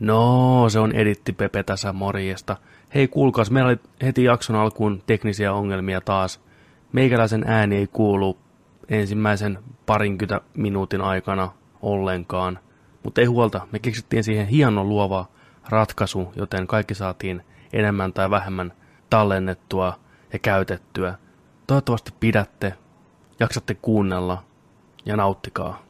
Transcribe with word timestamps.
No, 0.00 0.68
se 0.68 0.78
on 0.78 0.92
Editti 0.92 1.32
Pepe 1.32 1.62
tässä 1.62 1.92
morjesta. 1.92 2.56
Hei 2.94 3.08
kuulkaas, 3.08 3.50
meillä 3.50 3.68
oli 3.68 3.78
heti 4.02 4.24
jakson 4.24 4.56
alkuun 4.56 5.02
teknisiä 5.06 5.52
ongelmia 5.52 6.00
taas. 6.00 6.40
Meikäläisen 6.92 7.44
ääni 7.46 7.76
ei 7.76 7.86
kuulu 7.86 8.38
ensimmäisen 8.88 9.58
parinkymmentä 9.86 10.40
minuutin 10.54 11.00
aikana 11.00 11.52
ollenkaan. 11.82 12.58
Mutta 13.02 13.20
ei 13.20 13.26
huolta, 13.26 13.66
me 13.72 13.78
keksittiin 13.78 14.24
siihen 14.24 14.46
hieno 14.46 14.84
luova 14.84 15.26
ratkaisu, 15.68 16.32
joten 16.36 16.66
kaikki 16.66 16.94
saatiin 16.94 17.42
enemmän 17.72 18.12
tai 18.12 18.30
vähemmän 18.30 18.72
tallennettua 19.10 19.98
ja 20.32 20.38
käytettyä. 20.38 21.14
Toivottavasti 21.66 22.12
pidätte, 22.20 22.74
jaksatte 23.40 23.74
kuunnella 23.74 24.44
ja 25.06 25.16
nauttikaa. 25.16 25.82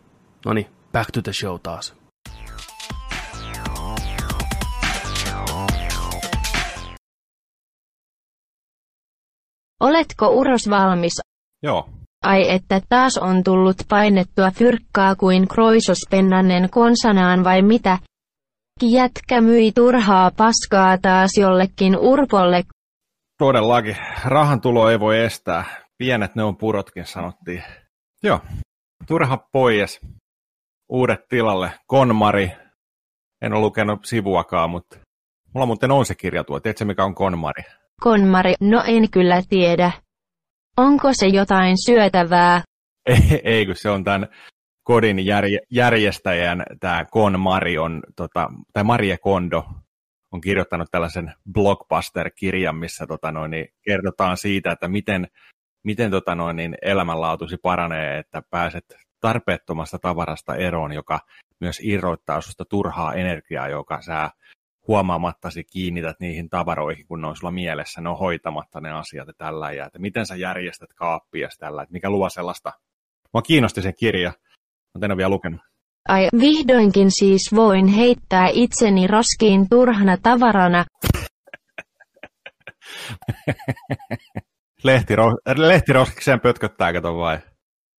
Noni, 0.46 0.70
back 0.92 1.10
to 1.10 1.22
the 1.22 1.32
show 1.32 1.60
taas. 1.62 2.03
Oletko 9.80 10.28
uros 10.28 10.70
valmis? 10.70 11.12
Joo. 11.62 11.88
Ai 12.24 12.50
että 12.50 12.80
taas 12.88 13.18
on 13.18 13.44
tullut 13.44 13.76
painettua 13.88 14.50
fyrkkaa 14.50 15.16
kuin 15.16 15.48
kroisospennanen 15.48 16.70
konsanaan 16.70 17.44
vai 17.44 17.62
mitä? 17.62 17.98
Jätkä 18.82 19.40
myi 19.40 19.72
turhaa 19.72 20.30
paskaa 20.36 20.98
taas 21.02 21.30
jollekin 21.38 21.98
urpolle. 21.98 22.62
Todellakin. 23.38 23.96
Rahan 24.24 24.60
tulo 24.60 24.90
ei 24.90 25.00
voi 25.00 25.20
estää. 25.20 25.64
Pienet 25.98 26.34
ne 26.34 26.42
on 26.42 26.56
purotkin, 26.56 27.06
sanottiin. 27.06 27.62
Joo. 28.22 28.40
Turha 29.06 29.38
pois. 29.52 30.00
Uudet 30.88 31.28
tilalle. 31.28 31.70
Konmari. 31.86 32.52
En 33.42 33.52
ole 33.52 33.60
lukenut 33.60 34.04
sivuakaan, 34.04 34.70
mutta 34.70 34.98
mulla 35.54 35.66
muuten 35.66 35.90
on 35.90 36.06
se 36.06 36.14
kirja 36.14 36.44
tuo. 36.44 36.60
Tiedätkö 36.60 36.84
mikä 36.84 37.04
on 37.04 37.14
konmari? 37.14 37.62
Konmari, 38.00 38.54
no 38.60 38.82
en 38.86 39.10
kyllä 39.10 39.42
tiedä. 39.48 39.92
Onko 40.76 41.10
se 41.12 41.26
jotain 41.26 41.76
syötävää? 41.86 42.62
Ei, 43.06 43.40
ei 43.44 43.66
kun 43.66 43.76
se 43.76 43.90
on 43.90 44.04
tämän 44.04 44.28
kodin 44.82 45.26
järje, 45.26 45.58
järjestäjän, 45.70 46.62
tämä 46.80 47.04
Konmari 47.10 47.78
on, 47.78 48.02
tota, 48.16 48.48
tai 48.72 48.84
Marie 48.84 49.18
Kondo 49.18 49.64
on 50.32 50.40
kirjoittanut 50.40 50.88
tällaisen 50.90 51.34
blockbuster-kirjan, 51.52 52.76
missä 52.76 53.06
tota 53.06 53.32
noin, 53.32 53.50
niin 53.50 53.68
kerrotaan 53.84 54.36
siitä, 54.36 54.72
että 54.72 54.88
miten, 54.88 55.28
miten 55.84 56.10
tota 56.10 56.34
noin, 56.34 56.56
niin 56.56 56.74
elämänlaatuisi 56.82 57.56
paranee, 57.56 58.18
että 58.18 58.42
pääset 58.50 58.84
tarpeettomasta 59.20 59.98
tavarasta 59.98 60.54
eroon, 60.54 60.92
joka 60.92 61.20
myös 61.60 61.80
irroittaa 61.82 62.40
sinusta 62.40 62.64
turhaa 62.64 63.14
energiaa, 63.14 63.68
joka 63.68 64.02
sä 64.02 64.30
huomaamattasi 64.88 65.64
kiinnität 65.64 66.16
niihin 66.20 66.48
tavaroihin, 66.48 67.06
kun 67.06 67.20
ne 67.20 67.26
on 67.26 67.36
sulla 67.36 67.50
mielessä, 67.50 68.00
ne 68.00 68.08
on 68.08 68.18
hoitamatta 68.18 68.80
ne 68.80 68.92
asiat 68.92 69.28
ja 69.28 69.34
tällä, 69.38 69.72
ja 69.72 69.86
että 69.86 69.98
miten 69.98 70.26
sä 70.26 70.36
järjestät 70.36 70.92
kaappia 70.94 71.48
tällä, 71.58 71.82
että 71.82 71.92
mikä 71.92 72.10
luo 72.10 72.28
sellaista. 72.28 72.72
Mua 73.32 73.42
kiinnosti 73.42 73.82
se 73.82 73.92
kirja, 73.92 74.32
mutta 74.94 75.06
en 75.06 75.12
ole 75.12 75.16
vielä 75.16 75.30
lukenut. 75.30 75.60
Ai, 76.08 76.28
vihdoinkin 76.40 77.10
siis 77.10 77.50
voin 77.54 77.86
heittää 77.86 78.48
itseni 78.52 79.06
roskiin 79.06 79.68
turhana 79.68 80.16
tavarana. 80.22 80.84
Lehtiro, 84.84 85.32
lehtiroskikseen 85.56 86.40
pötköttää, 86.40 86.92
kato 86.92 87.16
vai? 87.16 87.38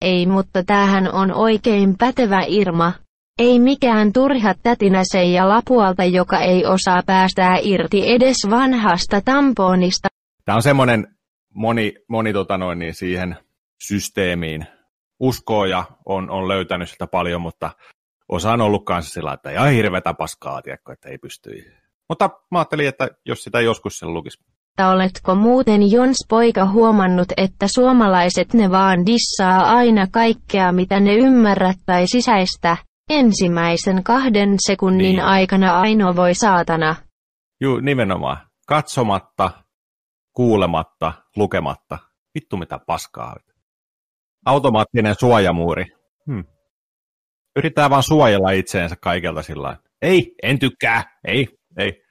Ei, 0.02 0.26
mutta 0.26 0.64
tämähän 0.64 1.14
on 1.14 1.34
oikein 1.34 1.98
pätevä 1.98 2.44
Irma. 2.48 2.94
Ei 3.40 3.60
mikään 3.60 4.14
turha 4.14 4.54
tätinäse 4.64 5.24
ja 5.24 5.50
lapualta, 5.50 6.04
joka 6.04 6.40
ei 6.40 6.66
osaa 6.66 7.04
päästää 7.06 7.58
irti 7.62 8.12
edes 8.12 8.38
vanhasta 8.50 9.22
tamponista. 9.22 10.08
Tämä 10.46 10.56
on 10.56 10.62
semmoinen 10.62 11.08
moni, 11.54 11.94
moni 12.10 12.34
tota 12.34 12.58
noin, 12.58 12.80
niin 12.80 12.94
siihen 12.94 13.36
systeemiin 13.88 14.66
uskoo 15.20 15.66
ja 15.66 15.84
on, 16.06 16.30
on 16.30 16.48
löytänyt 16.48 16.90
sitä 16.90 17.08
paljon, 17.08 17.42
mutta 17.42 17.72
osa 18.30 18.52
on 18.52 18.62
ollut 18.62 18.86
kanssa 18.86 19.14
sillä, 19.14 19.34
että 19.34 19.52
ihan 19.52 19.72
hirveätä 19.72 20.14
paskaa, 20.14 20.62
tiedätkö, 20.62 20.94
että 20.94 21.10
ei 21.10 21.18
pysty. 21.18 21.50
Mutta 22.10 22.30
mä 22.52 22.60
ajattelin, 22.60 22.88
että 22.88 23.10
jos 23.26 23.44
sitä 23.44 23.62
joskus 23.62 24.00
sen 24.00 24.14
lukisi. 24.14 24.44
Oletko 24.94 25.36
muuten 25.36 25.92
Jons 25.92 26.26
poika 26.30 26.66
huomannut, 26.66 27.28
että 27.38 27.68
suomalaiset 27.76 28.54
ne 28.54 28.72
vaan 28.72 29.06
dissaa 29.06 29.76
aina 29.76 30.08
kaikkea 30.12 30.72
mitä 30.72 31.00
ne 31.00 31.16
ymmärrät 31.16 31.78
tai 31.86 32.08
sisäistä? 32.08 32.78
Ensimmäisen 33.10 34.04
kahden 34.04 34.56
sekunnin 34.68 35.16
niin. 35.16 35.22
aikana 35.22 35.80
ainoa 35.80 36.16
voi 36.16 36.34
saatana. 36.34 36.96
Juu, 37.62 37.80
nimenomaan. 37.80 38.38
Katsomatta, 38.68 39.52
kuulematta, 40.34 41.14
lukematta. 41.36 41.98
Vittu 42.36 42.58
mitä 42.58 42.80
paskaa. 42.88 43.36
Automaattinen 44.46 45.16
suojamuuri. 45.20 45.86
Hmm. 46.26 46.44
Yrittää 47.56 47.90
vaan 47.90 48.04
suojella 48.04 48.52
itseensä 48.52 48.96
kaikelta 48.96 49.42
sillä 49.42 49.78
Ei, 50.02 50.36
en 50.44 50.60
tykkää. 50.60 51.20
Ei, 51.28 51.48
ei. 51.78 52.06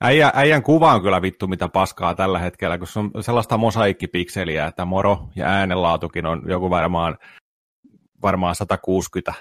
Äijä, 0.00 0.32
äijän 0.34 0.62
kuva 0.62 0.94
on 0.94 1.02
kyllä 1.02 1.22
vittu 1.22 1.46
mitä 1.46 1.68
paskaa 1.68 2.14
tällä 2.14 2.38
hetkellä, 2.38 2.78
kun 2.78 2.86
se 2.86 2.98
on 2.98 3.10
sellaista 3.20 3.58
mosaikkipikseliä, 3.58 4.66
että 4.66 4.84
moro 4.84 5.28
ja 5.36 5.46
äänenlaatukin 5.46 6.26
on 6.26 6.42
joku 6.46 6.70
varmaan, 6.70 7.18
varmaan 8.22 8.54
160 8.54 9.32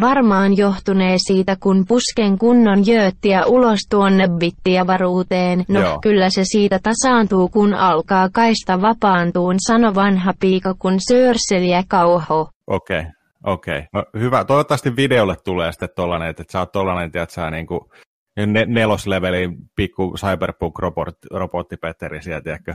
Varmaan 0.00 0.56
johtunee 0.56 1.16
siitä, 1.26 1.56
kun 1.60 1.84
pusken 1.88 2.38
kunnon 2.38 2.86
jööttiä 2.86 3.46
ulos 3.46 3.78
tuonne 3.90 4.28
bittiavaruuteen. 4.38 5.64
No, 5.68 5.80
Joo. 5.80 5.98
kyllä 6.02 6.30
se 6.30 6.42
siitä 6.44 6.78
tasaantuu, 6.82 7.48
kun 7.48 7.74
alkaa 7.74 8.28
kaista 8.32 8.80
vapaantuun, 8.80 9.54
sano 9.66 9.94
vanha 9.94 10.32
piika, 10.40 10.74
kun 10.78 10.94
söörseliä 11.08 11.82
kauho. 11.88 12.48
Okei, 12.66 13.00
okay, 13.00 13.12
okei. 13.44 13.78
Okay. 13.78 13.88
No, 13.92 14.04
hyvä. 14.20 14.44
Toivottavasti 14.44 14.96
videolle 14.96 15.36
tulee 15.44 15.72
sitten 15.72 15.88
tollanen, 15.96 16.30
että 16.30 16.44
sä 16.52 16.58
oot 16.58 16.72
tollanen, 16.72 17.12
tiedät 17.12 17.30
sä 17.30 17.50
niinku 17.50 17.90
ne, 18.36 18.64
neloslevelin 18.66 19.56
pikku 19.76 20.14
cyberpunk-robotti 20.18 21.76
siellä, 22.20 22.40
tiedätkö? 22.40 22.74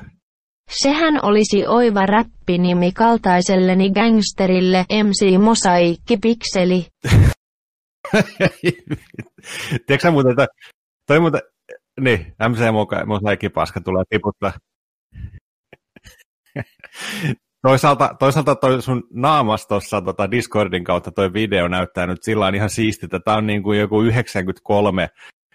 Sehän 0.69 1.25
olisi 1.25 1.67
oiva 1.67 2.05
räppinimi 2.05 2.91
kaltaiselleni 2.91 3.91
gangsterille 3.91 4.85
MC 5.03 5.39
Mosaikki 5.39 6.17
Pikseli. 6.17 6.85
Tiedätkö 9.85 9.99
sä 10.01 10.11
muuten, 10.11 10.31
että 10.31 10.47
toi 11.07 11.19
muuten, 11.19 11.41
niin, 11.99 12.35
MC 12.49 12.59
Mosaikki 13.05 13.49
Paska 13.49 13.81
tulee 13.81 14.03
tiputtaa. 14.09 14.53
Toisaalta, 17.61 18.15
toisaalta 18.19 18.55
toi 18.55 18.81
sun 18.81 19.03
naamas 19.13 19.67
tuossa 19.67 20.01
tota 20.01 20.31
Discordin 20.31 20.83
kautta 20.83 21.11
toi 21.11 21.33
video 21.33 21.67
näyttää 21.67 22.07
nyt 22.07 22.23
sillä 22.23 22.51
ihan 22.55 22.69
siistiltä. 22.69 23.19
Tämä 23.19 23.37
on 23.37 23.47
niin 23.47 23.63
kuin 23.63 23.79
joku 23.79 24.01
93 24.01 25.09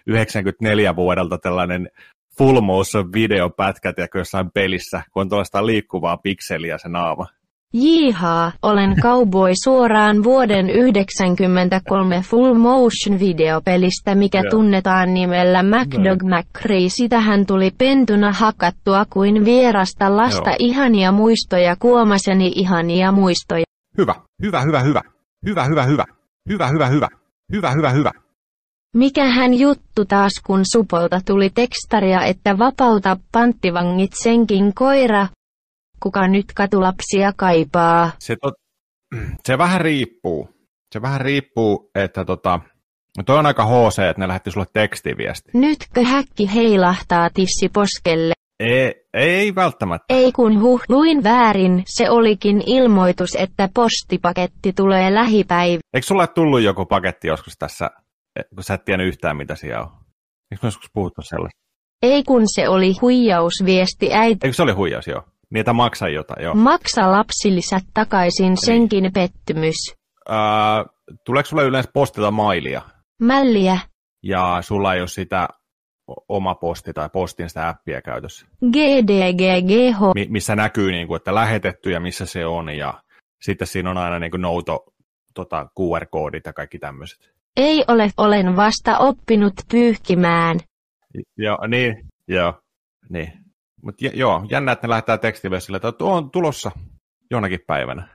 94 0.07 0.95
vuodelta 0.95 1.37
tällainen 1.37 1.89
full 2.37 2.61
motion 2.61 3.13
videopätkät 3.13 3.97
ja 3.97 4.07
jossain 4.15 4.51
pelissä, 4.53 5.03
kun 5.13 5.21
on 5.21 5.29
tuollaista 5.29 5.65
liikkuvaa 5.65 6.17
pikseliä 6.17 6.77
se 6.77 6.89
naama. 6.89 7.25
Jihaa, 7.73 8.51
olen 8.61 8.95
cowboy 9.01 9.51
suoraan 9.63 10.23
vuoden 10.23 10.65
1993 10.65 12.21
full 12.21 12.53
motion 12.53 13.19
videopelistä, 13.19 14.15
mikä 14.15 14.43
tunnetaan 14.49 15.13
nimellä 15.13 15.63
MacDog 15.63 16.23
no. 16.23 16.37
McCree. 16.37 16.89
Sitähän 16.89 17.45
tuli 17.45 17.71
pentuna 17.77 18.31
hakattua 18.31 19.05
kuin 19.09 19.45
vierasta 19.45 20.17
lasta 20.17 20.49
Joo. 20.49 20.55
ihania 20.59 21.11
muistoja 21.11 21.75
kuomaseni 21.75 22.51
ihania 22.55 23.11
muistoja. 23.11 23.65
Hyvä, 23.97 24.15
hyvä, 24.43 24.61
hyvä, 24.61 24.79
hyvä. 24.79 25.01
Hyvä, 25.45 25.63
hyvä, 25.63 25.83
hyvä. 25.83 26.05
Hyvä, 26.49 26.67
hyvä, 26.67 26.87
hyvä. 26.87 27.07
Hyvä, 27.51 27.71
hyvä, 27.71 27.89
hyvä. 27.89 28.11
Mikähän 28.95 29.53
juttu 29.53 30.05
taas 30.05 30.31
kun 30.45 30.61
Supolta 30.71 31.21
tuli 31.25 31.49
tekstaria, 31.49 32.25
että 32.25 32.57
vapauta 32.57 33.17
panttivangit 33.31 34.11
senkin 34.23 34.73
koira? 34.73 35.27
Kuka 36.03 36.27
nyt 36.27 36.45
katulapsia 36.55 37.33
kaipaa? 37.35 38.11
Se, 38.19 38.35
to, 38.41 38.51
se 39.45 39.57
vähän 39.57 39.81
riippuu. 39.81 40.49
Se 40.93 41.01
vähän 41.01 41.21
riippuu, 41.21 41.89
että 41.95 42.25
tota, 42.25 42.59
no 43.17 43.23
toi 43.25 43.37
on 43.37 43.45
aika 43.45 43.65
HC, 43.65 43.99
että 43.99 44.21
ne 44.21 44.27
lähetti 44.27 44.51
sulle 44.51 44.65
tekstiviesti. 44.73 45.51
Nytkö 45.53 46.03
häkki 46.03 46.53
heilahtaa 46.53 47.29
tissi 47.33 47.69
poskelle? 47.73 48.33
Ei, 48.59 48.93
ei 49.13 49.55
välttämättä. 49.55 50.05
Ei 50.09 50.31
kun 50.31 50.61
huh, 50.61 50.81
luin 50.89 51.23
väärin, 51.23 51.83
se 51.85 52.09
olikin 52.09 52.63
ilmoitus, 52.65 53.35
että 53.35 53.69
postipaketti 53.73 54.73
tulee 54.73 55.13
lähipäivä. 55.13 55.79
Eikö 55.93 56.07
sulle 56.07 56.27
tullut 56.27 56.61
joku 56.61 56.85
paketti 56.85 57.27
joskus 57.27 57.53
tässä 57.59 57.89
kun 58.55 58.63
sä 58.63 58.73
et 58.73 58.85
tiennyt 58.85 59.07
yhtään, 59.07 59.37
mitä 59.37 59.55
siellä 59.55 59.81
on. 59.81 59.91
Eikö 60.51 60.59
me 60.63 60.67
joskus 60.67 60.89
puhuttu 60.93 61.21
sellaista? 61.21 61.59
Ei 62.01 62.23
kun 62.23 62.41
se 62.45 62.69
oli 62.69 62.93
huijausviesti 63.01 64.13
äiti. 64.13 64.47
Eikö 64.47 64.55
se 64.55 64.63
oli 64.63 64.71
huijaus, 64.71 65.07
joo? 65.07 65.23
Niitä 65.49 65.73
maksaa 65.73 66.09
jotain, 66.09 66.43
joo. 66.43 66.55
Maksa 66.55 67.11
lapsilisät 67.11 67.83
takaisin, 67.93 68.45
niin. 68.45 68.65
senkin 68.65 69.11
pettymys. 69.13 69.75
Äh, 70.29 70.85
tuleeko 71.25 71.47
sulle 71.49 71.63
yleensä 71.63 71.89
postilla 71.93 72.31
mailia? 72.31 72.81
Mälliä. 73.21 73.79
ja 74.23 74.57
sulla 74.61 74.93
ei 74.93 74.99
ole 74.99 75.07
sitä 75.07 75.47
oma 76.29 76.55
posti 76.55 76.93
tai 76.93 77.09
postin 77.09 77.49
sitä 77.49 77.69
appia 77.69 78.01
käytössä. 78.01 78.45
GDGGH. 78.71 79.99
Mi- 80.15 80.27
missä 80.29 80.55
näkyy, 80.55 80.91
niin 80.91 81.07
kuin, 81.07 81.17
että 81.17 81.35
lähetetty 81.35 81.91
ja 81.91 81.99
missä 81.99 82.25
se 82.25 82.45
on, 82.45 82.69
ja 82.69 83.03
sitten 83.41 83.67
siinä 83.67 83.91
on 83.91 83.97
aina 83.97 84.19
niin 84.19 84.31
kuin 84.31 84.41
nouto 84.41 84.85
tota, 85.33 85.67
QR-koodit 85.79 86.45
ja 86.45 86.53
kaikki 86.53 86.79
tämmöiset. 86.79 87.34
Ei 87.57 87.83
ole, 87.87 88.09
olen 88.17 88.55
vasta 88.55 88.97
oppinut 88.97 89.53
pyyhkimään. 89.71 90.59
Joo, 91.37 91.67
niin, 91.67 91.95
joo, 92.27 92.53
niin. 93.09 93.33
Mutta 93.83 94.05
joo, 94.13 94.45
jännä, 94.49 94.71
että 94.71 94.87
ne 94.87 94.89
lähettää 94.89 95.17
tekstiviestille, 95.17 95.77
että 95.77 96.05
on 96.05 96.31
tulossa 96.31 96.71
jonakin 97.31 97.59
päivänä. 97.67 98.07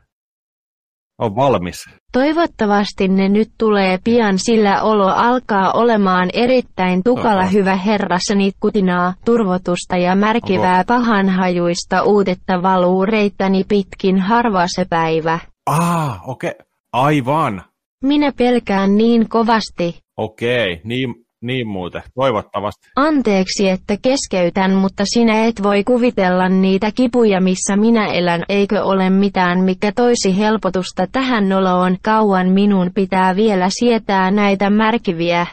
On 1.19 1.37
valmis. 1.37 1.77
Toivottavasti 2.13 3.09
ne 3.09 3.29
nyt 3.29 3.49
tulee 3.59 3.99
pian, 4.05 4.39
sillä 4.39 4.83
olo 4.83 5.07
alkaa 5.07 5.73
olemaan 5.73 6.29
erittäin 6.33 7.03
tukala 7.05 7.43
Oho. 7.43 7.51
hyvä 7.53 7.77
herrassani 7.77 8.53
kutinaa, 8.61 9.15
turvotusta 9.25 9.97
ja 9.97 10.15
märkivää 10.15 10.85
pahanhajuista 10.87 12.03
uutetta 12.03 12.63
valuu 12.63 13.07
reittäni 13.07 13.65
pitkin 13.69 14.21
harva 14.21 14.67
se 14.67 14.85
päivä. 14.91 15.39
Ah, 15.67 16.29
okei. 16.29 16.51
Okay. 16.51 16.67
Aivan. 16.93 17.70
Minä 18.05 18.33
pelkään 18.37 18.97
niin 18.97 19.29
kovasti. 19.29 19.99
Okei, 20.17 20.81
niin, 20.85 21.15
niin 21.43 21.69
muuten. 21.69 22.03
Toivottavasti. 22.15 22.89
Anteeksi, 22.97 23.69
että 23.69 23.97
keskeytän, 24.03 24.75
mutta 24.75 25.05
sinä 25.15 25.45
et 25.45 25.63
voi 25.63 25.85
kuvitella 25.85 26.49
niitä 26.49 26.91
kipuja, 26.95 27.41
missä 27.41 27.77
minä 27.77 28.07
elän, 28.07 28.45
eikö 28.49 28.83
ole 28.85 29.11
mitään, 29.11 29.61
mikä 29.65 29.93
toisi 29.93 30.39
helpotusta 30.39 31.07
tähän 31.13 31.49
noloon. 31.49 31.97
Kauan 32.03 32.49
minun 32.49 32.91
pitää 32.95 33.37
vielä 33.37 33.67
sietää 33.71 34.31
näitä 34.31 34.71
märkiviä, 34.71 35.47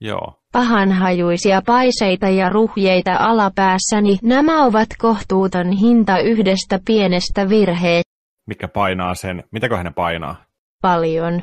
Joo. 0.00 0.34
pahanhajuisia 0.52 1.62
paiseita 1.66 2.28
ja 2.28 2.48
ruhjeita 2.48 3.16
alapäässäni. 3.18 4.18
Nämä 4.22 4.64
ovat 4.64 4.88
kohtuuton 4.98 5.72
hinta 5.72 6.18
yhdestä 6.18 6.78
pienestä 6.86 7.48
virheet. 7.48 8.04
Mikä 8.46 8.68
painaa 8.68 9.14
sen, 9.14 9.44
mitäköhän 9.52 9.84
ne 9.84 9.92
painaa? 9.96 10.36
Paljon. 10.82 11.42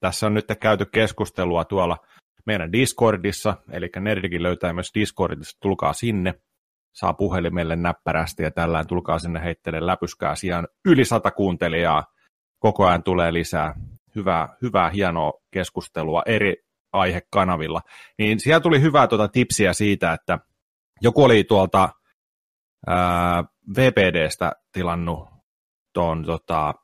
Tässä 0.00 0.26
on 0.26 0.34
nyt 0.34 0.46
käyty 0.60 0.84
keskustelua 0.84 1.64
tuolla 1.64 1.96
meidän 2.46 2.72
Discordissa, 2.72 3.56
eli 3.70 3.90
Nerdikin 4.00 4.42
löytää 4.42 4.72
myös 4.72 4.90
Discordissa, 4.94 5.58
tulkaa 5.62 5.92
sinne, 5.92 6.34
saa 6.94 7.14
puhelimelle 7.14 7.76
näppärästi 7.76 8.42
ja 8.42 8.50
tällään 8.50 8.86
tulkaa 8.86 9.18
sinne 9.18 9.44
heittele 9.44 9.86
läpyskää. 9.86 10.34
Sijaan 10.34 10.68
yli 10.84 11.04
sata 11.04 11.30
kuuntelijaa, 11.30 12.04
koko 12.58 12.86
ajan 12.86 13.02
tulee 13.02 13.32
lisää 13.32 13.74
hyvää, 14.16 14.56
hyvää 14.62 14.90
hienoa 14.90 15.32
keskustelua 15.50 16.22
eri 16.26 16.56
aihekanavilla. 16.92 17.80
Niin 18.18 18.40
siellä 18.40 18.60
tuli 18.60 18.80
hyvää 18.80 19.06
tuota 19.06 19.28
tipsiä 19.28 19.72
siitä, 19.72 20.12
että 20.12 20.38
joku 21.00 21.24
oli 21.24 21.44
tuolta 21.44 21.88
ää, 22.86 23.44
VPDstä 23.76 24.52
tilannut 24.72 25.28
tuon 25.94 26.24
tota, 26.24 26.74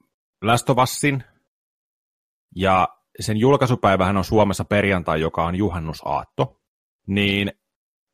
Usin, 0.82 1.24
ja 2.56 2.88
sen 3.20 3.36
julkaisupäivähän 3.36 4.16
on 4.16 4.24
Suomessa 4.24 4.64
perjantai, 4.64 5.20
joka 5.20 5.44
on 5.44 5.54
juhannusaatto, 5.54 6.60
niin 7.06 7.52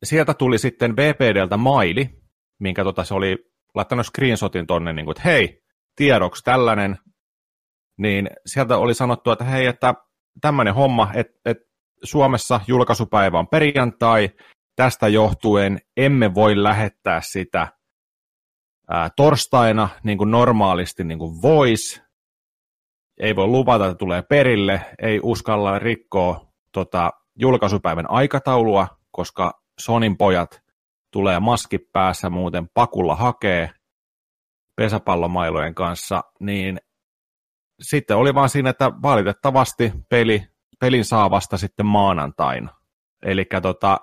sieltä 0.03 0.35
tuli 0.35 0.59
sitten 0.59 0.97
VPDltä 0.97 1.57
maili, 1.57 2.11
minkä 2.61 2.85
tota 2.85 3.05
se 3.05 3.15
oli 3.15 3.51
laittanut 3.75 4.07
screenshotin 4.07 4.67
tonne, 4.67 4.93
niin 4.93 5.05
kuin, 5.05 5.13
että 5.13 5.29
hei, 5.29 5.63
tiedoksi 5.97 6.45
tällainen, 6.45 6.99
niin 7.99 8.31
sieltä 8.47 8.77
oli 8.77 8.95
sanottu, 8.95 9.31
että 9.31 9.45
hei, 9.45 9.67
että 9.67 9.95
tämmöinen 10.41 10.75
homma, 10.75 11.11
että, 11.15 11.41
että 11.45 11.65
Suomessa 12.03 12.61
julkaisupäivä 12.67 13.39
on 13.39 13.49
perjantai, 13.49 14.31
tästä 14.77 15.09
johtuen 15.09 15.81
emme 15.97 16.35
voi 16.35 16.63
lähettää 16.63 17.21
sitä 17.21 17.69
ää, 18.89 19.11
torstaina, 19.17 19.89
niin 20.05 20.19
kuin 20.19 20.31
normaalisti 20.31 21.05
niin 21.05 21.19
kuin 21.19 21.43
voisi, 21.43 22.03
ei 23.21 23.37
voi 23.37 23.47
luvata, 23.47 23.87
että 23.87 23.99
tulee 23.99 24.23
perille, 24.23 24.81
ei 25.03 25.21
uskalla 25.23 25.79
rikkoa 25.79 26.47
tota, 26.73 27.11
julkaisupäivän 27.39 28.11
aikataulua, 28.11 28.89
koska 29.11 29.63
Sonin 29.81 30.17
pojat 30.17 30.63
tulee 31.13 31.41
maski 31.41 31.79
päässä 31.79 32.31
muuten 32.31 32.69
pakulla 32.75 33.15
hakee 33.15 33.71
pesäpallomailojen 34.77 35.75
kanssa, 35.75 36.23
niin 36.41 36.81
sitten 37.81 38.17
oli 38.17 38.35
vaan 38.35 38.49
siinä, 38.49 38.71
että 38.71 38.91
valitettavasti 39.03 39.93
peli, 40.09 40.43
pelin 40.81 41.05
saa 41.05 41.31
vasta 41.31 41.57
sitten 41.57 41.87
maanantaina. 41.87 42.75
Eli 43.23 43.47
tota, 43.63 44.01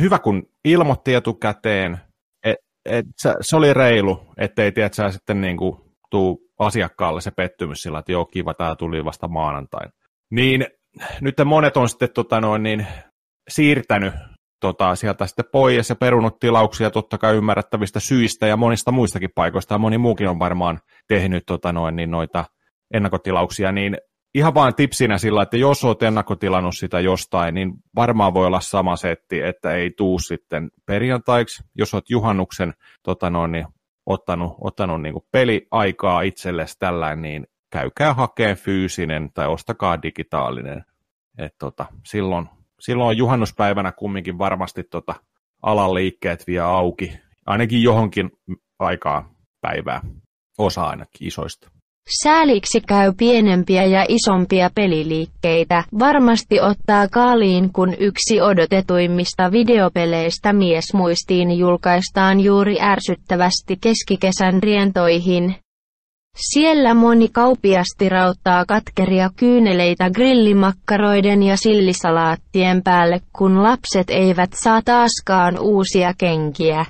hyvä 0.00 0.18
kun 0.18 0.42
ilmoitti 0.64 1.14
etukäteen, 1.14 2.00
että 2.44 2.66
et 2.84 3.06
se, 3.16 3.34
se 3.40 3.56
oli 3.56 3.74
reilu, 3.74 4.26
ettei 4.36 4.72
tiedä, 4.72 5.10
sitten 5.10 5.40
niinku 5.40 5.94
tuu 6.10 6.45
asiakkaalle 6.58 7.20
se 7.20 7.30
pettymys 7.30 7.82
sillä, 7.82 7.98
että 7.98 8.12
joo 8.12 8.24
kiva, 8.24 8.54
tämä 8.54 8.76
tuli 8.76 9.04
vasta 9.04 9.28
maanantaina. 9.28 9.92
Niin 10.30 10.66
nyt 11.20 11.34
monet 11.44 11.76
on 11.76 11.88
sitten 11.88 12.08
tota 12.14 12.40
noin, 12.40 12.62
niin, 12.62 12.86
siirtänyt 13.48 14.14
tota, 14.60 14.94
sieltä 14.94 15.26
sitten 15.26 15.44
pois 15.52 15.88
ja 15.88 15.96
perunut 15.96 16.38
tilauksia 16.38 16.90
totta 16.90 17.18
kai 17.18 17.36
ymmärrettävistä 17.36 18.00
syistä 18.00 18.46
ja 18.46 18.56
monista 18.56 18.92
muistakin 18.92 19.30
paikoista 19.34 19.74
ja 19.74 19.78
moni 19.78 19.98
muukin 19.98 20.28
on 20.28 20.38
varmaan 20.38 20.80
tehnyt 21.08 21.42
tota 21.46 21.72
noin, 21.72 21.96
niin 21.96 22.10
noita 22.10 22.44
ennakkotilauksia, 22.94 23.72
niin 23.72 23.96
ihan 24.34 24.54
vaan 24.54 24.74
tipsinä 24.74 25.18
sillä, 25.18 25.42
että 25.42 25.56
jos 25.56 25.84
olet 25.84 26.02
ennakkotilannut 26.02 26.76
sitä 26.76 27.00
jostain, 27.00 27.54
niin 27.54 27.72
varmaan 27.96 28.34
voi 28.34 28.46
olla 28.46 28.60
sama 28.60 28.96
setti, 28.96 29.42
että 29.42 29.72
ei 29.72 29.90
tuu 29.90 30.18
sitten 30.18 30.70
perjantaiksi. 30.86 31.62
Jos 31.74 31.94
olet 31.94 32.10
juhannuksen 32.10 32.74
tota 33.02 33.30
noin, 33.30 33.52
niin 33.52 33.66
ottanut, 34.06 34.54
ottanut 34.60 35.02
niin 35.02 35.14
peliaikaa 35.32 36.22
itsellesi 36.22 36.78
tällä, 36.78 37.16
niin 37.16 37.46
käykää 37.70 38.14
hakeen 38.14 38.56
fyysinen 38.56 39.30
tai 39.34 39.46
ostakaa 39.46 40.02
digitaalinen. 40.02 40.84
Et 41.38 41.54
tota, 41.58 41.86
silloin, 42.06 42.48
silloin 42.80 43.18
juhannuspäivänä 43.18 43.92
kumminkin 43.92 44.38
varmasti 44.38 44.84
tota, 44.84 45.14
alan 45.62 45.94
liikkeet 45.94 46.46
vie 46.46 46.60
auki, 46.60 47.18
ainakin 47.46 47.82
johonkin 47.82 48.30
aikaa 48.78 49.34
päivää, 49.60 50.00
osa 50.58 50.84
ainakin 50.86 51.28
isoista. 51.28 51.75
Sääliksi 52.22 52.80
käy 52.80 53.12
pienempiä 53.18 53.84
ja 53.84 54.04
isompia 54.08 54.70
peliliikkeitä. 54.74 55.84
Varmasti 55.98 56.60
ottaa 56.60 57.08
kaaliin, 57.08 57.72
kun 57.72 57.94
yksi 57.98 58.40
odotetuimmista 58.40 59.52
videopeleistä 59.52 60.52
miesmuistiin 60.52 61.58
julkaistaan 61.58 62.40
juuri 62.40 62.80
ärsyttävästi 62.80 63.76
keskikesän 63.80 64.62
rientoihin. 64.62 65.54
Siellä 66.36 66.94
moni 66.94 67.28
kaupiasti 67.28 68.08
rauttaa 68.08 68.64
katkeria 68.64 69.30
kyyneleitä 69.36 70.10
grillimakkaroiden 70.10 71.42
ja 71.42 71.56
sillisalaattien 71.56 72.82
päälle, 72.82 73.20
kun 73.32 73.62
lapset 73.62 74.10
eivät 74.10 74.50
saa 74.52 74.82
taaskaan 74.84 75.58
uusia 75.60 76.14
kenkiä. 76.18 76.86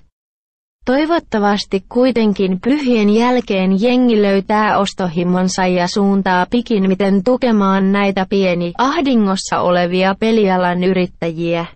Toivottavasti 0.86 1.84
kuitenkin 1.88 2.60
pyhien 2.60 3.10
jälkeen 3.14 3.82
jengi 3.82 4.22
löytää 4.22 4.78
ostohimonsa 4.78 5.66
ja 5.66 5.88
suuntaa 5.88 6.46
pikimmiten 6.50 7.24
tukemaan 7.24 7.92
näitä 7.92 8.26
pieni 8.30 8.72
ahdingossa 8.78 9.60
olevia 9.60 10.14
pelialan 10.20 10.84
yrittäjiä. 10.84 11.66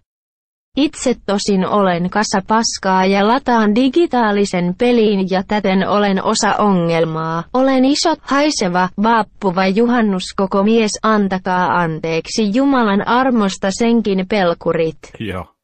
Itse 0.76 1.14
tosin 1.26 1.66
olen 1.66 2.10
kasa 2.10 2.40
paskaa 2.48 3.04
ja 3.04 3.28
lataan 3.28 3.74
digitaalisen 3.74 4.74
peliin 4.78 5.30
ja 5.30 5.42
täten 5.48 5.88
olen 5.88 6.24
osa 6.24 6.54
ongelmaa. 6.58 7.44
Olen 7.54 7.84
iso, 7.84 8.14
haiseva, 8.22 8.88
vaappuva 9.02 9.66
juhannus 9.66 10.24
koko 10.36 10.62
mies 10.62 10.92
antakaa 11.02 11.66
anteeksi 11.66 12.50
Jumalan 12.54 13.08
armosta 13.08 13.70
senkin 13.70 14.26
pelkurit. 14.28 14.98
Joo. 15.20 15.59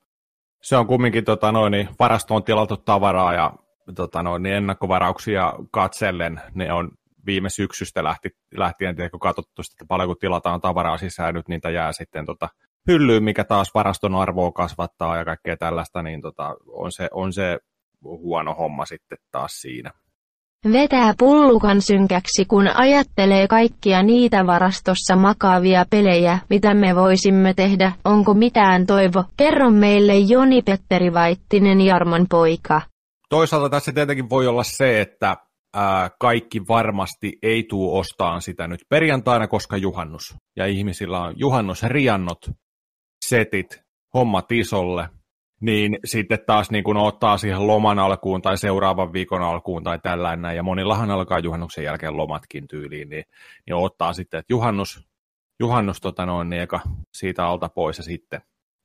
Se 0.67 0.77
on 0.77 0.87
kumminkin 0.87 1.25
tota, 1.25 1.53
noin, 1.53 1.71
niin 1.71 1.89
varastoon 1.99 2.45
tilattu 2.45 2.77
tavaraa 2.77 3.35
ja 3.35 3.53
tota, 3.95 4.23
noin, 4.23 4.43
niin 4.43 4.55
ennakkovarauksia 4.55 5.53
katsellen. 5.71 6.41
Ne 6.55 6.73
on 6.73 6.91
viime 7.27 7.51
syksystä 7.51 8.05
lähti, 8.05 8.29
lähtien 8.57 8.97
kun 9.11 9.21
katsottu, 9.21 9.63
että 9.73 9.85
paljonko 9.89 10.15
tilataan 10.15 10.61
tavaraa 10.61 10.99
sisään, 10.99 11.35
nyt 11.35 11.49
niitä 11.49 11.71
jää 11.71 11.93
sitten 11.93 12.27
tota, 12.27 12.49
hyllyyn, 12.91 13.25
mikä 13.25 13.45
taas 13.45 13.75
varaston 13.75 14.15
arvoa 14.15 14.53
kasvattaa 14.53 15.17
ja 15.17 15.25
kaikkea 15.25 15.57
tällaista, 15.57 16.03
niin 16.03 16.21
tota, 16.21 16.57
on, 16.67 16.93
se, 16.93 17.09
on 17.13 17.33
se 17.33 17.59
huono 18.03 18.55
homma 18.55 18.87
sitten 18.87 19.19
taas 19.31 19.61
siinä. 19.61 19.91
Vetää 20.73 21.15
pullukan 21.19 21.83
synkäksi, 21.83 22.45
kun 22.45 22.69
ajattelee 22.75 23.49
kaikkia 23.49 24.03
niitä 24.03 24.47
varastossa 24.47 25.17
makaavia 25.17 25.85
pelejä, 25.91 26.39
mitä 26.51 26.75
me 26.75 26.95
voisimme 26.95 27.55
tehdä. 27.55 27.93
Onko 28.05 28.35
mitään 28.35 28.87
toivo? 28.87 29.25
Kerro 29.37 29.71
meille 29.71 30.17
Joni 30.17 30.63
Petteri 30.63 31.13
Vaittinen 31.13 31.81
Jarmon 31.81 32.27
poika. 32.31 32.81
Toisaalta 33.29 33.71
tässä 33.71 33.93
tietenkin 33.93 34.31
voi 34.31 34.47
olla 34.47 34.65
se, 34.65 35.01
että 35.01 35.37
ää, 35.75 36.11
kaikki 36.21 36.61
varmasti 36.69 37.39
ei 37.43 37.63
tuu 37.63 37.99
ostaan 37.99 38.43
sitä 38.43 38.69
nyt 38.69 38.81
perjantaina, 38.89 39.49
koska 39.49 39.77
juhannus. 39.77 40.35
Ja 40.57 40.67
ihmisillä 40.67 41.21
on 41.21 41.35
juhannusriannot, 41.37 42.51
setit, 43.25 43.81
hommat 44.15 44.53
isolle, 44.53 45.09
niin 45.67 45.99
sitten 46.05 46.39
taas 46.47 46.71
niin 46.71 46.85
kun 46.85 46.97
ottaa 46.97 47.39
siihen 47.39 47.67
loman 47.67 47.99
alkuun 47.99 48.43
tai 48.43 48.59
seuraavan 48.59 49.13
viikon 49.13 49.43
alkuun 49.43 49.85
tai 49.85 49.99
tällainen, 49.99 50.57
ja 50.57 50.63
monillahan 50.63 51.11
alkaa 51.11 51.39
juhannuksen 51.39 51.85
jälkeen 51.85 52.17
lomatkin 52.17 52.69
tyyliin, 52.69 53.09
niin, 53.09 53.25
niin 53.67 53.75
ottaa 53.75 54.13
sitten, 54.13 54.41
että 54.41 54.53
juhannus, 54.53 55.09
juhannus 55.61 56.01
tota 56.01 56.27
noin, 56.27 56.51
niin 56.51 56.63
eka 56.63 56.81
siitä 57.13 57.47
alta 57.47 57.69
pois 57.69 57.99
ja 57.99 58.05
sitten 58.05 58.41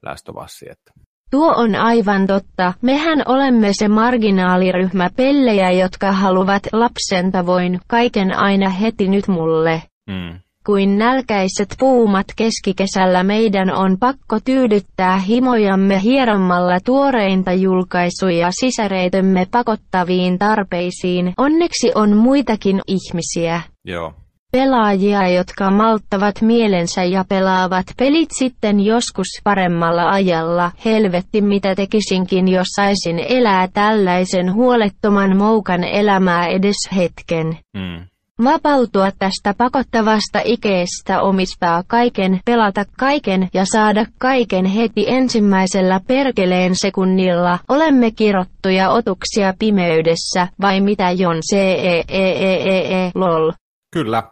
lästövassi. 0.05 0.65
Että. 0.71 0.91
Tuo 1.31 1.53
on 1.57 1.75
aivan 1.75 2.27
totta. 2.27 2.73
Mehän 2.81 3.23
olemme 3.25 3.69
se 3.71 3.87
marginaaliryhmä 3.87 5.09
pellejä, 5.17 5.71
jotka 5.71 6.11
haluavat 6.11 6.63
lapsen 6.71 7.31
tavoin 7.31 7.79
kaiken 7.87 8.37
aina 8.37 8.69
heti 8.69 9.07
nyt 9.07 9.27
mulle. 9.27 9.83
Mm. 10.07 10.39
Kuin 10.65 10.97
nälkäiset 10.97 11.75
puumat 11.79 12.25
keskikesällä 12.35 13.23
meidän 13.23 13.75
on 13.75 13.97
pakko 13.99 14.39
tyydyttää 14.45 15.17
himojamme 15.17 16.01
hierommalla 16.03 16.79
tuoreinta 16.85 17.53
julkaisuja 17.53 18.49
sisäreitemme 18.59 19.47
pakottaviin 19.51 20.39
tarpeisiin. 20.39 21.33
Onneksi 21.37 21.91
on 21.95 22.17
muitakin 22.17 22.81
ihmisiä. 22.87 23.61
Joo. 23.85 24.13
Pelaajia, 24.51 25.27
jotka 25.27 25.71
malttavat 25.71 26.41
mielensä 26.41 27.03
ja 27.03 27.25
pelaavat 27.29 27.85
pelit 27.97 28.29
sitten 28.39 28.79
joskus 28.79 29.27
paremmalla 29.43 30.09
ajalla. 30.09 30.71
Helvetti 30.85 31.41
mitä 31.41 31.75
tekisinkin, 31.75 32.47
jos 32.47 32.67
saisin 32.75 33.19
elää 33.29 33.67
tällaisen 33.73 34.53
huolettoman 34.53 35.37
moukan 35.37 35.83
elämää 35.83 36.47
edes 36.47 36.89
hetken. 36.95 37.47
Mm. 37.73 38.10
Vapautua 38.43 39.11
tästä 39.19 39.53
pakottavasta 39.57 40.39
ikeestä 40.43 41.21
omistaa 41.21 41.83
kaiken, 41.87 42.39
pelata 42.45 42.83
kaiken 42.99 43.49
ja 43.53 43.65
saada 43.65 44.05
kaiken 44.17 44.65
heti 44.65 45.05
ensimmäisellä 45.07 45.99
perkeleen 46.07 46.75
sekunnilla. 46.75 47.59
Olemme 47.69 48.11
kirottuja 48.11 48.89
otuksia 48.89 49.53
pimeydessä, 49.59 50.47
vai 50.61 50.81
mitä 50.81 51.11
Jon 51.11 51.37
c 51.51 51.55
e 51.55 52.03
e 52.07 53.05
e 53.05 53.11
lol. 53.15 53.51
Kyllä. 53.93 54.23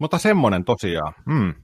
Mutta 0.00 0.18
semmonen 0.18 0.64
tosiaan. 0.64 1.14
Mm. 1.26 1.54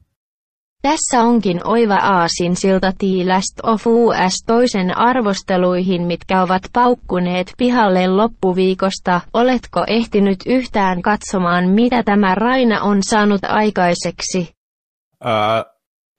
Tässä 0.85 1.21
onkin 1.21 1.67
oiva 1.67 1.95
aasin 1.95 2.55
silta 2.55 2.91
Last 3.25 3.59
of 3.63 3.87
US 3.87 4.43
toisen 4.47 4.97
arvosteluihin, 4.97 6.01
mitkä 6.01 6.41
ovat 6.41 6.61
paukkuneet 6.73 7.53
pihalle 7.57 8.07
loppuviikosta. 8.07 9.21
Oletko 9.33 9.83
ehtinyt 9.87 10.39
yhtään 10.45 11.01
katsomaan, 11.01 11.69
mitä 11.69 12.03
tämä 12.03 12.35
Raina 12.35 12.81
on 12.81 12.97
saanut 13.03 13.41
aikaiseksi? 13.43 14.53
Öö, 15.25 15.31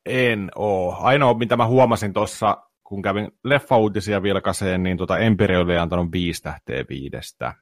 en 0.07 0.51
oo. 0.57 0.97
Ainoa, 1.01 1.35
mitä 1.35 1.57
mä 1.57 1.67
huomasin 1.67 2.13
tuossa, 2.13 2.57
kun 2.85 3.03
kävin 3.03 3.29
leffa-uutisia 3.45 4.23
vilkaseen, 4.23 4.83
niin 4.83 4.97
tota 4.97 5.19
Empire 5.19 5.59
oli 5.59 5.77
antanut 5.77 6.13
viisi 6.13 6.43
tähteä 6.43 6.85
viidestä. 6.89 7.55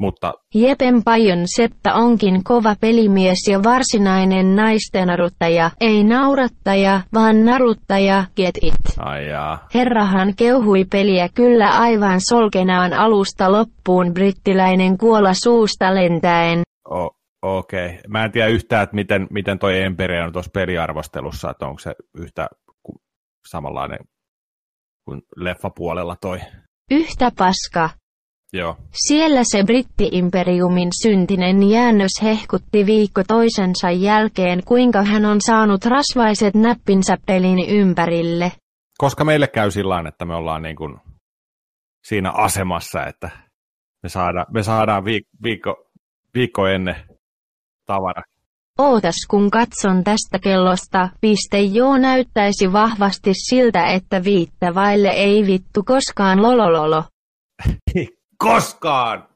Mutta... 0.00 0.32
Jepen 0.54 1.04
Pajon 1.04 1.38
Seppä 1.56 1.94
onkin 1.94 2.44
kova 2.44 2.74
pelimies 2.80 3.38
ja 3.50 3.62
varsinainen 3.62 4.56
naistenaruttaja, 4.56 5.70
ei 5.80 6.04
naurattaja, 6.04 7.00
vaan 7.14 7.44
naruttaja, 7.44 8.24
get 8.36 8.58
it. 8.62 8.74
Ai 8.98 9.28
jaa. 9.28 9.68
Herrahan 9.74 10.34
keuhui 10.36 10.84
peliä 10.84 11.28
kyllä 11.34 11.68
aivan 11.68 12.20
solkenaan 12.28 12.92
alusta 12.92 13.52
loppuun 13.52 14.14
brittiläinen 14.14 14.98
kuola 14.98 15.34
suusta 15.34 15.94
lentäen. 15.94 16.62
O- 16.90 17.16
Okei. 17.42 17.86
Okay. 17.86 17.98
Mä 18.08 18.24
en 18.24 18.32
tiedä 18.32 18.48
yhtään, 18.48 18.82
että 18.82 18.96
miten, 18.96 19.26
miten 19.30 19.58
toi 19.58 19.82
Empire 19.82 20.24
on 20.24 20.32
tuossa 20.32 20.50
peliarvostelussa, 20.54 21.50
että 21.50 21.66
onko 21.66 21.78
se 21.78 21.94
yhtä 22.14 22.48
samanlainen 23.48 23.98
kuin 25.04 25.22
leffapuolella 25.36 26.16
toi. 26.20 26.40
Yhtä 26.90 27.30
paska. 27.38 27.99
Joo. 28.52 28.76
Siellä 29.08 29.40
se 29.44 29.62
britti-imperiumin 29.62 30.88
syntinen 31.02 31.70
jäännös 31.70 32.10
hehkutti 32.22 32.86
viikko 32.86 33.22
toisensa 33.28 33.90
jälkeen, 33.90 34.62
kuinka 34.64 35.02
hän 35.02 35.24
on 35.24 35.38
saanut 35.46 35.84
rasvaiset 35.84 36.54
näppinsä 36.54 37.16
pelin 37.26 37.68
ympärille. 37.68 38.52
Koska 38.98 39.24
meille 39.24 39.48
käy 39.48 39.70
sillä 39.70 40.04
että 40.08 40.24
me 40.24 40.34
ollaan 40.34 40.62
niin 40.62 40.76
kuin 40.76 40.96
siinä 42.04 42.30
asemassa, 42.30 43.06
että 43.06 43.30
me 44.02 44.08
saadaan, 44.08 44.46
me 44.50 44.62
saadaan 44.62 45.04
viik- 45.04 45.42
viikko, 45.42 45.90
viikko 46.34 46.66
ennen 46.66 46.96
tavara. 47.86 48.22
Ootas 48.78 49.14
kun 49.30 49.50
katson 49.50 50.04
tästä 50.04 50.38
kellosta, 50.42 51.08
piste 51.20 51.60
joo 51.60 51.98
näyttäisi 51.98 52.72
vahvasti 52.72 53.30
siltä, 53.34 53.86
että 53.86 54.24
viittä 54.24 54.74
vaille 54.74 55.08
ei 55.08 55.46
vittu 55.46 55.82
koskaan 55.82 56.42
lolololo. 56.42 57.04
koskaan! 58.40 59.30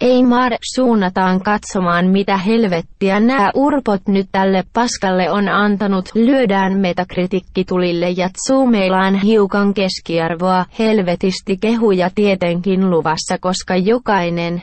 Ei 0.00 0.22
maar, 0.22 0.52
suunnataan 0.74 1.40
katsomaan 1.40 2.06
mitä 2.06 2.36
helvettiä 2.36 3.20
nämä 3.20 3.50
urpot 3.54 4.08
nyt 4.08 4.26
tälle 4.32 4.64
paskalle 4.72 5.30
on 5.30 5.48
antanut. 5.48 6.08
Lyödään 6.14 6.78
metakritikkitulille 6.78 8.10
ja 8.10 8.28
zoomeillaan 8.46 9.14
hiukan 9.14 9.74
keskiarvoa. 9.74 10.64
Helvetisti 10.78 11.56
kehuja 11.56 12.10
tietenkin 12.14 12.90
luvassa, 12.90 13.38
koska 13.40 13.76
jokainen 13.76 14.62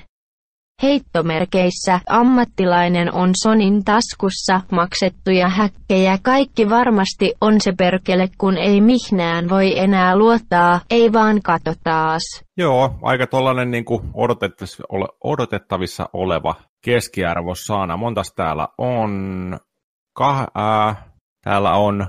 Heittomerkeissä 0.82 2.00
ammattilainen 2.10 3.14
on 3.14 3.32
Sonin 3.44 3.84
taskussa, 3.84 4.62
maksettuja 4.72 5.50
häkkejä 5.50 6.18
kaikki 6.24 6.70
varmasti 6.70 7.34
on 7.42 7.62
se 7.62 7.72
perkele 7.78 8.30
kun 8.38 8.58
ei 8.58 8.82
mihnään 8.82 9.50
voi 9.50 9.80
enää 9.80 10.18
luottaa, 10.18 10.82
ei 10.90 11.14
vaan 11.14 11.42
kato 11.42 11.74
taas. 11.84 12.22
Joo, 12.58 12.96
aika 13.02 13.28
tollanen 13.28 13.72
niin 13.72 13.86
odotettavissa, 14.14 14.84
ole, 14.90 15.08
odotettavissa 15.24 16.10
oleva 16.14 16.56
keskiarvo 16.86 17.56
saana. 17.56 17.98
Montas 17.98 18.34
täällä 18.36 18.68
on? 18.78 19.12
Kah, 20.18 20.48
ää, 20.56 20.96
täällä 21.44 21.72
on 21.74 22.08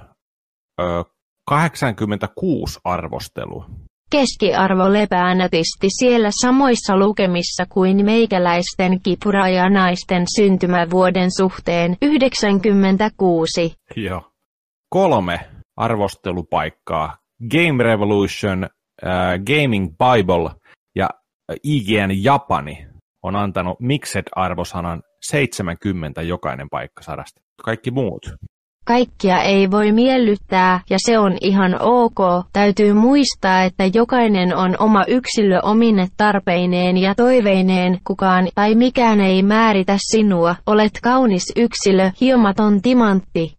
ö, 0.81 1.05
86 1.49 2.81
arvostelua. 2.85 3.67
Keskiarvo 4.11 4.93
lepää 4.93 5.35
nätisti 5.35 5.89
siellä 5.89 6.31
samoissa 6.41 6.97
lukemissa 6.97 7.65
kuin 7.69 8.05
meikäläisten 8.05 9.01
kipura 9.03 9.49
ja 9.49 9.69
naisten 9.71 10.25
syntymävuoden 10.37 11.31
suhteen 11.39 11.97
96. 12.03 13.75
Joo. 13.97 14.31
Kolme 14.89 15.41
arvostelupaikkaa. 15.77 17.17
Game 17.51 17.85
Revolution, 17.85 18.65
äh, 18.65 19.11
Gaming 19.47 19.89
Bible 19.89 20.51
ja 20.95 21.09
IGN 21.63 22.23
Japani 22.23 22.87
on 23.23 23.37
antanut 23.37 23.81
Mixed-arvosanan 23.81 25.03
70 25.23 26.23
jokainen 26.23 26.69
paikka 26.71 27.03
sadasta. 27.03 27.41
Kaikki 27.65 27.91
muut 27.91 28.23
Kaikkia 28.85 29.43
ei 29.43 29.71
voi 29.71 29.93
miellyttää, 29.93 30.81
ja 30.91 30.97
se 31.07 31.19
on 31.19 31.37
ihan 31.41 31.77
ok. 31.81 32.19
Täytyy 32.53 32.93
muistaa, 32.93 33.63
että 33.63 33.85
jokainen 33.95 34.57
on 34.57 34.77
oma 34.79 35.05
yksilö 35.09 35.61
omine 35.63 36.09
tarpeineen 36.17 36.97
ja 36.97 37.15
toiveineen. 37.15 37.99
Kukaan 38.07 38.49
tai 38.55 38.75
mikään 38.75 39.21
ei 39.21 39.43
määritä 39.43 39.97
sinua. 39.99 40.57
Olet 40.67 40.93
kaunis 41.03 41.53
yksilö, 41.57 42.11
hiomaton 42.21 42.83
timantti. 42.83 43.55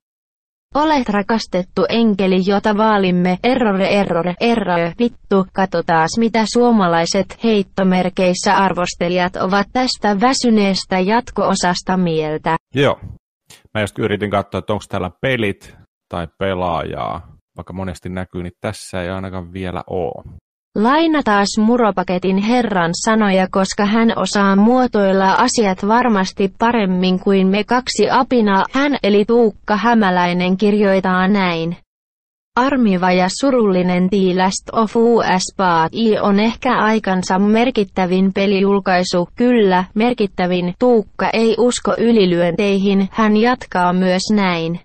Olet 0.75 1.09
rakastettu 1.09 1.85
enkeli, 1.89 2.41
jota 2.45 2.77
vaalimme. 2.77 3.37
Errore, 3.43 3.87
errore, 3.87 4.35
errore, 4.39 4.93
vittu. 4.99 5.45
Katsotaas 5.53 6.09
mitä 6.17 6.45
suomalaiset 6.53 7.37
heittomerkeissä 7.43 8.55
arvostelijat 8.57 9.35
ovat 9.35 9.67
tästä 9.73 10.21
väsyneestä 10.21 10.99
jatko-osasta 10.99 11.97
mieltä. 11.97 12.57
Joo, 12.75 12.99
Mä 13.75 13.81
just 13.81 13.99
yritin 13.99 14.29
katsoa, 14.29 14.59
että 14.59 14.73
onko 14.73 14.85
täällä 14.89 15.11
pelit 15.21 15.77
tai 16.09 16.27
pelaajaa. 16.39 17.27
Vaikka 17.57 17.73
monesti 17.73 18.09
näkyy, 18.09 18.43
niin 18.43 18.53
tässä 18.61 19.01
ei 19.01 19.09
ainakaan 19.09 19.53
vielä 19.53 19.83
ole. 19.87 20.23
Laina 20.75 21.23
taas 21.23 21.47
muropaketin 21.57 22.37
herran 22.37 22.91
sanoja, 23.05 23.47
koska 23.51 23.85
hän 23.85 24.13
osaa 24.15 24.55
muotoilla 24.55 25.33
asiat 25.33 25.87
varmasti 25.87 26.53
paremmin 26.59 27.19
kuin 27.19 27.47
me 27.47 27.63
kaksi 27.63 28.09
apina. 28.11 28.63
Hän 28.71 28.97
eli 29.03 29.25
Tuukka 29.25 29.77
Hämäläinen 29.77 30.57
kirjoittaa 30.57 31.27
näin. 31.27 31.77
Armiva 32.55 33.11
ja 33.11 33.27
surullinen 33.39 34.09
The 34.09 34.43
Last 34.43 34.69
of 34.73 34.95
Us 34.95 35.53
Part 35.57 35.93
I 35.93 36.19
on 36.19 36.39
ehkä 36.39 36.77
aikansa 36.77 37.39
merkittävin 37.39 38.33
pelijulkaisu, 38.33 39.29
kyllä, 39.35 39.83
merkittävin, 39.93 40.73
Tuukka 40.79 41.29
ei 41.33 41.55
usko 41.59 41.95
ylilyönteihin, 41.97 43.09
hän 43.11 43.37
jatkaa 43.37 43.93
myös 43.93 44.21
näin. 44.31 44.79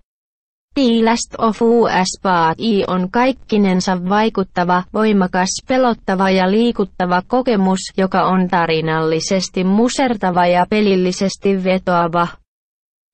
The 0.74 1.04
Last 1.04 1.34
of 1.38 1.62
Us 1.62 2.20
Part 2.22 2.60
I 2.60 2.84
on 2.86 3.10
kaikkinensa 3.10 4.08
vaikuttava, 4.08 4.82
voimakas, 4.94 5.48
pelottava 5.68 6.30
ja 6.30 6.50
liikuttava 6.50 7.22
kokemus, 7.26 7.80
joka 7.96 8.22
on 8.22 8.48
tarinallisesti 8.48 9.64
musertava 9.64 10.46
ja 10.46 10.66
pelillisesti 10.70 11.64
vetoava. 11.64 12.28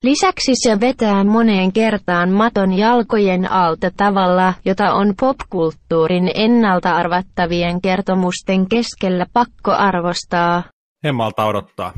Lisäksi 0.06 0.52
se 0.54 0.80
vetää 0.80 1.24
moneen 1.24 1.72
kertaan 1.72 2.30
maton 2.30 2.72
jalkojen 2.72 3.52
alta 3.52 3.90
tavalla, 3.96 4.54
jota 4.64 4.92
on 4.92 5.14
popkulttuurin 5.20 6.30
ennalta 6.34 6.96
arvattavien 6.96 7.80
kertomusten 7.80 8.68
keskellä 8.68 9.26
pakko 9.32 9.72
arvostaa. 9.72 10.62
En 11.04 11.14
malta 11.14 11.44
odottaa. 11.44 11.92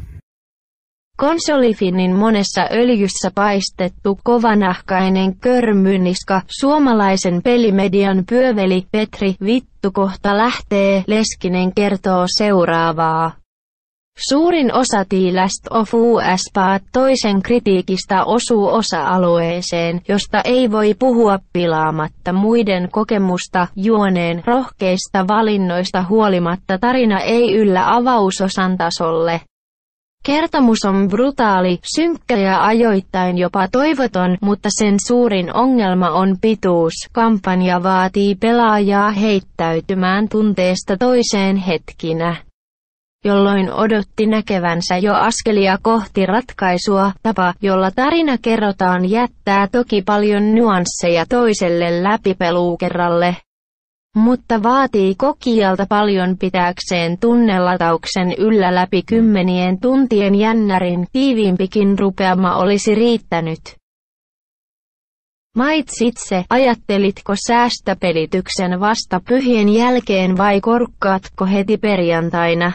Konsolifinin 1.17 2.15
monessa 2.15 2.69
öljyssä 2.73 3.31
paistettu 3.35 4.19
kovanahkainen 4.25 5.37
körmyniska, 5.37 6.43
suomalaisen 6.61 7.43
pelimedian 7.43 8.25
pyöveli 8.29 8.87
Petri 8.93 9.35
Vittu 9.45 9.91
kohta 9.93 10.37
lähtee, 10.37 11.05
Leskinen 11.07 11.75
kertoo 11.75 12.25
seuraavaa. 12.39 13.33
Suurin 14.27 14.75
osa 14.75 15.05
The 15.09 15.33
Last 15.35 15.67
of 15.71 15.95
Us 15.95 16.41
Part 16.55 16.83
toisen 16.93 17.43
kritiikistä 17.43 18.25
osuu 18.25 18.69
osa-alueeseen, 18.69 20.01
josta 20.09 20.41
ei 20.45 20.71
voi 20.71 20.95
puhua 20.99 21.39
pilaamatta 21.53 22.33
muiden 22.33 22.89
kokemusta 22.93 23.67
juoneen 23.77 24.43
rohkeista 24.47 25.29
valinnoista 25.29 26.05
huolimatta 26.09 26.79
tarina 26.79 27.21
ei 27.21 27.55
yllä 27.55 27.97
avausosan 27.97 28.77
tasolle. 28.79 29.41
Kertomus 30.27 30.79
on 30.85 31.09
brutaali, 31.09 31.79
synkkä 31.97 32.37
ja 32.37 32.65
ajoittain 32.67 33.39
jopa 33.39 33.69
toivoton, 33.69 34.37
mutta 34.41 34.69
sen 34.79 34.97
suurin 35.07 35.57
ongelma 35.57 36.11
on 36.11 36.37
pituus. 36.41 36.93
Kampanja 37.13 37.83
vaatii 37.83 38.35
pelaajaa 38.35 39.11
heittäytymään 39.11 40.29
tunteesta 40.29 40.97
toiseen 40.97 41.57
hetkinä 41.57 42.48
jolloin 43.29 43.73
odotti 43.73 44.27
näkevänsä 44.27 44.97
jo 44.97 45.15
askelia 45.15 45.79
kohti 45.83 46.27
ratkaisua. 46.27 47.13
Tapa, 47.23 47.55
jolla 47.63 47.91
tarina 47.91 48.39
kerrotaan 48.43 49.11
jättää 49.11 49.69
toki 49.73 50.03
paljon 50.03 50.55
nyansseja 50.55 51.27
toiselle 51.29 52.03
läpipeluukerralle, 52.03 53.37
mutta 54.17 54.63
vaatii 54.63 55.15
kokijalta 55.15 55.87
paljon 55.89 56.37
pitääkseen 56.39 57.19
tunnelatauksen 57.19 58.33
yllä 58.39 58.75
läpi 58.75 59.03
kymmenien 59.03 59.81
tuntien 59.81 60.35
jännärin, 60.35 61.07
tiiviimpikin 61.13 61.99
rupeama 61.99 62.57
olisi 62.57 62.95
riittänyt. 62.95 63.61
Maitsitse, 65.57 66.45
ajattelitko 66.51 67.35
säästöpelityksen 67.47 68.81
vasta 68.81 69.21
pyhien 69.29 69.69
jälkeen 69.69 70.37
vai 70.37 70.61
korkkaatko 70.61 71.47
heti 71.47 71.77
perjantaina? 71.77 72.73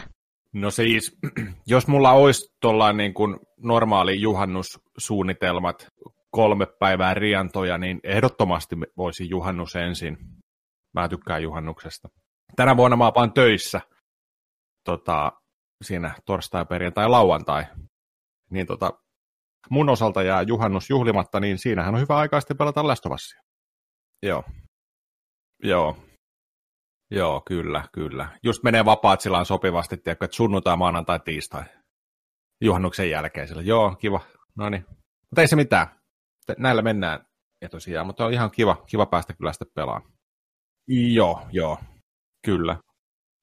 No 0.54 0.70
siis, 0.70 1.16
jos 1.66 1.86
mulla 1.86 2.12
olisi 2.12 2.54
tuollainen 2.60 2.96
niin 2.96 3.14
kuin 3.14 3.36
normaali 3.58 4.20
juhannussuunnitelmat, 4.20 5.86
kolme 6.30 6.66
päivää 6.66 7.14
riantoja, 7.14 7.78
niin 7.78 8.00
ehdottomasti 8.04 8.76
voisi 8.96 9.28
juhannus 9.28 9.76
ensin. 9.76 10.16
Mä 10.94 11.08
tykkään 11.08 11.42
juhannuksesta. 11.42 12.08
Tänä 12.56 12.76
vuonna 12.76 12.96
mä 12.96 13.12
oon 13.16 13.32
töissä 13.32 13.80
tota, 14.84 15.32
siinä 15.82 16.14
torstai, 16.26 16.66
perjantai, 16.66 17.08
lauantai. 17.08 17.64
Niin 18.50 18.66
tota, 18.66 18.90
mun 19.70 19.88
osalta 19.88 20.22
jää 20.22 20.42
juhannus 20.42 20.90
juhlimatta, 20.90 21.40
niin 21.40 21.58
siinähän 21.58 21.94
on 21.94 22.00
hyvä 22.00 22.16
aikaa 22.16 22.40
sitten 22.40 22.56
pelata 22.56 22.86
lästövassia. 22.86 23.40
Joo. 24.22 24.44
Joo. 25.62 25.96
Joo, 27.14 27.42
kyllä, 27.46 27.84
kyllä. 27.92 28.28
Just 28.42 28.62
menee 28.62 28.84
vapaat 28.84 29.20
sillä 29.20 29.44
sopivasti, 29.44 29.96
tiedätkö, 29.96 30.24
että 30.24 30.36
sunnuntai, 30.36 30.76
maanantai, 30.76 31.20
tiistai. 31.20 31.64
Juhannuksen 32.60 33.10
jälkeen 33.10 33.48
sillä. 33.48 33.62
Joo, 33.62 33.94
kiva. 33.94 34.20
No 34.56 34.68
niin. 34.68 34.84
Mutta 35.30 35.40
ei 35.40 35.48
se 35.48 35.56
mitään. 35.56 35.86
Näillä 36.58 36.82
mennään. 36.82 37.26
Ja 37.62 37.68
tosiaan, 37.68 38.06
mutta 38.06 38.26
on 38.26 38.32
ihan 38.32 38.50
kiva, 38.50 38.76
kiva 38.86 39.06
päästä 39.06 39.32
kyllä 39.32 39.52
sitten 39.52 39.68
pelaamaan. 39.74 40.12
Joo, 40.88 41.40
joo. 41.52 41.78
Kyllä. 42.46 42.76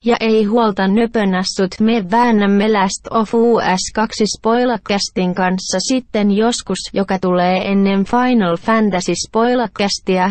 Ja 0.05 0.17
ei 0.19 0.43
huolta 0.43 0.87
nöpönässut, 0.87 1.79
me 1.79 2.11
väännämme 2.11 2.71
Last 2.71 3.07
of 3.09 3.33
Us 3.33 3.91
2 3.95 4.23
spoilercastin 4.37 5.35
kanssa 5.35 5.77
sitten 5.79 6.31
joskus, 6.31 6.79
joka 6.93 7.19
tulee 7.19 7.71
ennen 7.71 8.05
Final 8.05 8.57
Fantasy 8.57 9.13
spoilercastia 9.27 10.27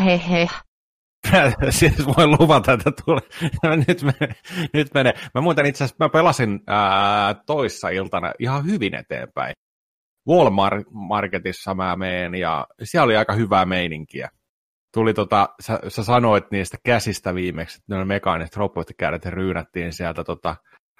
siis 1.71 2.07
voin 2.07 2.31
luvata, 2.31 2.73
että 2.73 2.93
tulee. 3.05 3.23
nyt, 3.89 4.03
menee, 4.03 4.35
nyt 4.73 4.95
menee. 4.95 5.15
Mä 5.35 5.41
muuten 5.41 5.67
itse 5.67 5.85
asiassa, 5.85 6.05
mä 6.05 6.09
pelasin 6.09 6.61
ää, 6.67 7.35
toissa 7.47 7.89
iltana 7.89 8.33
ihan 8.39 8.67
hyvin 8.67 8.95
eteenpäin. 8.95 9.55
Walmartissa 10.29 11.75
mä 11.75 11.97
meen 11.97 12.35
ja 12.35 12.67
siellä 12.83 13.05
oli 13.05 13.17
aika 13.17 13.33
hyvää 13.33 13.65
meininkiä. 13.65 14.29
Tuli 14.95 15.15
tota, 15.15 15.49
sä, 15.63 15.81
sä 15.89 16.05
sanoit 16.05 16.51
niistä 16.51 16.77
käsistä 16.85 17.35
viimeksi, 17.35 17.79
että 17.79 17.99
ne 17.99 18.05
mekaaniset 18.05 18.57
robottikädet 18.57 19.27
ryynättiin 19.27 19.93
sieltä 19.93 20.25
tota, 20.25 20.57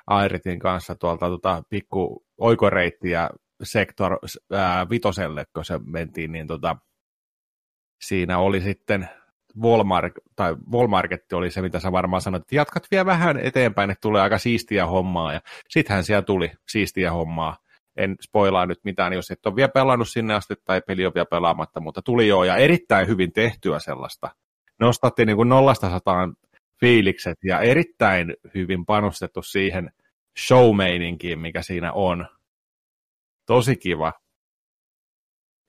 Airitin 0.07 0.59
kanssa 0.59 0.95
tuolta 0.95 1.29
tota, 1.29 1.63
pikku 1.71 2.25
oikoreittiä 2.39 3.31
sektor 3.63 4.19
ää, 4.53 4.91
vitoselle, 4.91 5.45
kun 5.55 5.65
se 5.65 5.81
mentiin, 5.85 6.33
niin 6.33 6.47
tota, 6.47 6.77
siinä 8.05 8.39
oli 8.39 8.61
sitten 8.61 9.09
Walmart, 9.63 10.13
tai 10.37 10.57
oli 11.33 11.51
se, 11.51 11.63
mitä 11.63 11.81
sä 11.81 11.93
varmaan 11.93 12.23
sanoit, 12.23 12.41
että 12.41 12.57
jatkat 12.57 12.87
vielä 12.91 13.07
vähän 13.07 13.39
eteenpäin, 13.39 13.91
että 13.91 14.01
tulee 14.01 14.23
aika 14.23 14.39
siistiä 14.39 14.87
hommaa, 14.87 15.33
ja 15.33 15.41
sittenhän 15.69 16.05
siellä 16.05 16.23
tuli 16.23 16.53
siistiä 16.69 17.13
hommaa. 17.13 17.57
En 17.97 18.17
spoilaa 18.23 18.67
nyt 18.67 18.79
mitään, 18.85 19.13
jos 19.13 19.31
et 19.31 19.47
ole 19.47 19.57
vielä 19.57 19.69
pelannut 19.69 20.09
sinne 20.09 20.35
asti 20.35 20.55
tai 20.65 20.83
peli 20.87 21.07
on 21.07 21.15
vielä 21.15 21.27
pelaamatta, 21.31 21.81
mutta 21.81 22.03
tuli 22.03 22.29
jo, 22.29 22.45
ja 22.45 22.57
erittäin 22.57 23.09
hyvin 23.09 23.33
tehtyä 23.33 23.79
sellaista. 23.79 24.31
Nostatti 24.81 25.27
niin 25.27 25.37
kuin 25.37 25.49
nollasta 25.49 25.91
sataan 25.91 26.37
fiilikset, 26.81 27.39
ja 27.45 27.61
erittäin 27.61 28.35
hyvin 28.55 28.87
panostettu 28.87 29.43
siihen 29.43 29.91
show 30.47 30.77
mikä 31.37 31.63
siinä 31.63 31.93
on. 31.93 32.27
Tosi 33.47 33.77
kiva. 33.77 34.13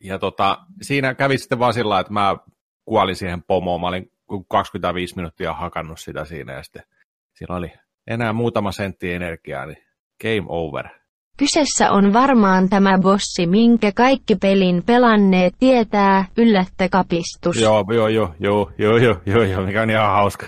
Ja 0.03 0.19
tota, 0.19 0.57
siinä 0.81 1.15
kävi 1.15 1.37
sitten 1.37 1.59
vaan 1.59 1.73
sillä 1.73 1.99
että 1.99 2.13
mä 2.13 2.37
kuolin 2.85 3.15
siihen 3.15 3.43
pomoon. 3.43 3.81
Mä 3.81 3.87
olin 3.87 4.11
25 4.49 5.15
minuuttia 5.15 5.53
hakannut 5.53 5.99
sitä 5.99 6.25
siinä 6.25 6.53
ja 6.53 6.63
sitten 6.63 6.83
sillä 7.33 7.55
oli 7.55 7.71
enää 8.07 8.33
muutama 8.33 8.71
sentti 8.71 9.13
energiaa, 9.13 9.65
niin 9.65 9.83
game 10.21 10.45
over. 10.47 10.89
Kyseessä 11.37 11.91
on 11.91 12.13
varmaan 12.13 12.69
tämä 12.69 12.97
bossi, 13.01 13.47
minkä 13.47 13.91
kaikki 13.91 14.35
pelin 14.35 14.83
pelanneet 14.85 15.53
tietää, 15.59 16.25
yllättä 16.37 16.89
kapistus. 16.89 17.61
Joo, 17.61 17.85
joo, 17.93 18.07
joo, 18.07 18.35
joo, 18.39 18.71
joo, 18.77 18.97
joo, 18.97 19.21
joo, 19.25 19.43
joo, 19.43 19.65
mikä 19.65 19.81
on 19.81 19.89
ihan 19.89 20.11
hauska. 20.11 20.45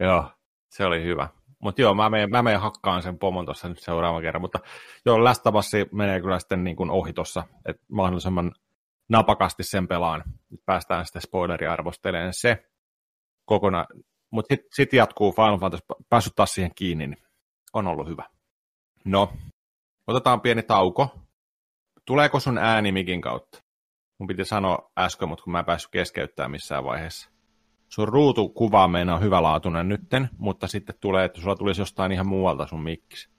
Joo, 0.00 0.30
se 0.68 0.84
oli 0.84 1.04
hyvä. 1.04 1.28
Mutta 1.62 1.82
joo, 1.82 1.94
mä 1.94 2.10
menen, 2.10 2.30
mä 2.30 2.42
menen 2.42 2.60
hakkaan 2.60 3.02
sen 3.02 3.18
pomon 3.18 3.44
tuossa 3.44 3.68
nyt 3.68 3.78
seuraavan 3.78 4.22
kerran, 4.22 4.40
mutta 4.40 4.58
joo, 5.06 5.24
Last 5.24 5.44
menee 5.92 6.20
kyllä 6.20 6.38
sitten 6.38 6.64
niin 6.64 6.76
kuin 6.76 6.90
ohi 6.90 7.12
tuossa, 7.12 7.42
että 7.68 7.82
mahdollisimman 7.92 8.52
napakasti 9.08 9.62
sen 9.62 9.88
pelaan. 9.88 10.22
Nyt 10.50 10.60
päästään 10.66 11.06
sitten 11.06 11.22
spoileriarvosteleen 11.22 12.34
se 12.34 12.64
kokonaan. 13.44 13.86
Mutta 14.30 14.54
sitten 14.54 14.68
sit 14.74 14.92
jatkuu 14.92 15.32
Final 15.32 15.58
Fantasy, 15.58 15.84
päässyt 16.08 16.34
taas 16.36 16.54
siihen 16.54 16.74
kiinni, 16.74 17.06
niin 17.06 17.22
on 17.72 17.86
ollut 17.86 18.08
hyvä. 18.08 18.24
No, 19.04 19.32
otetaan 20.06 20.40
pieni 20.40 20.62
tauko. 20.62 21.08
Tuleeko 22.04 22.40
sun 22.40 22.58
ääni 22.58 22.92
mikin 22.92 23.20
kautta? 23.20 23.62
Mun 24.18 24.26
piti 24.26 24.44
sanoa 24.44 24.90
äsken, 24.98 25.28
mutta 25.28 25.44
kun 25.44 25.52
mä 25.52 25.58
en 25.58 25.64
päässyt 25.64 25.90
keskeyttämään 25.90 26.50
missään 26.50 26.84
vaiheessa. 26.84 27.30
Sun 27.88 28.08
ruutukuva 28.08 28.88
meinaa 28.88 29.18
hyvälaatuinen 29.18 29.88
nytten, 29.88 30.28
mutta 30.38 30.66
sitten 30.66 30.94
tulee, 31.00 31.24
että 31.24 31.40
sulla 31.40 31.56
tulisi 31.56 31.80
jostain 31.80 32.12
ihan 32.12 32.26
muualta 32.26 32.66
sun 32.66 32.82
mikkis. 32.82 33.30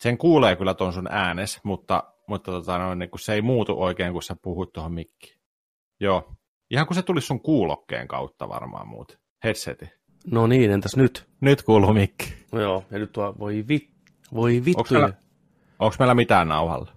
Sen 0.00 0.18
kuulee 0.18 0.56
kyllä 0.56 0.74
ton 0.74 0.92
sun 0.92 1.08
äänes, 1.10 1.60
mutta 1.64 2.13
mutta 2.28 2.50
tota, 2.52 2.78
no, 2.78 2.94
niin 2.94 3.10
kun 3.10 3.18
se 3.20 3.34
ei 3.34 3.42
muutu 3.42 3.82
oikein, 3.82 4.12
kun 4.12 4.22
sä 4.22 4.36
puhut 4.42 4.72
tuohon 4.72 4.92
mikkiin. 4.92 5.38
Joo. 6.00 6.32
Ihan 6.70 6.86
kun 6.86 6.94
se 6.96 7.02
tulisi 7.02 7.26
sun 7.26 7.40
kuulokkeen 7.40 8.08
kautta 8.08 8.48
varmaan 8.48 8.88
muut. 8.88 9.18
Headseti. 9.44 9.86
No 10.30 10.46
niin, 10.46 10.70
entäs 10.70 10.96
nyt? 10.96 11.26
Nyt 11.40 11.62
kuuluu 11.62 11.92
mikki. 11.92 12.34
No 12.52 12.60
joo, 12.60 12.84
ja 12.90 12.98
nyt 12.98 13.12
tuo, 13.12 13.34
voi, 13.38 13.64
vit, 13.68 13.90
voi 14.34 14.62
vittu. 14.64 14.78
Onko 14.80 14.88
meillä, 14.94 15.12
onko 15.78 15.96
meillä 15.98 16.14
mitään 16.14 16.48
nauhalla? 16.48 16.92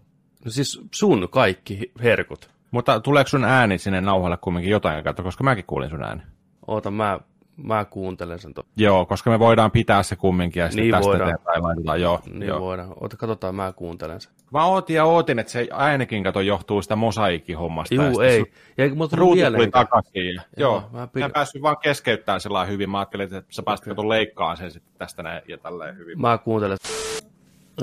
No 0.46 0.52
siis 0.52 0.82
sun 0.96 1.28
kaikki 1.32 1.92
herkut. 2.04 2.50
Mutta 2.72 3.00
tuleeko 3.00 3.28
sun 3.28 3.44
ääni 3.44 3.78
sinne 3.78 4.02
nauhalle 4.02 4.38
kumminkin 4.38 4.72
jotain 4.72 5.04
kautta, 5.04 5.24
koska 5.24 5.44
mäkin 5.44 5.66
kuulin 5.68 5.90
sun 5.90 6.04
ääni? 6.04 6.22
Oota, 6.68 6.92
mä, 6.92 7.20
mä 7.58 7.86
kuuntelen 7.86 8.40
sen. 8.40 8.54
To- 8.54 8.64
Joo, 8.78 9.06
koska 9.06 9.30
me 9.30 9.40
voidaan 9.40 9.72
pitää 9.72 10.04
se 10.04 10.16
kumminkin 10.16 10.60
ja 10.62 10.68
sitten 10.70 10.84
Niin 10.84 10.92
tästä 10.92 11.08
voidaan. 11.08 11.30
eteenpäin 11.30 11.64
laitetaan. 11.64 12.02
Joo, 12.02 12.20
niin 12.34 12.48
joo. 12.48 12.60
voidaan. 12.62 12.94
Oota, 13.02 13.18
katsotaan, 13.18 13.56
mä 13.56 13.74
kuuntelen 13.74 14.22
sen. 14.22 14.32
Mä 14.54 14.66
ootin 14.66 14.96
ja 14.96 15.06
ootin, 15.06 15.40
että 15.40 15.52
se 15.52 15.68
äänikin 15.72 16.24
kato 16.24 16.42
johtuu 16.42 16.82
sitä 16.82 16.96
mosaiikkihommasta. 16.96 17.96
ja 17.96 18.10
Juu, 18.10 18.20
ei. 18.20 18.46
Ja 18.78 18.96
mulla 18.96 19.10
Ruutu 19.14 19.36
mieleen. 19.36 19.62
tuli 19.62 19.72
takaisin. 19.72 20.36
Ja, 20.36 20.42
Joo, 20.58 20.90
mä 20.92 21.00
mä, 21.00 21.08
pidin- 21.08 21.26
en 21.26 21.32
päässyt 21.32 21.62
vaan 21.62 21.78
keskeyttämään 21.84 22.42
sillä 22.42 22.66
hyvin. 22.66 22.90
Mä 22.90 23.00
ajattelin, 23.00 23.24
että 23.24 23.44
sä 23.50 23.64
pääsit 23.64 23.88
okay. 23.88 24.10
leikkaan 24.10 24.58
sen 24.58 24.72
sitten 24.72 24.94
tästä 24.98 25.24
näin 25.24 25.42
ja 25.48 25.58
tälleen 25.58 25.98
hyvin. 25.98 26.22
Mä 26.22 26.38
kuuntelen. 26.38 26.78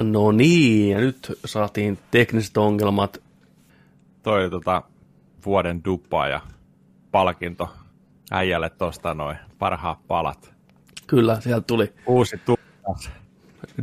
No 0.02 0.32
niin, 0.32 0.90
ja 0.90 0.98
nyt 0.98 1.38
saatiin 1.44 1.98
tekniset 2.10 2.56
ongelmat. 2.56 3.22
Toi 4.22 4.50
tota, 4.50 4.82
vuoden 5.46 5.84
duppa 5.84 6.28
ja 6.28 6.40
palkinto 7.10 7.68
äijälle 8.30 8.70
tosta 8.70 9.14
noin 9.14 9.36
parhaat 9.58 9.98
palat. 10.06 10.54
Kyllä, 11.06 11.40
sieltä 11.40 11.66
tuli 11.66 11.92
Uusi 12.06 12.40
duppa. 12.46 12.94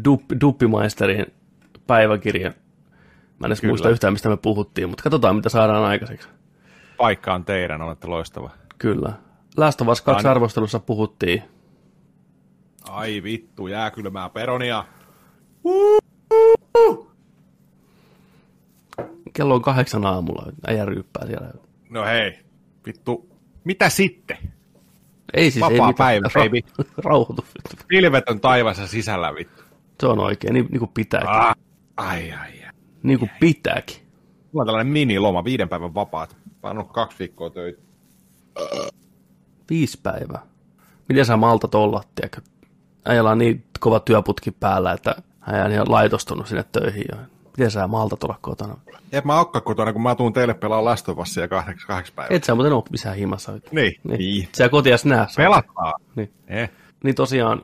Dup, 0.05 0.21
Duppimaisterin 0.41 1.25
päiväkirja. 1.87 2.53
Mä 3.41 3.45
en 3.45 3.49
edes 3.49 3.61
Kyllä. 3.61 3.71
muista 3.71 3.89
yhtään, 3.89 4.13
mistä 4.13 4.29
me 4.29 4.37
puhuttiin, 4.37 4.89
mutta 4.89 5.03
katsotaan, 5.03 5.35
mitä 5.35 5.49
saadaan 5.49 5.83
aikaiseksi. 5.83 6.27
Paikka 6.97 7.33
on 7.33 7.45
teidän, 7.45 7.81
olette 7.81 8.07
loistava. 8.07 8.49
Kyllä. 8.77 9.13
Last 9.57 9.81
of 9.81 9.87
Us 9.87 10.01
2 10.01 10.27
Ai- 10.27 10.31
arvostelussa 10.31 10.79
puhuttiin. 10.79 11.43
Ai 12.89 13.23
vittu, 13.23 13.67
jääkylmää 13.67 14.29
peronia. 14.29 14.85
Kello 19.33 19.55
on 19.55 19.61
kahdeksan 19.61 20.05
aamulla, 20.05 20.51
äijä 20.67 20.85
ryyppää 20.85 21.27
siellä. 21.27 21.51
No 21.89 22.05
hei, 22.05 22.39
vittu, 22.85 23.29
mitä 23.63 23.89
sitten? 23.89 24.37
Ei 25.33 25.51
siis, 25.51 25.61
Vapaa 25.61 25.73
ei 25.75 25.81
mitään. 25.81 25.95
päivä, 25.95 26.27
baby. 26.33 26.59
Rauhoitu. 27.05 27.45
Pilvetön 27.87 28.39
taivassa 28.39 28.87
sisällä 28.87 29.35
vittu. 29.35 29.63
Se 29.99 30.07
on 30.07 30.19
oikein, 30.19 30.53
niin, 30.53 30.65
niin 30.69 30.79
kuin 30.79 30.91
pitääkin. 30.93 31.29
Ah, 31.29 31.55
ai 31.97 32.31
ai. 32.31 32.60
Niin 33.03 33.19
kuin 33.19 33.31
pitääkin. 33.39 33.97
Mulla 34.51 34.61
on 34.61 34.67
tällainen 34.67 34.93
miniloma, 34.93 35.43
viiden 35.43 35.69
päivän 35.69 35.95
vapaat. 35.95 36.35
Mä 36.63 36.83
kaksi 36.83 37.19
viikkoa 37.19 37.49
töitä. 37.49 37.81
Viisi 39.69 39.99
päivää. 40.03 40.41
Miten 41.09 41.25
sä 41.25 41.37
maltat 41.37 41.75
olla, 41.75 42.03
tiedätkö? 42.15 42.41
Äijällä 43.05 43.31
on 43.31 43.37
niin 43.37 43.63
kova 43.79 43.99
työputki 43.99 44.51
päällä, 44.51 44.91
että 44.91 45.15
hän 45.39 45.65
on 45.65 45.71
ihan 45.71 45.91
laitostunut 45.91 46.47
sinne 46.47 46.65
töihin 46.71 47.05
jo. 47.11 47.17
Miten 47.57 47.71
sä 47.71 47.87
maltat 47.87 48.23
olla 48.23 48.37
kotona? 48.41 48.77
Et 49.11 49.25
mä 49.25 49.39
ookka 49.39 49.61
kotona, 49.61 49.93
kun 49.93 50.01
mä 50.01 50.15
tuun 50.15 50.33
teille 50.33 50.53
pelaa 50.53 50.85
Lastovassia 50.85 51.47
kahdeksi, 51.47 51.87
kahdeksi 51.87 52.13
päivää. 52.13 52.35
Et 52.35 52.43
sä 52.43 52.55
muuten 52.55 52.73
ole 52.73 52.83
missään 52.91 53.15
himassa. 53.15 53.51
Niin. 53.51 53.61
Niin. 53.71 53.99
niin. 54.03 54.49
Sä 54.57 54.69
kotias 54.69 55.05
näe. 55.05 55.25
Pelataan. 55.37 55.93
Niin. 56.15 56.31
Eh. 56.47 56.69
niin 57.03 57.15
tosiaan 57.15 57.61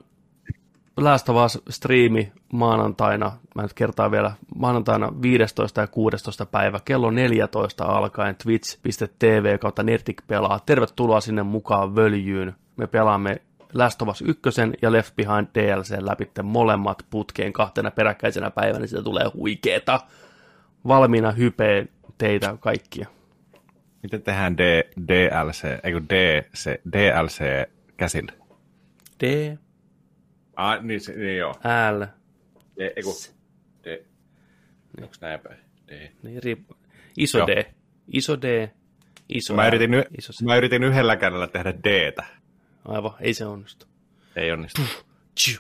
Last 0.98 1.30
of 1.30 1.36
Us 1.46 1.60
striimi 1.70 2.32
maanantaina, 2.54 3.32
mä 3.56 3.62
nyt 3.62 3.74
kertaan 3.74 4.12
vielä, 4.12 4.32
maanantaina 4.56 5.12
15. 5.22 5.82
ja 5.82 5.88
16. 5.88 6.46
päivä 6.46 6.80
kello 6.86 7.12
14 7.12 7.86
alkaen 7.86 8.36
twitch.tv 8.36 9.60
kautta 9.60 9.84
Nertik 9.84 10.22
pelaa. 10.28 10.60
Tervetuloa 10.66 11.22
sinne 11.22 11.44
mukaan 11.44 11.96
völjyyn. 11.96 12.54
Me 12.78 12.88
pelaamme 12.88 13.42
Last 13.74 14.02
of 14.02 14.08
Us 14.08 14.22
1 14.22 14.42
ja 14.82 14.92
Left 14.92 15.16
Behind 15.16 15.48
DLC 15.56 15.98
läpi 16.00 16.32
molemmat 16.44 17.06
putkeen 17.10 17.54
kahtena 17.54 17.92
peräkkäisenä 17.92 18.52
päivänä, 18.52 18.80
niin 18.80 18.88
siitä 18.88 19.04
tulee 19.04 19.26
huikeeta. 19.34 20.00
Valmiina 20.88 21.32
hypee 21.32 21.88
teitä 22.18 22.58
kaikkia. 22.60 23.08
Miten 24.04 24.22
tehdään 24.22 24.58
D, 24.58 24.84
DLC, 25.08 25.80
eikö 25.84 26.02
DC, 26.02 26.72
DLC 26.94 27.70
käsillä? 27.98 28.32
D, 29.24 29.58
Ah, 30.58 30.84
niin, 30.84 31.02
se, 31.02 31.14
niin 31.14 31.38
joo. 31.38 31.52
L, 31.98 32.04
D, 32.80 32.94
eiku, 32.96 33.14
D. 33.84 34.06
Onks 35.02 35.22
näin 35.22 35.40
päin? 35.40 35.60
D. 35.88 36.12
niin 36.24 36.44
riippu. 36.44 36.76
Iso 37.18 37.38
Joo. 37.38 37.48
D, 37.48 37.66
iso 38.08 38.42
D, 38.42 38.70
iso 39.30 39.54
Mä 39.54 39.68
yritin, 39.68 39.94
y- 39.94 40.04
iso 40.18 40.34
C. 40.34 40.42
mä 40.42 40.56
yritin 40.58 40.84
yhdellä 40.84 41.16
kädellä 41.16 41.48
tehdä 41.48 41.74
Dtä. 41.74 42.24
Aivan, 42.86 43.12
ei 43.20 43.34
se 43.34 43.46
onnistu. 43.46 43.86
Ei 44.36 44.52
onnistu. 44.52 44.82
Tchiu, 45.36 45.60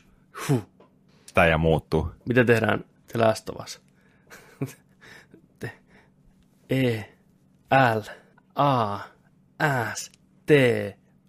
huh. 0.49 0.69
Sitä 1.25 1.45
ja 1.45 1.57
muuttuu. 1.57 2.11
Miten 2.27 2.45
tehdään 2.45 2.83
The 3.07 3.19
Last 3.19 3.49
of 3.49 3.55
Us? 3.63 3.81
E, 6.69 7.03
L, 7.95 8.01
A, 8.55 8.99
S, 9.95 10.11
T, 10.45 10.51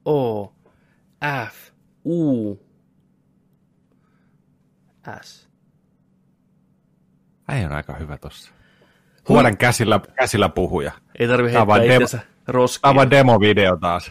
O, 0.04 0.44
F, 1.50 1.70
U, 2.04 2.54
S. 5.22 5.48
Äijä 7.48 7.66
on 7.66 7.72
aika 7.72 7.94
hyvä 7.94 8.18
tossa. 8.18 8.52
Vuoden 9.28 9.56
käsillä, 9.56 10.00
käsillä 10.14 10.48
puhuja. 10.48 10.92
Ei 11.18 11.28
tarvi 11.28 11.52
heittää 11.52 11.76
demo- 11.78 11.92
itsensä 12.02 12.20
roskiin. 12.46 12.82
Tämä 12.82 12.90
on 12.90 12.96
vaan 12.96 13.10
demovideo 13.10 13.76
taas. 13.76 14.10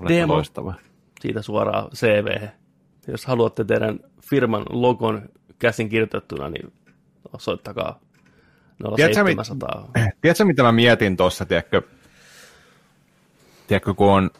Olette 0.00 0.20
Demo. 0.20 0.34
Loistava. 0.34 0.74
Siitä 1.20 1.42
suoraan 1.42 1.90
CV. 1.90 2.48
Jos 3.08 3.26
haluatte 3.26 3.64
teidän 3.64 3.98
firman 4.30 4.62
logon 4.70 5.28
käsin 5.58 5.88
kirjoitettuna, 5.88 6.48
niin 6.50 6.72
soittakaa 7.38 8.00
Tiedätkö, 8.96 9.24
mi- 9.24 9.34
0700. 9.34 9.90
Tiedätkö, 10.20 10.44
mitä 10.44 10.62
mä 10.62 10.72
mietin 10.72 11.16
tuossa, 11.16 11.46
tiedätkö, 11.46 11.82
tiedätkö 13.66 13.94
kun 13.94 14.12
on, 14.12 14.30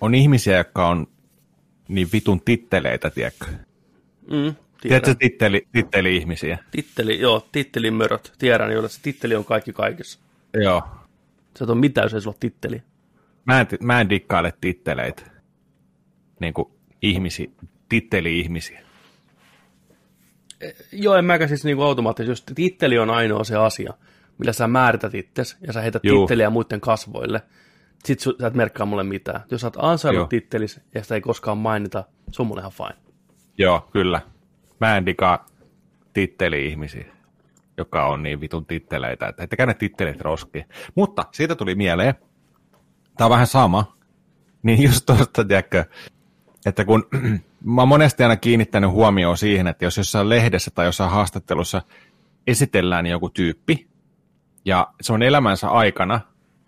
on 0.00 0.14
ihmisiä, 0.14 0.56
jotka 0.56 0.88
on 0.88 1.06
niin 1.88 2.08
vitun 2.12 2.40
titteleitä, 2.40 3.10
tiedätkö? 3.10 3.46
Mm, 4.30 4.54
Tiedätkö 4.80 5.14
titteli, 5.14 5.66
titteli-ihmisiä? 5.72 6.58
Titteli, 6.70 7.20
joo, 7.20 7.46
tittelimöröt. 7.52 8.32
Tiedän, 8.38 8.72
joilla 8.72 8.88
se 8.88 9.02
titteli 9.02 9.34
on 9.34 9.44
kaikki 9.44 9.72
kaikessa. 9.72 10.18
Joo. 10.54 10.82
Se 11.56 11.64
on 11.64 11.78
mitään, 11.78 12.04
jos 12.04 12.14
ei 12.14 12.20
sulla 12.20 12.34
ole 12.34 12.40
titteli. 12.40 12.82
Mä 13.44 13.60
en, 13.60 13.66
mä 13.82 14.00
en 14.00 14.10
dikkaile 14.10 14.52
titteleitä. 14.60 15.22
Niin 16.40 16.54
kuin 16.54 16.68
ihmisi, 17.02 17.50
titteli-ihmisiä. 17.88 18.80
Joo, 20.92 21.14
en 21.14 21.24
mäkään 21.24 21.48
siis 21.48 21.64
niinku 21.64 21.82
automaattisesti, 21.82 22.30
jos 22.30 22.56
titteli 22.56 22.98
on 22.98 23.10
ainoa 23.10 23.44
se 23.44 23.56
asia, 23.56 23.92
millä 24.38 24.52
sä 24.52 24.66
määrität 24.68 25.14
itsesi 25.14 25.56
ja 25.66 25.72
sä 25.72 25.80
heität 25.80 26.04
Juu. 26.04 26.26
titteliä 26.26 26.50
muiden 26.50 26.80
kasvoille, 26.80 27.42
sit 28.04 28.20
sä 28.20 28.30
et 28.46 28.54
merkkaa 28.54 28.86
mulle 28.86 29.04
mitään. 29.04 29.40
Jos 29.50 29.60
sä 29.60 29.66
oot 29.66 29.76
ansainnut 29.78 30.28
tittelis 30.28 30.80
ja 30.94 31.02
sitä 31.02 31.14
ei 31.14 31.20
koskaan 31.20 31.58
mainita, 31.58 32.04
se 32.32 32.42
on 32.42 32.46
mulle 32.48 32.60
ihan 32.60 32.72
fine. 32.72 33.11
Joo, 33.62 33.88
kyllä. 33.92 34.20
Mä 34.80 34.96
en 34.96 35.06
dikaa 35.06 35.46
titteli-ihmisiä, 36.12 37.06
joka 37.76 38.06
on 38.06 38.22
niin 38.22 38.40
vitun 38.40 38.66
titteleitä, 38.66 39.28
että 39.28 39.42
ettekä 39.42 39.66
ne 39.66 39.74
tittelit 39.74 40.20
roskiin. 40.20 40.64
Mutta 40.94 41.24
siitä 41.32 41.56
tuli 41.56 41.74
mieleen, 41.74 42.14
tämä 43.16 43.26
on 43.26 43.30
vähän 43.30 43.46
sama, 43.46 43.96
niin 44.62 44.82
just 44.82 45.06
tuosta, 45.06 45.44
tiedätkö, 45.44 45.84
että 46.66 46.84
kun 46.84 47.08
mä 47.74 47.80
oon 47.80 47.88
monesti 47.88 48.22
aina 48.22 48.36
kiinnittänyt 48.36 48.90
huomioon 48.90 49.36
siihen, 49.36 49.66
että 49.66 49.84
jos 49.84 49.96
jossain 49.96 50.28
lehdessä 50.28 50.70
tai 50.74 50.86
jossain 50.86 51.10
haastattelussa 51.10 51.82
esitellään 52.46 53.06
joku 53.06 53.30
tyyppi, 53.30 53.88
ja 54.64 54.92
se 55.00 55.12
on 55.12 55.22
elämänsä 55.22 55.68
aikana 55.68 56.20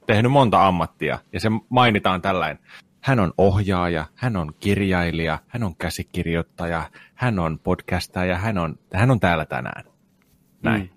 tehnyt 0.07 0.33
monta 0.33 0.67
ammattia, 0.67 1.19
ja 1.33 1.41
se 1.41 1.49
mainitaan 1.69 2.23
tällainen, 2.23 2.59
hän 3.05 3.21
on 3.21 3.33
ohjaaja, 3.39 4.07
hän 4.15 4.37
on 4.37 4.55
kirjailija, 4.61 5.39
hän 5.49 5.63
on 5.63 5.77
käsikirjoittaja, 5.77 6.91
hän 7.15 7.39
on 7.39 7.59
podcastaja, 7.59 8.39
hän 8.39 8.59
on, 8.59 8.79
hän 8.95 9.11
on 9.11 9.21
täällä 9.21 9.45
tänään. 9.45 9.85
Näin. 10.63 10.83
Mm. 10.83 10.89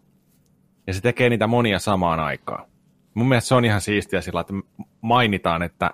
Ja 0.88 0.93
se 0.93 1.02
tekee 1.02 1.30
niitä 1.30 1.48
monia 1.48 1.80
samaan 1.80 2.20
aikaan. 2.20 2.65
Mun 3.13 3.28
mielestä 3.28 3.48
se 3.48 3.56
on 3.56 3.65
ihan 3.65 3.82
siistiä 3.82 4.22
sillä, 4.22 4.41
että 4.41 4.54
mainitaan, 5.02 5.63
että 5.63 5.91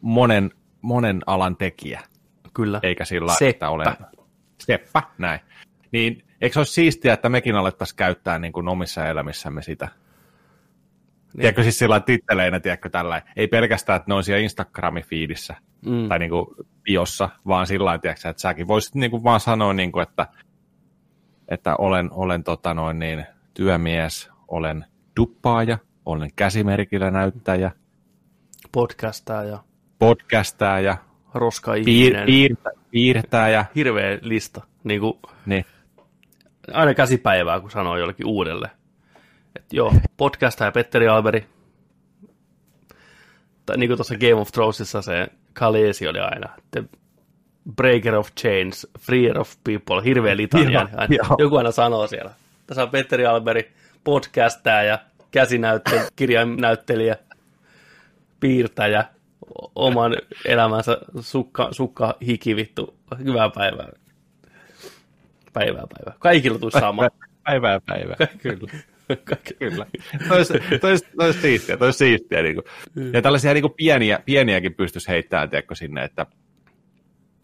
monen, 0.00 0.50
monen 0.82 1.20
alan 1.26 1.56
tekijä, 1.56 2.00
Kyllä. 2.54 2.80
eikä 2.82 3.04
sillä, 3.04 3.32
Seppä. 3.32 3.50
että 3.50 3.70
olen 3.70 3.96
seppä, 4.58 5.02
näin. 5.18 5.40
Niin 5.92 6.24
eikö 6.40 6.52
se 6.52 6.60
olisi 6.60 6.72
siistiä, 6.72 7.14
että 7.14 7.28
mekin 7.28 7.54
alettaisiin 7.54 7.96
käyttää 7.96 8.38
niin 8.38 8.52
kuin 8.52 8.68
omissa 8.68 9.08
elämissämme 9.08 9.62
sitä? 9.62 9.88
Niin. 11.34 11.40
Tiedätkö 11.40 11.62
siis 11.62 11.78
sillä 11.78 12.00
titteleinä, 12.00 12.60
tiedätkö 12.60 12.88
tällä 12.88 13.22
Ei 13.36 13.48
pelkästään, 13.48 13.96
että 13.96 14.10
ne 14.10 14.14
on 14.14 14.24
siellä 14.24 14.40
Instagrami-fiidissä 14.40 15.54
Mm. 15.86 16.08
tai 16.08 16.18
niin 16.18 16.30
kuin 16.30 16.46
biossa, 16.82 17.28
vaan 17.46 17.66
sillä 17.66 17.98
tiedätkö, 17.98 18.28
että 18.28 18.40
säkin 18.40 18.68
voisit 18.68 18.94
niin 18.94 19.10
kuin 19.10 19.24
vaan 19.24 19.40
sanoa, 19.40 19.72
niin 19.72 19.92
kuin, 19.92 20.02
että, 20.02 20.26
että 21.48 21.76
olen, 21.76 22.08
olen 22.12 22.44
tota 22.44 22.74
noin 22.74 22.98
niin, 22.98 23.24
työmies, 23.54 24.30
olen 24.48 24.84
duppaaja, 25.20 25.78
olen 26.06 26.30
käsimerkillä 26.36 27.10
näyttäjä, 27.10 27.70
Podcastaa 28.72 29.44
ja 29.44 29.58
podcastaja, 29.98 30.96
roska 31.34 31.72
piir, 31.84 32.16
piirtä, 32.26 32.70
piirtäjä, 32.90 33.64
Hirveä 33.74 34.18
lista. 34.22 34.60
Niin 34.84 35.00
kuin 35.00 35.18
niin, 35.46 35.64
aina 36.72 36.94
käsipäivää, 36.94 37.60
kun 37.60 37.70
sanoo 37.70 37.96
jollekin 37.96 38.26
uudelle. 38.26 38.70
Et 39.64 39.72
joo, 39.72 39.94
podcasta 40.16 40.64
ja 40.64 40.72
Petteri 40.72 41.08
Alberi. 41.08 41.46
Tai 43.66 43.76
niin 43.76 43.88
kuin 43.88 43.98
tuossa 43.98 44.14
Game 44.14 44.34
of 44.34 44.52
Thronesissa 44.52 45.02
se 45.02 45.28
Kalesi 45.52 46.08
oli 46.08 46.20
aina. 46.20 46.48
The 46.70 46.84
breaker 47.76 48.14
of 48.14 48.30
chains, 48.40 48.86
freer 48.98 49.38
of 49.38 49.54
people, 49.64 50.04
hirveä 50.04 50.36
litania. 50.36 50.88
Joku 51.38 51.56
aina 51.56 51.70
sanoo 51.70 52.06
siellä. 52.06 52.30
Tässä 52.66 52.82
on 52.82 52.90
Petteri 52.90 53.26
Alberi, 53.26 53.72
podcastaja 54.04 54.82
ja 54.82 54.98
käsinäyttelijä, 55.30 56.08
kirjainnäyttelijä, 56.16 57.16
piirtäjä, 58.40 59.04
oman 59.74 60.16
elämänsä 60.44 60.98
sukka, 61.20 61.68
sukka 61.72 62.16
hiki 62.26 62.56
vittu. 62.56 62.96
Hyvää 63.18 63.50
päivää. 63.50 63.88
Päivää 65.52 65.84
päivää. 65.96 66.14
Kaikilla 66.18 66.58
tuu 66.58 66.70
sama. 66.70 67.08
Päivää 67.44 67.80
päivää. 67.86 68.16
Kyllä. 68.42 68.68
Kyllä. 69.58 69.86
Toi 70.28 70.38
olisi, 70.38 71.40
siistiä, 71.40 71.76
toi 71.76 71.92
siistiä. 71.92 72.42
Niin 72.42 72.54
kuin. 72.54 72.64
Ja 73.12 73.22
tällaisia 73.22 73.54
niin 73.54 73.62
kuin 73.62 73.74
pieniä, 73.76 74.18
pieniäkin 74.24 74.74
pystyisi 74.74 75.08
heittämään 75.08 75.50
tiedätkö, 75.50 75.74
sinne, 75.74 76.04
että 76.04 76.26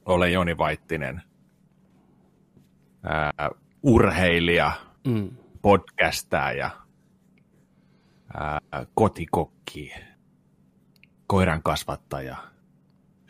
olen 0.05 0.33
Joni 0.33 0.59
Vaittinen, 0.59 1.23
ää, 3.03 3.33
urheilija, 3.83 4.73
Mm. 5.07 5.31
podcastaja, 5.63 6.71
ää, 8.35 8.61
kotikokki, 8.95 9.93
koiran 11.27 11.63
kasvattaja, 11.63 12.37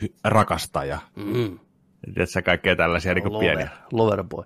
hy- 0.03 0.15
rakastaja. 0.25 0.99
Mm. 1.17 1.59
Tiedätkö, 2.15 2.43
kaikkea 2.45 2.77
tällaisia 2.77 3.15
niin 3.15 3.23
kuin 3.23 3.41
pieniä. 3.41 3.71
Loverboy. 3.93 4.45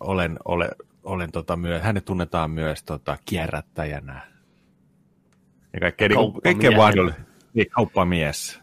olen, 0.00 0.38
olen, 0.44 0.68
olen 1.08 1.32
tota 1.32 1.56
myös, 1.56 1.82
hänet 1.82 2.04
tunnetaan 2.04 2.50
myös 2.50 2.82
tota, 2.82 3.18
kierrättäjänä. 3.24 4.22
Ja 5.72 5.80
kaikkea, 5.80 6.08
niin 6.08 6.18
kaikkea 6.18 6.70
Kauppamiehenä. 6.70 6.76
mahdollista. 6.76 7.20
Niin, 7.54 7.70
kauppamies. 7.70 8.60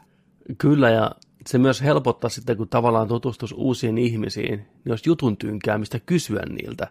Kyllä, 0.57 0.89
ja 0.89 1.11
se 1.47 1.57
myös 1.57 1.81
helpottaa 1.81 2.29
sitten, 2.29 2.57
kun 2.57 2.69
tavallaan 2.69 3.07
tutustus 3.07 3.51
uusiin 3.57 3.97
ihmisiin, 3.97 4.57
niin 4.57 4.67
jos 4.85 5.05
jutun 5.05 5.37
tynkäämistä 5.37 5.99
kysyä 5.99 6.41
niiltä. 6.49 6.87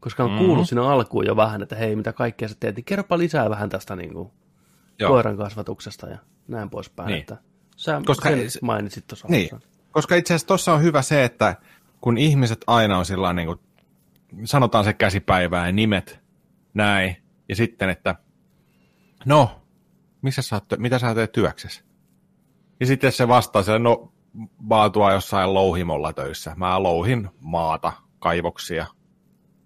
Koska 0.00 0.24
on 0.24 0.38
kuullut 0.38 0.68
sinne 0.68 0.82
alkuun 0.82 1.26
jo 1.26 1.36
vähän, 1.36 1.62
että 1.62 1.76
hei, 1.76 1.96
mitä 1.96 2.12
kaikkea 2.12 2.48
sä 2.48 2.54
teet, 2.60 2.76
niin 2.76 2.84
kerropa 2.84 3.18
lisää 3.18 3.50
vähän 3.50 3.68
tästä 3.68 3.96
niin 3.96 4.12
kuin, 4.12 4.30
Joo. 4.98 5.10
koiran 5.10 5.36
kasvatuksesta 5.36 6.06
ja 6.08 6.18
näin 6.48 6.70
poispäin. 6.70 7.06
Niin. 7.06 7.20
Että 7.20 7.36
sä 7.76 8.02
Koska 8.06 8.28
sen 8.28 8.48
mainitsit 8.62 9.06
tuossa 9.06 9.28
Niin, 9.28 9.50
koska 9.90 10.14
itse 10.14 10.34
asiassa 10.34 10.46
tuossa 10.46 10.72
on 10.72 10.82
hyvä 10.82 11.02
se, 11.02 11.24
että 11.24 11.56
kun 12.00 12.18
ihmiset 12.18 12.64
aina 12.66 12.98
on 12.98 13.04
sillä 13.04 13.32
niin 13.32 13.46
kuin, 13.46 13.58
sanotaan 14.44 14.84
se 14.84 14.92
käsipäivää 14.92 15.66
ja 15.66 15.72
nimet, 15.72 16.20
näin, 16.74 17.16
ja 17.48 17.56
sitten, 17.56 17.90
että 17.90 18.14
no, 19.24 19.62
missä 20.22 20.42
sä, 20.42 20.60
mitä 20.78 20.98
sä 20.98 21.14
teet 21.14 21.32
työksessä? 21.32 21.84
Ja 22.80 22.86
sitten 22.86 23.12
se 23.12 23.28
vastaa 23.28 23.62
sille, 23.62 23.78
no, 23.78 24.12
tuo 24.92 25.12
jossain 25.12 25.54
louhimolla 25.54 26.12
töissä. 26.12 26.54
Mä 26.56 26.82
louhin 26.82 27.28
maata, 27.40 27.92
kaivoksia, 28.18 28.86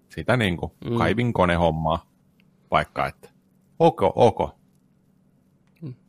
sitä 0.09 0.37
niin 0.37 0.57
kuin, 0.57 0.71
mm. 0.85 0.97
kaivin 0.97 1.33
konehommaa, 1.33 2.05
vaikka 2.71 3.07
että 3.07 3.29
ok, 3.79 4.01
ok. 4.15 4.64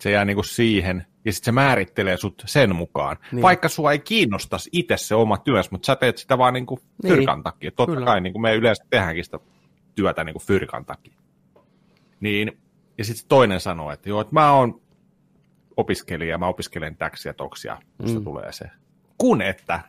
Se 0.00 0.10
jää 0.10 0.24
niin 0.24 0.34
kuin 0.34 0.44
siihen, 0.44 1.06
ja 1.24 1.32
sitten 1.32 1.44
se 1.44 1.52
määrittelee 1.52 2.16
sut 2.16 2.42
sen 2.46 2.76
mukaan. 2.76 3.16
Niin. 3.32 3.42
Vaikka 3.42 3.68
sua 3.68 3.92
ei 3.92 3.98
kiinnostaisi 3.98 4.70
itse 4.72 4.96
se 4.96 5.14
oma 5.14 5.38
työs, 5.38 5.70
mutta 5.70 5.86
sä 5.86 5.96
teet 5.96 6.18
sitä 6.18 6.38
vaan 6.38 6.54
niin 6.54 6.66
kuin 6.66 6.80
Niin. 7.02 7.14
fyrkan 7.14 7.42
takia. 7.42 7.70
Totta 7.70 7.94
Kyllä. 7.94 8.06
kai 8.06 8.20
niin 8.20 8.32
kuin 8.32 8.42
me 8.42 8.54
yleensä 8.54 8.84
tehdäänkin 8.90 9.24
sitä 9.24 9.38
työtä 9.94 10.24
niin 10.24 10.34
kuin 10.34 10.42
fyrkan 10.42 10.84
takia. 10.84 11.14
Niin, 12.20 12.58
ja 12.98 13.04
sitten 13.04 13.28
toinen 13.28 13.60
sanoo, 13.60 13.90
että 13.90 14.08
joo, 14.08 14.20
että 14.20 14.34
mä 14.34 14.52
oon 14.52 14.80
opiskelija, 15.76 16.38
mä 16.38 16.46
opiskelen 16.46 16.96
täksiä 16.96 17.32
toksia, 17.32 17.78
mistä 18.02 18.18
mm. 18.18 18.24
tulee 18.24 18.52
se. 18.52 18.70
Kun 19.18 19.42
että 19.42 19.80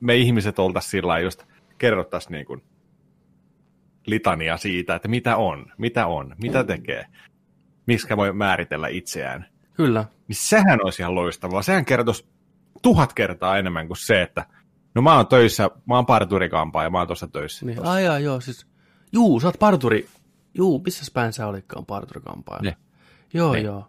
me 0.00 0.16
ihmiset 0.16 0.58
oltaisiin 0.58 0.90
sillä 0.90 1.08
lailla 1.08 1.26
just 1.26 1.44
kerrottaisiin 1.78 2.32
niin 2.32 2.46
kuin 2.46 2.62
litania 4.06 4.56
siitä, 4.56 4.94
että 4.94 5.08
mitä 5.08 5.36
on, 5.36 5.66
mitä 5.78 6.06
on, 6.06 6.34
mitä 6.42 6.64
tekee, 6.64 7.06
miksi 7.92 8.16
voi 8.16 8.32
määritellä 8.32 8.88
itseään. 8.88 9.46
Kyllä. 9.72 10.04
Niin 10.28 10.36
sehän 10.36 10.78
olisi 10.84 11.02
ihan 11.02 11.14
loistavaa. 11.14 11.62
Sehän 11.62 11.84
kertoisi 11.84 12.26
tuhat 12.82 13.12
kertaa 13.12 13.58
enemmän 13.58 13.86
kuin 13.86 13.96
se, 13.96 14.22
että 14.22 14.46
no 14.94 15.02
mä 15.02 15.16
oon 15.16 15.26
töissä, 15.26 15.70
mä 15.86 15.94
oon 15.96 16.06
parturikampaa 16.06 16.82
ja 16.84 16.90
mä 16.90 16.98
oon 16.98 17.06
tuossa 17.06 17.28
töissä. 17.28 17.66
Niin, 17.66 17.86
ai, 17.86 18.08
ai, 18.08 18.24
joo, 18.24 18.40
siis, 18.40 18.66
juu, 19.12 19.40
sä 19.40 19.46
oot 19.48 19.58
parturi, 19.58 20.08
juu, 20.54 20.82
missä 20.84 21.10
päin 21.14 21.32
sä 21.32 21.46
olitkaan 21.46 21.86
parturikampaa? 21.86 22.62
Niin. 22.62 22.74
Joo, 23.34 23.52
Niin. 23.52 23.64
joo. 23.64 23.86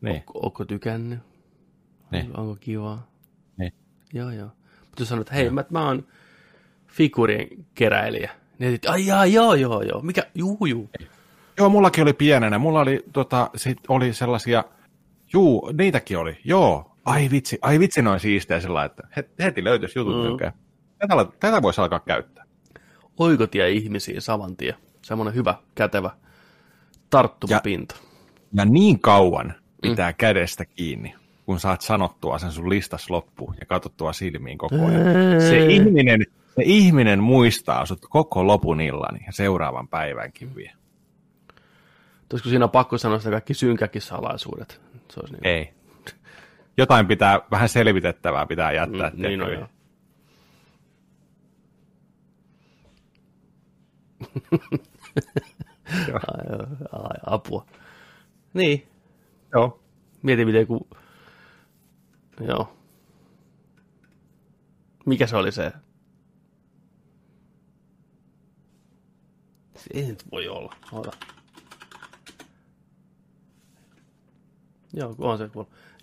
Niin. 0.00 0.16
Onko, 0.16 0.32
onko 0.42 0.64
tykännyt? 0.64 1.18
Niin. 2.10 2.36
Onko 2.36 2.56
kivaa? 2.60 3.06
Niin. 3.56 3.72
Joo, 4.12 4.30
joo. 4.30 4.48
Mutta 4.80 5.02
jos 5.02 5.08
sanot, 5.08 5.26
että 5.26 5.34
hei, 5.34 5.50
mä, 5.50 5.64
mä 5.70 5.86
oon 5.86 6.06
figurien 6.86 7.48
keräilijä, 7.74 8.30
niin 8.58 8.78
ai 8.86 9.06
jaa, 9.06 9.26
joo, 9.26 9.54
joo, 9.54 9.82
joo. 9.82 10.02
Mikä, 10.02 10.22
juu, 10.34 10.66
juu. 10.66 10.90
Joo, 11.58 11.68
mullakin 11.68 12.02
oli 12.02 12.12
pienenä. 12.12 12.58
Mulla 12.58 12.80
oli, 12.80 13.04
tota, 13.12 13.50
sit 13.56 13.78
oli 13.88 14.12
sellaisia, 14.12 14.64
juu, 15.32 15.70
niitäkin 15.78 16.18
oli, 16.18 16.38
joo. 16.44 16.90
Ai 17.04 17.28
vitsi, 17.30 17.58
ai 17.62 17.78
vitsi 17.78 18.02
noin 18.02 18.20
siistejä 18.20 18.60
sillä 18.60 18.84
että 18.84 19.02
het- 19.20 19.44
heti 19.44 19.64
löytyisi 19.64 19.98
jutut 19.98 20.14
Mm. 20.16 20.30
mm. 20.46 20.52
Tätä, 20.98 21.26
tätä 21.40 21.62
voisi 21.62 21.80
alkaa 21.80 22.00
käyttää. 22.00 22.44
Oikotie 23.18 23.70
ihmisiin 23.70 24.20
saman 24.22 24.56
tien. 24.56 24.74
Semmoinen 25.02 25.34
hyvä, 25.34 25.54
kätevä, 25.74 26.10
tarttuva 27.10 27.54
Ja- 27.54 27.60
pinta. 27.60 27.96
Ja 28.52 28.64
niin 28.64 29.00
kauan 29.00 29.54
pitää 29.82 30.10
mm. 30.10 30.14
kädestä 30.18 30.64
kiinni, 30.64 31.14
kun 31.46 31.60
saat 31.60 31.80
sanottua 31.80 32.38
sen 32.38 32.52
sun 32.52 32.68
listas 32.70 33.10
loppuun 33.10 33.54
ja 33.60 33.66
katsottua 33.66 34.12
silmiin 34.12 34.58
koko 34.58 34.74
ajan. 34.74 35.40
Se 35.48 35.66
ihminen, 35.66 36.20
se 36.56 36.62
ihminen 36.64 37.22
muistaa 37.22 37.86
sut 37.86 37.98
koko 38.10 38.46
lopun 38.46 38.80
illan 38.80 39.18
ja 39.26 39.32
seuraavan 39.32 39.88
päivänkin 39.88 40.54
vielä. 40.54 40.76
Olisiko 42.34 42.48
siinä 42.48 42.68
pakko 42.68 42.98
sanoa 42.98 43.18
sitä 43.18 43.30
kaikki 43.30 43.54
synkäkin 43.54 44.02
salaisuudet? 44.02 44.80
Se 45.12 45.20
olisi 45.20 45.34
niin, 45.34 45.46
Ei. 45.46 45.74
Jotain 46.76 47.06
pitää, 47.06 47.40
vähän 47.50 47.68
selvitettävää 47.68 48.46
pitää 48.46 48.72
jättää. 48.72 49.10
Mm, 49.10 49.22
niin 49.22 49.42
on, 49.42 49.52
joo. 49.52 49.68
ai, 56.12 56.44
ai, 56.92 57.16
apua. 57.26 57.66
Niin, 58.54 58.88
Joo. 59.52 59.80
mieti 60.22 60.44
miten 60.44 60.66
kun... 60.66 60.88
Joo. 62.40 62.76
Mikä 65.06 65.26
se 65.26 65.36
oli 65.36 65.52
se? 65.52 65.72
Se 69.76 69.90
ei 69.94 70.06
nyt 70.06 70.24
voi 70.32 70.48
olla. 70.48 70.74
Ota. 70.92 71.33
Joo, 74.96 75.14
kun 75.14 75.26
on 75.26 75.38
se 75.38 75.48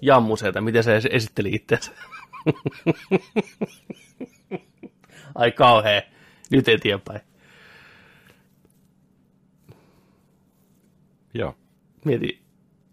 Jammu 0.02 0.36
sieltä, 0.38 0.62
miten 0.62 0.84
se 0.84 1.00
es- 1.00 1.10
esitteli 1.16 1.50
itseänsä. 1.54 1.92
Ai 5.36 5.52
kauhea. 5.52 6.02
Nyt 6.50 6.68
eteenpäin. 6.68 7.22
Joo. 11.34 11.56
Mieti, 12.06 12.42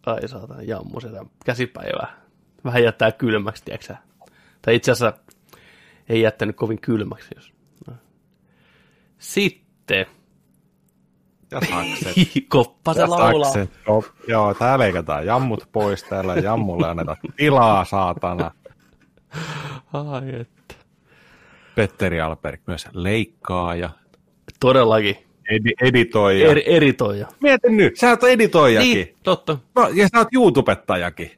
ai 0.06 0.28
saatana, 0.28 0.62
jammu 0.62 1.00
sitä 1.00 1.24
käsipäivää. 1.44 2.20
Vähän 2.64 2.82
jättää 2.82 3.12
kylmäksi, 3.12 3.64
tiedätkö? 3.64 3.94
Tai 4.62 4.76
itse 4.76 4.92
asiassa 4.92 5.18
ei 6.08 6.20
jättänyt 6.20 6.56
kovin 6.56 6.80
kylmäksi, 6.80 7.28
jos... 7.34 7.52
No. 7.86 7.94
Sitten, 9.18 10.06
Ja 11.50 11.60
sakset. 11.60 12.14
koppa 12.48 12.94
se 12.94 13.00
Ja 13.00 13.10
laulaa. 13.10 13.50
sakset. 13.52 13.70
Joo, 13.86 14.04
joo, 14.28 14.54
tää 14.54 14.78
leikataan 14.78 15.26
jammut 15.26 15.68
pois, 15.72 16.04
täällä 16.04 16.34
jammulle 16.34 16.88
annetaan 16.88 17.16
tilaa, 17.36 17.84
saatana. 17.84 18.50
Ai 19.92 20.40
että. 20.40 20.74
Petteri 21.74 22.20
Alberg 22.20 22.60
myös 22.66 22.86
leikkaa 22.92 23.74
ja 23.74 23.90
Todellakin. 24.60 25.16
edi- 25.50 25.74
editoi. 25.88 26.40
Ja... 26.40 26.50
Eri, 26.50 26.62
eritoija. 26.66 27.26
Mieti 27.42 27.68
nyt, 27.70 27.96
sä 27.96 28.08
oot 28.10 28.24
editoijakin. 28.24 28.94
Niin, 28.94 29.14
totta. 29.22 29.58
No, 29.74 29.88
ja 29.88 30.08
sä 30.08 30.18
oot 30.18 30.28
YouTubettajakin. 30.32 31.30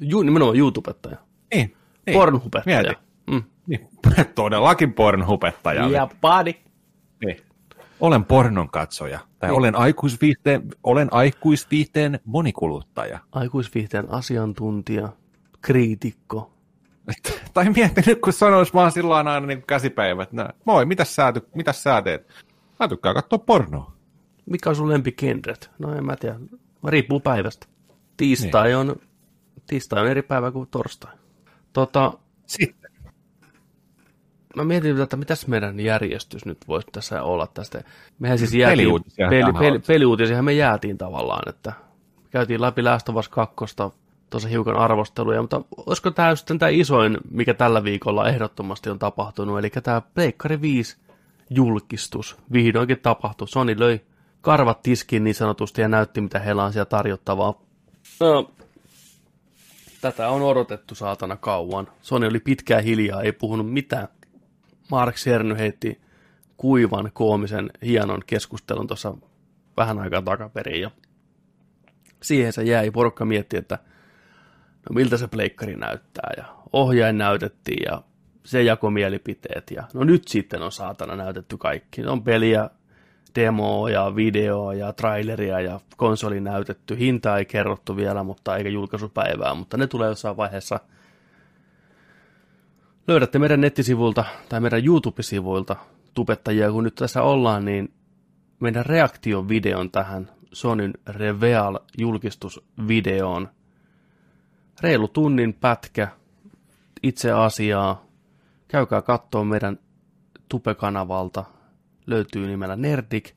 Ju, 0.00 0.22
nimenomaan 0.22 0.56
YouTubettaja. 0.56 1.16
Niin. 1.54 1.76
niin. 2.06 2.14
Pornhubettaja. 2.18 2.82
Mieti. 2.82 3.00
Mm. 3.30 3.42
Niin. 3.66 3.88
Todellakin 4.34 4.92
pornhubettaja. 4.92 5.88
Ja 5.88 6.08
body. 6.20 6.52
Niin. 7.24 7.36
Olen 8.00 8.24
pornon 8.24 8.70
katsoja. 8.70 9.18
Tai 9.38 9.50
Niin. 9.50 9.58
olen, 9.58 9.76
aikuisviihteen, 9.76 10.62
olen 10.82 11.08
aikuisviihteen 11.12 12.20
monikuluttaja. 12.24 13.18
Aikuisviihteen 13.32 14.10
asiantuntija, 14.10 15.08
kriitikko. 15.60 16.52
Tai 17.54 17.70
mieti 17.70 18.00
nyt, 18.06 18.20
kun 18.20 18.32
sanois 18.32 18.74
vaan 18.74 18.92
sillä 18.92 19.10
lailla 19.10 19.34
aina 19.34 19.46
niin 19.46 19.62
käsipäivät. 19.66 20.28
moi, 20.64 20.84
mitäs 20.86 21.14
sä, 21.16 21.30
ty- 21.30 21.48
mitäs 21.54 21.82
sä 21.82 22.02
teet? 22.02 22.26
Mä 22.80 22.88
tykkään 22.88 23.14
katsoa 23.14 23.38
pornoa. 23.38 23.92
Mikä 24.46 24.70
on 24.70 24.76
sun 24.76 24.88
lempigenret? 24.88 25.70
No 25.78 25.94
en 25.94 26.06
mä 26.06 26.16
tiedä. 26.16 26.36
Riippuu 26.88 27.20
päivästä. 27.20 27.66
Tiistai 28.16 28.64
Niin. 28.66 28.76
on 28.76 28.96
Tiistai 29.66 30.00
on 30.02 30.08
eri 30.08 30.22
päivä 30.22 30.50
kuin 30.50 30.68
torstai. 30.70 31.12
Tota, 31.72 32.12
Sitten. 32.46 32.79
Mä 34.56 34.64
mietin, 34.64 35.00
että 35.00 35.16
mitäs 35.16 35.46
meidän 35.46 35.80
järjestys 35.80 36.44
nyt 36.44 36.58
voisi 36.68 36.88
tässä 36.92 37.22
olla 37.22 37.46
tästä. 37.46 37.84
Mehän 38.18 38.38
siis 38.38 38.54
jäätiin, 38.54 38.78
Peliuutisia 38.78 39.28
peli, 39.28 39.52
peli, 39.52 39.76
on. 39.76 39.82
peliuutisia 39.86 40.42
me 40.42 40.52
jäätiin 40.52 40.98
tavallaan, 40.98 41.48
että 41.48 41.72
käytiin 42.30 42.60
läpi 42.60 42.82
Last 42.82 43.08
of 43.08 43.16
Us 43.16 43.28
2, 43.28 43.56
tuossa 44.30 44.48
hiukan 44.48 44.76
arvosteluja, 44.76 45.40
mutta 45.40 45.62
olisiko 45.86 46.10
tämä 46.10 46.36
sitten 46.36 46.58
tämä 46.58 46.70
isoin, 46.70 47.18
mikä 47.30 47.54
tällä 47.54 47.84
viikolla 47.84 48.28
ehdottomasti 48.28 48.90
on 48.90 48.98
tapahtunut, 48.98 49.58
eli 49.58 49.70
tämä 49.70 50.02
Pleikkari 50.14 50.60
5 50.60 50.96
julkistus 51.50 52.36
vihdoinkin 52.52 53.00
tapahtui. 53.00 53.48
Sony 53.48 53.74
löi 53.78 54.00
karvat 54.40 54.82
tiskiin 54.82 55.24
niin 55.24 55.34
sanotusti 55.34 55.80
ja 55.80 55.88
näytti, 55.88 56.20
mitä 56.20 56.38
heillä 56.38 56.64
on 56.64 56.72
siellä 56.72 56.84
tarjottavaa. 56.84 57.54
No, 58.20 58.50
tätä 60.00 60.28
on 60.28 60.42
odotettu 60.42 60.94
saatana 60.94 61.36
kauan. 61.36 61.88
Sony 62.02 62.26
oli 62.26 62.40
pitkään 62.40 62.84
hiljaa, 62.84 63.22
ei 63.22 63.32
puhunut 63.32 63.72
mitään. 63.72 64.08
Mark 64.90 65.16
Cerny 65.16 65.58
heitti 65.58 66.00
kuivan, 66.56 67.10
koomisen, 67.12 67.70
hienon 67.84 68.20
keskustelun 68.26 68.86
tuossa 68.86 69.14
vähän 69.76 69.98
aikaa 69.98 70.22
takaperin 70.22 70.80
ja 70.80 70.90
siihen 72.22 72.52
se 72.52 72.62
jäi. 72.62 72.90
Porukka 72.90 73.24
mietti, 73.24 73.56
että 73.56 73.78
no 74.90 74.94
miltä 74.94 75.16
se 75.16 75.28
pleikkari 75.28 75.76
näyttää 75.76 76.30
ja 76.36 76.44
ohjain 76.72 77.18
näytettiin 77.18 77.82
ja 77.90 78.02
se 78.44 78.62
jako 78.62 78.90
mielipiteet 78.90 79.70
ja 79.70 79.84
no 79.94 80.04
nyt 80.04 80.28
sitten 80.28 80.62
on 80.62 80.72
saatana 80.72 81.16
näytetty 81.16 81.56
kaikki. 81.56 82.06
On 82.06 82.24
peliä, 82.24 82.70
demoa 83.34 83.90
ja 83.90 84.16
videoa 84.16 84.74
ja 84.74 84.92
traileria 84.92 85.60
ja 85.60 85.80
konsoli 85.96 86.40
näytetty. 86.40 86.98
Hinta 86.98 87.38
ei 87.38 87.44
kerrottu 87.44 87.96
vielä, 87.96 88.22
mutta 88.22 88.56
eikä 88.56 88.68
julkaisupäivää, 88.68 89.54
mutta 89.54 89.76
ne 89.76 89.86
tulee 89.86 90.08
jossain 90.08 90.36
vaiheessa. 90.36 90.80
Löydätte 93.10 93.38
meidän 93.38 93.60
nettisivulta 93.60 94.24
tai 94.48 94.60
meidän 94.60 94.84
YouTube-sivuilta 94.84 95.76
tubettajia, 96.14 96.72
kun 96.72 96.84
nyt 96.84 96.94
tässä 96.94 97.22
ollaan, 97.22 97.64
niin 97.64 97.94
meidän 98.60 98.86
reaktiovideon 98.86 99.90
tähän 99.90 100.30
Sonyn 100.52 100.94
Reveal-julkistusvideoon. 101.06 103.48
Reilu 104.80 105.08
tunnin 105.08 105.54
pätkä 105.54 106.08
itse 107.02 107.32
asiaa. 107.32 108.04
Käykää 108.68 109.02
katsoa 109.02 109.44
meidän 109.44 109.78
Tube-kanavalta. 110.48 111.44
Löytyy 112.06 112.46
nimellä 112.46 112.76
Nerdik. 112.76 113.34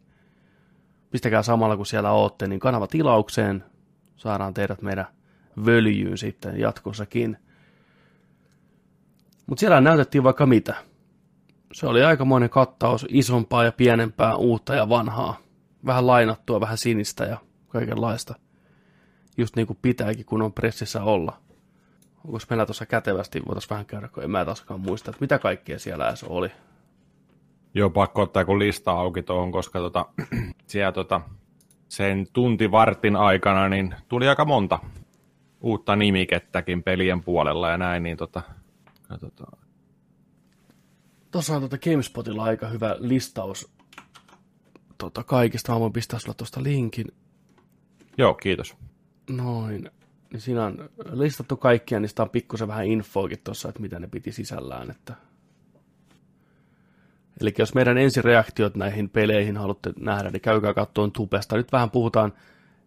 Pistäkää 1.11 1.43
samalla 1.43 1.77
kun 1.77 1.85
siellä 1.85 2.11
ootte, 2.11 2.47
niin 2.47 2.59
kanava 2.59 2.87
tilaukseen. 2.87 3.63
Saadaan 4.15 4.53
teidät 4.53 4.81
meidän 4.81 5.07
völjyyn 5.65 6.17
sitten 6.17 6.59
jatkossakin. 6.59 7.37
Mutta 9.47 9.59
siellä 9.59 9.81
näytettiin 9.81 10.23
vaikka 10.23 10.45
mitä. 10.45 10.75
Se 11.73 11.87
oli 11.87 12.03
aikamoinen 12.03 12.49
kattaus, 12.49 13.05
isompaa 13.09 13.63
ja 13.63 13.71
pienempää, 13.71 14.35
uutta 14.35 14.75
ja 14.75 14.89
vanhaa. 14.89 15.37
Vähän 15.85 16.07
lainattua, 16.07 16.59
vähän 16.59 16.77
sinistä 16.77 17.23
ja 17.25 17.37
kaikenlaista. 17.67 18.35
Just 19.37 19.55
niin 19.55 19.67
kuin 19.67 19.79
pitääkin, 19.81 20.25
kun 20.25 20.41
on 20.41 20.53
pressissä 20.53 21.03
olla. 21.03 21.37
Onko 22.25 22.39
meillä 22.49 22.65
tuossa 22.65 22.85
kätevästi, 22.85 23.41
voitaisiin 23.47 23.69
vähän 23.69 23.85
käydä, 23.85 24.07
kun 24.07 24.23
en 24.23 24.31
mä 24.31 24.45
taaskaan 24.45 24.79
muista, 24.79 25.11
että 25.11 25.21
mitä 25.21 25.39
kaikkea 25.39 25.79
siellä 25.79 26.07
edes 26.07 26.23
oli. 26.23 26.51
Joo, 27.73 27.89
pakko 27.89 28.21
ottaa 28.21 28.45
kun 28.45 28.59
lista 28.59 28.91
auki 28.91 29.23
tuohon, 29.23 29.51
koska 29.51 29.79
tota, 29.79 30.05
siellä 30.67 30.91
tota, 30.91 31.21
sen 31.89 32.27
tuntivartin 32.33 33.15
aikana 33.15 33.69
niin 33.69 33.95
tuli 34.09 34.27
aika 34.27 34.45
monta 34.45 34.79
uutta 35.61 35.95
nimikettäkin 35.95 36.83
pelien 36.83 37.23
puolella 37.23 37.69
ja 37.69 37.77
näin, 37.77 38.03
niin 38.03 38.17
tota, 38.17 38.41
katsotaan. 39.07 39.57
Tuossa 41.31 41.55
on 41.55 41.61
tuota 41.61 41.77
GameSpotilla 41.77 42.43
aika 42.43 42.67
hyvä 42.67 42.95
listaus 42.99 43.71
tota, 44.97 45.23
kaikista. 45.23 45.71
Mä 45.71 45.79
voin 45.79 45.93
pistää 45.93 46.19
sulle 46.19 46.35
tuosta 46.37 46.63
linkin. 46.63 47.07
Joo, 48.17 48.33
kiitos. 48.33 48.75
Noin. 49.29 49.89
Niin 50.31 50.41
siinä 50.41 50.65
on 50.65 50.89
listattu 51.11 51.57
kaikkia, 51.57 51.99
niin 51.99 52.09
sitä 52.09 52.23
on 52.23 52.29
pikkusen 52.29 52.67
vähän 52.67 52.85
infoakin 52.85 53.39
tuossa, 53.43 53.69
että 53.69 53.81
mitä 53.81 53.99
ne 53.99 54.07
piti 54.07 54.31
sisällään. 54.31 54.91
Että... 54.91 55.13
Eli 57.41 57.53
jos 57.57 57.73
meidän 57.73 57.97
ensireaktiot 57.97 58.75
näihin 58.75 59.09
peleihin 59.09 59.57
haluatte 59.57 59.93
nähdä, 59.99 60.29
niin 60.29 60.41
käykää 60.41 60.73
kattoon 60.73 61.11
tubesta. 61.11 61.57
Nyt 61.57 61.71
vähän 61.71 61.91
puhutaan 61.91 62.33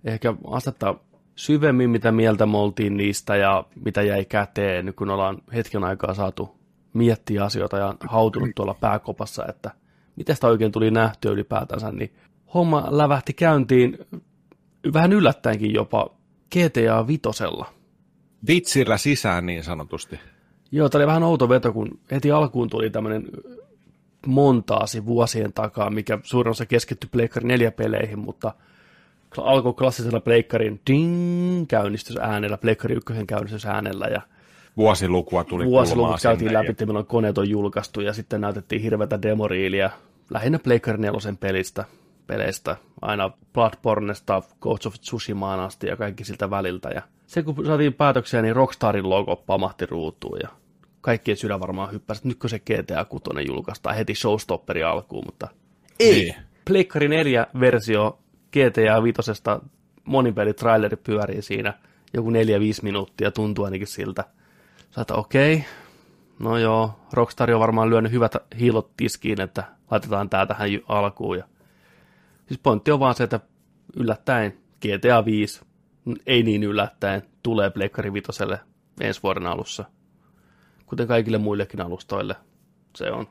ehkä 0.05 0.35
astetta 0.47 0.95
syvemmin, 1.37 1.91
mitä 1.91 2.13
mieltä 2.13 2.47
me 2.47 2.57
oltiin 2.59 2.97
niistä 2.97 3.37
ja 3.37 3.65
mitä 3.85 4.03
jäi 4.03 4.25
käteen, 4.25 4.93
kun 4.97 5.11
ollaan 5.11 5.39
hetken 5.55 5.85
aikaa 5.85 6.15
saatu 6.15 6.57
miettiä 6.93 7.45
asioita 7.45 7.79
ja 7.79 7.95
hautunut 8.01 8.51
tuolla 8.55 8.75
pääkopassa, 8.75 9.47
että 9.49 9.71
miten 10.17 10.35
sitä 10.35 10.47
oikein 10.47 10.73
tuli 10.73 10.91
nähtyä 10.91 11.33
ylipäätänsä, 11.33 11.93
niin 11.93 12.13
homma 12.55 12.87
lävähti 12.91 13.33
käyntiin 13.33 13.99
vähän 14.93 15.13
yllättäenkin 15.13 15.75
jopa 15.75 16.11
GTA 16.53 17.07
Vitosella. 17.07 17.67
Vitsillä 18.47 18.97
sisään 18.97 19.47
niin 19.47 19.65
sanotusti. 19.65 20.21
Joo, 20.73 20.89
tämä 20.89 21.01
oli 21.01 21.07
vähän 21.07 21.23
outo 21.23 21.49
veto, 21.49 21.73
kun 21.73 22.01
heti 22.11 22.31
alkuun 22.31 22.71
tuli 22.71 22.91
tämmöinen 22.91 23.25
montaasi 24.27 25.07
vuosien 25.07 25.53
takaa, 25.53 25.91
mikä 25.91 26.19
suurin 26.23 26.51
osa 26.51 26.67
keskittyi 26.67 27.11
Pleikkari 27.13 27.49
4 27.49 27.71
peleihin, 27.71 28.19
mutta 28.19 28.55
alkoi 29.45 29.75
klassisella 29.75 30.21
Pleikkarin 30.21 30.81
ding 30.91 31.67
käynnistysäänellä, 31.69 32.57
Pleikkari 32.57 32.95
1 32.95 33.27
käynnistysäänellä 33.27 34.07
ja 34.07 34.21
Vuosilukua 34.77 35.45
tuli 35.45 35.67
vuosiluvut 35.67 36.05
kulmaa 36.05 36.19
käytiin 36.23 36.53
läpi, 36.53 36.71
että 36.71 36.87
milloin 36.87 37.07
koneet 37.07 37.39
on 37.39 37.49
julkaistu 37.49 38.01
ja 38.01 38.13
sitten 38.13 38.41
näytettiin 38.41 38.83
hirveätä 38.83 39.23
demoriiliä 39.23 39.91
lähinnä 40.31 40.59
Pleikkari 40.59 40.99
4 40.99 41.33
pelistä, 41.41 41.85
peleistä, 42.27 42.77
aina 43.03 43.31
Bloodbornesta, 43.53 44.43
Ghost 44.61 44.87
of 44.87 44.95
Tsushimaan 44.95 45.61
asti 45.61 45.87
ja 45.87 45.97
kaikki 45.97 46.25
siltä 46.25 46.51
väliltä. 46.51 46.89
Ja 46.89 47.03
se 47.27 47.43
kun 47.43 47.67
saatiin 47.67 47.95
päätöksiä, 47.95 48.43
niin 48.43 48.57
Rockstarin 48.57 49.11
logo 49.11 49.37
pamahti 49.37 49.87
ruutuun 49.87 50.39
ja 50.43 50.49
kaikkien 51.01 51.37
sydän 51.37 51.61
varmaan 51.61 51.93
hyppäsi, 51.93 52.19
että 52.19 52.29
nytkö 52.29 52.49
se 52.49 52.59
GTA 52.59 53.05
6 53.05 53.25
julkaistaan 53.47 53.97
heti 53.97 54.15
showstopperi 54.15 54.83
alkuun, 54.83 55.25
mutta 55.27 55.49
ei. 56.01 56.13
Niin. 56.13 56.35
Pleikkari 56.65 57.09
4-versio 57.09 58.19
GTA 58.53 59.03
5 59.03 59.33
monipelitraileri 60.05 60.97
pyörii 60.97 61.43
siinä 61.43 61.75
joku 62.15 62.31
4-5 62.31 62.33
minuuttia, 62.83 63.31
tuntuu 63.31 63.65
ainakin 63.65 63.87
siltä. 63.87 64.25
Sä 64.91 65.05
okei, 65.13 65.55
okay. 65.55 65.67
no 66.39 66.59
joo, 66.59 67.01
Rockstar 67.13 67.51
on 67.51 67.61
varmaan 67.61 67.91
lyönyt 67.91 68.13
hyvät 68.13 68.33
hiilot 68.59 68.97
tiskiin, 68.97 69.41
että 69.41 69.65
laitetaan 69.91 70.31
tää 70.31 70.47
tähän 70.47 70.69
alkuun. 70.89 71.39
Ja... 71.39 71.45
Siis 72.47 72.61
pointti 72.63 72.91
on 72.91 73.01
vaan 73.01 73.15
se, 73.15 73.25
että 73.25 73.41
yllättäen 73.97 74.59
GTA 74.81 75.25
5, 75.25 75.61
ei 76.27 76.43
niin 76.43 76.63
yllättäen, 76.63 77.23
tulee 77.43 77.71
Pleikkari 77.71 78.13
5 78.13 78.29
ensi 79.01 79.23
vuoden 79.23 79.47
alussa. 79.47 79.85
Kuten 80.87 81.07
kaikille 81.07 81.39
muillekin 81.39 81.81
alustoille. 81.81 82.37
Se 82.97 83.11
on 83.11 83.27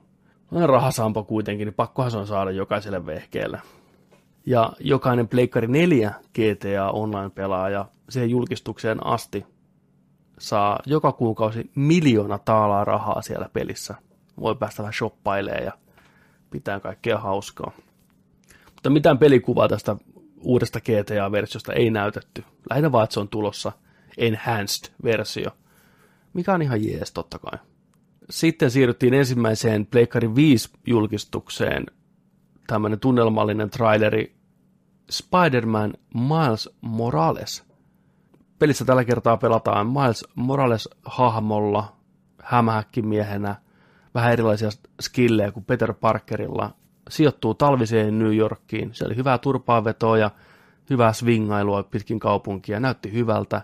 no, 0.52 0.68
rahasampo 0.68 1.24
kuitenkin, 1.24 1.66
niin 1.66 1.74
pakkohan 1.74 2.12
se 2.12 2.18
on 2.18 2.28
saada 2.28 2.52
jokaiselle 2.52 3.06
vehkeelle. 3.06 3.62
Ja 4.46 4.74
jokainen 4.80 5.28
Pleikkari 5.28 5.68
4 5.68 6.14
GTA 6.34 6.92
Online-pelaaja 6.92 7.86
siihen 8.10 8.30
julkistukseen 8.30 9.06
asti 9.06 9.46
saa 10.40 10.80
joka 10.86 11.12
kuukausi 11.12 11.72
miljoona 11.76 12.38
taalaa 12.38 12.86
rahaa 12.86 13.22
siellä 13.22 13.50
pelissä. 13.54 13.96
Voi 14.40 14.56
päästä 14.56 14.84
vähän 14.84 14.94
shoppailemaan 14.94 15.64
ja 15.64 15.72
pitää 16.52 16.80
kaikkea 16.80 17.18
hauskaa. 17.18 17.72
Mutta 18.74 18.90
mitään 18.90 19.18
pelikuvaa 19.18 19.68
tästä 19.68 19.96
uudesta 20.42 20.80
GTA-versiosta 20.80 21.74
ei 21.74 21.90
näytetty. 21.90 22.44
Lähinnä 22.70 22.92
vaan, 22.92 23.04
että 23.04 23.14
se 23.14 23.20
on 23.20 23.30
tulossa 23.30 23.72
enhanced-versio, 24.18 25.52
mikä 26.34 26.54
on 26.54 26.62
ihan 26.62 26.84
jees 26.84 27.12
totta 27.12 27.40
kai. 27.40 27.60
Sitten 28.30 28.72
siirryttiin 28.72 29.14
ensimmäiseen 29.14 29.86
Pleikkari 29.86 30.28
5-julkistukseen, 30.28 31.86
tämmöinen 32.68 33.00
tunnelmallinen 33.00 33.70
traileri 33.70 34.35
Spider-Man 35.12 35.94
Miles 36.14 36.70
Morales. 36.82 37.64
Pelissä 38.60 38.86
tällä 38.86 39.04
kertaa 39.04 39.38
pelataan 39.38 39.88
Miles 39.88 40.26
Morales-hahmolla, 40.36 41.96
hämähäkkimiehenä, 42.44 43.56
vähän 44.14 44.32
erilaisia 44.34 44.70
skillejä 45.02 45.52
kuin 45.52 45.66
Peter 45.66 45.94
Parkerilla. 45.94 46.72
Sijoittuu 47.10 47.54
talviseen 47.54 48.20
New 48.20 48.36
Yorkiin. 48.36 48.90
Se 48.94 49.06
oli 49.06 49.16
hyvää 49.16 49.38
turpaavetoa 49.38 50.18
ja 50.18 50.32
hyvää 50.90 51.14
swingailua 51.14 51.84
pitkin 51.84 52.20
kaupunkia. 52.20 52.80
Näytti 52.80 53.14
hyvältä. 53.14 53.62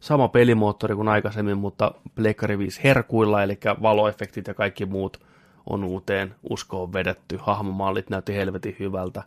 Sama 0.00 0.28
pelimoottori 0.28 0.94
kuin 0.94 1.08
aikaisemmin, 1.08 1.58
mutta 1.58 1.94
Pleikkari 2.14 2.58
5 2.58 2.80
herkuilla, 2.84 3.42
eli 3.42 3.58
valoefektit 3.82 4.46
ja 4.46 4.54
kaikki 4.54 4.86
muut 4.86 5.20
on 5.66 5.84
uuteen 5.84 6.34
uskoon 6.50 6.92
vedetty. 6.92 7.38
Hahmomallit 7.42 8.10
näytti 8.10 8.34
helvetin 8.34 8.76
hyvältä. 8.78 9.22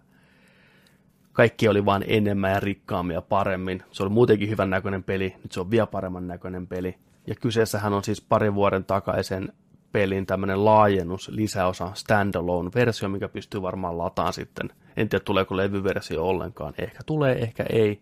Kaikki 1.34 1.68
oli 1.68 1.86
vain 1.86 2.04
enemmän 2.08 2.52
ja 2.52 2.60
rikkaammin 2.60 3.14
ja 3.14 3.22
paremmin. 3.22 3.84
Se 3.92 4.04
oli 4.04 4.10
muutenkin 4.10 4.50
hyvän 4.50 4.70
näköinen 4.70 5.04
peli, 5.04 5.36
nyt 5.44 5.52
se 5.52 5.60
on 5.60 5.72
vielä 5.72 5.88
paremman 5.88 6.28
näköinen 6.28 6.68
peli. 6.68 6.96
Ja 7.28 7.36
kyseessähän 7.36 7.94
on 7.94 8.04
siis 8.04 8.22
parin 8.22 8.56
vuoden 8.56 8.86
takaisen 8.86 9.54
pelin 9.92 10.26
tämmöinen 10.26 10.66
laajennus, 10.66 11.30
lisäosa, 11.30 11.92
standalone-versio, 11.94 13.10
mikä 13.10 13.30
pystyy 13.30 13.62
varmaan 13.62 13.98
lataan 13.98 14.34
sitten. 14.34 14.70
En 14.98 15.10
tiedä, 15.10 15.24
tuleeko 15.24 15.58
levyversio 15.58 16.24
ollenkaan. 16.26 16.74
Ehkä 16.78 17.00
tulee, 17.06 17.40
ehkä 17.40 17.66
ei. 17.70 18.02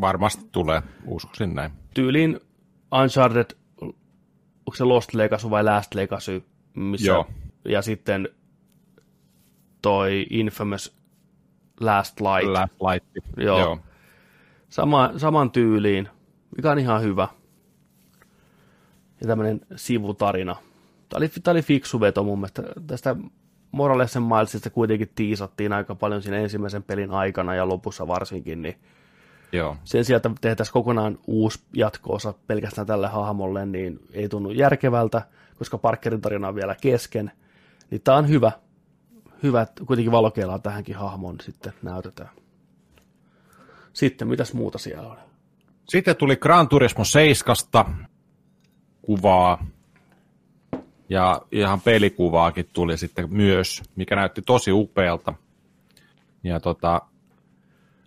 Varmasti 0.00 0.48
tulee, 0.52 0.82
uskoisin 1.06 1.54
näin. 1.54 1.72
Tyyliin 1.94 2.40
Uncharted, 3.02 3.50
onko 3.80 4.74
se 4.76 4.84
Lost 4.84 5.14
Legacy 5.14 5.50
vai 5.50 5.64
Last 5.64 5.94
Legacy, 5.94 6.42
missä, 6.74 7.06
Joo. 7.06 7.26
ja 7.64 7.82
sitten 7.82 8.28
toi 9.82 10.26
Infamous 10.30 11.01
Last 11.80 12.20
Light. 12.20 12.52
Last 12.52 12.74
Light. 12.82 13.26
Joo. 13.36 13.58
Joo. 13.58 13.78
Sama, 14.68 15.12
saman 15.16 15.50
tyyliin, 15.50 16.08
mikä 16.56 16.70
on 16.70 16.78
ihan 16.78 17.02
hyvä. 17.02 17.28
Ja 19.20 19.26
tämmöinen 19.26 19.60
sivutarina. 19.76 20.56
Tämä 21.08 21.18
oli, 21.18 21.28
tämä 21.28 21.52
oli 21.52 21.62
fiksu 21.62 22.00
veto 22.00 22.24
mun 22.24 22.38
mielestä. 22.38 22.62
Tästä 22.86 23.16
Moralesen 23.72 24.22
Milesista 24.22 24.70
kuitenkin 24.70 25.12
tiisattiin 25.14 25.72
aika 25.72 25.94
paljon 25.94 26.22
siinä 26.22 26.38
ensimmäisen 26.38 26.82
pelin 26.82 27.10
aikana 27.10 27.54
ja 27.54 27.68
lopussa 27.68 28.06
varsinkin, 28.06 28.62
niin 28.62 28.76
Joo. 29.52 29.76
sen 29.84 30.04
sijaan, 30.04 30.16
että 30.16 30.30
tehtäisiin 30.40 30.72
kokonaan 30.72 31.18
uusi 31.26 31.60
jatko-osa 31.72 32.34
pelkästään 32.46 32.86
tälle 32.86 33.08
hahmolle, 33.08 33.66
niin 33.66 34.00
ei 34.12 34.28
tunnu 34.28 34.50
järkevältä, 34.50 35.22
koska 35.58 35.78
Parkerin 35.78 36.20
tarina 36.20 36.48
on 36.48 36.54
vielä 36.54 36.76
kesken. 36.80 37.32
Niin 37.90 38.00
tämä 38.00 38.18
on 38.18 38.28
hyvä. 38.28 38.52
Hyvä, 39.42 39.62
että 39.62 39.84
kuitenkin 39.84 40.12
valokeilaa 40.12 40.58
tähänkin 40.58 40.96
hahmoon 40.96 41.36
sitten 41.40 41.72
näytetään. 41.82 42.30
Sitten, 43.92 44.28
mitäs 44.28 44.54
muuta 44.54 44.78
siellä 44.78 45.08
on? 45.08 45.16
Sitten 45.88 46.16
tuli 46.16 46.36
Gran 46.36 46.68
Turismo 46.68 47.04
7 47.04 47.56
kuvaa. 49.02 49.66
Ja 51.08 51.42
ihan 51.52 51.80
pelikuvaakin 51.80 52.68
tuli 52.72 52.98
sitten 52.98 53.32
myös, 53.32 53.82
mikä 53.96 54.16
näytti 54.16 54.42
tosi 54.42 54.72
upealta. 54.72 55.34
Ja 56.44 56.60
tota, 56.60 57.00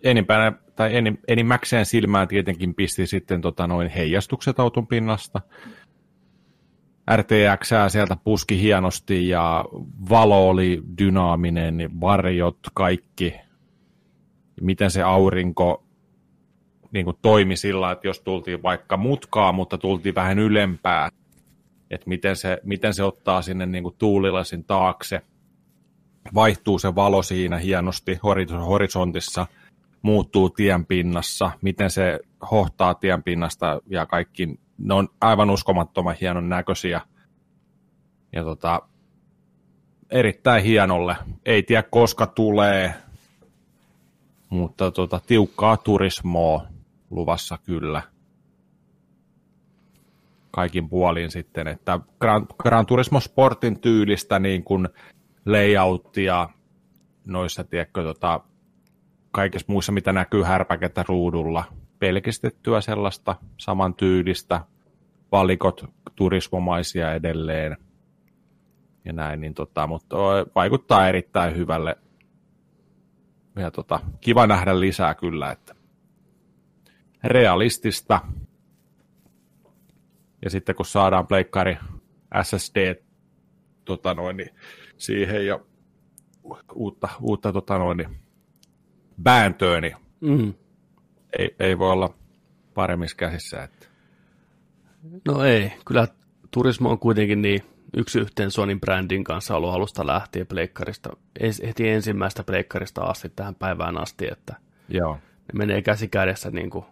enimpänä, 0.02 0.52
tai 0.76 0.96
enim, 0.96 1.16
enimmäkseen 1.28 1.86
silmään 1.86 2.28
tietenkin 2.28 2.74
pisti 2.74 3.06
sitten 3.06 3.40
tota 3.40 3.66
noin 3.66 3.88
heijastukset 3.88 4.60
auton 4.60 4.86
pinnasta. 4.86 5.40
RTX 7.16 7.70
sieltä 7.88 8.16
puski 8.24 8.60
hienosti 8.60 9.28
ja 9.28 9.64
valo 10.10 10.48
oli 10.48 10.82
dynaaminen, 10.98 12.00
varjot, 12.00 12.58
kaikki. 12.74 13.34
Miten 14.60 14.90
se 14.90 15.02
aurinko 15.02 15.84
niin 16.92 17.04
kuin 17.04 17.16
toimi 17.22 17.56
sillä, 17.56 17.92
että 17.92 18.08
jos 18.08 18.20
tultiin 18.20 18.62
vaikka 18.62 18.96
mutkaa, 18.96 19.52
mutta 19.52 19.78
tultiin 19.78 20.14
vähän 20.14 20.38
ylempää, 20.38 21.08
että 21.90 22.08
miten 22.08 22.36
se, 22.36 22.58
miten 22.64 22.94
se 22.94 23.02
ottaa 23.02 23.42
sinne 23.42 23.66
niin 23.66 23.82
kuin 23.82 23.94
tuulilasin 23.98 24.64
taakse. 24.64 25.22
Vaihtuu 26.34 26.78
se 26.78 26.94
valo 26.94 27.22
siinä 27.22 27.58
hienosti 27.58 28.18
horisontissa, 28.66 29.46
muuttuu 30.02 30.50
tien 30.50 30.86
pinnassa, 30.86 31.50
miten 31.62 31.90
se 31.90 32.20
hohtaa 32.50 32.94
tien 32.94 33.22
pinnasta 33.22 33.80
ja 33.86 34.06
kaikki, 34.06 34.60
ne 34.78 34.94
on 34.94 35.08
aivan 35.20 35.50
uskomattoman 35.50 36.16
hienon 36.20 36.48
näköisiä. 36.48 37.00
Ja 38.32 38.44
tota, 38.44 38.82
erittäin 40.10 40.64
hienolle. 40.64 41.16
Ei 41.46 41.62
tiedä 41.62 41.82
koska 41.82 42.26
tulee, 42.26 42.94
mutta 44.50 44.90
tota, 44.90 45.20
tiukkaa 45.26 45.76
turismoa 45.76 46.66
luvassa 47.10 47.58
kyllä 47.64 48.02
kaikin 50.50 50.88
puolin 50.88 51.30
sitten, 51.30 51.68
että 51.68 52.00
Gran, 52.20 52.46
Gran 52.62 52.86
Turismo 52.86 53.20
Sportin 53.20 53.80
tyylistä 53.80 54.38
niin 54.38 54.64
kuin 54.64 54.88
layouttia 55.46 56.48
noissa, 57.26 57.64
tiedätkö, 57.64 58.02
tota, 58.02 58.40
kaikissa 59.30 59.72
muissa, 59.72 59.92
mitä 59.92 60.12
näkyy 60.12 60.42
härpäkettä 60.42 61.04
ruudulla, 61.08 61.64
pelkistettyä 61.98 62.80
sellaista 62.80 63.36
samantyylistä, 63.56 64.60
valikot 65.32 65.84
turismomaisia 66.14 67.14
edelleen 67.14 67.76
ja 69.04 69.12
näin, 69.12 69.40
niin 69.40 69.54
tota, 69.54 69.86
mutta 69.86 70.16
vaikuttaa 70.54 71.08
erittäin 71.08 71.56
hyvälle 71.56 71.98
ja 73.56 73.70
tota, 73.70 74.00
kiva 74.20 74.46
nähdä 74.46 74.80
lisää 74.80 75.14
kyllä, 75.14 75.52
että 75.52 75.74
realistista. 77.24 78.20
Ja 80.44 80.50
sitten 80.50 80.74
kun 80.74 80.86
saadaan 80.86 81.26
pleikkari 81.26 81.76
SSD 82.42 82.94
tota 83.84 84.14
noin, 84.14 84.36
niin 84.36 84.50
siihen 84.96 85.46
ja 85.46 85.60
uutta, 86.74 87.08
uutta 87.20 87.52
tota 87.52 87.78
noin, 87.78 87.96
niin 87.96 88.16
vääntöä, 89.24 89.80
niin 89.80 89.96
Mm. 90.20 90.54
Ei, 91.38 91.56
ei 91.58 91.78
voi 91.78 91.92
olla 91.92 92.14
paremmissa 92.74 93.16
käsissä. 93.16 93.62
Että. 93.62 93.86
No 95.24 95.44
ei, 95.44 95.72
kyllä 95.86 96.08
Turismo 96.50 96.90
on 96.90 96.98
kuitenkin 96.98 97.42
niin 97.42 97.62
yksi 97.96 98.18
yhteen 98.18 98.50
Sonin 98.50 98.80
brändin 98.80 99.24
kanssa 99.24 99.56
ollut 99.56 99.74
alusta 99.74 100.06
lähtien 100.06 100.46
pleikkarista, 100.46 101.16
heti 101.66 101.88
ensimmäistä 101.88 102.44
pleikkarista 102.44 103.02
asti 103.02 103.28
tähän 103.36 103.54
päivään 103.54 103.98
asti, 103.98 104.26
että 104.32 104.56
Joo. 104.88 105.14
ne 105.14 105.58
menee 105.58 105.82
käsi 105.82 106.08
kädessä 106.08 106.50
niin 106.50 106.70
kuin, 106.70 106.84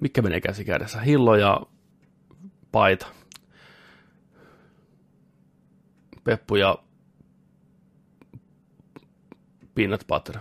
mikä 0.00 0.22
menee 0.22 0.40
käsi 0.40 0.64
kädessä, 0.64 1.00
hillo 1.00 1.36
ja 1.36 1.60
paita. 2.72 3.06
Peppu 6.24 6.56
ja 6.56 6.78
peanut 9.74 10.04
butter. 10.08 10.38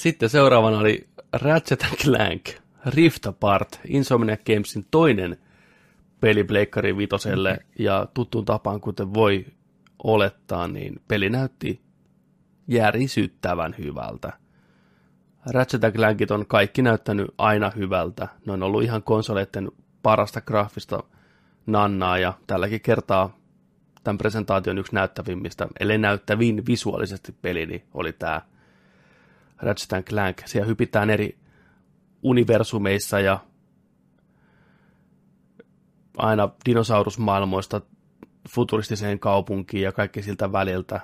Sitten 0.00 0.28
seuraavana 0.28 0.78
oli 0.78 1.08
Ratchet 1.32 1.86
Clank 2.02 2.44
Rift 2.86 3.26
Apart, 3.26 3.80
Insomniac 3.88 4.40
Gamesin 4.44 4.86
toinen 4.90 5.36
peli 6.20 6.44
Pleikkari 6.44 6.96
Vitoselle, 6.96 7.58
ja 7.78 8.06
tuttuun 8.14 8.44
tapaan, 8.44 8.80
kuten 8.80 9.14
voi 9.14 9.46
olettaa, 10.04 10.68
niin 10.68 11.00
peli 11.08 11.30
näytti 11.30 11.80
järisyttävän 12.68 13.74
hyvältä. 13.78 14.32
Ratchet 15.46 15.94
Clankit 15.94 16.30
on 16.30 16.46
kaikki 16.46 16.82
näyttänyt 16.82 17.26
aina 17.38 17.72
hyvältä. 17.76 18.28
Ne 18.46 18.52
on 18.52 18.62
ollut 18.62 18.82
ihan 18.82 19.02
konsoleiden 19.02 19.72
parasta 20.02 20.40
graafista 20.40 21.02
nannaa, 21.66 22.18
ja 22.18 22.32
tälläkin 22.46 22.80
kertaa 22.80 23.38
tämän 24.04 24.18
presentaation 24.18 24.78
yksi 24.78 24.94
näyttävimmistä, 24.94 25.68
ellei 25.80 25.98
näyttävin 25.98 26.66
visuaalisesti 26.66 27.34
peli, 27.42 27.66
niin 27.66 27.82
oli 27.94 28.12
tämä 28.12 28.42
Ratchet 29.62 30.06
Clank. 30.06 30.42
Siellä 30.46 30.66
hypitään 30.66 31.10
eri 31.10 31.38
universumeissa 32.22 33.20
ja 33.20 33.38
aina 36.16 36.48
dinosaurusmaailmoista 36.66 37.80
futuristiseen 38.48 39.18
kaupunkiin 39.18 39.82
ja 39.82 39.92
kaikki 39.92 40.22
siltä 40.22 40.52
väliltä. 40.52 41.00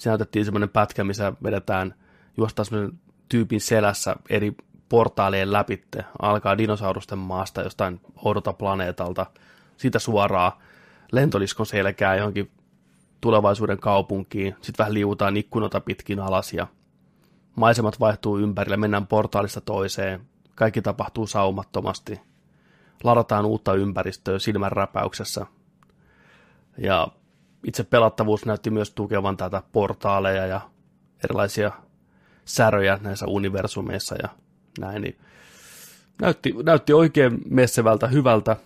Se 0.00 0.10
näytettiin 0.10 0.44
semmoinen 0.44 0.68
pätkä, 0.68 1.04
missä 1.04 1.32
vedetään, 1.42 1.94
juostaan 2.36 2.66
semmoinen 2.66 2.98
tyypin 3.28 3.60
selässä 3.60 4.16
eri 4.30 4.52
portaalien 4.88 5.52
läpitte. 5.52 6.04
Alkaa 6.22 6.58
dinosaurusten 6.58 7.18
maasta 7.18 7.62
jostain 7.62 8.00
oudolta 8.24 8.52
planeetalta. 8.52 9.26
Siitä 9.76 9.98
suoraan 9.98 10.52
lentoliskon 11.12 11.66
selkää 11.66 12.16
johonkin 12.16 12.50
tulevaisuuden 13.20 13.78
kaupunkiin. 13.78 14.52
Sitten 14.54 14.78
vähän 14.78 14.94
liuutaan 14.94 15.36
ikkunota 15.36 15.80
pitkin 15.80 16.20
alas 16.20 16.52
ja 16.52 16.66
maisemat 17.56 18.00
vaihtuu 18.00 18.38
ympärille, 18.38 18.76
mennään 18.76 19.06
portaalista 19.06 19.60
toiseen. 19.60 20.20
Kaikki 20.54 20.82
tapahtuu 20.82 21.26
saumattomasti. 21.26 22.20
Ladataan 23.04 23.46
uutta 23.46 23.74
ympäristöä 23.74 24.38
silmänräpäyksessä. 24.38 25.46
Ja 26.78 27.08
itse 27.64 27.84
pelattavuus 27.84 28.46
näytti 28.46 28.70
myös 28.70 28.90
tukevan 28.90 29.36
tätä 29.36 29.62
portaaleja 29.72 30.46
ja 30.46 30.60
erilaisia 31.24 31.72
säröjä 32.44 32.98
näissä 33.02 33.26
universumeissa 33.26 34.14
ja 34.22 34.28
näin. 34.78 35.02
Niin 35.02 35.18
näytti, 36.20 36.54
näytti 36.62 36.92
oikein 36.92 37.38
messevältä, 37.50 38.06
hyvältä. 38.06 38.56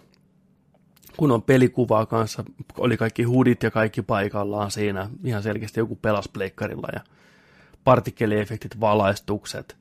Kun 1.17 1.31
on 1.31 1.43
pelikuvaa 1.43 2.07
kanssa, 2.07 2.45
oli 2.79 2.97
kaikki 2.97 3.23
hudit 3.23 3.63
ja 3.63 3.71
kaikki 3.71 4.03
paikallaan 4.03 4.71
siinä. 4.71 5.11
Ihan 5.25 5.43
selkeästi 5.43 5.81
joku 5.81 5.97
pelas 5.97 6.29
pleikkarilla 6.29 6.89
ja 6.93 7.01
partikkeliefektit, 7.87 8.81
valaistukset, 8.81 9.77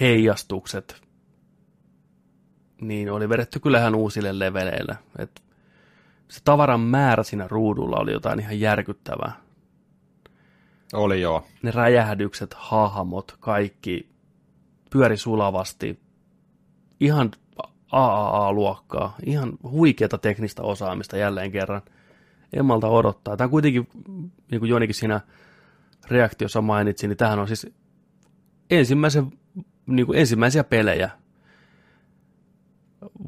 heijastukset, 0.00 1.02
niin 2.80 3.12
oli 3.12 3.28
vedetty 3.28 3.60
kyllähän 3.60 3.94
uusille 3.94 4.38
leveleille. 4.38 4.98
Et 5.18 5.42
se 6.28 6.40
tavaran 6.44 6.80
määrä 6.80 7.22
siinä 7.22 7.48
ruudulla 7.48 7.96
oli 7.96 8.12
jotain 8.12 8.40
ihan 8.40 8.60
järkyttävää. 8.60 9.32
Oli 10.92 11.20
joo. 11.20 11.46
Ne 11.62 11.70
räjähdykset, 11.70 12.54
hahmot, 12.54 13.36
kaikki 13.40 14.08
pyöri 14.90 15.16
sulavasti. 15.16 16.00
Ihan 17.00 17.30
AAA-luokkaa. 17.92 19.16
Ihan 19.26 19.52
huikeata 19.62 20.18
teknistä 20.18 20.62
osaamista 20.62 21.16
jälleen 21.16 21.52
kerran. 21.52 21.82
En 22.52 22.64
malta 22.64 22.88
odottaa. 22.88 23.36
Tämä 23.36 23.46
on 23.46 23.50
kuitenkin, 23.50 23.88
niin 24.50 24.58
kuin 24.58 24.70
Jonikin 24.70 24.94
siinä 24.94 25.20
reaktiossa 26.08 26.60
mainitsi, 26.60 27.08
niin 27.08 27.16
tämähän 27.16 27.38
on 27.38 27.48
siis 27.48 27.66
ensimmäisen, 28.70 29.32
niin 29.86 30.06
kuin 30.06 30.18
ensimmäisiä 30.18 30.64
pelejä 30.64 31.10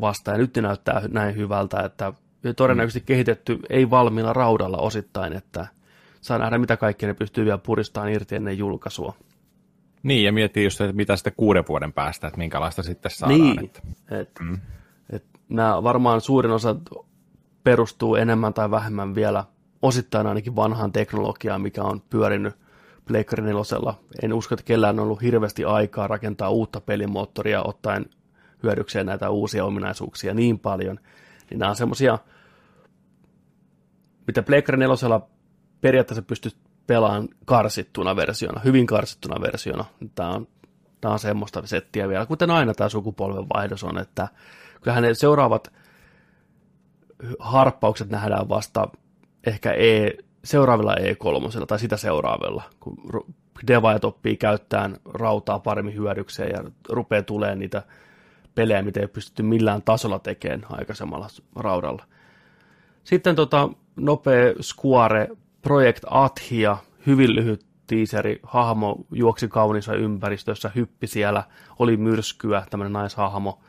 vasta. 0.01 0.31
Ja 0.31 0.39
nyt 0.39 0.57
ne 0.57 0.63
näyttää 0.63 1.03
näin 1.09 1.37
hyvältä, 1.37 1.81
että 1.81 2.13
todennäköisesti 2.57 3.07
kehitetty 3.07 3.59
ei 3.71 3.91
valmiilla 3.91 4.33
raudalla 4.33 4.77
osittain, 4.77 5.33
että 5.33 5.67
saa 6.21 6.39
nähdä 6.39 6.59
mitä 6.59 6.77
kaikkea 6.77 7.07
ne 7.07 7.15
pystyy 7.15 7.45
vielä 7.45 7.59
puristamaan 7.59 8.13
irti 8.13 8.37
ennen 8.37 8.59
julkaisua. 8.59 9.15
Niin, 10.03 10.25
ja 10.25 10.33
miettii 10.33 10.65
just, 10.65 10.81
että 10.81 10.97
mitä 10.97 11.17
sitten 11.17 11.33
kuuden 11.37 11.65
vuoden 11.69 11.93
päästä, 11.93 12.27
että 12.27 12.39
minkälaista 12.39 12.83
sitten 12.83 13.11
saadaan. 13.11 13.41
Niin, 13.41 13.65
että, 13.65 13.81
et, 14.11 14.31
mm. 14.41 14.59
et 15.11 15.25
nämä 15.49 15.83
varmaan 15.83 16.21
suurin 16.21 16.53
osa 16.53 16.77
perustuu 17.65 18.15
enemmän 18.15 18.55
tai 18.55 18.71
vähemmän 18.71 19.15
vielä 19.15 19.45
osittain 19.83 20.27
ainakin 20.27 20.57
vanhaan 20.57 20.93
teknologiaan, 20.93 21.61
mikä 21.61 21.83
on 21.83 22.01
pyörinyt 22.11 22.55
Pleikkari 23.09 23.43
nelosella. 23.43 24.01
En 24.23 24.33
usko, 24.33 24.55
että 24.55 24.65
kellään 24.65 24.99
on 24.99 25.05
ollut 25.05 25.23
hirveästi 25.23 25.65
aikaa 25.65 26.07
rakentaa 26.07 26.51
uutta 26.51 26.81
pelimoottoria 26.81 27.63
ottaen 27.63 28.07
hyödykseen 28.63 29.07
näitä 29.07 29.31
uusia 29.31 29.65
ominaisuuksia 29.65 30.35
niin 30.35 30.59
paljon. 30.59 31.01
Niin 31.51 31.59
nämä 31.59 31.71
on 31.71 31.77
semmoisia, 31.77 32.19
mitä 34.27 34.43
Pleikkari 34.43 34.79
nelosella 34.79 35.29
periaatteessa 35.81 36.23
pystyt 36.23 36.57
pelaan 36.87 37.29
karsittuna 37.45 38.17
versiona, 38.17 38.61
hyvin 38.65 38.87
karsittuna 38.87 39.41
versiona. 39.41 39.85
Tämä 40.15 40.31
on, 40.31 40.49
tämä 41.01 41.13
on 41.13 41.19
semmoista 41.19 41.67
settiä 41.67 42.09
vielä, 42.09 42.27
kuten 42.27 42.51
aina 42.51 42.75
tämä 42.75 42.89
sukupolvenvaihdos 42.89 43.85
on, 43.85 43.99
että 43.99 44.29
kyllähän 44.81 45.03
ne 45.03 45.15
seuraavat 45.15 45.73
harppaukset 47.39 48.11
nähdään 48.11 48.49
vasta 48.49 48.89
ehkä 49.47 49.73
e, 49.73 50.11
seuraavilla 50.45 50.95
E3 50.95 51.67
tai 51.67 51.79
sitä 51.79 51.97
seuraavilla, 51.97 52.63
kun 52.81 52.97
devaajat 53.67 54.05
oppii 54.05 54.37
käyttämään 54.37 54.97
rautaa 55.05 55.59
paremmin 55.59 55.95
hyödykseen 55.95 56.51
ja 56.51 56.71
rupeaa 56.89 57.23
tulee 57.23 57.55
niitä 57.57 57.83
pelejä, 58.55 58.83
mitä 58.83 59.01
ei 59.01 59.09
pystytty 59.09 59.43
millään 59.43 59.83
tasolla 59.83 60.19
tekemään 60.19 60.67
aikaisemmalla 60.71 61.29
raudalla. 61.57 62.05
Sitten 63.05 63.37
tota, 63.37 63.69
nopea 63.97 64.55
Square 64.61 65.29
Project 65.63 66.05
Athia, 66.11 66.77
hyvin 67.07 67.35
lyhyt 67.35 67.67
tiiseri, 67.87 68.41
hahmo 68.43 68.97
juoksi 69.13 69.49
kaunissa 69.49 69.95
ympäristössä, 69.95 70.71
hyppi 70.75 71.07
siellä, 71.07 71.45
oli 71.79 71.97
myrskyä, 71.97 72.63
tämmöinen 72.71 72.93
naishahmo, 72.93 73.61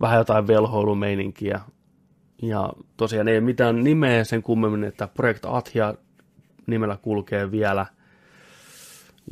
vähän 0.00 0.18
jotain 0.18 0.46
velhoilumeininkiä. 0.46 1.60
Ja 2.42 2.72
tosiaan 2.96 3.28
ei 3.28 3.40
mitään 3.40 3.84
nimeä 3.84 4.24
sen 4.24 4.42
kummemmin, 4.42 4.84
että 4.84 5.08
Project 5.08 5.44
Athia 5.44 5.94
nimellä 6.66 6.96
kulkee 7.02 7.50
vielä. 7.50 7.86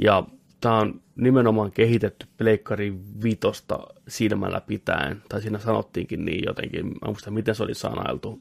Ja 0.02 0.24
tämä 0.60 0.78
on 0.78 1.00
nimenomaan 1.16 1.72
kehitetty 1.72 2.26
Pleikkari 2.36 2.94
vitosta 3.22 3.78
silmällä 4.08 4.60
pitäen, 4.60 5.22
tai 5.28 5.42
siinä 5.42 5.58
sanottiinkin 5.58 6.24
niin 6.24 6.44
jotenkin, 6.46 6.86
mä 6.86 7.06
muista 7.06 7.30
miten 7.30 7.54
se 7.54 7.62
oli 7.62 7.74
sanailtu 7.74 8.40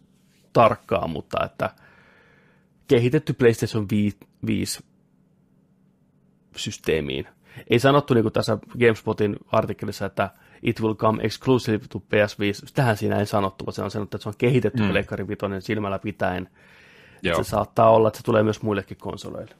tarkkaan, 0.54 1.10
mutta 1.10 1.46
että– 1.46 1.70
kehitetty 2.90 3.34
PlayStation 3.34 3.88
5 4.46 4.86
systeemiin. 6.56 7.28
Ei 7.70 7.80
sanottu 7.80 8.14
niin 8.14 8.24
kuin 8.24 8.34
tässä 8.34 8.58
GameSpotin 8.80 9.36
artikkelissa, 9.52 10.06
että 10.06 10.30
it 10.64 10.82
will 10.82 10.94
come 10.94 11.24
exclusive 11.24 11.80
to 11.90 12.00
PS5. 12.00 12.72
Tähän 12.74 12.98
siinä 12.98 13.20
ei 13.20 13.26
sanottu, 13.26 13.66
vaan 13.66 13.74
se 13.74 13.84
on 13.84 13.92
sanottu, 13.92 14.18
että 14.18 14.24
se 14.24 14.30
on 14.30 14.36
kehitetty 14.38 14.84
mm. 14.84 14.90
Pleikkari 14.90 15.28
Vitoinen 15.28 15.62
silmällä 15.62 16.00
pitäen. 16.00 16.50
Joo. 17.24 17.44
Se 17.44 17.50
saattaa 17.50 17.90
olla, 17.90 18.08
että 18.08 18.18
se 18.18 18.24
tulee 18.24 18.44
myös 18.44 18.62
muillekin 18.62 18.98
konsoleille. 18.98 19.56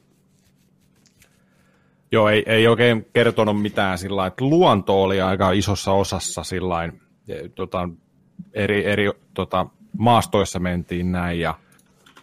Joo, 2.12 2.30
ei, 2.30 2.44
ei 2.46 2.68
oikein 2.68 3.08
kertonut 3.14 3.62
mitään 3.62 3.98
sillä 3.98 4.26
että 4.26 4.46
luonto 4.46 5.04
oli 5.04 5.22
aika 5.22 5.52
isossa 5.52 5.92
osassa 5.92 6.44
sillä 6.44 6.90
tota, 7.56 7.90
eri, 8.54 8.86
eri 8.86 9.12
tota, 9.34 9.66
maastoissa 9.98 10.60
mentiin 10.60 11.12
näin 11.12 11.40
ja 11.40 11.54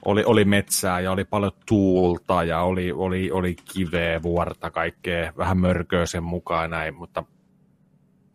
oli, 0.04 0.24
oli 0.24 0.44
metsää 0.44 1.00
ja 1.00 1.12
oli 1.12 1.24
paljon 1.24 1.52
tuulta 1.66 2.44
ja 2.44 2.62
oli, 2.62 2.92
oli, 2.92 3.30
oli 3.30 3.56
kiveä, 3.72 4.22
vuorta, 4.22 4.70
kaikkea, 4.70 5.32
vähän 5.36 5.58
mörköä 5.58 6.06
sen 6.06 6.22
mukaan 6.22 6.70
näin, 6.70 6.94
mutta 6.94 7.24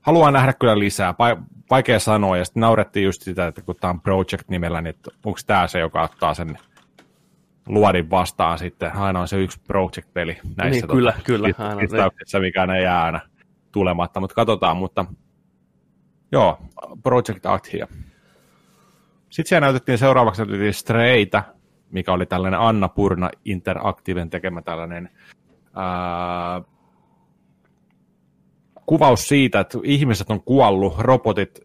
haluan 0.01 0.33
nähdä 0.33 0.53
kyllä 0.53 0.79
lisää. 0.79 1.15
Vaikea 1.69 1.99
sanoa, 1.99 2.37
ja 2.37 2.45
sitten 2.45 2.61
naurettiin 2.61 3.05
just 3.05 3.21
sitä, 3.21 3.47
että 3.47 3.61
kun 3.61 3.75
tämä 3.75 3.91
on 3.91 4.01
Project-nimellä, 4.01 4.81
niin 4.81 4.95
onko 5.25 5.39
tämä 5.47 5.67
se, 5.67 5.79
joka 5.79 6.01
ottaa 6.01 6.33
sen 6.33 6.57
luodin 7.67 8.09
vastaan 8.09 8.59
sitten. 8.59 8.95
Aina 8.95 9.19
on 9.19 9.27
se 9.27 9.37
yksi 9.37 9.59
Project-peli 9.67 10.37
näissä 10.57 10.87
niin, 10.87 10.95
kyllä, 10.95 11.11
tota, 11.11 11.23
kyllä, 11.23 11.47
aina, 11.47 12.39
mikä 12.39 12.65
ne 12.65 12.81
jää 12.81 13.03
aina 13.03 13.19
tulematta, 13.71 14.19
mutta 14.19 14.35
katsotaan, 14.35 14.77
mutta 14.77 15.05
joo, 16.31 16.59
Project 17.03 17.45
Athia. 17.45 17.87
Sitten 19.29 19.49
siellä 19.49 19.65
näytettiin 19.65 19.97
seuraavaksi 19.97 20.41
näytettiin 20.41 20.73
Strayta, 20.73 21.43
mikä 21.91 22.13
oli 22.13 22.25
tällainen 22.25 22.59
Anna 22.59 22.87
Purna 22.87 23.29
Interactiven 23.45 24.29
tekemä 24.29 24.61
tällainen 24.61 25.09
ää, 25.75 26.61
kuvaus 28.85 29.27
siitä, 29.27 29.59
että 29.59 29.77
ihmiset 29.83 30.29
on 30.29 30.43
kuollut, 30.43 30.97
robotit 30.97 31.59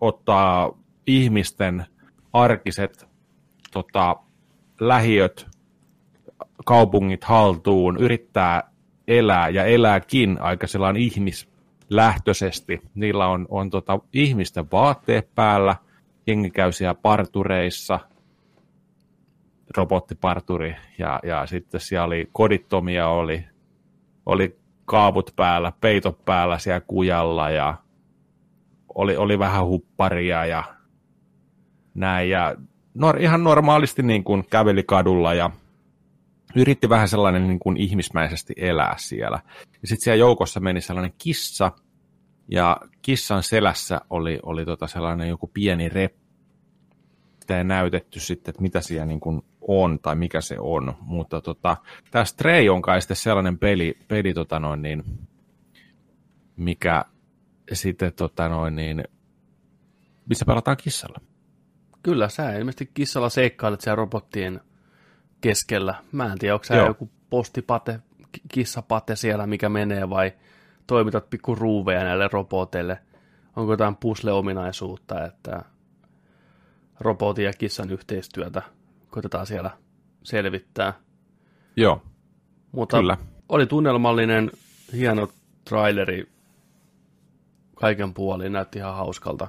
ottaa 0.00 0.78
ihmisten 1.06 1.86
arkiset 2.32 3.08
tota, 3.72 4.16
lähiöt, 4.80 5.46
kaupungit 6.64 7.24
haltuun, 7.24 7.96
yrittää 7.96 8.70
elää 9.08 9.48
ja 9.48 9.64
elääkin 9.64 10.38
aika 10.40 10.66
sellainen 10.66 11.02
ihmislähtöisesti. 11.02 12.80
Niillä 12.94 13.26
on, 13.26 13.46
on 13.50 13.70
tota, 13.70 14.00
ihmisten 14.12 14.64
vaatteet 14.72 15.34
päällä, 15.34 15.76
jengi 16.26 16.50
käy 16.50 16.72
siellä 16.72 16.94
partureissa– 16.94 18.00
robottiparturi 19.76 20.76
ja, 20.98 21.20
ja 21.22 21.46
sitten 21.46 21.80
siellä 21.80 22.04
oli 22.04 22.28
kodittomia, 22.32 23.08
oli, 23.08 23.44
oli 24.26 24.56
kaavut 24.84 25.32
päällä, 25.36 25.72
peitot 25.80 26.24
päällä 26.24 26.58
siellä 26.58 26.80
kujalla 26.80 27.50
ja 27.50 27.74
oli, 28.94 29.16
oli 29.16 29.38
vähän 29.38 29.66
hupparia 29.66 30.46
ja 30.46 30.64
näin 31.94 32.30
ja 32.30 32.54
nor, 32.94 33.18
ihan 33.20 33.44
normaalisti 33.44 34.02
niin 34.02 34.24
kuin 34.24 34.44
käveli 34.50 34.82
kadulla 34.82 35.34
ja 35.34 35.50
yritti 36.54 36.88
vähän 36.88 37.08
sellainen 37.08 37.48
niin 37.48 37.58
kuin 37.58 37.76
ihmismäisesti 37.76 38.52
elää 38.56 38.94
siellä. 38.98 39.40
Ja 39.82 39.88
sitten 39.88 40.04
siellä 40.04 40.20
joukossa 40.20 40.60
meni 40.60 40.80
sellainen 40.80 41.14
kissa, 41.18 41.72
ja 42.48 42.76
kissan 43.02 43.42
selässä 43.42 44.00
oli, 44.10 44.38
oli 44.42 44.64
tota 44.64 44.86
sellainen 44.86 45.28
joku 45.28 45.50
pieni 45.54 45.88
rep, 45.88 46.14
sitä 47.42 47.58
ei 47.58 47.64
näytetty 47.64 48.20
sitten, 48.20 48.52
että 48.52 48.62
mitä 48.62 48.80
siellä 48.80 49.06
niin 49.06 49.20
kuin 49.20 49.42
on 49.60 49.98
tai 49.98 50.14
mikä 50.14 50.40
se 50.40 50.56
on, 50.58 50.96
mutta 51.00 51.40
tota, 51.40 51.76
tämä 52.10 52.24
Stray 52.24 52.68
on 52.68 52.82
kai 52.82 53.00
sitten 53.00 53.16
sellainen 53.16 53.58
peli, 53.58 53.98
peli 54.08 54.34
tota 54.34 54.60
noin, 54.60 54.82
niin, 54.82 55.04
mikä 56.56 57.04
sitten 57.72 58.12
tota 58.12 58.48
noin, 58.48 58.76
niin, 58.76 59.04
missä 60.28 60.44
pelataan 60.44 60.76
kissalla. 60.76 61.20
Kyllä, 62.02 62.28
sä 62.28 62.52
ilmeisesti 62.52 62.90
kissalla 62.94 63.28
seikkailet 63.28 63.80
siellä 63.80 63.96
robottien 63.96 64.60
keskellä. 65.40 65.94
Mä 66.12 66.32
en 66.32 66.38
tiedä, 66.38 66.54
onko 66.54 66.64
sä 66.64 66.74
Joo. 66.74 66.86
joku 66.86 67.10
postipate, 67.30 68.00
kissapate 68.48 69.16
siellä, 69.16 69.46
mikä 69.46 69.68
menee, 69.68 70.10
vai 70.10 70.32
toimitat 70.86 71.30
pikku 71.30 71.54
ruuveja 71.54 72.04
näille 72.04 72.28
roboteille. 72.32 72.98
Onko 73.56 73.72
jotain 73.72 73.96
pusle-ominaisuutta, 73.96 75.24
että 75.26 75.62
robotin 77.02 77.44
ja 77.44 77.52
kissan 77.52 77.90
yhteistyötä 77.90 78.62
koitetaan 79.10 79.46
siellä 79.46 79.70
selvittää. 80.22 80.92
Joo, 81.76 82.02
Mutta 82.72 82.96
kyllä. 82.96 83.16
oli 83.48 83.66
tunnelmallinen, 83.66 84.50
hieno 84.92 85.28
traileri 85.64 86.28
kaiken 87.74 88.14
puolin, 88.14 88.52
näytti 88.52 88.78
ihan 88.78 88.94
hauskalta. 88.94 89.48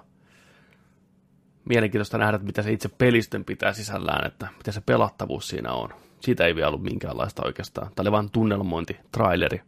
Mielenkiintoista 1.65 2.17
nähdä, 2.17 2.37
mitä 2.37 2.61
se 2.61 2.71
itse 2.71 2.89
pelistön 2.89 3.45
pitää 3.45 3.73
sisällään, 3.73 4.27
että 4.27 4.47
mitä 4.57 4.71
se 4.71 4.81
pelattavuus 4.81 5.47
siinä 5.47 5.71
on. 5.71 5.89
Siitä 6.19 6.45
ei 6.45 6.55
vielä 6.55 6.67
ollut 6.67 6.83
minkäänlaista 6.83 7.45
oikeastaan. 7.45 7.91
Tämä 7.95 8.03
oli 8.03 8.11
vain 8.11 8.31
tunnelmointi, 8.31 8.97
traileri. 9.11 9.61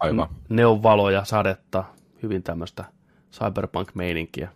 Aivan. 0.00 0.28
Ne 0.48 0.66
on 0.66 0.82
valoja, 0.82 1.24
sadetta, 1.24 1.84
hyvin 2.22 2.42
tämmöistä 2.42 2.84
cyberpunk-meininkiä. 3.32 4.48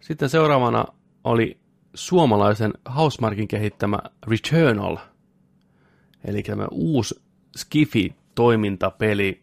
Sitten 0.00 0.28
seuraavana 0.28 0.84
oli 1.24 1.60
suomalaisen 1.94 2.72
Housemarkin 2.96 3.48
kehittämä 3.48 3.98
Returnal, 4.26 4.96
Eli 6.24 6.42
tämä 6.42 6.66
uusi 6.70 7.22
Skifi-toimintapeli, 7.56 9.42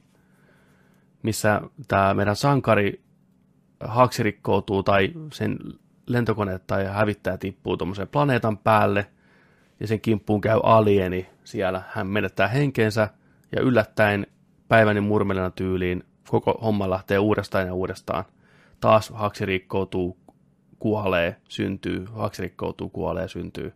missä 1.24 1.62
tämä 1.88 2.14
meidän 2.14 2.36
sankari 2.36 3.02
haaksi 3.80 4.24
rikkoutuu 4.24 4.84
tai 4.84 5.12
sen 5.34 5.58
lentokone 6.08 6.60
tai 6.68 6.86
hävittäjä 6.86 7.38
tippuu 7.38 7.78
tuommoisen 7.78 8.08
planeetan 8.08 8.58
päälle 8.58 9.08
ja 9.80 9.88
sen 9.88 10.02
kimppuun 10.02 10.42
käy 10.42 10.60
alieni 10.64 11.30
siellä. 11.44 11.84
Hän 11.90 12.08
menettää 12.08 12.48
henkeensä 12.48 13.10
ja 13.56 13.62
yllättäen 13.62 14.28
päiväni 14.68 15.02
murmelena 15.02 15.52
tyyliin 15.52 16.04
koko 16.30 16.60
homma 16.64 16.90
lähtee 16.90 17.20
uudestaan 17.20 17.68
ja 17.68 17.74
uudestaan. 17.74 18.26
Taas 18.80 19.10
haaksi 19.10 19.46
rikkoutuu, 19.46 20.18
kuolee, 20.80 21.36
syntyy, 21.50 22.06
haaksi 22.06 22.42
rikkoutuu, 22.42 22.90
kuolee, 22.90 23.28
syntyy. 23.28 23.74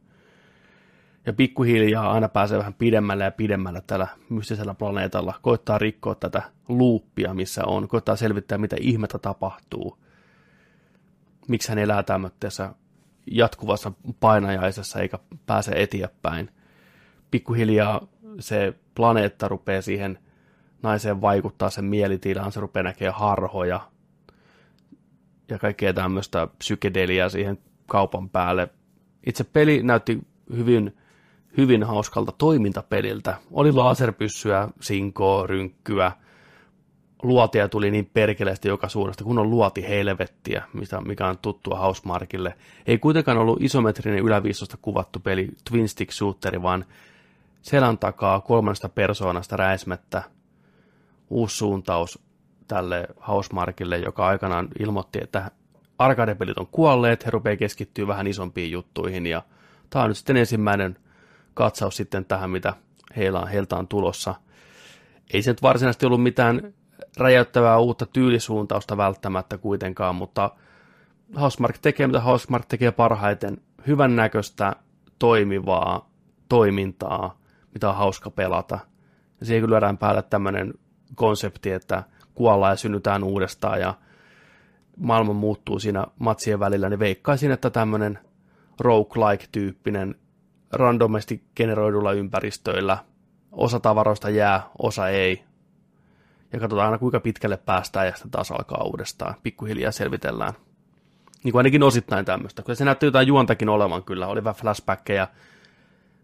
Ja 1.25 1.33
pikkuhiljaa 1.33 2.11
aina 2.11 2.29
pääsee 2.29 2.57
vähän 2.57 2.73
pidemmälle 2.73 3.23
ja 3.23 3.31
pidemmälle 3.31 3.81
tällä 3.87 4.07
mystisellä 4.29 4.73
planeetalla. 4.73 5.33
Koittaa 5.41 5.77
rikkoa 5.77 6.15
tätä 6.15 6.41
luuppia, 6.67 7.33
missä 7.33 7.65
on. 7.65 7.87
Koittaa 7.87 8.15
selvittää, 8.15 8.57
mitä 8.57 8.75
ihmettä 8.79 9.19
tapahtuu. 9.19 9.97
Miksi 11.47 11.69
hän 11.69 11.77
elää 11.77 12.03
tämmöisessä 12.03 12.73
jatkuvassa 13.27 13.91
painajaisessa 14.19 14.99
eikä 14.99 15.19
pääse 15.45 15.71
eteenpäin. 15.75 16.49
Pikkuhiljaa 17.31 18.07
se 18.39 18.73
planeetta 18.95 19.47
rupeaa 19.47 19.81
siihen 19.81 20.19
naiseen 20.83 21.21
vaikuttaa 21.21 21.69
sen 21.69 21.85
mielitilaan, 21.85 22.51
se 22.51 22.59
rupeaa 22.59 22.83
näkemään 22.83 23.19
harhoja 23.19 23.91
ja 25.51 25.59
kaikkea 25.59 25.93
tämmöistä 25.93 26.47
psykedeliaa 26.57 27.29
siihen 27.29 27.57
kaupan 27.87 28.29
päälle. 28.29 28.67
Itse 29.25 29.43
peli 29.43 29.83
näytti 29.83 30.19
hyvin, 30.55 30.97
hyvin 31.57 31.83
hauskalta 31.83 32.31
toimintapeliltä. 32.31 33.37
Oli 33.51 33.71
laserpyssyä, 33.71 34.67
sinkoa, 34.81 35.47
rynkkyä, 35.47 36.11
luotia 37.23 37.69
tuli 37.69 37.91
niin 37.91 38.09
perkeleesti 38.13 38.67
joka 38.67 38.89
suunnasta, 38.89 39.23
kun 39.23 39.39
on 39.39 39.49
luoti 39.49 39.87
helvettiä, 39.87 40.63
mikä 41.05 41.27
on 41.27 41.37
tuttua 41.37 41.79
Housemarkille. 41.79 42.57
Ei 42.85 42.97
kuitenkaan 42.97 43.37
ollut 43.37 43.61
isometrinen 43.61 44.19
yläviistosta 44.19 44.77
kuvattu 44.81 45.19
peli 45.19 45.49
Twin 45.69 45.89
Stick 45.89 46.11
Shooteri, 46.11 46.61
vaan 46.61 46.85
selän 47.61 47.97
takaa 47.97 48.41
kolmannesta 48.41 48.89
persoonasta 48.89 49.57
räismettä 49.57 50.23
uusi 51.29 51.57
suuntaus 51.57 52.19
tälle 52.71 53.07
Housemarkille, 53.27 53.97
joka 53.97 54.27
aikanaan 54.27 54.67
ilmoitti, 54.79 55.19
että 55.21 55.51
arcade-pelit 55.99 56.57
on 56.57 56.67
kuolleet, 56.67 57.25
he 57.25 57.31
rupeaa 57.31 57.57
keskittyä 57.57 58.07
vähän 58.07 58.27
isompiin 58.27 58.71
juttuihin, 58.71 59.25
ja 59.25 59.41
tämä 59.89 60.03
on 60.03 60.09
nyt 60.09 60.17
sitten 60.17 60.37
ensimmäinen 60.37 60.97
katsaus 61.53 61.97
sitten 61.97 62.25
tähän, 62.25 62.49
mitä 62.49 62.73
heillä 63.15 63.39
on, 63.39 63.47
heiltä 63.47 63.75
on 63.75 63.87
tulossa. 63.87 64.35
Ei 65.33 65.41
se 65.41 65.51
nyt 65.51 65.61
varsinaisesti 65.61 66.05
ollut 66.05 66.23
mitään 66.23 66.73
räjäyttävää 67.17 67.77
uutta 67.77 68.05
tyylisuuntausta 68.05 68.97
välttämättä 68.97 69.57
kuitenkaan, 69.57 70.15
mutta 70.15 70.51
Housemark 71.39 71.77
tekee, 71.77 72.07
mitä 72.07 72.19
Housemark 72.19 72.65
tekee 72.65 72.91
parhaiten, 72.91 73.57
hyvän 73.87 74.15
näköistä, 74.15 74.75
toimivaa 75.19 76.09
toimintaa, 76.49 77.39
mitä 77.73 77.89
on 77.89 77.95
hauska 77.95 78.29
pelata. 78.29 78.79
Ja 79.39 79.45
siihen 79.45 79.61
kyllä 79.61 79.73
lyödään 79.73 79.97
päälle 79.97 80.21
tämmöinen 80.21 80.73
konsepti, 81.15 81.71
että 81.71 82.03
kuollaan 82.35 82.71
ja 82.71 82.75
synnytään 82.75 83.23
uudestaan 83.23 83.79
ja 83.79 83.93
maailma 84.97 85.33
muuttuu 85.33 85.79
siinä 85.79 86.05
matsien 86.19 86.59
välillä, 86.59 86.89
niin 86.89 86.99
veikkaisin, 86.99 87.51
että 87.51 87.69
tämmöinen 87.69 88.19
roguelike-tyyppinen 88.79 90.15
randomasti 90.71 91.43
generoidulla 91.55 92.13
ympäristöillä 92.13 92.97
osa 93.51 93.79
tavaroista 93.79 94.29
jää, 94.29 94.69
osa 94.79 95.09
ei. 95.09 95.43
Ja 96.53 96.59
katsotaan 96.59 96.85
aina 96.85 96.97
kuinka 96.97 97.19
pitkälle 97.19 97.57
päästään 97.57 98.05
ja 98.05 98.11
sitten 98.11 98.31
taas 98.31 98.51
alkaa 98.51 98.83
uudestaan. 98.83 99.35
Pikkuhiljaa 99.43 99.91
selvitellään. 99.91 100.53
Niin 101.43 101.51
kuin 101.51 101.59
ainakin 101.59 101.83
osittain 101.83 102.25
tämmöistä. 102.25 102.63
Kyllä 102.63 102.75
se 102.75 102.85
näytti 102.85 103.05
jotain 103.05 103.27
juontakin 103.27 103.69
olevan 103.69 104.03
kyllä. 104.03 104.27
Oli 104.27 104.43
vähän 104.43 104.55
flashbackkejä 104.55 105.27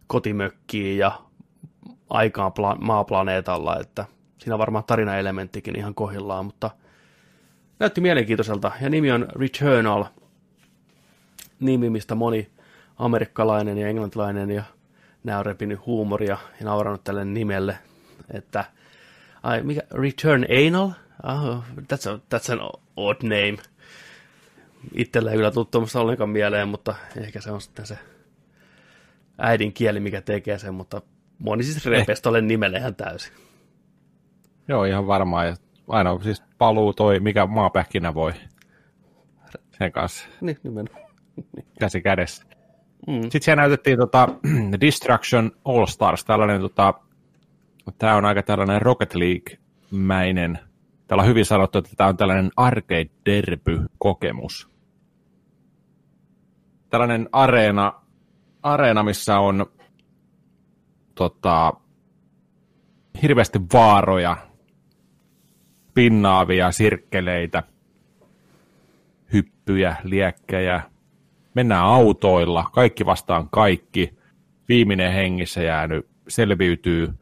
kotimökkiin 0.07 0.97
ja 0.97 1.11
aikaan 2.09 2.51
pla- 2.51 2.81
maaplaneetalla, 2.81 3.79
että 3.79 4.05
siinä 4.37 4.55
on 4.55 4.59
varmaan 4.59 4.83
tarinaelementtikin 4.83 5.77
ihan 5.77 5.95
kohillaan, 5.95 6.45
mutta 6.45 6.71
näytti 7.79 8.01
mielenkiintoiselta. 8.01 8.71
Ja 8.81 8.89
nimi 8.89 9.11
on 9.11 9.27
Returnal, 9.35 10.05
nimi, 11.59 11.89
mistä 11.89 12.15
moni 12.15 12.49
amerikkalainen 12.97 13.77
ja 13.77 13.87
englantilainen 13.87 14.51
ja 14.51 14.63
nämä 15.23 15.39
on 15.39 15.45
repinyt 15.45 15.85
huumoria 15.85 16.37
ja 16.59 16.65
nauranut 16.65 17.03
tälle 17.03 17.25
nimelle, 17.25 17.77
että 18.33 18.65
ai, 19.43 19.63
mikä, 19.63 19.81
Return 19.91 20.45
Anal? 20.67 20.89
Oh, 21.23 21.63
that's, 21.79 22.09
a, 22.09 22.19
that's 22.35 22.51
an 22.51 22.69
odd 22.95 23.23
name. 23.23 23.57
Itsellä 24.93 25.31
ei 25.31 25.37
kyllä 25.37 25.51
tullut 25.51 25.71
tuommoista 25.71 25.99
ollenkaan 25.99 26.29
mieleen, 26.29 26.67
mutta 26.67 26.95
ehkä 27.17 27.41
se 27.41 27.51
on 27.51 27.61
sitten 27.61 27.85
se 27.85 27.97
äidinkieli, 29.37 29.99
mikä 29.99 30.21
tekee 30.21 30.59
sen, 30.59 30.73
mutta 30.73 31.01
moni 31.39 31.63
siis 31.63 31.85
repesi 31.85 32.21
tuolle 32.21 32.41
nimelle 32.41 32.77
ihan 32.77 32.95
täysin. 32.95 33.33
Joo, 34.67 34.83
ihan 34.83 35.07
varmaan. 35.07 35.47
Ja 35.47 35.55
aina 35.87 36.19
siis 36.19 36.43
paluu 36.57 36.93
toi, 36.93 37.19
mikä 37.19 37.45
maapähkinä 37.45 38.13
voi 38.13 38.33
sen 39.77 39.91
kanssa. 39.91 40.27
Niin, 40.41 40.57
nimenomaan. 40.63 41.05
Käsi 41.79 42.01
kädessä. 42.01 42.43
Mm. 43.07 43.21
Sitten 43.21 43.41
siellä 43.41 43.61
näytettiin 43.61 43.97
tota, 43.97 44.27
Distraction 44.81 45.51
All 45.65 45.85
Stars, 45.85 46.25
tällainen, 46.25 46.61
tota, 46.61 46.93
tämä 47.97 48.15
on 48.15 48.25
aika 48.25 48.43
tällainen 48.43 48.81
Rocket 48.81 49.13
League-mäinen, 49.15 50.59
täällä 51.07 51.21
on 51.21 51.29
hyvin 51.29 51.45
sanottu, 51.45 51.77
että 51.77 51.91
tämä 51.97 52.09
on 52.09 52.17
tällainen 52.17 52.51
arcade 52.57 53.09
derby-kokemus. 53.25 54.69
Tällainen 56.89 57.29
areena, 57.31 57.93
areena 58.63 59.03
missä 59.03 59.39
on 59.39 59.65
tota, 61.15 61.73
hirveästi 63.21 63.59
vaaroja, 63.73 64.46
pinnaavia 65.97 66.71
sirkkeleitä, 66.71 67.63
hyppyjä, 69.33 69.95
liekkejä. 70.03 70.81
Mennään 71.53 71.85
autoilla, 71.85 72.69
kaikki 72.73 73.05
vastaan 73.05 73.49
kaikki. 73.49 74.17
Viimeinen 74.69 75.13
hengissä 75.13 75.61
jäänyt 75.61 76.07
selviytyy. 76.27 77.13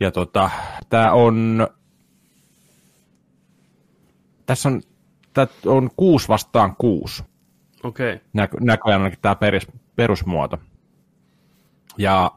Ja 0.00 0.10
tota, 0.10 0.50
tää 0.88 1.12
on... 1.12 1.68
Tässä 4.46 4.68
on, 4.68 4.82
tää 5.32 5.46
on 5.66 5.90
kuusi 5.96 6.28
vastaan 6.28 6.76
kuusi. 6.76 7.24
Okei. 7.82 8.14
Okay. 8.14 8.26
Näkö, 8.32 8.56
näköjään 8.60 9.02
ainakin 9.02 9.22
tämä 9.22 9.34
perus, 9.34 9.66
perusmuoto. 9.96 10.58
Ja 11.98 12.32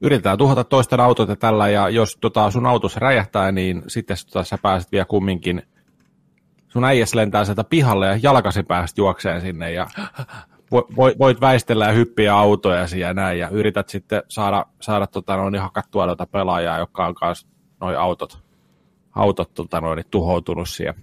yritetään 0.00 0.38
tuhota 0.38 0.64
toisten 0.64 1.00
autot 1.00 1.28
ja 1.28 1.36
tällä, 1.36 1.68
ja 1.68 1.88
jos 1.88 2.18
tota, 2.20 2.50
sun 2.50 2.66
autossa 2.66 3.00
räjähtää, 3.00 3.52
niin 3.52 3.82
sitten 3.86 4.16
tota, 4.26 4.44
sä 4.44 4.58
pääset 4.62 4.92
vielä 4.92 5.04
kumminkin, 5.04 5.62
sun 6.68 6.84
äijäs 6.84 7.14
lentää 7.14 7.44
sieltä 7.44 7.64
pihalle 7.64 8.06
ja 8.06 8.18
jalkasi 8.22 8.62
päästä 8.62 9.00
juokseen 9.00 9.40
sinne, 9.40 9.72
ja 9.72 9.86
voit 11.18 11.40
väistellä 11.40 11.86
ja 11.86 11.92
hyppiä 11.92 12.34
autoja 12.34 12.86
ja 12.96 13.14
näin, 13.14 13.38
ja 13.38 13.48
yrität 13.48 13.88
sitten 13.88 14.22
saada, 14.28 14.66
saada 14.80 15.06
tota, 15.06 15.36
noin, 15.36 15.58
hakattua 15.58 16.06
noita 16.06 16.26
pelaajaa, 16.26 16.78
jotka 16.78 17.06
on 17.06 17.14
kanssa 17.14 17.48
noin 17.80 17.98
autot, 17.98 18.42
autot 19.12 19.54
tota, 19.54 19.80
noin, 19.80 20.04
tuhoutunut 20.10 20.68
siellä, 20.68 21.00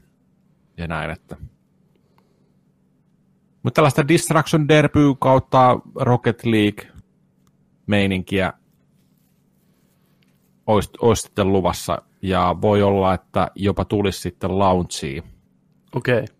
ja 0.77 0.87
näin, 0.87 1.11
että. 1.11 1.37
Mutta 3.63 3.75
tällaista 3.75 4.07
Distraction 4.07 4.67
Derby 4.67 5.15
kautta 5.19 5.79
Rocket 5.95 6.45
League 6.45 6.87
meininkiä 7.87 8.53
olisi, 10.67 10.89
olisi 11.01 11.21
sitten 11.21 11.51
luvassa, 11.51 12.01
ja 12.21 12.55
voi 12.61 12.83
olla, 12.83 13.13
että 13.13 13.51
jopa 13.55 13.85
tulisi 13.85 14.21
sitten 14.21 14.59
launchiin. 14.59 15.23
Okei. 15.95 16.19
Okay. 16.19 16.35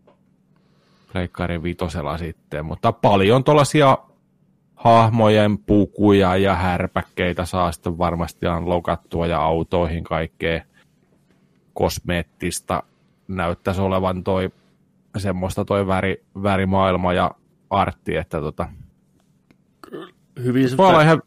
Pleikkarin 1.12 1.64
vitosella 1.64 2.18
sitten, 2.18 2.66
mutta 2.66 2.92
paljon 2.92 3.44
tuollaisia 3.44 3.98
hahmojen 4.76 5.58
pukuja 5.58 6.38
ja 6.38 6.56
härpäkkeitä 6.56 7.46
saa 7.46 7.72
sitten 7.72 7.98
varmasti 7.98 8.46
lokattua 8.66 9.28
ja 9.28 9.42
autoihin 9.42 10.04
kaikkea 10.04 10.62
kosmeettista 11.74 12.84
näyttäisi 13.28 13.82
olevan 13.82 14.24
toi 14.24 14.50
semmoista 15.18 15.66
toi 15.66 15.88
väri, 15.88 16.24
värimaailma 16.44 17.14
ja 17.14 17.32
artti, 17.70 18.16
että 18.16 18.42
tota... 18.42 18.70
Hyvin 20.44 20.78
Voi 20.78 21.04
ihan... 21.04 21.22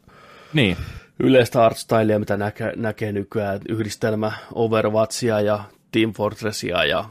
Niin 0.53 0.77
yleistä 1.23 1.65
artstylea, 1.65 2.19
mitä 2.19 2.37
näkee, 2.37 2.73
näkee 2.75 3.11
nykyään, 3.11 3.61
yhdistelmä 3.69 4.31
Overwatchia 4.55 5.41
ja 5.41 5.63
Team 5.91 6.13
Fortressia 6.13 6.85
ja 6.85 7.09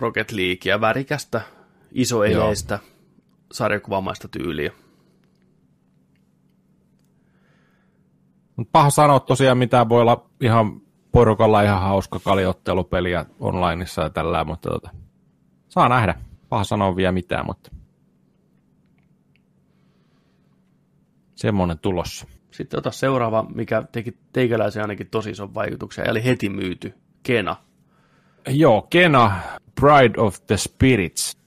Rocket 0.00 0.32
Leaguea, 0.32 0.80
värikästä, 0.80 1.40
isoeleistä, 1.92 2.78
sarjakuvamaista 3.52 4.28
tyyliä. 4.28 4.72
Paha 8.72 8.90
sanoa 8.90 9.20
tosiaan 9.20 9.58
mitä 9.58 9.88
voi 9.88 10.00
olla 10.00 10.30
ihan 10.40 10.80
porukalla 11.12 11.62
ihan 11.62 11.80
hauska 11.80 12.18
kaliottelupeliä 12.18 13.26
onlineissa 13.40 14.02
ja 14.02 14.10
tällä, 14.10 14.44
mutta 14.44 14.70
tota, 14.70 14.90
saa 15.68 15.88
nähdä. 15.88 16.14
Paha 16.48 16.64
sanoa 16.64 16.96
vielä 16.96 17.12
mitään, 17.12 17.46
mutta 17.46 17.70
semmoinen 21.34 21.78
tulossa. 21.78 22.26
Sitten 22.58 22.78
ota 22.78 22.90
seuraava, 22.90 23.42
mikä 23.54 23.82
teki 23.92 24.18
teikäläisen 24.32 24.82
ainakin 24.82 25.10
tosi 25.10 25.30
ison 25.30 25.54
vaikutuksen, 25.54 26.08
eli 26.08 26.24
heti 26.24 26.48
myyty, 26.48 26.94
Kena. 27.22 27.56
Joo, 28.48 28.82
Kena, 28.82 29.40
Pride 29.80 30.20
of 30.20 30.36
the 30.46 30.56
Spirits, 30.56 31.38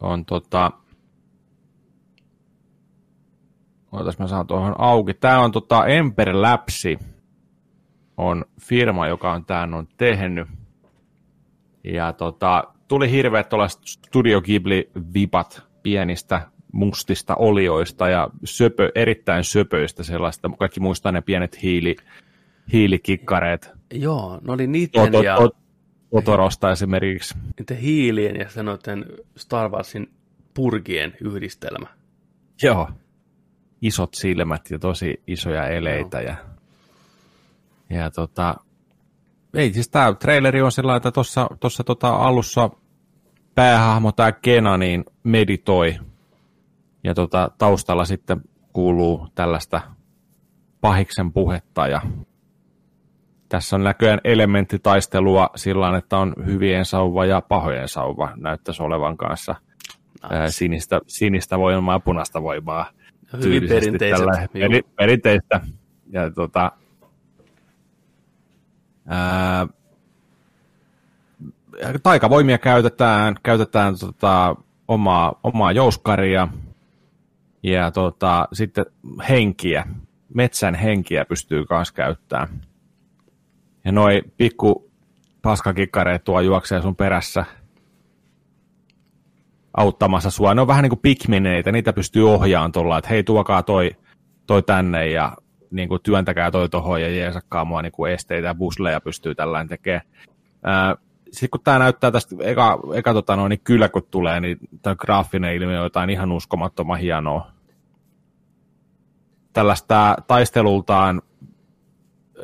on 0.00 0.24
tota, 0.24 0.70
Ootas 3.92 4.18
mä 4.18 4.26
saan 4.26 4.46
tuohon 4.46 4.74
auki. 4.78 5.14
Tämä 5.14 5.40
on 5.40 5.52
tota 5.52 5.86
Emper 5.86 6.28
Labsi, 6.32 6.98
on 8.16 8.44
firma, 8.60 9.06
joka 9.06 9.32
on 9.32 9.44
tämän 9.44 9.74
on 9.74 9.88
tehnyt. 9.96 10.48
Ja 11.84 12.12
tota, 12.12 12.64
tuli 12.88 13.10
hirveät 13.10 13.50
Studio 13.84 14.40
Ghibli-vipat 14.40 15.62
pienistä 15.82 16.48
mustista 16.74 17.34
olioista 17.34 18.08
ja 18.08 18.28
söpö, 18.44 18.92
erittäin 18.94 19.44
söpöistä 19.44 20.02
sellaista. 20.02 20.50
Kaikki 20.58 20.80
muistaa 20.80 21.12
ne 21.12 21.20
pienet 21.20 21.62
hiili, 21.62 21.96
hiilikikkareet. 22.72 23.70
Joo, 23.92 24.40
ne 24.42 24.52
oli 24.52 24.66
niiden 24.66 25.12
to, 25.12 25.18
to, 25.18 25.22
ja... 25.22 25.38
Totorosta 26.10 26.70
esimerkiksi. 26.70 27.34
Niiden 27.58 27.76
hiilien 27.76 28.36
ja 28.36 28.50
sanoten 28.50 29.04
Star 29.36 29.70
Warsin 29.70 30.10
purkien 30.54 31.16
yhdistelmä. 31.20 31.86
Joo. 32.62 32.90
Isot 33.82 34.14
silmät 34.14 34.70
ja 34.70 34.78
tosi 34.78 35.22
isoja 35.26 35.68
eleitä. 35.68 36.20
Joo. 36.20 36.30
Ja, 37.90 37.96
ja 37.96 38.10
tota, 38.10 38.54
ei 39.54 39.72
siis 39.72 39.88
tämä 39.88 40.14
traileri 40.14 40.62
on 40.62 40.72
sellainen, 40.72 40.96
että 40.96 41.10
tuossa 41.60 41.84
tota 41.84 42.08
alussa 42.08 42.70
päähahmo, 43.54 44.12
tämä 44.12 44.32
Kena, 44.32 44.76
niin 44.76 45.04
meditoi 45.22 45.96
ja 47.04 47.14
tota, 47.14 47.50
taustalla 47.58 48.04
sitten 48.04 48.40
kuuluu 48.72 49.28
tällaista 49.34 49.80
pahiksen 50.80 51.32
puhetta 51.32 51.86
ja 51.86 52.00
tässä 53.48 53.76
on 53.76 53.84
näköjään 53.84 54.20
elementtitaistelua 54.24 55.50
sillä 55.56 55.96
että 55.98 56.18
on 56.18 56.34
hyvien 56.46 56.84
sauva 56.84 57.26
ja 57.26 57.40
pahojen 57.40 57.88
sauva 57.88 58.32
näyttäisi 58.36 58.82
olevan 58.82 59.16
kanssa 59.16 59.54
nice. 60.22 60.50
sinistä, 60.50 61.00
sinistä 61.06 61.58
voimaa 61.58 61.94
ja 61.94 62.00
punaista 62.00 62.42
voimaa. 62.42 62.90
Hyvin 63.42 63.68
perinteiset. 63.68 64.26
Tällä, 64.26 64.48
perinteistä. 64.96 65.60
Ja 66.10 66.30
tota, 66.30 66.72
ää, 69.06 69.66
taikavoimia 72.02 72.58
käytetään, 72.58 73.34
käytetään 73.42 73.98
tota, 73.98 74.56
omaa, 74.88 75.40
omaa 75.42 75.72
jouskaria, 75.72 76.48
ja 77.64 77.90
tota, 77.90 78.48
sitten 78.52 78.86
henkiä, 79.28 79.84
metsän 80.34 80.74
henkiä 80.74 81.24
pystyy 81.24 81.64
myös 81.70 81.92
käyttämään. 81.92 82.48
Ja 83.84 83.92
noi 83.92 84.22
pikku 84.36 84.90
paskakikkareet 85.42 86.24
tuo 86.24 86.40
juoksee 86.40 86.82
sun 86.82 86.96
perässä 86.96 87.44
auttamassa 89.76 90.30
sua. 90.30 90.54
Ne 90.54 90.60
on 90.60 90.66
vähän 90.66 90.82
niin 90.82 90.90
kuin 90.90 91.00
pikmineitä, 91.00 91.72
niitä 91.72 91.92
pystyy 91.92 92.30
ohjaamaan 92.32 92.72
tuolla, 92.72 92.98
että 92.98 93.10
hei 93.10 93.24
tuokaa 93.24 93.62
toi, 93.62 93.90
toi 94.46 94.62
tänne 94.62 95.08
ja 95.08 95.36
niin 95.70 95.88
kuin 95.88 96.02
työntäkää 96.02 96.50
toi 96.50 96.68
tohon 96.68 97.02
ja 97.02 97.08
jeesakkaa 97.08 97.64
mua 97.64 97.82
niin 97.82 97.92
kuin 97.92 98.12
esteitä 98.12 98.46
ja 98.46 98.54
busleja 98.54 99.00
pystyy 99.00 99.34
tällainen 99.34 99.68
tekemään. 99.68 100.02
sitten 101.32 101.50
kun 101.50 101.60
tämä 101.64 101.78
näyttää 101.78 102.10
tästä 102.10 102.36
eka, 102.40 102.78
eka 102.94 103.12
tota 103.12 103.36
noin, 103.36 103.50
niin 103.50 103.60
kyllä 103.64 103.88
kun 103.88 104.06
tulee, 104.10 104.40
niin 104.40 104.58
tämä 104.82 104.96
graafinen 104.96 105.54
ilmiö 105.54 105.78
on 105.78 105.84
jotain 105.84 106.10
ihan 106.10 106.32
uskomattoman 106.32 106.98
hienoa 106.98 107.53
tällaista 109.54 110.16
taistelultaan 110.26 111.22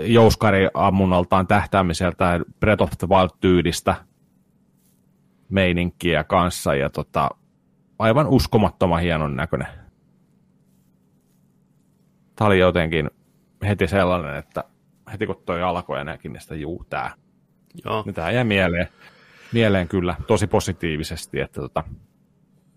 jouskariammunnaltaan 0.01 1.47
tähtäämiseltä 1.47 2.41
Breath 2.61 2.83
of 2.83 2.91
the 2.99 3.09
Wild-tyydistä 3.09 3.95
meininkiä 5.49 6.25
kanssa 6.25 6.75
ja 6.75 6.91
tota, 6.91 7.31
aivan 7.99 8.27
uskomattoman 8.27 9.01
hienon 9.01 9.37
näköinen. 9.37 9.69
Tämä 12.37 12.47
oli 12.47 12.59
jotenkin 12.59 13.11
heti 13.63 13.87
sellainen, 13.87 14.37
että 14.37 14.65
heti 15.13 15.27
kun 15.27 15.43
toi 15.47 15.63
alkoi 15.63 15.99
ja 15.99 16.05
näkin, 16.05 16.33
niin 16.33 16.41
sitä 16.41 16.55
juu, 16.55 16.87
tää. 16.91 17.13
Joo. 17.85 18.05
Tämä 18.15 18.31
jäi 18.31 18.45
mieleen, 18.45 18.89
mieleen 19.53 19.89
kyllä 19.89 20.15
tosi 20.27 20.47
positiivisesti, 20.47 21.41
että 21.41 21.61
tota, 21.61 21.85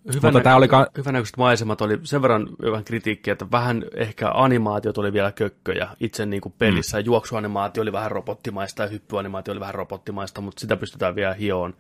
Hyvän, 0.08 0.34
Mutta 0.34 0.43
tämä 0.43 0.56
oli 0.56 0.68
ka- 0.68 0.88
hyvänäköiset 0.97 1.38
maisemat 1.38 1.82
oli 1.82 1.99
sen 2.04 2.22
verran 2.22 2.49
vähän 2.72 2.84
kritiikkiä, 2.84 3.32
että 3.32 3.51
vähän 3.51 3.86
ehkä 3.95 4.32
animaatiot 4.34 4.97
oli 4.97 5.14
vielä 5.14 5.32
kökköjä 5.32 5.88
itse 5.99 6.26
niin 6.26 6.41
kuin 6.41 6.54
pelissä. 6.58 6.99
Mm. 6.99 7.06
Juoksuanimaatio 7.06 7.82
oli 7.82 7.91
vähän 7.91 8.12
robottimaista 8.12 8.84
ja 8.84 8.89
hyppyanimaatio 8.89 9.51
oli 9.51 9.60
vähän 9.60 9.76
robottimaista, 9.76 10.41
mutta 10.41 10.60
sitä 10.60 10.78
pystytään 10.78 11.16
vielä 11.16 11.34
hioon. 11.34 11.74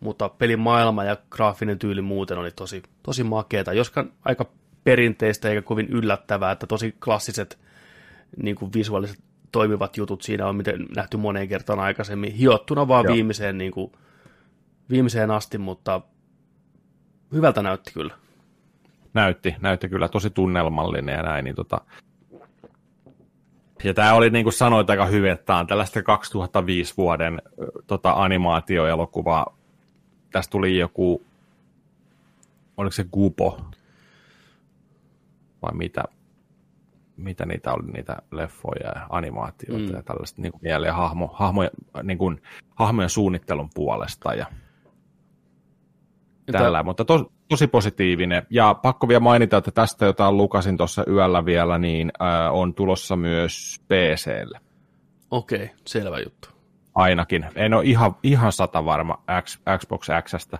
Mutta 0.00 0.28
pelin 0.28 0.58
maailma 0.58 1.04
ja 1.04 1.16
graafinen 1.30 1.78
tyyli 1.78 2.02
muuten 2.02 2.38
oli 2.38 2.50
tosi, 2.50 2.82
tosi 3.02 3.24
makeeta, 3.24 3.72
joskaan 3.72 4.12
aika 4.24 4.46
perinteistä 4.84 5.48
eikä 5.48 5.62
kovin 5.62 5.88
yllättävää, 5.88 6.52
että 6.52 6.66
tosi 6.66 6.94
klassiset 7.04 7.58
niin 8.42 8.56
kuin 8.56 8.72
visuaaliset 8.72 9.18
toimivat 9.52 9.96
jutut 9.96 10.22
siinä 10.22 10.46
on 10.46 10.56
miten 10.56 10.86
nähty 10.96 11.16
moneen 11.16 11.48
kertaan 11.48 11.80
aikaisemmin, 11.80 12.32
hiottuna 12.32 12.88
vaan 12.88 13.06
viimeiseen, 13.06 13.58
niin 13.58 13.72
kuin, 13.72 13.92
viimeiseen 14.90 15.30
asti, 15.30 15.58
mutta 15.58 16.00
hyvältä 17.32 17.62
näytti 17.62 17.92
kyllä. 17.92 18.14
Näytti, 19.14 19.56
näytti 19.60 19.88
kyllä 19.88 20.08
tosi 20.08 20.30
tunnelmallinen 20.30 21.14
ja 21.14 21.22
näin. 21.22 21.44
Niin 21.44 21.56
tota... 21.56 21.80
Ja 23.84 23.94
tämä 23.94 24.14
oli 24.14 24.30
niin 24.30 24.44
kuin 24.44 24.52
sanoit 24.52 24.90
aika 24.90 25.06
hyvin, 25.06 25.30
että 25.30 25.44
tämä 25.44 25.58
on 25.58 25.66
tällaista 25.66 26.02
2005 26.02 26.94
vuoden 26.96 27.42
tota, 27.86 28.12
animaatioelokuvaa. 28.12 29.56
Tästä 30.32 30.50
tuli 30.50 30.78
joku, 30.78 31.22
oliko 32.76 32.92
se 32.92 33.04
Gupo 33.12 33.60
vai 35.62 35.74
mitä, 35.74 36.04
mitä 37.16 37.46
niitä 37.46 37.72
oli, 37.72 37.92
niitä 37.92 38.16
leffoja 38.30 38.88
ja 38.94 39.06
animaatioita 39.10 39.88
mm. 39.88 39.94
ja 39.94 40.02
tällaista 40.02 40.42
niin 40.42 40.52
kuin 40.52 40.62
mieleen 40.62 40.94
hahmo, 40.94 41.30
hahmo, 41.34 41.62
niin 42.02 42.18
kuin, 42.18 42.42
hahmojen 42.74 43.10
suunnittelun 43.10 43.70
puolesta 43.74 44.34
ja 44.34 44.46
tällä, 46.52 46.82
mutta 46.82 47.04
to, 47.04 47.32
tosi 47.48 47.66
positiivinen. 47.66 48.46
Ja 48.50 48.74
pakko 48.74 49.08
vielä 49.08 49.20
mainita, 49.20 49.56
että 49.56 49.70
tästä 49.70 50.06
jotain 50.06 50.36
lukasin 50.36 50.76
tuossa 50.76 51.04
yöllä 51.08 51.44
vielä, 51.44 51.78
niin 51.78 52.12
äh, 52.22 52.54
on 52.54 52.74
tulossa 52.74 53.16
myös 53.16 53.80
PClle. 53.88 54.60
Okei, 55.30 55.64
okay, 55.64 55.76
selvä 55.86 56.18
juttu. 56.18 56.48
Ainakin. 56.94 57.46
En 57.54 57.74
ole 57.74 57.84
ihan, 57.84 58.16
ihan 58.22 58.52
sata 58.52 58.84
varma 58.84 59.22
X, 59.42 59.58
Xbox 59.78 60.08
Xstä, 60.22 60.58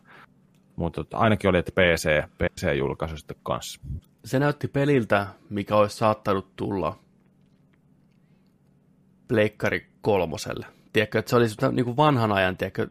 mutta 0.77 1.05
ainakin 1.13 1.51
oli, 1.51 1.59
että 1.59 1.73
PC, 1.73 2.23
PC-julkaisu 2.39 3.17
sitten 3.17 3.37
kanssa. 3.43 3.81
Se 4.25 4.39
näytti 4.39 4.69
peliltä, 4.69 5.27
mikä 5.51 5.77
olisi 5.77 5.97
saattanut 5.97 6.57
tulla 6.57 6.99
Pleikkari 9.29 9.87
kolmoselle. 10.01 10.67
Tiedätkö, 10.93 11.19
että 11.19 11.31
se 11.31 11.37
oli 11.37 11.47
niin 11.73 11.85
kuin 11.85 11.97
vanhan 11.97 12.33
ajan, 12.33 12.57
tiedätkö, 12.57 12.89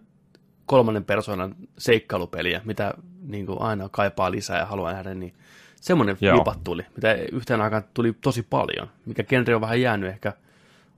kolmannen 0.67 1.05
persoonan 1.05 1.55
seikkailupeliä, 1.77 2.61
mitä 2.65 2.93
niin 3.21 3.45
kuin 3.45 3.61
aina 3.61 3.89
kaipaa 3.89 4.31
lisää 4.31 4.59
ja 4.59 4.65
haluaa 4.65 4.93
nähdä, 4.93 5.13
niin 5.13 5.33
semmoinen 5.81 6.17
vipat 6.21 6.63
tuli, 6.63 6.85
mitä 6.95 7.13
yhteen 7.31 7.61
aikaan 7.61 7.83
tuli 7.93 8.13
tosi 8.21 8.43
paljon, 8.43 8.87
mikä 9.05 9.23
genre 9.23 9.55
on 9.55 9.61
vähän 9.61 9.81
jäänyt 9.81 10.09
ehkä 10.09 10.33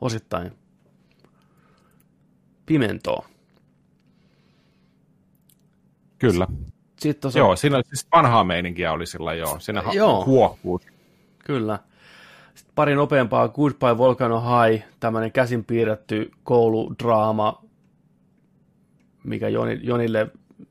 osittain 0.02 0.52
pimentoon. 2.66 3.26
Kyllä. 6.20 6.48
Sitten 7.00 7.22
tosa... 7.22 7.40
Joo, 7.40 7.56
siinä 7.56 7.82
siis 7.88 8.08
vanhaa 8.16 8.44
meininkiä 8.44 8.92
oli 8.92 9.06
sillä 9.06 9.34
joo. 9.34 9.60
Siinä 9.60 9.84
joo. 9.94 10.26
huokkuus. 10.26 10.82
Kyllä. 11.46 11.80
Sitten 12.56 12.76
pari 12.76 12.96
nopeampaa 12.96 13.48
Goodbye 13.48 13.98
Volcano 13.98 14.42
High, 14.42 14.86
tämmöinen 15.00 15.32
käsin 15.32 15.66
piirretty 15.66 16.32
kouludraama, 16.44 17.62
mikä 19.24 19.50
Joni, 19.50 19.80
Jonille 19.84 20.28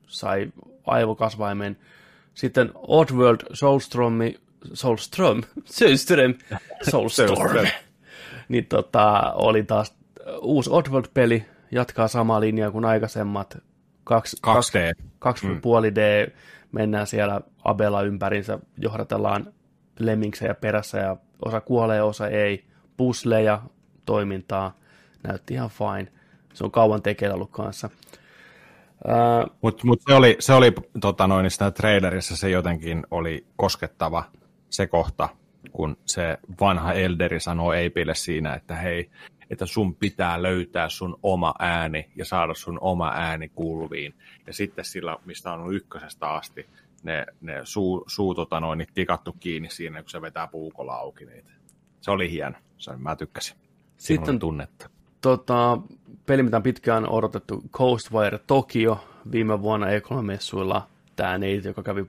sai 0.06 0.52
aivokasvaimen. 0.86 1.76
Sitten 2.34 2.70
Oddworld 2.74 3.40
Soulstormi, 3.52 4.34
Soulström, 4.72 5.42
Soulström, 5.64 6.34
Soulstorm, 6.90 7.66
niin 8.48 8.66
tota, 8.66 9.32
oli 9.32 9.62
taas 9.62 9.94
uusi 10.40 10.70
Oddworld-peli, 10.70 11.44
jatkaa 11.70 12.08
samaa 12.08 12.40
linjaa 12.40 12.70
kuin 12.70 12.84
aikaisemmat. 12.84 13.58
Kaksi, 14.04 14.36
2D. 14.46 15.02
Kaksi 15.18 15.46
mm. 15.46 15.60
puoli 15.60 15.94
D, 15.94 16.32
mennään 16.72 17.06
siellä 17.06 17.40
Abela 17.64 18.02
ympärinsä, 18.02 18.58
johdatellaan 18.78 19.52
lemmingsejä 19.98 20.54
perässä 20.54 20.98
ja 20.98 21.16
osa 21.44 21.60
kuolee, 21.60 22.02
osa 22.02 22.28
ei. 22.28 22.64
pusleja, 22.96 23.62
toimintaa, 24.04 24.78
näytti 25.22 25.54
ihan 25.54 25.70
fine. 25.70 26.12
Se 26.54 26.64
on 26.64 26.70
kauan 26.70 27.02
tekeillä 27.02 27.34
ollut 27.34 27.50
kanssa. 27.50 27.90
Mutta 29.62 29.86
mut 29.86 30.00
se 30.08 30.14
oli, 30.14 30.36
se 30.38 30.52
oli 30.52 30.72
tota 31.00 31.26
noin, 31.26 31.50
sitä 31.50 31.70
trailerissa 31.70 32.36
se 32.36 32.50
jotenkin 32.50 33.06
oli 33.10 33.46
koskettava 33.56 34.24
se 34.70 34.86
kohta, 34.86 35.28
kun 35.72 35.96
se 36.06 36.38
vanha 36.60 36.92
Elderi 36.92 37.40
sanoo 37.40 37.72
Eipille 37.72 38.14
siinä, 38.14 38.54
että 38.54 38.74
hei, 38.74 39.10
että 39.50 39.66
sun 39.66 39.94
pitää 39.94 40.42
löytää 40.42 40.88
sun 40.88 41.18
oma 41.22 41.54
ääni 41.58 42.10
ja 42.16 42.24
saada 42.24 42.54
sun 42.54 42.78
oma 42.80 43.12
ääni 43.14 43.48
kuuluviin. 43.48 44.14
Ja 44.46 44.52
sitten 44.52 44.84
sillä, 44.84 45.16
mistä 45.24 45.52
on 45.52 45.74
ykkösestä 45.74 46.30
asti, 46.30 46.66
ne, 47.02 47.26
ne 47.40 47.60
suu, 47.64 48.04
suu 48.06 48.34
tota 48.34 48.60
noin, 48.60 48.86
tikattu 48.94 49.36
kiinni 49.40 49.70
siinä, 49.70 50.02
kun 50.02 50.10
se 50.10 50.22
vetää 50.22 50.46
puukolla 50.46 50.94
auki 50.94 51.24
niitä. 51.24 51.50
Se 52.00 52.10
oli 52.10 52.30
hieno, 52.30 52.58
se, 52.78 52.96
mä 52.96 53.16
tykkäsin. 53.16 53.56
Sitten 53.96 54.38
tunnetta. 54.38 54.90
Tota, 55.20 55.78
peli, 56.26 56.42
mitä 56.42 56.56
on 56.56 56.62
pitkään 56.62 57.08
odotettu, 57.08 57.62
Coastwire 57.72 58.38
Tokyo, 58.38 59.04
viime 59.32 59.62
vuonna 59.62 59.86
E3-messuilla 59.86 60.82
tämä 61.16 61.38
neiti, 61.38 61.68
joka 61.68 61.82
kävi 61.82 62.04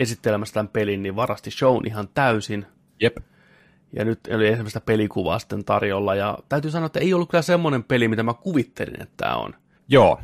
esittelemässä 0.00 0.54
tämän 0.54 0.68
pelin, 0.68 1.02
niin 1.02 1.16
varasti 1.16 1.50
shown 1.50 1.86
ihan 1.86 2.08
täysin. 2.14 2.66
Jep. 3.00 3.16
Ja 3.92 4.04
nyt 4.04 4.20
oli 4.34 4.48
ensimmäistä 4.48 4.80
pelikuvaa 4.80 5.38
sitten 5.38 5.64
tarjolla, 5.64 6.14
ja 6.14 6.38
täytyy 6.48 6.70
sanoa, 6.70 6.86
että 6.86 7.00
ei 7.00 7.14
ollut 7.14 7.30
kyllä 7.30 7.42
semmoinen 7.42 7.84
peli, 7.84 8.08
mitä 8.08 8.22
mä 8.22 8.34
kuvittelin, 8.34 9.02
että 9.02 9.14
tämä 9.16 9.36
on. 9.36 9.54
Joo. 9.88 10.20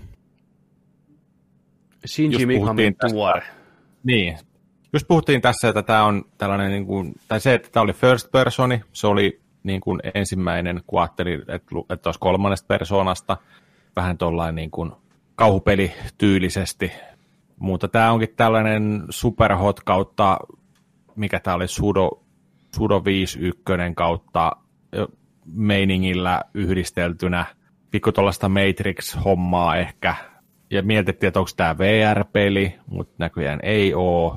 Shinji 2.07 2.47
Mikami 2.47 2.93
tuore. 3.11 3.43
Niin. 4.05 4.39
Just 4.93 5.09
puhuttiin 5.09 5.41
tässä, 5.41 5.69
että 5.69 5.83
tämä 5.83 6.05
on 6.05 6.25
tällainen, 6.39 6.71
niin 6.71 6.87
kuin, 6.87 7.13
tai 7.29 7.41
se, 7.41 7.55
että 7.55 7.69
tämä 7.73 7.83
oli 7.83 7.93
first 7.93 8.31
personi, 8.31 8.81
se 8.93 9.07
oli 9.07 9.42
niin 9.63 9.81
kuin 9.81 10.01
ensimmäinen, 10.15 10.81
kun 10.87 11.01
ajattelin, 11.01 11.41
että, 11.41 11.55
että 11.91 12.09
olisi 12.09 12.21
kolmannesta 12.21 12.67
persoonasta, 12.67 13.37
vähän 13.97 14.19
tuollainen 14.19 14.55
niin 14.55 14.71
kuin 14.71 14.93
kauhupeli 15.35 15.93
tyylisesti, 16.19 16.93
mutta 17.59 17.89
tämä 17.89 18.13
onkin 18.13 18.35
tällainen 18.37 19.05
superhot 19.11 19.81
kautta, 19.81 20.39
mikä 21.17 21.41
tämä 21.41 21.57
oli, 21.57 21.69
Sudo, 21.69 22.23
Sudo 22.77 23.05
51 23.05 23.95
kautta 23.97 24.53
meiningillä 25.47 26.43
yhdisteltynä, 26.55 27.45
pikku 27.91 28.13
tuollaista 28.13 28.49
Matrix-hommaa 28.49 29.77
ehkä, 29.77 30.15
ja 30.71 30.83
mietittiin, 30.83 31.29
että 31.29 31.41
onko 31.41 31.51
tämä 31.57 31.79
VR-peli, 31.79 32.75
mutta 32.87 33.15
näköjään 33.19 33.61
ei 33.63 33.95
ole. 33.95 34.33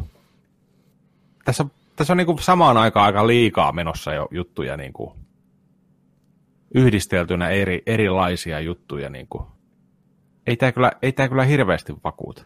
Tässä, 1.45 1.65
tässä 1.95 2.13
on 2.13 2.17
niin 2.17 2.25
kuin 2.25 2.39
samaan 2.39 2.77
aikaan 2.77 3.05
aika 3.05 3.27
liikaa 3.27 3.71
menossa 3.71 4.13
jo 4.13 4.27
juttuja 4.31 4.77
niin 4.77 4.93
kuin 4.93 5.25
yhdisteltynä 6.75 7.49
eri, 7.49 7.83
erilaisia 7.85 8.59
juttuja. 8.59 9.09
Niin 9.09 9.27
kuin. 9.29 9.45
Ei 10.47 10.57
tämä 10.57 10.71
kyllä, 10.71 10.91
ei 11.01 11.11
tämä 11.11 11.29
kyllä 11.29 11.43
hirveästi 11.43 11.93
vakuuta. 12.03 12.43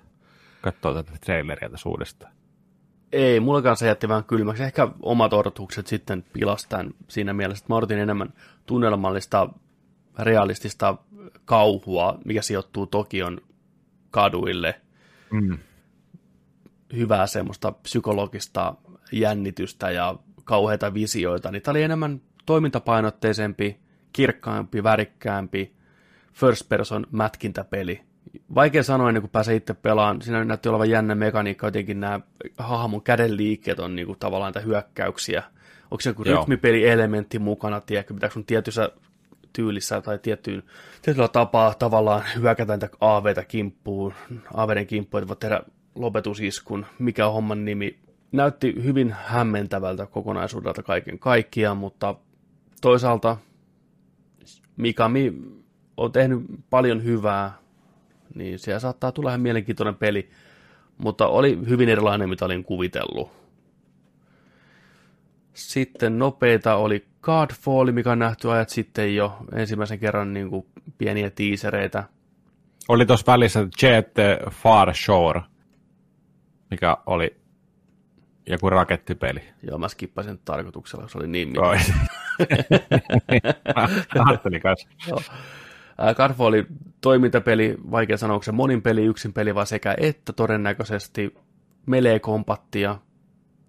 Katsoo 0.62 0.94
tätä 0.94 1.12
traileria 1.26 1.70
tässä 1.70 1.90
uudestaan. 1.90 2.34
Ei, 3.12 3.40
mulla 3.40 3.62
kanssa 3.62 3.86
jätti 3.86 4.08
vähän 4.08 4.24
kylmäksi. 4.24 4.64
Ehkä 4.64 4.88
omat 5.02 5.34
odotukset 5.34 5.88
sitten 5.88 6.24
pilastan 6.34 6.94
siinä 7.08 7.34
mielessä, 7.34 7.64
että 7.64 7.74
mä 7.74 7.78
odotin 7.78 8.00
enemmän 8.00 8.34
tunnelmallista, 8.66 9.50
realistista 10.20 10.98
kauhua, 11.46 12.18
mikä 12.26 12.42
sijoittuu 12.42 12.86
Tokion 12.88 13.42
kaduille. 14.12 14.82
Mm. 15.32 15.58
Hyvää 16.94 17.28
semmoista 17.28 17.72
psykologista 17.72 18.76
jännitystä 19.12 19.92
ja 19.92 20.16
kauheita 20.44 20.94
visioita, 20.94 21.52
niin 21.52 21.62
tämä 21.62 21.74
oli 21.74 21.84
enemmän 21.84 22.22
toimintapainotteisempi, 22.46 23.80
kirkkaampi, 24.14 24.84
värikkäämpi, 24.84 25.74
first 26.34 26.70
person 26.70 27.08
mätkintäpeli. 27.12 28.02
Vaikea 28.56 28.84
sanoa 28.84 29.10
ennen 29.10 29.22
kuin 29.22 29.32
pääsee 29.32 29.56
itse 29.56 29.74
pelaan. 29.74 30.22
Siinä 30.22 30.46
näytti 30.46 30.70
olevan 30.70 30.90
jännä 30.90 31.16
mekaniikka, 31.16 31.68
jotenkin 31.68 32.00
nämä 32.00 32.20
hahmon 32.58 33.02
käden 33.02 33.38
liikkeet 33.38 33.80
on 33.80 33.96
niin 33.96 34.06
kuin 34.06 34.20
tavallaan 34.20 34.54
näitä 34.54 34.68
hyökkäyksiä. 34.68 35.44
Onko 35.92 36.02
se 36.02 36.10
joku 36.10 36.24
rytmipeli-elementti 36.24 37.40
mukana, 37.40 37.82
tiedätkö, 37.82 38.14
pitääkö 38.14 38.34
sun 38.34 38.46
tietyssä 38.46 38.90
tyylissä 39.54 40.02
tai 40.02 40.20
tiettyyn, 40.20 40.64
tietyllä 41.02 41.28
tapaa 41.28 41.74
tavallaan 41.74 42.24
hyökätä 42.36 42.74
niitä 42.74 42.90
aaveita 43.02 43.44
kimppuun, 43.44 44.14
aaveiden 44.54 44.88
kimppuun, 44.88 45.24
että 45.24 45.28
voit 45.28 45.40
tehdä 45.40 45.62
lopetusiskun, 45.96 46.86
mikä 47.00 47.28
on 47.28 47.34
homman 47.34 47.66
nimi. 47.66 48.00
Näytti 48.32 48.84
hyvin 48.84 49.16
hämmentävältä 49.24 50.06
kokonaisuudelta 50.06 50.84
kaiken 50.84 51.20
kaikkiaan, 51.20 51.78
mutta 51.78 52.16
toisaalta 52.82 53.38
Mikami 54.78 55.34
on 55.98 56.12
tehnyt 56.12 56.40
paljon 56.70 57.04
hyvää, 57.04 57.54
niin 58.36 58.60
siellä 58.60 58.80
saattaa 58.80 59.12
tulla 59.12 59.30
ihan 59.30 59.42
mielenkiintoinen 59.42 59.96
peli, 59.96 60.30
mutta 60.98 61.28
oli 61.28 61.60
hyvin 61.70 61.90
erilainen, 61.90 62.30
mitä 62.30 62.46
olin 62.46 62.64
kuvitellut. 62.64 63.32
Sitten 65.54 66.20
nopeita 66.20 66.76
oli 66.76 67.06
Godfall, 67.22 67.92
mikä 67.92 68.12
on 68.12 68.20
nähty 68.20 68.52
ajat 68.52 68.70
sitten 68.70 69.16
jo 69.16 69.38
ensimmäisen 69.56 70.00
kerran 70.00 70.34
niin 70.34 70.50
kuin 70.50 70.66
pieniä 70.98 71.30
tiisereitä. 71.30 72.04
Oli 72.88 73.06
tuossa 73.06 73.32
välissä 73.32 73.68
Jet 73.82 74.14
Far 74.52 74.96
Shore, 74.96 75.42
mikä 76.72 76.98
oli 77.06 77.38
joku 78.50 78.70
rakettipeli. 78.70 79.42
Joo, 79.64 79.78
mä 79.78 79.88
skippasin 79.88 80.40
tarkoituksella, 80.46 81.08
se 81.08 81.18
oli 81.18 81.28
niin 81.28 81.60
Oi. 81.60 81.78
Ajattelin 84.26 84.62
kanssa. 84.62 84.90
Oli 86.40 86.66
toimintapeli, 87.02 87.78
vaikea 87.92 88.18
sanoa, 88.18 88.34
onko 88.34 88.44
se 88.44 88.52
monin 88.52 88.82
peli, 88.82 89.06
yksin 89.06 89.34
peli 89.34 89.56
vai 89.56 89.68
sekä 89.68 89.96
että 89.98 90.34
todennäköisesti 90.34 91.36
melee-kompattia, 91.86 92.98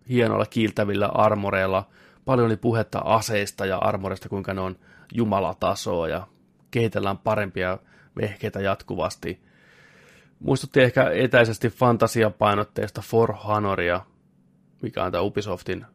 hienoilla 0.08 0.46
kiiltävillä 0.46 1.06
armoreilla– 1.06 1.86
paljon 2.24 2.46
oli 2.46 2.56
puhetta 2.56 2.98
aseista 3.04 3.66
ja 3.66 3.78
armorista, 3.78 4.28
kuinka 4.28 4.54
ne 4.54 4.60
on 4.60 4.76
jumalatasoa 5.14 6.08
ja 6.08 6.26
kehitellään 6.70 7.18
parempia 7.18 7.78
vehkeitä 8.20 8.60
jatkuvasti. 8.60 9.40
Muistutti 10.40 10.80
ehkä 10.80 11.10
etäisesti 11.10 11.68
fantasiapainotteista 11.68 13.02
For 13.02 13.32
Honoria, 13.32 14.00
mikä 14.82 15.04
on 15.04 15.12
tämä 15.12 15.22
Ubisoftin 15.22 15.86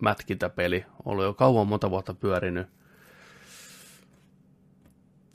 mätkintäpeli. 0.00 0.84
Ollut 1.04 1.24
jo 1.24 1.34
kauan 1.34 1.66
monta 1.66 1.90
vuotta 1.90 2.14
pyörinyt. 2.14 2.66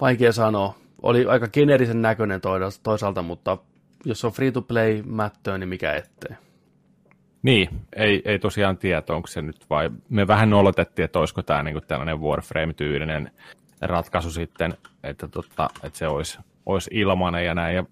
Vaikea 0.01 0.31
sanoa. 0.31 0.75
Oli 1.01 1.25
aika 1.25 1.47
geneerisen 1.47 2.01
näköinen 2.01 2.41
toisaalta, 2.83 3.21
mutta 3.21 3.57
jos 4.05 4.25
on 4.25 4.31
free-to-play 4.31 5.03
mättöä, 5.05 5.57
niin 5.57 5.69
mikä 5.69 5.93
ettei. 5.93 6.37
Niin, 7.43 7.69
ei, 7.95 8.21
ei 8.25 8.39
tosiaan 8.39 8.77
tiedä, 8.77 9.03
onko 9.09 9.27
se 9.27 9.41
nyt 9.41 9.69
vai... 9.69 9.89
Me 10.09 10.27
vähän 10.27 10.53
oletettiin, 10.53 11.03
että 11.03 11.19
olisiko 11.19 11.41
tämä 11.41 11.63
niinku 11.63 11.81
tällainen 11.81 12.19
Warframe-tyylinen 12.19 13.31
ratkaisu 13.81 14.31
sitten, 14.31 14.73
että, 15.03 15.27
totta, 15.27 15.69
että 15.83 15.99
se 15.99 16.07
olisi, 16.07 16.39
olisi 16.65 16.89
ilmanen 16.93 17.45
ja 17.45 17.55
näin. 17.55 17.75
Ja 17.75 17.85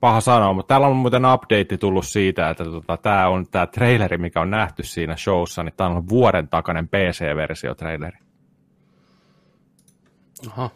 paha 0.00 0.20
sanoa, 0.20 0.52
mutta 0.52 0.68
täällä 0.68 0.86
on 0.86 0.96
muuten 0.96 1.22
update 1.24 1.76
tullut 1.76 2.06
siitä, 2.06 2.50
että 2.50 2.64
tota, 2.64 2.96
tämä 2.96 3.28
on 3.28 3.46
tämä 3.50 3.66
traileri, 3.66 4.18
mikä 4.18 4.40
on 4.40 4.50
nähty 4.50 4.82
siinä 4.82 5.16
showssa, 5.16 5.62
niin 5.62 5.74
tämä 5.76 5.90
on 5.90 6.08
vuoden 6.08 6.48
takainen 6.48 6.88
PC-versio 6.88 7.74
traileri. 7.74 8.18
Aha. 10.48 10.70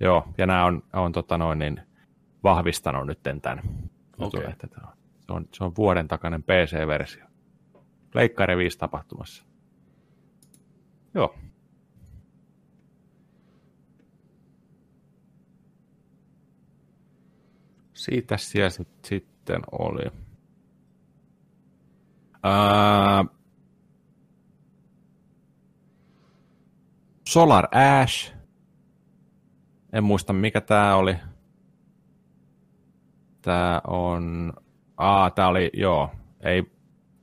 Joo, 0.00 0.28
ja 0.38 0.46
nämä 0.46 0.64
on, 0.64 0.82
on 0.92 1.12
tota 1.12 1.38
noin, 1.38 1.58
niin 1.58 1.80
vahvistanut 2.42 3.06
nyt 3.06 3.22
tämän. 3.42 3.62
Okay. 4.18 4.44
Että 4.44 4.66
tämä 4.66 4.88
on 4.88 4.94
se 5.26 5.32
on, 5.32 5.48
se 5.52 5.64
on 5.64 5.72
vuoden 5.76 6.08
takainen 6.08 6.42
PC-versio. 6.42 7.24
Leikkari 8.14 8.56
5 8.56 8.78
tapahtumassa. 8.78 9.44
Joo. 11.14 11.34
Siitä 18.04 18.36
siellä 18.36 18.70
sitten 19.04 19.62
oli. 19.72 20.02
Ää, 22.42 23.24
Solar 27.28 27.68
Ash. 28.02 28.34
En 29.92 30.04
muista 30.04 30.32
mikä 30.32 30.60
tämä 30.60 30.96
oli. 30.96 31.16
Tämä 33.42 33.80
on 33.86 34.52
Aa, 34.96 35.30
tää 35.30 35.48
oli, 35.48 35.70
joo, 35.72 36.10
ei, 36.40 36.64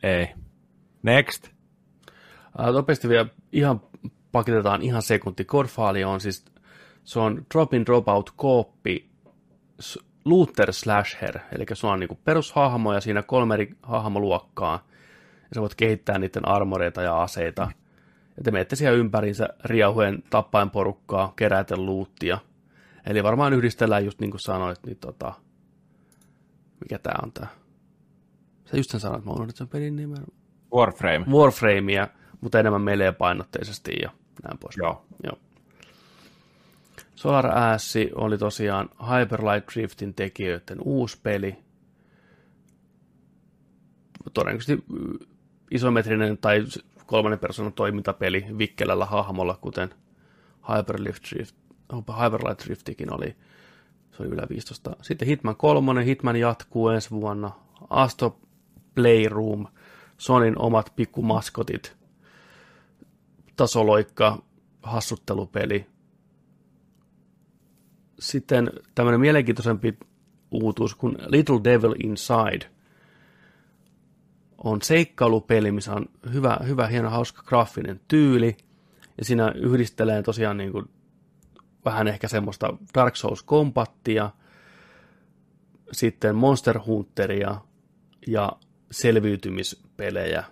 ei. 0.04 0.28
Next. 1.04 1.48
Nopeasti 2.74 3.10
vielä 3.10 3.26
ihan 3.52 3.82
pakitetaan 4.32 4.82
ihan 4.82 5.02
sekunti. 5.02 5.46
Godfall 5.46 5.96
on 6.06 6.22
siis, 6.22 6.46
se 7.04 7.20
on 7.20 7.46
drop 7.54 7.74
in 7.74 7.86
drop 7.86 8.08
out 8.08 8.34
kooppi 8.36 9.12
looter 10.26 10.74
slasher, 10.74 11.40
eli 11.52 11.66
se 11.74 11.88
on 11.88 12.00
niinku 12.00 12.20
perushahmo 12.26 12.94
ja 12.94 13.02
siinä 13.02 13.24
kolme 13.24 13.54
eri 13.54 13.76
hahmoluokkaa, 13.84 14.88
ja 15.42 15.56
sä 15.56 15.62
voit 15.62 15.76
kehittää 15.76 16.20
niiden 16.20 16.48
armoreita 16.48 17.02
ja 17.02 17.22
aseita. 17.22 17.72
Että 18.38 18.52
menette 18.52 18.76
siellä 18.76 18.98
ympärinsä 18.98 19.50
riauhuen 19.66 20.24
tappaen 20.30 20.70
porukkaa, 20.70 21.34
keräten 21.36 21.86
luuttia. 21.86 22.38
Eli 23.06 23.24
varmaan 23.24 23.54
yhdistellään 23.54 24.06
just 24.06 24.20
niin 24.20 24.32
kuin 24.32 24.42
sanoit, 24.42 24.80
niin 24.86 24.98
tota, 24.98 25.34
mikä 26.80 27.00
tää 27.00 27.20
on 27.24 27.32
tää? 27.32 27.48
Sä 28.66 28.78
just 28.78 28.90
sen 28.90 29.00
sanoit, 29.00 29.26
mä 29.26 29.32
unohdin 29.32 29.56
sen 29.56 29.68
pelin 29.68 29.96
nimen. 29.96 30.24
Warframe. 30.74 31.26
Warframea, 31.30 32.08
mutta 32.42 32.60
enemmän 32.60 32.82
melee 32.82 33.12
painotteisesti 33.12 33.92
ja 34.02 34.10
näin 34.44 34.58
pois. 34.58 34.78
Joo. 34.78 35.06
Joo. 35.24 35.38
Solar 37.22 37.58
Ash 37.58 37.98
oli 38.16 38.38
tosiaan 38.38 38.90
Hyperlight 39.10 39.68
Driftin 39.74 40.14
tekijöiden 40.14 40.78
uusi 40.86 41.20
peli. 41.24 41.58
Todennäköisesti 44.34 44.84
mm, 44.88 45.20
isometrinen 45.72 46.38
tai 46.38 46.64
kolmannen 47.06 47.40
persoonan 47.40 47.74
toimintapeli 47.74 48.46
vikkelällä 48.58 49.06
hahmolla, 49.06 49.58
kuten 49.62 49.90
Hyperlight, 50.70 51.24
Drift, 51.32 51.56
Hyperlight 52.24 52.66
Driftikin 52.66 53.14
oli. 53.14 53.36
Se 54.12 54.24
oli 54.24 54.30
yllä 54.30 54.48
15. 54.50 54.96
Sitten 55.02 55.28
Hitman 55.28 55.56
3, 55.56 56.06
Hitman 56.06 56.36
jatkuu 56.36 56.90
ensi 56.90 57.12
vuonna. 57.12 57.52
Astro 57.90 58.40
Playroom, 58.96 59.68
Sonin 60.18 60.60
omat 60.60 60.94
pikkumaskotit, 60.96 61.98
tasoloikka, 63.56 64.44
hassuttelupeli. 64.84 65.91
Sitten 68.22 68.70
tämmöinen 68.96 69.22
mielenkiintoisempi 69.22 69.98
uutuus 70.52 70.96
kuin 70.96 71.18
Little 71.28 71.60
Devil 71.64 71.96
Inside 72.04 72.72
on 74.64 74.82
seikkailupeli, 74.82 75.72
missä 75.72 75.94
on 75.94 76.06
hyvä, 76.34 76.58
hyvä 76.68 76.88
hieno, 76.88 77.10
hauska 77.10 77.44
graafinen 77.44 78.02
tyyli. 78.08 78.58
Ja 79.18 79.26
siinä 79.26 79.52
yhdistelee 79.56 80.24
tosiaan 80.24 80.58
niin 80.58 80.72
kuin 80.72 80.86
vähän 81.86 82.08
ehkä 82.08 82.28
semmoista 82.28 82.78
Dark 82.96 83.16
Souls-kompattia, 83.16 84.30
sitten 85.92 86.36
Monster 86.36 86.80
Hunteria 86.86 87.62
ja 88.28 88.52
selviytymispelejä. 88.92 90.44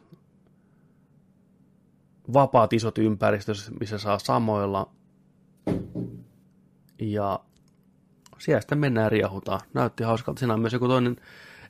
Vapaat 2.34 2.74
isot 2.74 2.98
ympäristöt, 2.98 3.58
missä 3.80 3.98
saa 3.98 4.20
samoilla. 4.20 4.92
Ja 7.00 7.40
siellä 8.40 8.62
sitten 8.62 8.78
mennään 8.78 9.12
riehutaan. 9.12 9.60
Näytti 9.74 10.04
hauskalta. 10.04 10.40
Siinä 10.40 10.54
on 10.54 10.60
myös 10.60 10.74
joku 10.74 10.88
toinen 10.88 11.16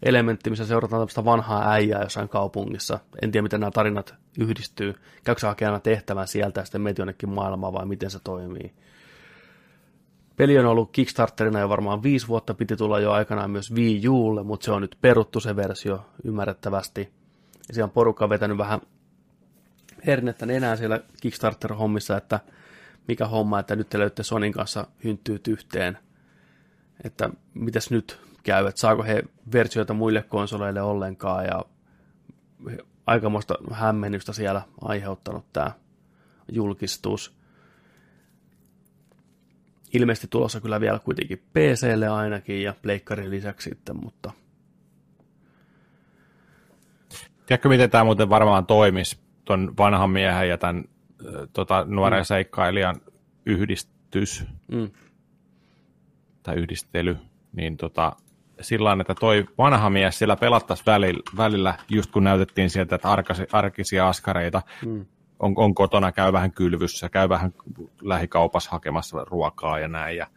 elementti, 0.03 0.49
missä 0.49 0.65
seurataan 0.65 0.99
tämmöistä 0.99 1.25
vanhaa 1.25 1.71
äijää 1.71 2.03
jossain 2.03 2.29
kaupungissa. 2.29 2.99
En 3.21 3.31
tiedä, 3.31 3.43
miten 3.43 3.59
nämä 3.59 3.71
tarinat 3.71 4.15
yhdistyy. 4.39 4.95
Käykö 5.23 5.47
hakemaan 5.47 5.81
tehtävän 5.81 6.27
sieltä 6.27 6.61
ja 6.61 6.65
sitten 6.65 6.81
menet 6.81 6.97
jonnekin 6.97 7.29
maailmaan 7.29 7.73
vai 7.73 7.85
miten 7.85 8.11
se 8.11 8.19
toimii. 8.23 8.73
Peli 10.35 10.59
on 10.59 10.65
ollut 10.65 10.91
Kickstarterina 10.91 11.59
jo 11.59 11.69
varmaan 11.69 12.03
viisi 12.03 12.27
vuotta, 12.27 12.53
piti 12.53 12.75
tulla 12.75 12.99
jo 12.99 13.11
aikanaan 13.11 13.51
myös 13.51 13.73
Wii 13.73 14.07
Ulle, 14.07 14.43
mutta 14.43 14.65
se 14.65 14.71
on 14.71 14.81
nyt 14.81 14.97
peruttu 15.01 15.39
se 15.39 15.55
versio 15.55 16.05
ymmärrettävästi. 16.23 17.09
Ja 17.67 17.73
siellä 17.73 17.85
on 17.85 17.91
porukka 17.91 18.29
vetänyt 18.29 18.57
vähän 18.57 18.81
hernettä 20.07 20.45
enää 20.45 20.75
siellä 20.75 20.99
Kickstarter-hommissa, 21.21 22.17
että 22.17 22.39
mikä 23.07 23.27
homma, 23.27 23.59
että 23.59 23.75
nyt 23.75 23.89
te 23.89 23.99
löytte 23.99 24.23
Sonin 24.23 24.53
kanssa 24.53 24.87
hynttyyt 25.03 25.47
yhteen. 25.47 25.97
Että 27.03 27.29
mitäs 27.53 27.91
nyt 27.91 28.19
käy, 28.43 28.67
että 28.67 28.81
saako 28.81 29.03
he 29.03 29.23
versioita 29.53 29.93
muille 29.93 30.23
konsoleille 30.23 30.81
ollenkaan 30.81 31.45
ja 31.45 31.65
aikamoista 33.07 33.55
hämmennystä 33.71 34.33
siellä 34.33 34.61
aiheuttanut 34.81 35.45
tämä 35.53 35.71
julkistus 36.51 37.39
ilmeisesti 39.93 40.27
tulossa 40.27 40.61
kyllä 40.61 40.81
vielä 40.81 40.99
kuitenkin 40.99 41.43
PClle 41.53 42.07
ainakin 42.07 42.61
ja 42.63 42.73
Pleikkarin 42.81 43.29
lisäksi 43.29 43.69
sitten, 43.69 43.95
mutta... 44.03 44.31
Tiedätkö, 47.45 47.69
miten 47.69 47.89
tämä 47.89 48.03
muuten 48.03 48.29
varmaan 48.29 48.65
toimisi, 48.65 49.19
tuon 49.45 49.73
vanhan 49.77 50.09
miehen 50.09 50.49
ja 50.49 50.57
tämän 50.57 50.85
tota, 51.53 51.85
nuoren 51.87 52.21
mm. 52.21 52.25
seikkailijan 52.25 53.01
yhdistys 53.45 54.45
mm. 54.71 54.89
Tai 56.43 56.55
yhdistely, 56.55 57.17
niin 57.53 57.77
tota, 57.77 58.15
sillä 58.61 58.97
että 59.01 59.15
toi 59.15 59.45
vanha 59.57 59.89
mies 59.89 60.19
siellä 60.19 60.35
pelattaisi 60.35 60.83
välillä, 60.85 61.23
välillä, 61.37 61.75
just 61.89 62.11
kun 62.11 62.23
näytettiin 62.23 62.69
sieltä, 62.69 62.95
että 62.95 63.11
arkasi, 63.11 63.43
arkisia 63.51 64.09
askareita, 64.09 64.61
mm 64.85 65.05
on, 65.39 65.53
on 65.55 65.75
kotona, 65.75 66.11
käy 66.11 66.33
vähän 66.33 66.51
kylvyssä, 66.51 67.09
käy 67.09 67.29
vähän 67.29 67.53
lähikaupassa 68.01 68.71
hakemassa 68.71 69.25
ruokaa 69.25 69.79
ja 69.79 69.87
näin 69.87 70.17
ja 70.17 70.27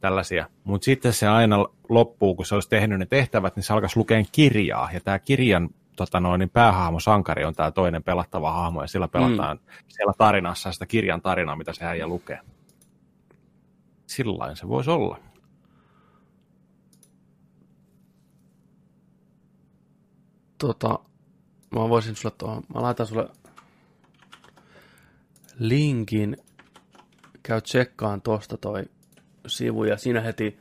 tällaisia. 0.00 0.46
Mutta 0.64 0.84
sitten 0.84 1.12
se 1.12 1.28
aina 1.28 1.66
loppuu, 1.88 2.34
kun 2.34 2.46
se 2.46 2.54
olisi 2.54 2.68
tehnyt 2.68 2.98
ne 2.98 3.06
tehtävät, 3.06 3.56
niin 3.56 3.64
se 3.64 3.72
alkaisi 3.72 3.98
lukea 3.98 4.22
kirjaa. 4.32 4.88
Ja 4.92 5.00
tämä 5.00 5.18
kirjan 5.18 5.68
tota 5.96 6.20
noin, 6.20 6.38
niin 6.38 6.50
päähahmo 6.50 7.00
Sankari 7.00 7.44
on 7.44 7.54
tämä 7.54 7.70
toinen 7.70 8.02
pelattava 8.02 8.52
hahmo, 8.52 8.82
ja 8.82 8.86
sillä 8.88 9.08
pelataan 9.08 9.56
mm. 9.56 9.72
siellä 9.88 10.12
tarinassa 10.18 10.72
sitä 10.72 10.86
kirjan 10.86 11.22
tarinaa, 11.22 11.56
mitä 11.56 11.72
se 11.72 11.84
äijä 11.84 12.06
lukee. 12.06 12.40
Sillain 14.16 14.56
se 14.56 14.68
voisi 14.68 14.90
olla. 14.90 15.20
Tota, 20.58 20.98
mä 21.70 21.88
voisin 21.88 22.16
sulle 22.16 22.34
tuohon, 22.38 22.62
mä 22.74 22.82
laitan 22.82 23.06
sulle 23.06 23.28
linkin. 25.58 26.36
Käy 27.42 27.60
tsekkaan 27.60 28.22
tosta 28.22 28.56
toi 28.56 28.84
sivu 29.46 29.84
ja 29.84 29.96
siinä 29.96 30.20
heti 30.20 30.58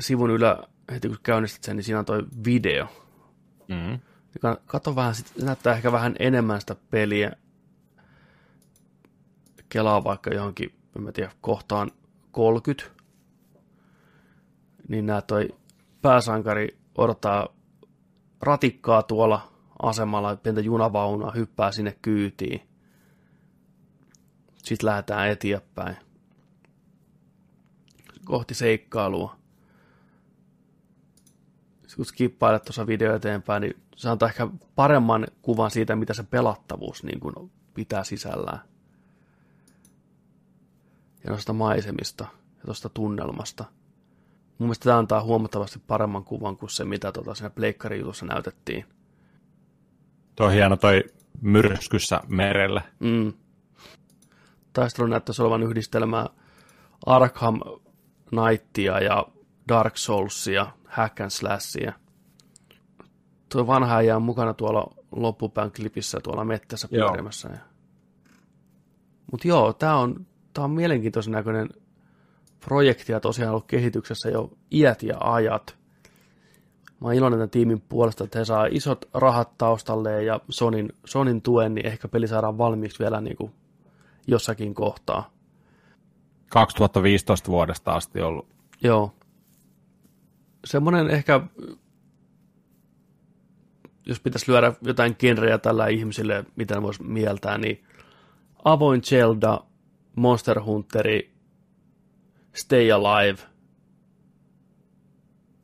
sivun 0.00 0.30
ylä, 0.30 0.62
heti 0.92 1.08
kun 1.08 1.18
käynnistät 1.22 1.64
sen, 1.64 1.76
niin 1.76 1.84
siinä 1.84 1.98
on 1.98 2.04
toi 2.04 2.22
video. 2.44 2.86
Mm-hmm. 3.68 4.00
Kato 4.66 4.96
vähän, 4.96 5.14
sit, 5.14 5.32
näyttää 5.42 5.74
ehkä 5.76 5.92
vähän 5.92 6.16
enemmän 6.18 6.60
sitä 6.60 6.76
peliä. 6.90 7.32
Kelaa 9.68 10.04
vaikka 10.04 10.30
johonkin, 10.34 10.83
en 10.96 11.02
mä 11.02 11.12
tiedä, 11.12 11.32
kohtaan 11.40 11.90
30. 12.32 12.84
Niin 14.88 15.06
nää 15.06 15.22
toi 15.22 15.48
pääsankari 16.02 16.78
odottaa 16.98 17.48
ratikkaa 18.40 19.02
tuolla 19.02 19.52
asemalla 19.82 20.36
pientä 20.36 20.60
junavaunua, 20.60 21.30
hyppää 21.30 21.72
sinne 21.72 21.98
kyytiin. 22.02 22.60
Sitten 24.56 24.86
lähdetään 24.86 25.28
eteenpäin. 25.28 25.96
Kohti 28.24 28.54
seikkailua. 28.54 29.36
Sitten 31.72 31.96
kun 31.96 32.06
skippailet 32.06 32.64
tuossa 32.64 32.86
video 32.86 33.14
eteenpäin, 33.16 33.60
niin 33.60 33.82
se 33.96 34.08
antaa 34.08 34.28
ehkä 34.28 34.48
paremman 34.74 35.26
kuvan 35.42 35.70
siitä, 35.70 35.96
mitä 35.96 36.14
se 36.14 36.22
pelattavuus 36.22 37.04
niin 37.04 37.20
kuin 37.20 37.50
pitää 37.74 38.04
sisällään. 38.04 38.73
Ja 41.24 41.30
noista 41.30 41.52
maisemista 41.52 42.24
ja 42.56 42.62
tuosta 42.64 42.88
tunnelmasta. 42.88 43.64
Mun 44.58 44.66
mielestä 44.66 44.84
tämä 44.84 44.98
antaa 44.98 45.22
huomattavasti 45.22 45.78
paremman 45.86 46.24
kuvan 46.24 46.56
kuin 46.56 46.70
se, 46.70 46.84
mitä 46.84 47.12
tuota 47.12 47.34
siinä 47.34 47.50
pleikkarijutussa 47.50 48.26
näytettiin. 48.26 48.84
Tuo 50.36 50.46
on 50.46 50.52
hieno 50.52 50.76
toi 50.76 51.04
myrskyssä 51.40 52.20
merellä. 52.28 52.82
Mm. 53.00 53.32
Taistelu 54.72 55.06
näyttäisi 55.06 55.42
olevan 55.42 55.62
yhdistelmää 55.62 56.26
Arkham 57.06 57.60
Knightia 58.28 59.00
ja 59.00 59.26
Dark 59.68 59.96
Soulsia, 59.96 60.66
Hack 60.86 61.20
and 61.20 61.30
Slashia. 61.30 61.92
Tuo 63.48 63.66
vanha 63.66 64.02
jää 64.02 64.18
mukana 64.18 64.54
tuolla 64.54 64.94
loppupään 65.12 65.72
klipissä 65.72 66.20
tuolla 66.22 66.44
mettässä 66.44 66.88
pyörimässä. 66.88 67.50
Mutta 69.32 69.48
joo, 69.48 69.72
tämä 69.72 69.96
on, 69.96 70.26
tää 70.54 70.64
on 70.64 70.70
mielenkiintoisen 70.70 71.32
näköinen 71.32 71.68
projekti 72.60 73.12
ja 73.12 73.20
tosiaan 73.20 73.50
ollut 73.50 73.66
kehityksessä 73.66 74.30
jo 74.30 74.50
iät 74.72 75.02
ja 75.02 75.16
ajat 75.20 75.84
mä 77.04 77.08
oon 77.08 77.14
iloinen 77.14 77.38
tämän 77.38 77.50
tiimin 77.50 77.80
puolesta, 77.80 78.24
että 78.24 78.38
he 78.38 78.44
saa 78.44 78.66
isot 78.66 79.04
rahat 79.14 79.58
taustalleen 79.58 80.26
ja 80.26 80.40
Sonin, 80.48 80.92
Sonin 81.04 81.42
tuen, 81.42 81.74
niin 81.74 81.86
ehkä 81.86 82.08
peli 82.08 82.28
saadaan 82.28 82.58
valmiiksi 82.58 82.98
vielä 82.98 83.20
niin 83.20 83.36
kuin 83.36 83.52
jossakin 84.26 84.74
kohtaa. 84.74 85.30
2015 86.50 87.50
vuodesta 87.50 87.92
asti 87.92 88.20
ollut. 88.20 88.46
Joo. 88.82 89.14
Semmoinen 90.64 91.10
ehkä, 91.10 91.40
jos 94.06 94.20
pitäisi 94.20 94.52
lyödä 94.52 94.72
jotain 94.82 95.16
genreja 95.18 95.58
tällä 95.58 95.86
ihmisille, 95.86 96.44
mitä 96.56 96.74
ne 96.74 96.82
voisi 96.82 97.02
mieltää, 97.02 97.58
niin 97.58 97.84
avoin 98.64 99.02
Zelda, 99.02 99.60
Monster 100.16 100.62
Hunteri, 100.62 101.34
Stay 102.52 102.92
Alive 102.92 103.42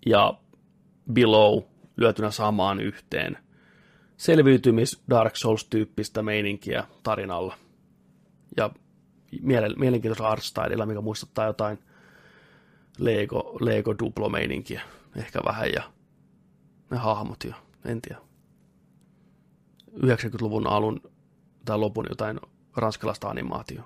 ja 0.07 0.41
Below 1.13 1.63
lyötynä 1.97 2.31
samaan 2.31 2.81
yhteen. 2.81 3.39
selviytymis 4.17 5.03
Dark 5.11 5.37
Souls-tyyppistä 5.37 6.23
meininkiä 6.23 6.85
tarinalla. 7.03 7.57
Ja 8.57 8.71
mielenkiintoisella 9.77 10.31
artstylella, 10.31 10.87
mikä 10.87 11.01
muistuttaa 11.01 11.47
jotain 11.47 11.79
Lego, 12.99 13.59
Lego 13.61 13.95
Duplo-meininkiä. 13.99 14.83
Ehkä 15.17 15.41
vähän 15.45 15.73
ja 15.73 15.83
ne 16.91 16.97
hahmot 16.97 17.45
jo, 17.45 17.53
en 17.85 18.01
tiedä. 18.03 18.21
90-luvun 19.97 20.67
alun 20.67 21.01
tai 21.65 21.79
lopun 21.79 22.07
jotain 22.09 22.41
ranskalaista 22.77 23.29
animaatio. 23.29 23.83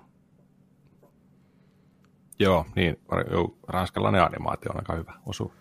Joo, 2.39 2.67
niin, 2.77 3.01
ranskalainen 3.69 4.23
animaatio 4.23 4.71
on 4.71 4.77
aika 4.77 4.95
hyvä, 4.95 5.13
osu. 5.27 5.53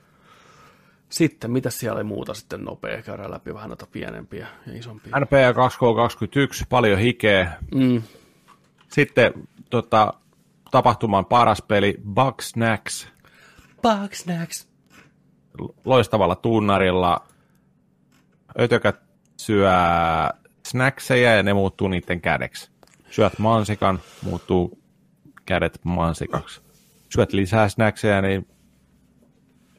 Sitten, 1.10 1.52
mitä 1.52 1.70
siellä 1.70 1.96
oli 1.96 2.04
muuta 2.04 2.34
sitten 2.34 2.64
nopea, 2.64 3.02
käydään 3.02 3.32
läpi 3.32 3.54
vähän 3.54 3.70
noita 3.70 3.88
pienempiä 3.92 4.48
ja 4.68 4.78
isompia. 4.78 5.20
NPA 5.20 5.52
2K21, 5.52 6.66
paljon 6.70 7.00
hikeä. 7.00 7.54
Mm. 7.76 8.04
Sitten 8.92 9.34
tota, 9.70 10.14
tapahtuman 10.72 11.26
paras 11.26 11.62
peli, 11.62 11.98
Bugsnax. 12.14 13.08
Bugsnax. 13.82 14.68
Loistavalla 15.86 16.36
tunnarilla. 16.36 17.28
Ötökät 18.60 19.02
syö 19.38 19.72
snackseja 20.68 21.36
ja 21.36 21.44
ne 21.44 21.54
muuttuu 21.54 21.88
niiden 21.88 22.22
kädeksi. 22.22 22.72
Syöt 23.10 23.40
mansikan, 23.40 24.00
muuttuu 24.22 24.80
kädet 25.46 25.80
mansikaksi. 25.84 26.63
Syöt 27.14 27.34
lisää 27.34 27.70
snackseja, 27.70 28.22
niin 28.22 28.48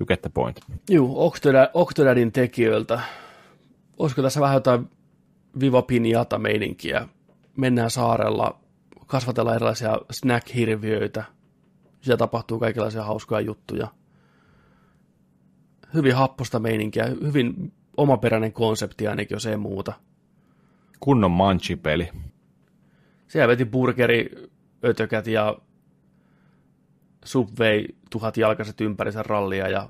you 0.01 0.07
get 0.07 0.23
the 0.23 0.31
point. 0.35 0.61
Juu, 0.91 1.27
Octodad, 1.27 1.71
Octodadin 1.75 2.33
tekijöiltä. 2.33 3.01
Olisiko 3.99 4.23
tässä 4.23 4.41
vähän 4.41 4.55
jotain 4.55 4.91
Viva 5.61 5.83
Pinjata 5.83 6.39
meininkiä? 6.39 7.09
Mennään 7.57 7.91
saarella, 7.91 8.61
kasvatellaan 9.07 9.57
erilaisia 9.57 9.99
snack-hirviöitä. 10.11 11.25
Siellä 12.01 12.19
tapahtuu 12.19 12.59
kaikenlaisia 12.59 13.05
hauskoja 13.05 13.41
juttuja. 13.41 13.89
Hyvin 15.95 16.15
happosta 16.15 16.59
meininkiä, 16.59 17.05
hyvin 17.05 17.73
omaperäinen 17.97 18.53
konsepti 18.53 19.09
ainakin, 19.09 19.35
jos 19.35 19.47
ei 19.47 19.57
muuta. 19.57 19.93
Kunnon 21.01 21.31
manchipeli. 21.31 22.09
Siellä 23.27 23.49
veti 23.49 23.65
burgeri, 23.65 24.31
ötökät 24.85 25.27
ja 25.27 25.57
Subway 27.25 27.85
tuhat 28.11 28.37
jalkaiset 28.37 28.81
ympärinsä 28.81 29.23
rallia 29.23 29.69
ja 29.69 29.89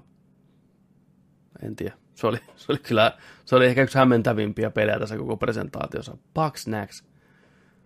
en 1.63 1.77
tiedä. 1.77 1.97
Se 2.15 2.27
oli, 2.27 2.39
se 2.57 2.73
oli 2.73 2.79
kyllä, 2.79 3.13
se 3.45 3.57
oli 3.57 3.67
ehkä 3.67 3.83
yksi 3.83 3.99
hämmentävimpiä 3.99 4.71
pelejä 4.71 4.99
tässä 4.99 5.17
koko 5.17 5.37
presentaatiossa. 5.37 6.17
Bugsnax. 6.35 7.05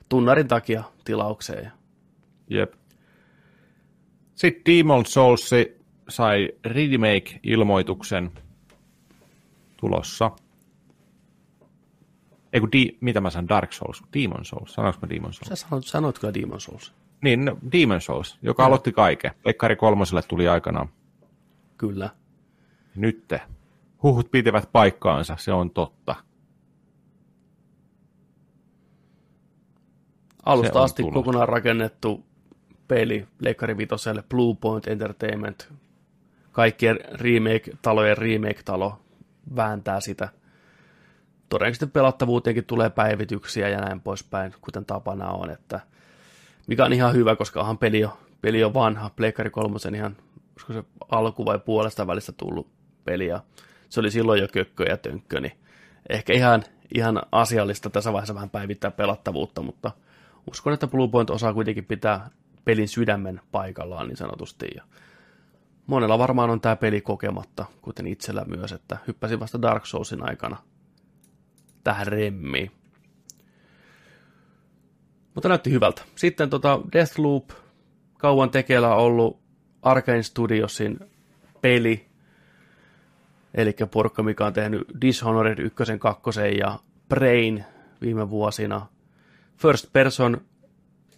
Tunnarin 0.08 0.48
takia 0.48 0.84
tilaukseen. 1.04 1.72
Jep. 2.50 2.74
Sitten 4.34 4.62
Demon 4.76 5.06
Souls 5.06 5.50
sai 6.08 6.48
remake-ilmoituksen 6.64 8.30
tulossa. 9.76 10.30
Ei 12.52 12.60
kun, 12.60 12.72
di, 12.72 12.98
mitä 13.00 13.20
mä 13.20 13.30
sanon, 13.30 13.48
Dark 13.48 13.72
Souls, 13.72 14.02
Demon 14.14 14.44
Souls, 14.44 14.74
sanoinko 14.74 14.98
mä 15.02 15.08
Demon 15.08 15.32
Souls? 15.32 15.48
Sä 15.48 15.56
sanot, 15.56 15.86
sanot 15.86 16.18
kyllä 16.18 16.34
Demon 16.34 16.60
Souls. 16.60 16.92
Niin, 17.22 17.44
no, 17.44 17.58
Demon 17.72 18.00
Souls, 18.00 18.38
joka 18.42 18.62
ja. 18.62 18.66
aloitti 18.66 18.92
kaiken. 18.92 19.30
Pekari 19.42 19.76
kolmoselle 19.76 20.22
tuli 20.22 20.48
aikanaan. 20.48 20.88
Kyllä. 21.78 22.10
Nyt 22.94 23.32
huhut 24.02 24.30
pitävät 24.30 24.68
paikkaansa, 24.72 25.36
se 25.38 25.52
on 25.52 25.70
totta. 25.70 26.14
Alusta 30.44 30.82
asti 30.82 31.02
kokonaan 31.02 31.48
rakennettu 31.48 32.26
peli 32.88 33.26
Leikkari 33.40 33.76
Vitoselle, 33.76 34.24
Blue 34.28 34.56
Point 34.60 34.88
Entertainment, 34.88 35.72
kaikkien 36.52 36.98
remake-talojen 37.12 38.18
remake-talo 38.18 38.98
vääntää 39.56 40.00
sitä. 40.00 40.28
Todennäköisesti 41.48 41.86
pelattavuuteenkin 41.86 42.64
tulee 42.64 42.90
päivityksiä 42.90 43.68
ja 43.68 43.80
näin 43.80 44.00
poispäin, 44.00 44.54
kuten 44.60 44.84
tapana 44.84 45.30
on, 45.30 45.50
että 45.50 45.80
mikä 46.68 46.84
on 46.84 46.92
ihan 46.92 47.14
hyvä, 47.14 47.36
koska 47.36 47.60
onhan 47.60 47.78
peli 47.78 48.00
jo, 48.00 48.18
peli 48.40 48.64
on 48.64 48.74
vanha, 48.74 49.10
Pleikkari 49.16 49.50
kolmosen 49.50 49.94
ihan, 49.94 50.16
koska 50.54 50.72
se 50.72 50.84
alku 51.10 51.44
vai 51.44 51.58
puolesta 51.58 52.06
välistä 52.06 52.32
tullut 52.32 52.68
peli, 53.04 53.26
ja 53.26 53.40
se 53.88 54.00
oli 54.00 54.10
silloin 54.10 54.40
jo 54.40 54.48
kökkö 54.52 54.84
ja 54.84 54.96
tönkkö, 54.96 55.40
niin 55.40 55.52
ehkä 56.08 56.32
ihan, 56.32 56.64
ihan 56.94 57.22
asiallista 57.32 57.90
tässä 57.90 58.12
vaiheessa 58.12 58.34
vähän 58.34 58.50
päivittää 58.50 58.90
pelattavuutta, 58.90 59.62
mutta 59.62 59.90
uskon, 60.50 60.72
että 60.72 60.86
Bluepoint 60.86 61.30
osaa 61.30 61.54
kuitenkin 61.54 61.84
pitää 61.84 62.30
pelin 62.64 62.88
sydämen 62.88 63.40
paikallaan 63.52 64.08
niin 64.08 64.16
sanotusti, 64.16 64.68
ja 64.74 64.82
monella 65.86 66.18
varmaan 66.18 66.50
on 66.50 66.60
tämä 66.60 66.76
peli 66.76 67.00
kokematta, 67.00 67.64
kuten 67.82 68.06
itsellä 68.06 68.44
myös, 68.44 68.72
että 68.72 68.98
hyppäsin 69.06 69.40
vasta 69.40 69.62
Dark 69.62 69.86
Soulsin 69.86 70.28
aikana 70.28 70.56
tähän 71.84 72.06
remmiin. 72.06 72.77
Mutta 75.38 75.48
näytti 75.48 75.72
hyvältä. 75.72 76.02
Sitten 76.16 76.50
tota 76.50 76.80
Deathloop, 76.92 77.50
kauan 78.18 78.50
tekeillä 78.50 78.94
ollut 78.94 79.40
Arkane 79.82 80.22
Studiosin 80.22 81.00
peli, 81.60 82.06
eli 83.54 83.76
porukka, 83.90 84.22
mikä 84.22 84.46
on 84.46 84.52
tehnyt 84.52 84.82
Dishonored 85.00 85.58
1, 85.58 85.74
2 85.98 86.30
ja 86.58 86.78
Brain 87.08 87.64
viime 88.00 88.30
vuosina. 88.30 88.86
First 89.56 89.92
person 89.92 90.40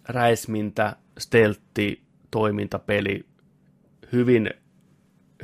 räismintä, 0.07 0.95
steltti, 1.19 2.01
toimintapeli, 2.31 3.25
hyvin, 4.11 4.51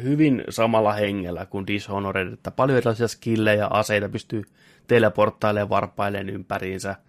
hyvin 0.04 0.44
samalla 0.50 0.94
hengellä 0.94 1.46
kuin 1.46 1.68
Dishonored, 1.68 2.34
että 2.34 2.52
paljon 2.52 2.78
erilaisia 2.78 3.08
skillejä, 3.08 3.68
aseita 3.68 4.10
pystyy 4.10 4.44
teleporttailemaan 4.88 5.70
varpaileen 5.70 6.30
ympäriinsä– 6.30 6.96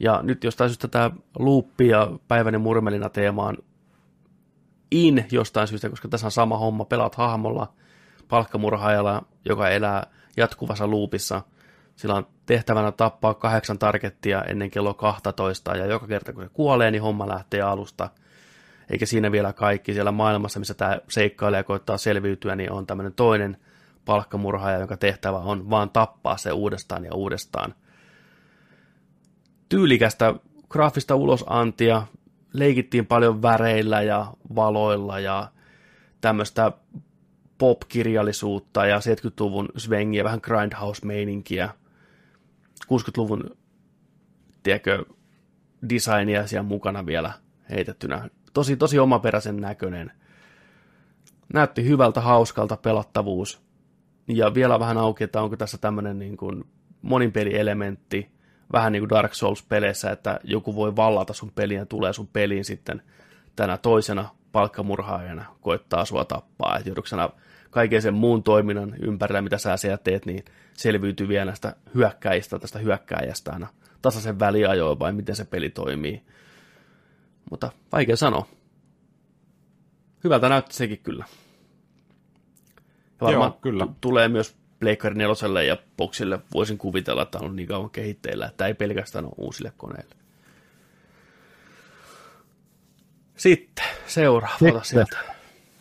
ja 0.00 0.20
nyt 0.22 0.44
jostain 0.44 0.70
syystä 0.70 0.88
tämä 0.88 1.10
luuppi 1.38 1.88
ja 1.88 2.12
päiväinen 2.28 2.60
murmelina 2.60 3.08
teemaan 3.08 3.58
in 4.90 5.24
jostain 5.30 5.68
syystä, 5.68 5.90
koska 5.90 6.08
tässä 6.08 6.26
on 6.26 6.30
sama 6.30 6.58
homma, 6.58 6.84
pelaat 6.84 7.14
hahmolla 7.14 7.72
palkkamurhaajalla, 8.28 9.22
joka 9.44 9.68
elää 9.68 10.06
jatkuvassa 10.36 10.86
luupissa. 10.86 11.42
Sillä 11.96 12.14
on 12.14 12.26
tehtävänä 12.46 12.92
tappaa 12.92 13.34
kahdeksan 13.34 13.78
targettia 13.78 14.42
ennen 14.42 14.70
kello 14.70 14.94
12, 14.94 15.76
ja 15.76 15.86
joka 15.86 16.06
kerta 16.06 16.32
kun 16.32 16.42
se 16.42 16.48
kuolee, 16.52 16.90
niin 16.90 17.02
homma 17.02 17.28
lähtee 17.28 17.60
alusta. 17.60 18.08
Eikä 18.90 19.06
siinä 19.06 19.32
vielä 19.32 19.52
kaikki. 19.52 19.92
Siellä 19.92 20.12
maailmassa, 20.12 20.58
missä 20.58 20.74
tämä 20.74 20.98
seikkailee 21.08 21.58
ja 21.58 21.64
koittaa 21.64 21.98
selviytyä, 21.98 22.56
niin 22.56 22.72
on 22.72 22.86
tämmöinen 22.86 23.12
toinen 23.12 23.56
palkkamurhaaja, 24.04 24.78
jonka 24.78 24.96
tehtävä 24.96 25.38
on 25.38 25.70
vaan 25.70 25.90
tappaa 25.90 26.36
se 26.36 26.52
uudestaan 26.52 27.04
ja 27.04 27.14
uudestaan– 27.14 27.74
tyylikästä 29.70 30.34
graafista 30.68 31.14
ulosantia, 31.14 32.02
leikittiin 32.52 33.06
paljon 33.06 33.42
väreillä 33.42 34.02
ja 34.02 34.32
valoilla 34.54 35.20
ja 35.20 35.52
tämmöistä 36.20 36.72
pop-kirjallisuutta 37.58 38.86
ja 38.86 38.98
70-luvun 38.98 39.68
svengiä, 39.76 40.24
vähän 40.24 40.40
grindhouse-meininkiä, 40.42 41.70
60-luvun, 42.84 43.56
tiedätkö, 44.62 45.04
designia 45.88 46.46
siellä 46.46 46.68
mukana 46.68 47.06
vielä 47.06 47.32
heitettynä. 47.70 48.28
Tosi, 48.52 48.76
tosi 48.76 48.98
omaperäisen 48.98 49.56
näköinen. 49.56 50.12
Näytti 51.54 51.84
hyvältä, 51.84 52.20
hauskalta 52.20 52.76
pelattavuus. 52.76 53.62
Ja 54.28 54.54
vielä 54.54 54.80
vähän 54.80 54.98
auki, 54.98 55.24
että 55.24 55.42
onko 55.42 55.56
tässä 55.56 55.78
tämmöinen 55.78 56.18
niin 56.18 56.36
kuin 56.36 56.64
moninpelielementti, 57.02 58.30
vähän 58.72 58.92
niin 58.92 59.00
kuin 59.00 59.08
Dark 59.08 59.34
Souls-peleissä, 59.34 60.10
että 60.10 60.40
joku 60.44 60.74
voi 60.74 60.96
vallata 60.96 61.32
sun 61.32 61.52
peliä 61.54 61.78
ja 61.78 61.86
tulee 61.86 62.12
sun 62.12 62.26
peliin 62.26 62.64
sitten 62.64 63.02
tänä 63.56 63.76
toisena 63.76 64.28
palkkamurhaajana 64.52 65.44
koittaa 65.60 66.04
sua 66.04 66.24
tappaa, 66.24 66.76
että 66.76 66.88
jouduksena 66.88 67.30
kaiken 67.70 68.02
sen 68.02 68.14
muun 68.14 68.42
toiminnan 68.42 68.94
ympärillä, 69.02 69.42
mitä 69.42 69.58
sä 69.58 69.76
siellä 69.76 69.98
teet, 69.98 70.26
niin 70.26 70.44
selviytyy 70.74 71.28
vielä 71.28 71.44
näistä 71.44 71.76
hyökkäistä, 71.94 72.58
tästä 72.58 72.78
hyökkääjästä 72.78 73.52
aina 73.52 73.66
tasaisen 74.02 74.38
väliajoin 74.38 74.98
vai 74.98 75.12
miten 75.12 75.36
se 75.36 75.44
peli 75.44 75.70
toimii. 75.70 76.22
Mutta 77.50 77.72
vaikea 77.92 78.16
sanoa. 78.16 78.46
Hyvältä 80.24 80.48
näytti 80.48 80.74
sekin 80.74 80.98
kyllä. 80.98 81.24
Ja 83.20 83.26
varmaan 83.26 83.50
Joo, 83.50 83.58
kyllä. 83.60 83.86
T- 83.86 84.00
tulee 84.00 84.28
myös 84.28 84.56
Pleikkari 84.80 85.14
4 85.14 85.62
ja 85.62 85.76
Boxille 85.96 86.38
voisin 86.54 86.78
kuvitella, 86.78 87.22
että 87.22 87.38
on 87.38 87.56
niin 87.56 87.68
kauan 87.68 87.90
kehitteillä, 87.90 88.46
että 88.46 88.66
ei 88.66 88.74
pelkästään 88.74 89.24
ole 89.24 89.34
uusille 89.36 89.72
koneille. 89.76 90.14
Sitten 93.36 93.84
seuraava 94.06 94.82
sieltä. 94.82 95.18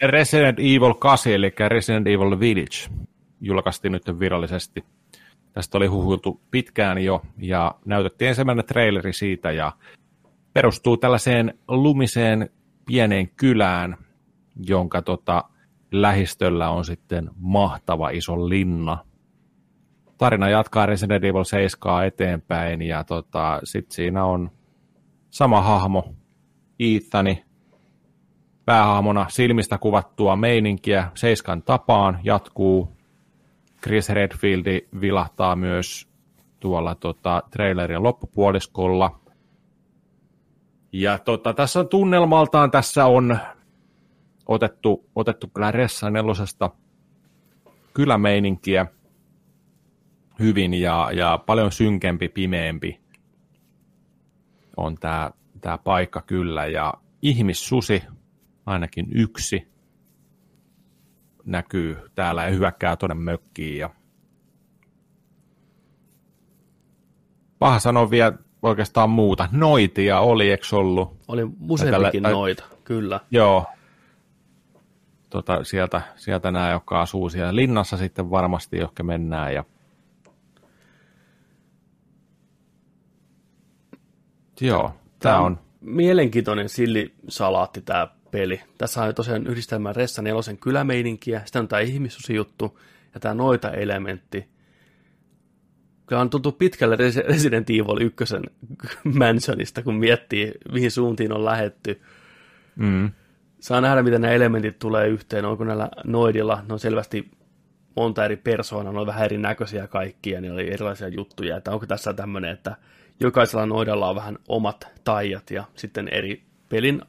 Resident 0.02 0.60
Evil 0.60 0.94
8, 0.94 1.34
eli 1.34 1.54
Resident 1.68 2.08
Evil 2.08 2.40
Village, 2.40 3.06
julkaistiin 3.42 3.92
nyt 3.92 4.20
virallisesti 4.20 4.84
Tästä 5.54 5.78
oli 5.78 5.88
huhuiltu 5.88 6.42
pitkään 6.52 7.04
jo 7.04 7.22
ja 7.38 7.76
näytettiin 7.86 8.30
ensimmäinen 8.30 8.66
traileri 8.66 9.14
siitä 9.14 9.52
ja 9.52 9.72
perustuu 10.54 10.98
tällaiseen 10.98 11.54
lumiseen 11.68 12.50
pieneen 12.86 13.30
kylään, 13.30 13.98
jonka 14.68 15.02
tota, 15.02 15.44
lähistöllä 15.92 16.70
on 16.70 16.86
sitten 16.86 17.30
mahtava 17.36 18.10
iso 18.10 18.50
linna. 18.50 18.98
Tarina 20.18 20.50
jatkaa 20.50 20.86
Resident 20.86 21.24
Evil 21.24 21.44
7 21.44 22.06
eteenpäin 22.06 22.82
ja 22.82 23.04
tota, 23.04 23.60
sitten 23.64 23.96
siinä 23.96 24.26
on 24.26 24.52
sama 25.30 25.62
hahmo, 25.62 26.14
Ethani, 26.80 27.44
päähahmona 28.66 29.26
silmistä 29.30 29.78
kuvattua 29.78 30.36
meininkiä 30.36 31.12
Seiskan 31.16 31.64
tapaan 31.64 32.20
jatkuu. 32.24 32.98
Chris 33.84 34.10
Redfield 34.10 34.88
vilahtaa 35.02 35.56
myös 35.56 36.10
tuolla 36.60 36.96
tota, 36.96 37.44
trailerin 37.52 38.04
loppupuoliskolla. 38.04 39.20
Ja 40.92 41.18
tota, 41.18 41.54
tässä 41.54 41.80
on 41.80 41.88
tunnelmaltaan, 41.88 42.72
tässä 42.72 43.06
on 43.06 43.38
otettu, 44.50 45.10
otettu 45.16 45.48
kyllä 45.48 45.72
Ressa 45.72 46.10
nelosesta 46.10 46.70
kylämeininkiä 47.94 48.86
hyvin 50.40 50.74
ja, 50.74 51.10
ja 51.14 51.44
paljon 51.46 51.72
synkempi, 51.72 52.30
pimeämpi 52.30 53.00
on 54.78 54.96
tämä 54.96 55.32
tää 55.62 55.78
paikka 55.78 56.22
kyllä. 56.22 56.66
Ja 56.66 56.94
ihmissusi, 57.22 58.04
ainakin 58.66 59.08
yksi, 59.16 59.68
näkyy 61.46 61.98
täällä 62.16 62.46
ja 62.46 62.52
hyökkää 62.52 62.96
tuonne 62.96 63.16
mökkiin. 63.16 63.78
Ja 63.78 63.90
paha 67.60 67.80
sanoa 67.80 68.10
vielä 68.10 68.34
oikeastaan 68.62 69.10
muuta. 69.10 69.50
Noitia 69.52 70.20
oli, 70.20 70.52
eikö 70.52 70.76
ollut? 70.76 71.18
Oli 71.28 71.48
useampikin 71.70 72.24
tällä, 72.24 72.38
noita, 72.38 72.64
kyllä. 72.84 73.20
Joo. 73.32 73.66
Tota, 75.30 75.64
sieltä, 75.64 76.02
sieltä 76.16 76.52
nämä, 76.52 76.72
jotka 76.72 77.02
asuu 77.02 77.30
siellä 77.30 77.56
linnassa 77.56 77.98
sitten 77.98 78.30
varmasti, 78.30 78.78
johon 78.78 78.94
mennään. 79.04 79.54
Ja... 79.54 79.64
Joo, 84.62 84.96
tämä 85.20 85.40
on... 85.40 85.60
Mielenkiintoinen 85.82 86.70
sillisalaatti 86.70 87.82
tämä 87.82 88.08
peli. 88.32 88.62
Tässä 88.78 89.04
on 89.04 89.16
tosiaan 89.16 89.48
yhdistelmä 89.48 89.94
Ressa 89.94 90.22
nelosen 90.22 90.58
kylämeininkiä, 90.58 91.42
sitten 91.46 91.60
on 91.60 91.68
tämä 91.68 91.80
ihmissusijuttu 91.80 92.80
ja 93.14 93.20
tämä 93.20 93.34
noita-elementti 93.34 94.50
kyllä 96.10 96.22
on 96.22 96.30
tuntuu 96.30 96.52
pitkälle 96.52 96.96
Resident 97.28 97.70
Evil 97.70 97.98
1 98.02 98.36
mansionista, 99.20 99.84
kun 99.84 99.96
miettii, 99.96 100.52
mihin 100.72 100.92
suuntiin 100.92 101.34
on 101.34 101.46
lähetty. 101.46 102.02
Mm. 102.76 103.12
Saa 103.60 103.82
nähdä, 103.82 104.04
miten 104.04 104.22
nämä 104.22 104.34
elementit 104.34 104.80
tulee 104.80 105.08
yhteen. 105.08 105.46
Onko 105.46 105.64
näillä 105.64 105.90
noidilla, 106.04 106.64
ne 106.68 106.74
on 106.74 106.80
selvästi 106.80 107.32
monta 107.96 108.26
eri 108.26 108.38
persoonaa, 108.38 108.94
ne 108.94 109.00
on 109.00 109.08
vähän 109.08 109.26
erinäköisiä 109.26 109.88
kaikkia, 109.88 110.42
ne 110.42 110.52
oli 110.52 110.74
erilaisia 110.74 111.08
juttuja. 111.08 111.58
Että 111.58 111.72
onko 111.72 111.86
tässä 111.86 112.14
tämmöinen, 112.14 112.52
että 112.52 112.76
jokaisella 113.20 113.66
noidalla 113.66 114.10
on 114.10 114.16
vähän 114.16 114.38
omat 114.48 114.88
taijat 115.04 115.52
ja 115.52 115.64
sitten 115.76 116.08
eri 116.08 116.44
pelin 116.70 117.02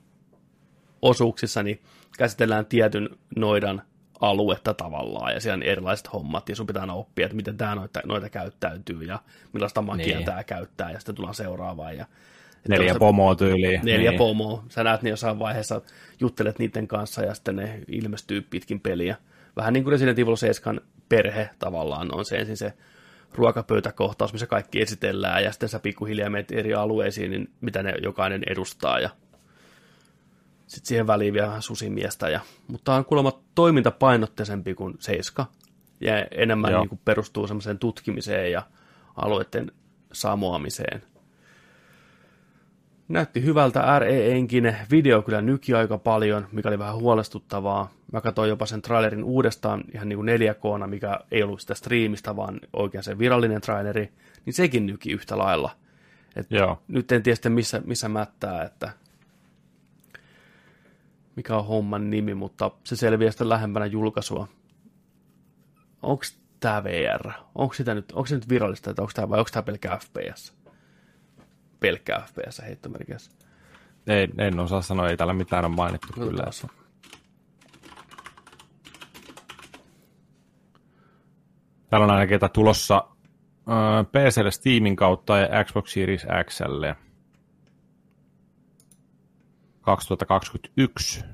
osuuksissa 1.03 1.63
niin 1.63 1.81
käsitellään 2.19 2.67
tietyn 2.67 3.09
noidan 3.37 3.83
aluetta 4.21 4.75
tavallaan, 4.75 5.35
ja 5.35 5.41
siellä 5.41 5.55
on 5.55 5.63
erilaiset 5.63 6.13
hommat, 6.13 6.49
ja 6.49 6.57
sun 6.57 6.67
pitää 6.67 6.81
aina 6.81 6.95
oppia, 6.95 7.27
että 7.27 7.37
miten 7.37 7.57
tämä 7.57 7.75
noita, 7.75 8.01
noita 8.07 8.31
käyttäytyy, 8.31 9.03
ja 9.03 9.19
millaista 9.53 9.83
magia 9.83 10.17
niin. 10.17 10.25
tämä 10.25 10.45
käyttää, 10.45 10.91
ja 10.91 10.99
sitten 10.99 11.15
tullaan 11.15 11.35
seuraavaan. 11.35 11.97
Ja, 11.97 12.07
neljä 12.69 12.95
pomoa 12.95 13.35
tyyliin. 13.35 13.81
Neljä 13.85 14.11
niin. 14.11 14.19
pomoa. 14.19 14.65
Sä 14.69 14.85
näet 14.85 15.03
ne 15.03 15.11
jossain 15.11 15.39
vaiheessa, 15.39 15.81
juttelet 16.21 16.59
niiden 16.59 16.89
kanssa, 16.89 17.23
ja 17.23 17.35
sitten 17.35 17.57
ne 17.57 17.81
ilmestyy 17.89 18.41
pitkin 18.41 18.81
peliä. 18.81 19.17
Vähän 19.57 19.73
niin 19.73 19.85
kuin 19.85 19.93
Resident 19.93 20.19
Evil 20.19 20.37
7 20.37 20.81
perhe 21.09 21.51
tavallaan 21.59 22.15
on 22.15 22.25
se 22.25 22.37
ensin 22.37 22.57
se 22.57 22.73
ruokapöytäkohtaus, 23.35 24.33
missä 24.33 24.47
kaikki 24.47 24.83
esitellään, 24.83 25.45
ja 25.45 25.53
sitten 25.53 25.69
sä 25.69 25.79
pikkuhiljaa 25.79 26.31
menet 26.31 26.53
eri 26.53 26.75
alueisiin, 26.75 27.31
niin 27.31 27.51
mitä 27.61 27.83
ne 27.83 27.95
jokainen 28.03 28.43
edustaa, 28.47 29.01
ja 29.01 29.11
sitten 30.67 30.89
siihen 30.89 31.07
väliin 31.07 31.35
vielä 31.35 31.47
vähän 31.47 31.63
susimiestä. 31.63 32.29
Ja, 32.29 32.41
mutta 32.69 32.95
on 32.95 33.05
kuulemma 33.05 33.41
toimintapainotteisempi 33.55 34.75
kuin 34.75 34.95
Seiska. 34.99 35.47
Ja 36.01 36.27
enemmän 36.31 36.73
niin 36.73 36.89
kuin 36.89 37.01
perustuu 37.05 37.47
semmoiseen 37.47 37.79
tutkimiseen 37.79 38.53
ja 38.53 38.63
alueiden 39.17 39.73
samoamiseen. 40.13 41.03
Näytti 43.11 43.45
hyvältä 43.45 43.99
RE-enkinen 43.99 44.77
video 44.91 45.23
kyllä 45.23 45.43
nyki 45.43 45.75
aika 45.75 45.99
paljon, 45.99 46.47
mikä 46.53 46.69
oli 46.69 46.79
vähän 46.79 46.97
huolestuttavaa. 46.97 47.91
Mä 48.13 48.21
katsoin 48.21 48.49
jopa 48.49 48.67
sen 48.67 48.83
trailerin 48.83 49.25
uudestaan 49.25 49.85
ihan 49.95 50.09
niin 50.09 50.17
kuin 50.17 50.27
4 50.27 50.55
k 50.55 50.61
mikä 50.87 51.21
ei 51.31 51.43
ollut 51.43 51.61
sitä 51.61 51.75
striimistä, 51.75 52.37
vaan 52.37 52.61
oikein 52.73 53.05
se 53.05 53.19
virallinen 53.19 53.61
traileri, 53.61 54.13
niin 54.47 54.55
sekin 54.55 54.87
nyki 54.87 55.13
yhtä 55.13 55.39
lailla. 55.39 55.71
Et 56.37 56.47
Joo. 56.51 56.83
Nyt 56.89 57.13
en 57.13 57.23
tiedä 57.23 57.51
missä, 57.51 57.83
missä 57.85 58.09
mättää, 58.09 58.63
että 58.63 58.93
mikä 61.37 61.57
on 61.57 61.67
homman 61.67 62.11
nimi, 62.11 62.35
mutta 62.35 62.71
se 62.85 62.97
selviää 62.97 63.31
sitten 63.31 63.49
lähempänä 63.49 63.87
julkaisua. 63.87 64.49
Onko 66.03 66.23
tämä 66.61 66.85
VR? 66.85 67.31
Onko, 67.55 67.75
sitä 67.75 67.95
nyt, 67.95 68.13
onko 68.13 68.27
se 68.27 68.35
nyt 68.35 68.49
virallista, 68.49 68.91
että 68.91 69.03
onko 69.03 69.13
tämä, 69.15 69.29
vai 69.29 69.39
onko 69.39 69.51
tämä 69.53 69.63
pelkkä 69.63 69.99
FPS? 69.99 70.60
Pelkkä 71.81 72.23
FPS 72.27 72.63
heittomerkissä. 72.63 73.33
Ei, 74.07 74.29
en 74.39 74.61
osaa 74.61 74.83
sanoa, 74.83 75.09
ei 75.09 75.17
täällä 75.17 75.35
mitään 75.35 75.65
on 75.65 75.75
mainittu 75.75 76.09
no, 76.17 76.27
kyllä. 76.27 76.43
Taas. 76.43 76.67
Täällä 81.91 82.05
on 82.05 82.11
ainakin 82.11 82.41
tulossa 82.53 83.05
äh, 83.69 84.07
PClle 84.07 84.51
Steamin 84.51 84.97
kautta 84.97 85.39
ja 85.39 85.65
Xbox 85.65 85.93
Series 85.93 86.27
XL. 86.45 86.85
2021. 89.81 91.25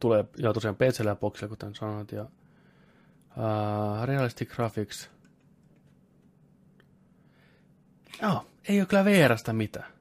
tulee, 0.00 0.24
joo 0.36 0.52
tosiaan 0.52 0.76
PC 0.76 1.04
ja 1.04 1.16
Boxilla, 1.16 1.48
kuten 1.48 1.74
sanoit, 1.74 2.12
ja 2.12 2.22
uh, 2.22 4.04
Realistic 4.04 4.56
Graphics. 4.56 5.10
Joo, 8.22 8.46
ei 8.68 8.80
ole 8.80 8.86
kyllä 8.86 9.04
VRstä 9.04 9.52
mitään. 9.52 9.92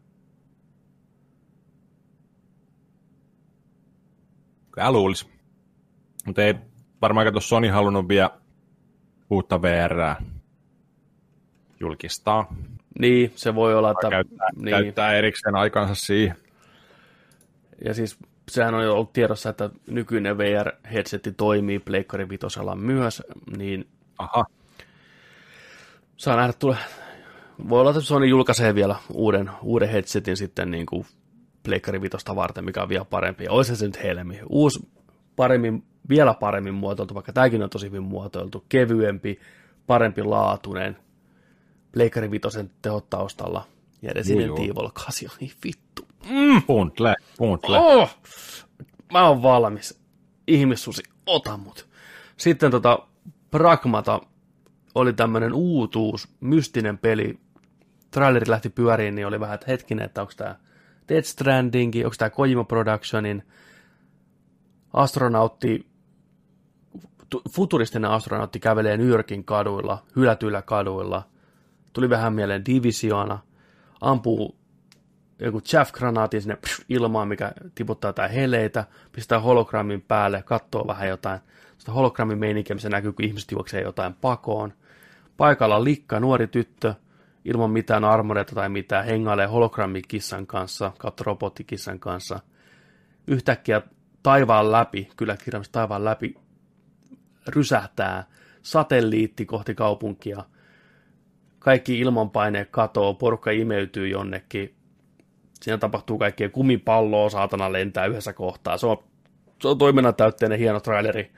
Kyllä 4.71 4.91
luulisi. 4.91 5.29
Mutta 6.25 6.43
ei 6.43 6.55
varmaan 7.01 7.25
kato 7.25 7.39
Sony 7.39 7.67
halunnut 7.67 8.07
vielä 8.07 8.29
uutta 9.29 9.61
VR 9.61 10.23
julkistaa. 11.79 12.55
Niin, 12.99 13.31
se 13.35 13.55
voi 13.55 13.75
olla, 13.75 13.91
että... 13.91 14.09
Käyttää, 14.09 14.47
niin. 14.55 14.69
käyttää 14.69 15.13
erikseen 15.13 15.55
aikansa 15.55 15.95
siihen. 15.95 16.35
Ja 17.85 17.93
siis 17.93 18.19
sehän 18.49 18.75
on 18.75 18.83
jo 18.83 18.93
ollut 18.93 19.13
tiedossa, 19.13 19.49
että 19.49 19.69
nykyinen 19.87 20.37
VR-headsetti 20.37 21.31
toimii 21.31 21.79
Pleikkari 21.79 22.29
Vitosella 22.29 22.75
myös, 22.75 23.23
niin 23.57 23.87
Aha. 24.17 24.45
saa 26.17 26.35
nähdä, 26.35 26.53
tule, 26.53 26.77
voi 27.69 27.79
olla, 27.79 27.89
että 27.89 28.01
Sony 28.01 28.25
julkaisee 28.25 28.75
vielä 28.75 28.95
uuden, 29.13 29.51
uuden 29.61 29.89
headsetin 29.89 30.37
sitten 30.37 30.71
niin 30.71 30.85
kuin 30.85 31.05
Pleikkari 31.63 32.01
Vitosta 32.01 32.35
varten, 32.35 32.65
mikä 32.65 32.83
on 32.83 32.89
vielä 32.89 33.05
parempi. 33.05 33.43
Ja 33.43 33.51
olisi 33.51 33.75
se 33.75 33.85
nyt 33.85 34.03
helmi. 34.03 34.39
Uusi, 34.49 34.79
paremmin, 35.35 35.83
vielä 36.09 36.33
paremmin 36.33 36.73
muotoiltu, 36.73 37.13
vaikka 37.13 37.33
tämäkin 37.33 37.63
on 37.63 37.69
tosi 37.69 37.85
hyvin 37.85 38.03
muotoiltu, 38.03 38.65
kevyempi, 38.69 39.39
parempi 39.87 40.23
laatuinen, 40.23 40.97
Pleikkari 41.91 42.31
Vitosen 42.31 42.71
tehot 42.81 43.09
taustalla, 43.09 43.63
ja 44.01 44.13
Resident 44.13 44.59
Evil 44.59 44.89
8 44.93 45.29
niin 45.39 45.51
vittu. 45.63 46.07
Mm. 46.29 46.61
Puntle, 46.61 47.15
puntle. 47.37 47.79
Oh! 47.79 48.09
Mä 49.13 49.27
oon 49.27 49.43
valmis. 49.43 50.01
Ihmissusi, 50.47 51.03
ota 51.25 51.57
mut. 51.57 51.87
Sitten 52.37 52.71
tota, 52.71 52.99
Pragmata 53.51 54.21
oli 54.95 55.13
tämmönen 55.13 55.53
uutuus, 55.53 56.27
mystinen 56.39 56.97
peli, 56.97 57.39
traileri 58.11 58.49
lähti 58.49 58.69
pyöriin, 58.69 59.15
niin 59.15 59.27
oli 59.27 59.39
vähän, 59.39 59.55
että 59.55 59.71
hetkinen, 59.71 60.05
että 60.05 60.21
onko 60.21 60.33
tämä 60.37 60.55
Dead 61.09 61.23
Stranding, 61.23 61.93
onko 61.95 62.15
tämä 62.17 62.29
Kojima 62.29 62.63
Productionin 62.63 63.43
astronautti 64.93 65.87
futuristinen 67.49 68.11
astronautti 68.11 68.59
kävelee 68.59 68.97
New 68.97 69.07
Yorkin 69.07 69.43
kaduilla, 69.43 70.03
hylätyillä 70.15 70.61
kaduilla. 70.61 71.27
Tuli 71.93 72.09
vähän 72.09 72.33
mieleen 72.33 72.65
Divisiona, 72.65 73.39
ampuu 74.01 74.57
joku 75.39 75.61
chaff-granaatin 75.61 76.41
sinne 76.41 76.55
pff, 76.55 76.79
ilmaan, 76.89 77.27
mikä 77.27 77.51
tiputtaa 77.75 78.09
jotain 78.09 78.31
heleitä, 78.31 78.85
pistää 79.11 79.39
hologrammin 79.39 80.01
päälle, 80.01 80.43
katsoo 80.43 80.87
vähän 80.87 81.07
jotain. 81.07 81.39
Sitä 81.77 81.91
hologrammin 81.91 82.37
meininkiä, 82.37 82.73
missä 82.73 82.89
näkyy, 82.89 83.13
kun 83.13 83.25
ihmiset 83.25 83.51
juoksee 83.51 83.81
jotain 83.81 84.13
pakoon. 84.13 84.73
Paikalla 85.37 85.83
likka, 85.83 86.19
nuori 86.19 86.47
tyttö, 86.47 86.93
ilman 87.45 87.71
mitään 87.71 88.03
armoreita 88.03 88.55
tai 88.55 88.69
mitään, 88.69 89.05
hengailee 89.05 89.47
hologrammikissan 89.47 90.47
kanssa, 90.47 90.91
kautta 90.97 91.23
robottikissan 91.27 91.99
kanssa. 91.99 92.39
Yhtäkkiä 93.27 93.81
taivaan 94.23 94.71
läpi, 94.71 95.09
kyllä 95.17 95.37
kirjaimista 95.37 95.79
taivaan 95.79 96.05
läpi, 96.05 96.35
rysähtää 97.47 98.23
satelliitti 98.61 99.45
kohti 99.45 99.75
kaupunkia. 99.75 100.43
Kaikki 101.67 101.99
ilmanpaineet 101.99 102.69
katoo, 102.71 103.13
porukka 103.13 103.51
imeytyy 103.51 104.07
jonnekin. 104.07 104.75
Siinä 105.61 105.77
tapahtuu 105.77 106.17
kaikkea 106.17 106.49
kumipalloa, 106.49 107.29
saatana 107.29 107.71
lentää 107.71 108.05
yhdessä 108.05 108.33
kohtaa. 108.33 108.77
Se 108.77 108.87
on, 108.87 108.97
se 109.61 109.67
on 109.67 109.77
toiminnan 109.77 110.15
täytteinen 110.15 110.59
hieno 110.59 110.79
traileri. 110.79 111.31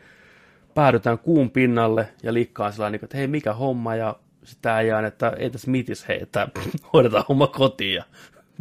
Päädytään 0.75 1.19
kuun 1.19 1.51
pinnalle 1.51 2.07
ja 2.23 2.33
liikkaan 2.33 2.73
sellainen, 2.73 2.99
niin 2.99 3.05
että 3.05 3.17
hei 3.17 3.27
mikä 3.27 3.53
homma 3.53 3.95
ja 3.95 4.19
sitä 4.43 4.75
äijään, 4.75 5.05
että 5.05 5.29
ei 5.29 5.49
tässä 5.49 5.71
mitis 5.71 6.07
hei, 6.07 6.19
että 6.21 6.47
hoidetaan 6.93 7.25
homma 7.29 7.47
kotiin 7.47 7.95
ja 7.95 8.03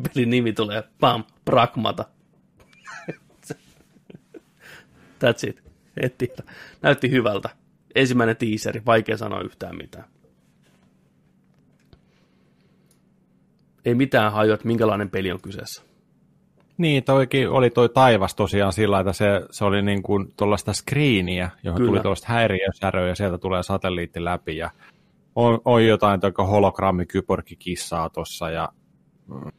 pelin 0.03 0.31
nimi 0.31 0.53
tulee 0.53 0.83
pam, 1.01 1.25
pragmata. 1.45 2.05
That's 5.21 5.49
it. 5.49 5.63
Tiedä. 6.19 6.43
Näytti 6.83 7.11
hyvältä. 7.11 7.49
Ensimmäinen 7.95 8.37
teaseri, 8.37 8.83
vaikea 8.87 9.17
sanoa 9.17 9.41
yhtään 9.41 9.77
mitään. 9.77 10.18
Ei 13.89 13.95
mitään 13.95 14.33
hajua, 14.33 14.55
että 14.55 14.67
minkälainen 14.67 15.11
peli 15.11 15.33
on 15.33 15.41
kyseessä. 15.41 15.83
Niin, 16.79 17.05
toikin 17.05 17.51
oli 17.51 17.71
toi 17.71 17.89
taivas 17.89 18.35
tosiaan 18.35 18.73
sillä, 18.73 19.01
että 19.01 19.13
se, 19.13 19.27
se 19.51 19.65
oli 19.65 19.83
niin 19.83 20.03
kuin 20.03 20.33
tuollaista 20.37 20.73
screeniä, 20.73 21.51
johon 21.63 21.79
Kyllä. 21.79 21.89
tuli 21.91 22.01
tuollaista 22.01 22.27
häiriösäröä 22.29 23.09
ja 23.09 23.15
sieltä 23.15 23.39
tulee 23.39 23.63
satelliitti 23.63 24.25
läpi 24.25 24.57
ja 24.57 24.71
on, 25.35 25.61
on 25.65 25.87
jotain 25.87 26.21
hologrammikyborgikissaa 26.51 28.11
tuossa 28.11 28.51
ja 28.51 28.69
mm, 29.27 29.51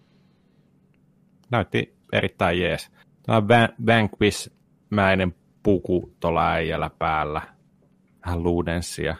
näytti 1.51 1.95
erittäin 2.13 2.61
jees. 2.61 2.91
Tämä 3.23 3.69
Vanquish-mäinen 3.85 5.35
puku 5.63 6.13
tuolla 6.19 6.51
äijällä 6.51 6.89
päällä. 6.99 7.41
Vähän 8.25 8.43
luudenssia. 8.43 9.15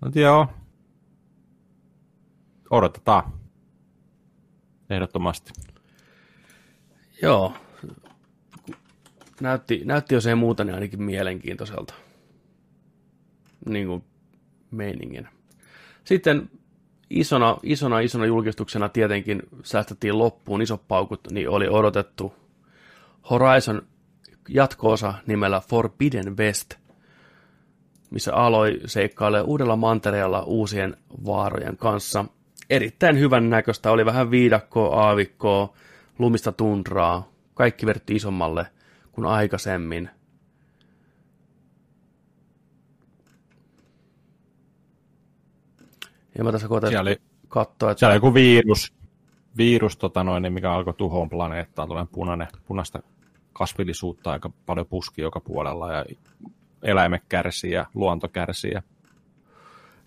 Mutta 0.00 0.20
joo. 0.20 0.46
Odotetaan. 2.70 3.32
Ehdottomasti. 4.90 5.52
Joo. 7.22 7.52
Näytti, 9.40 9.80
näytti 9.84 10.14
jos 10.14 10.26
ei 10.26 10.34
muuta, 10.34 10.64
niin 10.64 10.74
ainakin 10.74 11.02
mielenkiintoiselta. 11.02 11.94
Niin 13.66 13.86
kuin 13.86 14.04
meiningin. 14.70 15.28
Sitten 16.04 16.50
isona, 17.10 17.58
isona, 17.62 18.00
isona 18.00 18.26
julkistuksena 18.26 18.88
tietenkin 18.88 19.42
säästettiin 19.64 20.18
loppuun 20.18 20.62
isot 20.62 20.88
paukut, 20.88 21.20
niin 21.30 21.48
oli 21.48 21.68
odotettu 21.68 22.34
Horizon 23.30 23.82
jatkoosa 24.48 25.14
nimellä 25.26 25.60
Forbidden 25.60 26.36
West, 26.36 26.74
missä 28.10 28.34
aloi 28.34 28.80
seikkailee 28.86 29.42
uudella 29.42 29.76
mantereella 29.76 30.42
uusien 30.42 30.96
vaarojen 31.26 31.76
kanssa. 31.76 32.24
Erittäin 32.70 33.18
hyvän 33.18 33.50
näköistä, 33.50 33.90
oli 33.90 34.04
vähän 34.04 34.30
viidakkoa, 34.30 35.06
aavikkoa, 35.06 35.74
lumista 36.18 36.52
tundraa, 36.52 37.28
kaikki 37.54 37.86
vertti 37.86 38.16
isommalle 38.16 38.66
kuin 39.12 39.26
aikaisemmin. 39.26 40.10
Ja 46.38 46.44
mä 46.44 46.52
tässä 46.52 46.68
koitan 46.68 46.90
siellä 46.90 47.08
oli, 47.08 47.16
katsoa, 47.48 47.90
että... 47.90 47.98
Siellä 47.98 48.12
oli 48.12 48.16
joku 48.16 48.34
virus, 48.34 48.94
virus 49.56 49.96
tota 49.96 50.24
noin, 50.24 50.52
mikä 50.52 50.72
alkoi 50.72 50.94
tuhoon 50.94 51.30
planeettaa, 51.30 51.86
tulee 51.86 52.06
punainen, 52.12 52.48
punaista 52.66 53.02
kasvillisuutta 53.52 54.30
aika 54.30 54.50
paljon 54.66 54.86
puski 54.86 55.22
joka 55.22 55.40
puolella 55.40 55.92
ja 55.92 56.04
eläimet 56.82 57.22
kärsii 57.28 57.72
ja 57.72 57.86
luonto 57.94 58.28
kärsii. 58.28 58.72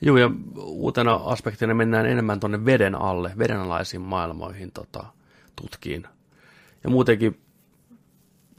Joo, 0.05 0.17
ja 0.17 0.31
uutena 0.57 1.13
aspektina 1.13 1.73
mennään 1.73 2.05
enemmän 2.05 2.39
tuonne 2.39 2.65
veden 2.65 2.95
alle, 2.95 3.33
vedenalaisiin 3.37 4.01
maailmoihin 4.01 4.71
tota, 4.71 5.05
tutkiin. 5.55 6.07
Ja 6.83 6.89
muutenkin 6.89 7.41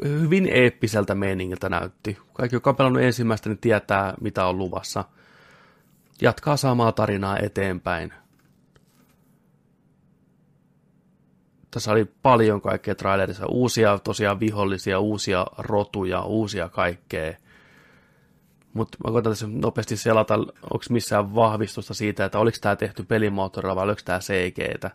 hyvin 0.05 0.49
eeppiseltä 0.53 1.15
meiningiltä 1.15 1.69
näytti. 1.69 2.19
Kaikki, 2.33 2.57
joka 2.57 2.71
on 2.71 2.77
pelannut 2.77 3.03
ensimmäistä, 3.03 3.49
niin 3.49 3.59
tietää, 3.59 4.15
mitä 4.21 4.47
on 4.47 4.59
luvassa. 4.59 5.05
Jatkaa 6.21 6.57
samaa 6.57 6.93
tarinaa 6.93 7.39
eteenpäin. 7.39 8.13
Tässä 11.71 11.93
oli 11.93 12.05
paljon 12.05 12.61
kaikkea 12.61 12.95
trailerissa. 12.95 13.47
Uusia 13.47 13.99
tosiaan 13.99 14.41
vihollisia, 14.41 14.99
uusia 15.01 15.47
rotuja, 15.59 16.23
uusia 16.23 16.69
kaikkea. 16.69 17.35
Mutta 18.75 18.99
mä 19.05 19.13
koitan 19.13 19.33
tässä 19.33 19.47
nopeasti 19.51 19.97
selata, 19.97 20.35
onko 20.35 20.85
missään 20.91 21.35
vahvistusta 21.35 21.95
siitä, 21.95 22.25
että 22.25 22.39
oliko 22.39 22.59
tämä 22.61 22.77
tehty 22.77 23.03
pelimoottorilla 23.03 23.77
vai 23.77 23.85
oliko 23.85 24.01
tämä 24.05 24.19
CGtä. 24.19 24.91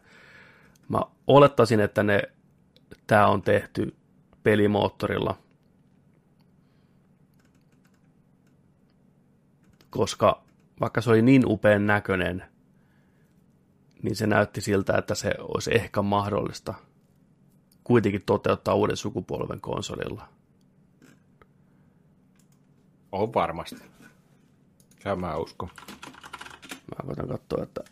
Mä 0.89 0.99
olettaisin, 1.27 1.79
että 1.79 2.03
ne, 2.03 2.21
tämä 3.07 3.27
on 3.27 3.41
tehty 3.41 3.95
pelimoottorilla. 4.43 5.37
Koska 9.89 10.43
vaikka 10.79 11.01
se 11.01 11.09
oli 11.09 11.21
niin 11.21 11.43
upean 11.45 11.85
näköinen, 11.85 12.43
niin 14.03 14.15
se 14.15 14.27
näytti 14.27 14.61
siltä, 14.61 14.97
että 14.97 15.15
se 15.15 15.31
olisi 15.39 15.75
ehkä 15.75 16.01
mahdollista 16.01 16.73
kuitenkin 17.83 18.23
toteuttaa 18.25 18.75
uuden 18.75 18.97
sukupolven 18.97 19.61
konsolilla. 19.61 20.38
On 23.11 23.33
varmasti. 23.33 23.75
Käy 24.99 25.15
mä 25.15 25.37
uskon. 25.37 25.69
Mä 26.71 27.07
voin 27.07 27.29
katsoa, 27.29 27.63
että 27.63 27.83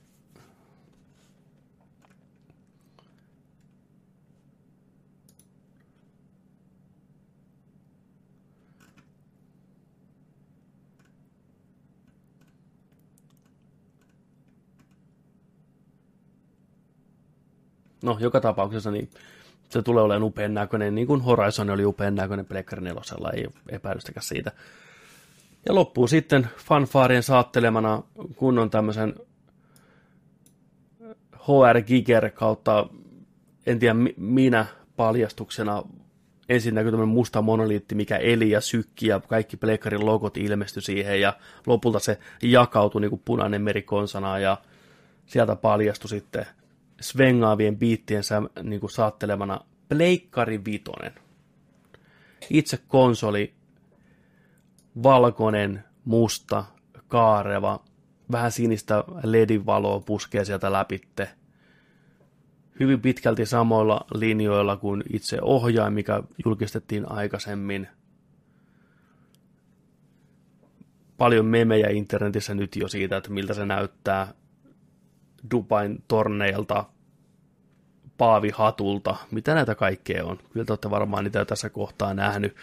no, 18.04 18.18
joka 18.20 18.42
tapauksessa 18.42 18.92
niin 18.92 19.10
se 19.70 19.82
tulee 19.82 20.04
olemaan 20.04 20.24
upean 20.24 20.54
näköinen, 20.54 20.96
niin 20.96 21.08
kuin 21.08 21.22
Horizon 21.22 21.70
oli 21.70 21.86
upean 21.86 22.16
näköinen 22.16 22.46
Plekkari 22.46 22.82
nelosella, 22.82 23.32
ei 23.32 23.48
epäilystäkään 23.70 24.24
siitä. 24.24 24.52
Ja 25.68 25.76
loppuu 25.76 26.08
sitten 26.08 26.48
fanfaarien 26.58 27.24
saattelemana 27.24 28.04
kunnon 28.36 28.70
tämmöisen 28.70 29.16
HR 31.34 31.82
Giger 31.88 32.30
kautta, 32.30 32.88
en 33.66 33.80
tiedä 33.80 33.96
minä 34.18 34.66
paljastuksena, 34.96 35.84
ensin 36.50 36.76
näkyy 36.76 36.92
tämmöinen 36.92 37.14
musta 37.14 37.42
monoliitti, 37.42 37.96
mikä 37.96 38.18
eli 38.18 38.50
ja 38.50 38.62
sykki 38.62 39.08
ja 39.08 39.20
kaikki 39.20 39.58
Pleikkarin 39.58 40.06
logot 40.06 40.38
ilmestyi 40.38 40.82
siihen 40.82 41.22
ja 41.22 41.34
lopulta 41.66 42.00
se 42.00 42.20
jakautui 42.42 43.02
niin 43.02 43.10
kuin 43.10 43.22
punainen 43.26 43.62
merikonsana 43.62 44.40
ja 44.40 44.58
sieltä 45.26 45.56
paljastui 45.56 46.10
sitten 46.10 46.46
svengaavien 47.02 47.78
biittiensä 47.78 48.42
niin 48.64 48.80
kuin 48.80 48.92
saattelemana 48.92 49.62
Pleikkari 49.90 50.66
Vitonen. 50.66 51.14
Itse 52.50 52.80
konsoli, 52.88 53.57
valkoinen, 55.04 55.84
musta, 56.06 56.66
kaareva, 57.08 57.84
vähän 58.32 58.52
sinistä 58.52 59.04
ledin 59.24 59.66
valoa 59.66 60.00
puskee 60.00 60.46
sieltä 60.46 60.72
läpitte. 60.72 61.30
Hyvin 62.80 63.02
pitkälti 63.02 63.46
samoilla 63.46 64.06
linjoilla 64.14 64.78
kuin 64.78 65.04
itse 65.14 65.38
ohjain, 65.42 65.94
mikä 65.94 66.24
julkistettiin 66.46 67.12
aikaisemmin. 67.12 67.88
Paljon 71.18 71.46
memejä 71.46 71.90
internetissä 71.90 72.54
nyt 72.54 72.76
jo 72.76 72.88
siitä, 72.88 73.18
että 73.18 73.32
miltä 73.32 73.54
se 73.54 73.66
näyttää 73.66 74.34
Dubain 75.52 76.04
torneilta, 76.08 76.86
paavihatulta, 78.18 79.16
mitä 79.32 79.54
näitä 79.54 79.76
kaikkea 79.76 80.26
on. 80.26 80.38
Kyllä 80.38 80.66
te 80.66 80.72
olette 80.72 80.90
varmaan 80.90 81.24
niitä 81.24 81.46
tässä 81.46 81.70
kohtaa 81.70 82.14
nähnyt. 82.14 82.56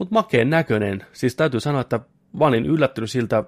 Mutta 0.00 0.14
makeen 0.14 0.50
näköinen. 0.50 1.06
Siis 1.12 1.36
täytyy 1.36 1.60
sanoa, 1.60 1.80
että 1.80 2.00
mä 2.32 2.44
olin 2.46 2.66
yllättynyt 2.66 3.10
siltä, 3.10 3.44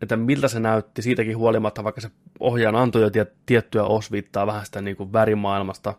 että 0.00 0.16
miltä 0.16 0.48
se 0.48 0.60
näytti 0.60 1.02
siitäkin 1.02 1.36
huolimatta, 1.36 1.84
vaikka 1.84 2.00
se 2.00 2.10
ohjaan 2.40 2.76
antoi 2.76 3.02
jo 3.02 3.10
tiettyä 3.46 3.84
osviittaa 3.84 4.46
vähän 4.46 4.66
sitä 4.66 4.80
niin 4.80 4.96
kuin 4.96 5.12
värimaailmasta. 5.12 5.94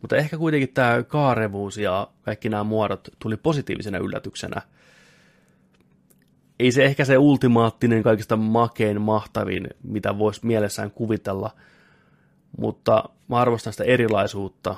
Mutta 0.00 0.16
ehkä 0.16 0.38
kuitenkin 0.38 0.68
tämä 0.74 1.02
kaarevuus 1.02 1.78
ja 1.78 2.08
kaikki 2.22 2.48
nämä 2.48 2.64
muodot 2.64 3.08
tuli 3.18 3.36
positiivisena 3.36 3.98
yllätyksenä. 3.98 4.62
Ei 6.58 6.72
se 6.72 6.84
ehkä 6.84 7.04
se 7.04 7.18
ultimaattinen, 7.18 8.02
kaikista 8.02 8.36
makein, 8.36 9.00
mahtavin, 9.00 9.68
mitä 9.82 10.18
voisi 10.18 10.46
mielessään 10.46 10.90
kuvitella, 10.90 11.50
mutta 12.58 13.04
mä 13.28 13.36
arvostan 13.36 13.72
sitä 13.72 13.84
erilaisuutta 13.84 14.76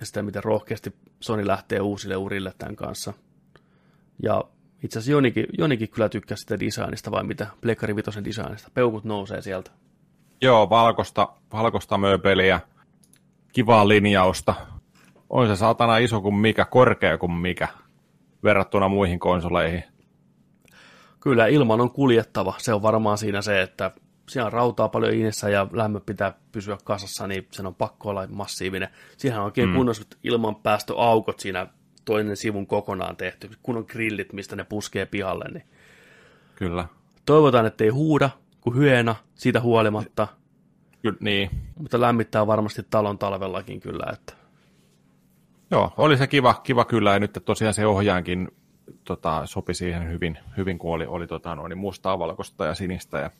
ja 0.00 0.06
sitä, 0.06 0.22
miten 0.22 0.44
rohkeasti 0.44 0.94
Sony 1.20 1.46
lähtee 1.46 1.80
uusille 1.80 2.16
urille 2.16 2.52
tämän 2.58 2.76
kanssa. 2.76 3.12
Ja 4.22 4.44
itse 4.82 4.98
asiassa 4.98 5.12
Jonikin, 5.12 5.46
Jonikin 5.58 5.88
kyllä 5.88 6.08
tykkää 6.08 6.36
sitä 6.36 6.60
designista, 6.60 7.10
vai 7.10 7.24
mitä? 7.24 7.46
Plekkari 7.60 7.96
Vitosen 7.96 8.24
designista. 8.24 8.70
Peukut 8.74 9.04
nousee 9.04 9.42
sieltä. 9.42 9.70
Joo, 10.40 10.70
valkosta, 10.70 11.28
valkosta 11.52 11.98
mööpeliä, 11.98 12.60
kivaa 13.52 13.88
linjausta. 13.88 14.54
On 15.30 15.46
se 15.46 15.56
saatana 15.56 15.98
iso 15.98 16.20
kuin 16.20 16.34
mikä, 16.34 16.64
korkea 16.64 17.18
kuin 17.18 17.32
mikä, 17.32 17.68
verrattuna 18.44 18.88
muihin 18.88 19.18
konsoleihin. 19.18 19.84
Kyllä, 21.20 21.46
ilman 21.46 21.80
on 21.80 21.90
kuljettava. 21.90 22.54
Se 22.58 22.74
on 22.74 22.82
varmaan 22.82 23.18
siinä 23.18 23.42
se, 23.42 23.62
että 23.62 23.90
siellä 24.28 24.46
on 24.46 24.52
rautaa 24.52 24.88
paljon 24.88 25.14
inessä 25.14 25.48
ja 25.48 25.66
lämmö 25.72 26.00
pitää 26.00 26.34
pysyä 26.52 26.78
kasassa, 26.84 27.26
niin 27.26 27.46
sen 27.50 27.66
on 27.66 27.74
pakko 27.74 28.10
olla 28.10 28.26
massiivinen. 28.26 28.88
Siihen 29.16 29.38
on 29.38 29.44
oikein 29.44 29.68
mm. 29.68 29.74
kunnossa 29.74 30.04
ilmanpäästöaukot 30.22 31.40
siinä 31.40 31.66
toinen 32.06 32.36
sivun 32.36 32.66
kokonaan 32.66 33.16
tehty, 33.16 33.50
kun 33.62 33.76
on 33.76 33.84
grillit, 33.88 34.32
mistä 34.32 34.56
ne 34.56 34.64
puskee 34.64 35.06
pihalle. 35.06 35.44
Niin 35.52 35.64
Kyllä. 36.54 36.88
Toivotaan, 37.26 37.66
että 37.66 37.84
ei 37.84 37.90
huuda 37.90 38.30
kuin 38.60 38.76
hyena 38.76 39.14
siitä 39.34 39.60
huolimatta. 39.60 40.28
Kyllä, 41.02 41.16
niin. 41.20 41.50
Mutta 41.78 42.00
lämmittää 42.00 42.46
varmasti 42.46 42.82
talon 42.90 43.18
talvellakin 43.18 43.80
kyllä. 43.80 44.12
Että... 44.12 44.32
Joo, 45.70 45.92
oli 45.96 46.16
se 46.16 46.26
kiva, 46.26 46.54
kiva 46.54 46.84
kyllä, 46.84 47.12
ja 47.12 47.18
nyt 47.18 47.42
tosiaan 47.44 47.74
se 47.74 47.86
ohjaankin 47.86 48.48
tota, 49.04 49.42
sopi 49.46 49.74
siihen 49.74 50.10
hyvin, 50.10 50.38
hyvin 50.56 50.78
kun 50.78 50.94
oli, 50.94 51.06
oli 51.06 51.26
tota, 51.26 51.54
noin 51.54 51.78
mustaa, 51.78 52.18
valkoista 52.18 52.66
ja 52.66 52.74
sinistä. 52.74 53.18
Ja... 53.18 53.30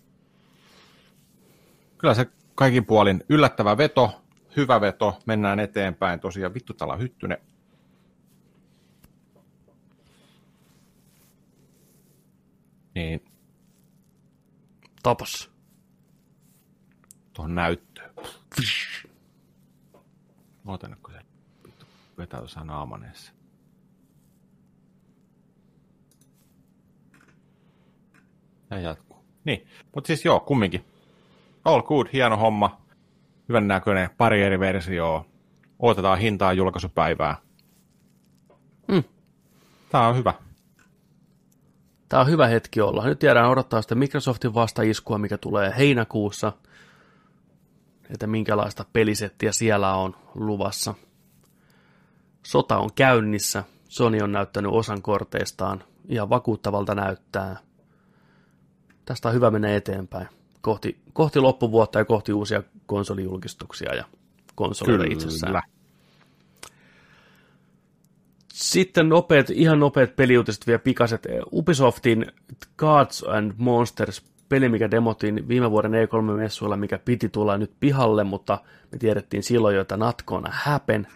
Kyllä 1.99 2.15
se 2.15 2.27
kaikin 2.55 2.87
puolin 2.87 3.25
yllättävä 3.29 3.77
veto, 3.77 4.23
hyvä 4.57 4.81
veto, 4.81 5.19
mennään 5.27 5.61
eteenpäin. 5.61 6.21
Tosiaan 6.21 6.55
vittu 6.55 6.75
täällä 6.75 6.97
hyttynen 6.97 7.39
Niin. 12.97 13.25
Tapas. 15.03 15.51
Tuohon 17.33 17.55
näyttöön. 17.55 18.11
Ootan, 20.67 20.97
kun 21.03 21.13
se 21.13 21.21
vetää 22.19 22.41
tuossa 22.41 22.65
naamaneessa. 22.65 23.33
Ja 28.71 28.79
jatkuu. 28.79 29.25
Niin, 29.45 29.67
mutta 29.95 30.07
siis 30.07 30.25
joo, 30.25 30.41
kumminkin. 30.41 30.85
All 31.65 31.83
good, 31.83 32.07
hieno 32.13 32.37
homma. 32.37 32.81
Hyvän 33.49 33.69
näköinen, 33.69 34.11
pari 34.19 34.43
eri 34.43 34.61
versioa. 34.61 35.25
Otetaan 35.79 36.19
hintaa 36.19 36.53
julkaisupäivää. 36.53 37.37
Mm. 38.89 39.05
Tämä 39.91 40.09
on 40.09 40.17
hyvä. 40.17 40.46
Tämä 42.09 42.21
on 42.21 42.29
hyvä 42.29 42.47
hetki 42.47 42.81
olla. 42.81 43.05
Nyt 43.05 43.19
tiedään 43.19 43.51
odottaa 43.51 43.83
sitä 43.83 43.95
Microsoftin 43.95 44.55
vastaiskua, 44.55 45.19
mikä 45.19 45.39
tulee 45.39 45.75
heinäkuussa, 45.79 46.53
että 48.11 48.27
minkälaista 48.27 48.85
pelisettiä 48.93 49.53
siellä 49.53 49.95
on 49.95 50.17
luvassa. 50.35 50.95
Sota 52.43 52.79
on 52.79 52.91
käynnissä. 52.95 53.65
Sony 53.89 54.21
on 54.21 54.33
näyttänyt 54.33 54.73
osan 54.73 55.03
korteistaan. 55.03 55.85
Ihan 56.09 56.31
vakuuttavalta 56.31 56.95
näyttää. 56.95 57.57
Tästä 59.05 59.29
on 59.29 59.35
hyvä 59.35 59.51
mennä 59.51 59.75
eteenpäin. 59.75 60.29
Kohti, 60.61 61.01
kohti 61.13 61.41
loppuvuotta 61.41 61.99
ja 61.99 62.05
kohti 62.05 62.33
uusia 62.33 62.63
konsolijulkistuksia 62.87 63.95
ja 63.95 64.05
konsoleita 64.55 65.05
itsessään. 65.05 65.63
Sitten 68.57 69.09
nopeat, 69.09 69.51
ihan 69.51 69.81
nopeat 69.81 70.17
peliuutiset 70.17 70.67
vielä 70.67 70.79
pikaset. 70.79 71.27
Ubisoftin 71.53 72.27
Cards 72.79 73.25
and 73.29 73.53
Monsters 73.57 74.25
peli, 74.49 74.69
mikä 74.69 74.91
demottiin 74.91 75.49
viime 75.49 75.71
vuoden 75.71 75.93
E3-messuilla, 75.93 76.77
mikä 76.77 76.99
piti 76.99 77.29
tulla 77.29 77.59
nyt 77.59 77.73
pihalle, 77.81 78.25
mutta 78.25 78.59
me 78.93 78.99
tiedettiin 78.99 79.43
silloin 79.43 79.75
jo, 79.75 79.83
että 79.83 79.97
not 79.97 80.23
gonna 80.23 80.51
happen, 80.53 81.07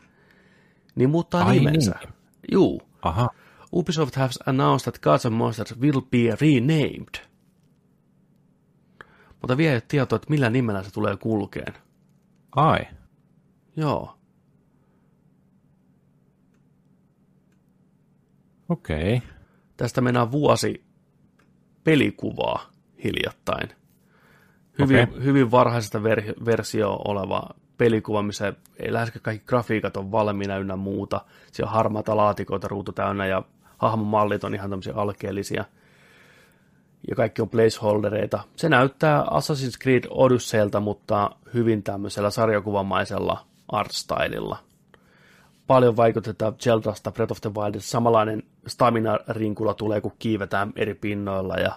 niin 0.95 1.11
muuttaa 1.11 1.45
Ai 1.45 1.59
nimensä. 1.59 1.95
Niin. 2.01 2.15
Juu. 2.53 2.83
Aha. 3.03 3.29
Ubisoft 3.73 4.17
has 4.17 4.39
announced 4.47 4.93
that 4.93 5.03
Gods 5.03 5.27
and 5.27 5.35
Monsters 5.35 5.81
will 5.81 6.01
be 6.01 6.37
renamed. 6.41 7.27
Mutta 9.41 9.57
vielä 9.57 9.73
ei 9.73 9.77
ole 9.77 9.83
tietoa, 9.89 10.17
että 10.17 10.31
millä 10.31 10.51
nimellä 10.51 10.83
se 10.83 10.93
tulee 10.93 11.17
kulkeen. 11.17 11.75
Ai. 12.57 12.79
Joo. 13.77 14.20
Okei. 18.71 19.17
Okay. 19.17 19.29
Tästä 19.77 20.01
mennään 20.01 20.33
vuosi 20.33 20.85
pelikuvaa 21.85 22.71
hiljattain. 23.05 23.69
Hyvin, 24.79 25.09
okay. 25.09 25.25
hyvin 25.25 25.51
varhaisesta 25.51 25.99
ver- 25.99 26.45
versio 26.45 26.93
oleva 27.05 27.43
pelikuva, 27.79 28.23
missä 28.23 28.53
ei 28.77 28.93
läheskään 28.93 29.23
kaikki 29.23 29.47
grafiikat 29.47 29.97
on 29.97 30.13
valmiina 30.13 30.57
ynnä 30.57 30.77
muuta. 30.77 31.21
Siellä 31.53 31.71
on 31.71 31.75
harmaata 31.75 32.17
laatikoita 32.17 32.69
ruutu 32.69 32.93
täynnä 32.93 33.27
ja 33.27 33.43
hahmomallit 33.79 34.45
on 34.45 34.55
ihan 34.55 34.71
tämmöisiä 34.71 34.95
alkeellisia. 34.95 35.65
Ja 37.09 37.17
kaikki 37.17 37.43
on 37.43 37.49
placeholdereita. 37.49 38.45
Se 38.57 38.69
näyttää 38.69 39.23
Assassin's 39.23 39.83
Creed 39.83 40.05
Odysseyilta, 40.11 40.81
mutta 40.81 41.31
hyvin 41.55 41.83
tämmöisellä 41.83 42.31
sarjakuvamaisella 42.31 43.47
artstylilla 43.69 44.59
paljon 45.71 45.97
vaikutetaan 45.97 46.55
Zeldasta, 46.59 47.13
Breath 47.13 47.33
of 47.33 47.41
the 47.41 47.51
Wild, 47.55 47.75
samanlainen 47.79 48.43
stamina-rinkula 48.67 49.75
tulee, 49.75 50.01
kun 50.01 50.13
kiivetään 50.19 50.73
eri 50.77 50.95
pinnoilla 50.95 51.55
ja 51.55 51.73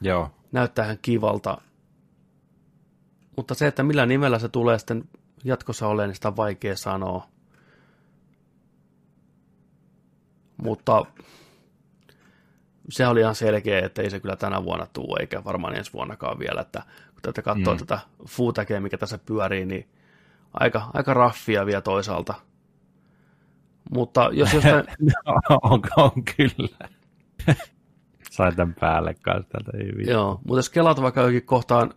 Joo. 0.00 0.30
näyttää 0.52 0.84
ihan 0.84 0.98
kivalta. 1.02 1.58
Mutta 3.36 3.54
se, 3.54 3.66
että 3.66 3.82
millä 3.82 4.06
nimellä 4.06 4.38
se 4.38 4.48
tulee 4.48 4.78
sitten 4.78 5.04
jatkossa 5.44 5.88
olemaan, 5.88 6.08
niin 6.08 6.14
sitä 6.14 6.28
on 6.28 6.36
vaikea 6.36 6.76
sanoa. 6.76 7.26
Mutta 10.56 11.04
se 12.88 13.06
oli 13.06 13.20
ihan 13.20 13.34
selkeä, 13.34 13.86
että 13.86 14.02
ei 14.02 14.10
se 14.10 14.20
kyllä 14.20 14.36
tänä 14.36 14.64
vuonna 14.64 14.86
tule, 14.92 15.20
eikä 15.20 15.44
varmaan 15.44 15.76
ensi 15.76 15.92
vuonnakaan 15.92 16.38
vielä, 16.38 16.60
että 16.60 16.82
kun 17.12 17.22
tätä 17.22 17.42
katsoo 17.42 17.74
mm. 17.74 17.78
tätä 17.78 17.98
footagia, 18.28 18.80
mikä 18.80 18.98
tässä 18.98 19.18
pyörii, 19.18 19.66
niin 19.66 19.88
aika, 20.54 20.90
aika 20.94 21.14
raffia 21.14 21.66
vielä 21.66 21.80
toisaalta– 21.80 22.34
mutta 23.90 24.30
jos 24.32 24.54
jostain... 24.54 24.84
no, 25.26 25.58
on, 25.62 25.80
on 25.96 26.10
kyllä. 26.36 26.88
Sain 28.30 28.56
tämän 28.56 28.74
päälle 28.80 29.14
kanssa 29.14 29.48
täältä. 29.50 29.70
Ei 29.78 30.12
Joo, 30.12 30.40
mutta 30.44 30.58
jos 30.58 30.70
kelaat 30.70 31.02
vaikka 31.02 31.22
jokin 31.22 31.46
kohtaan 31.46 31.92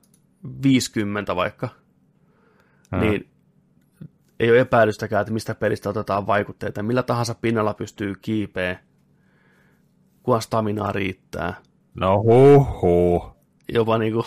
50 0.63 1.35
vaikka, 1.35 1.69
ha. 2.91 2.97
niin 2.97 3.29
ei 4.39 4.51
ole 4.51 4.59
epäilystäkään, 4.59 5.21
että 5.21 5.33
mistä 5.33 5.55
pelistä 5.55 5.89
otetaan 5.89 6.27
vaikutteita. 6.27 6.83
Millä 6.83 7.03
tahansa 7.03 7.35
pinnalla 7.35 7.73
pystyy 7.73 8.15
kiipeä, 8.21 8.79
kunhan 10.23 10.41
staminaa 10.41 10.91
riittää. 10.91 11.53
No 11.95 12.23
huh, 12.23 12.81
huh. 12.81 13.35
Jopa 13.73 13.97
niinku, 13.97 14.25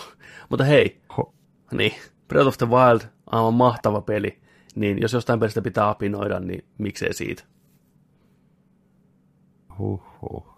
mutta 0.49 0.63
hei, 0.63 1.01
huh. 1.17 1.33
niin, 1.71 1.93
Breath 2.27 2.47
of 2.47 2.57
the 2.57 2.69
Wild, 2.69 3.01
aivan 3.25 3.53
mahtava 3.53 4.01
peli, 4.01 4.39
niin 4.75 5.01
jos 5.01 5.13
jostain 5.13 5.39
pelistä 5.39 5.61
pitää 5.61 5.89
apinoida, 5.89 6.39
niin 6.39 6.65
miksei 6.77 7.13
siitä. 7.13 7.43
Huhhuh. 9.79 10.53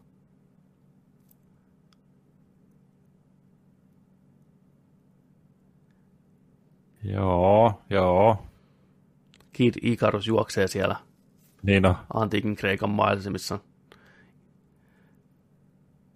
Joo, 7.04 7.82
joo. 7.90 8.46
Kid 9.54 9.74
Icarus 9.82 10.28
juoksee 10.28 10.68
siellä 10.68 10.96
niin 11.66 11.86
on. 11.86 11.96
antiikin 12.14 12.56
Kreikan 12.56 12.90
maisemissa. 12.90 13.60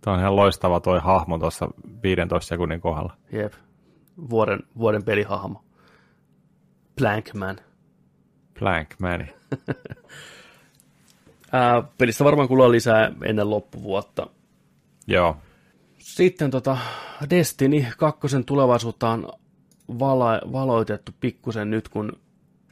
Tämä 0.02 0.14
on 0.14 0.20
ihan 0.20 0.36
loistava 0.36 0.80
toi 0.80 1.00
hahmo 1.00 1.38
tuossa 1.38 1.70
15 2.04 2.48
sekunnin 2.48 2.82
kohdalla. 2.82 3.18
Jep. 3.32 3.54
Vuoden, 4.30 4.60
vuoden 4.78 5.04
pelihahmo. 5.04 5.64
Blankman. 6.98 7.58
Blankman. 8.60 9.28
Ää, 11.52 11.84
pelistä 11.98 12.24
varmaan 12.24 12.48
kuullaan 12.48 12.72
lisää 12.72 13.12
ennen 13.24 13.50
loppuvuotta. 13.50 14.28
Joo. 15.08 15.38
Sitten 15.98 16.52
tota 16.52 16.78
Destiny 17.30 17.86
2 17.98 18.28
tulevaisuutta 18.46 19.10
on 19.10 19.34
vala, 20.00 20.42
valoitettu 20.52 21.12
pikkusen 21.20 21.70
nyt, 21.70 21.90
kun 21.90 22.20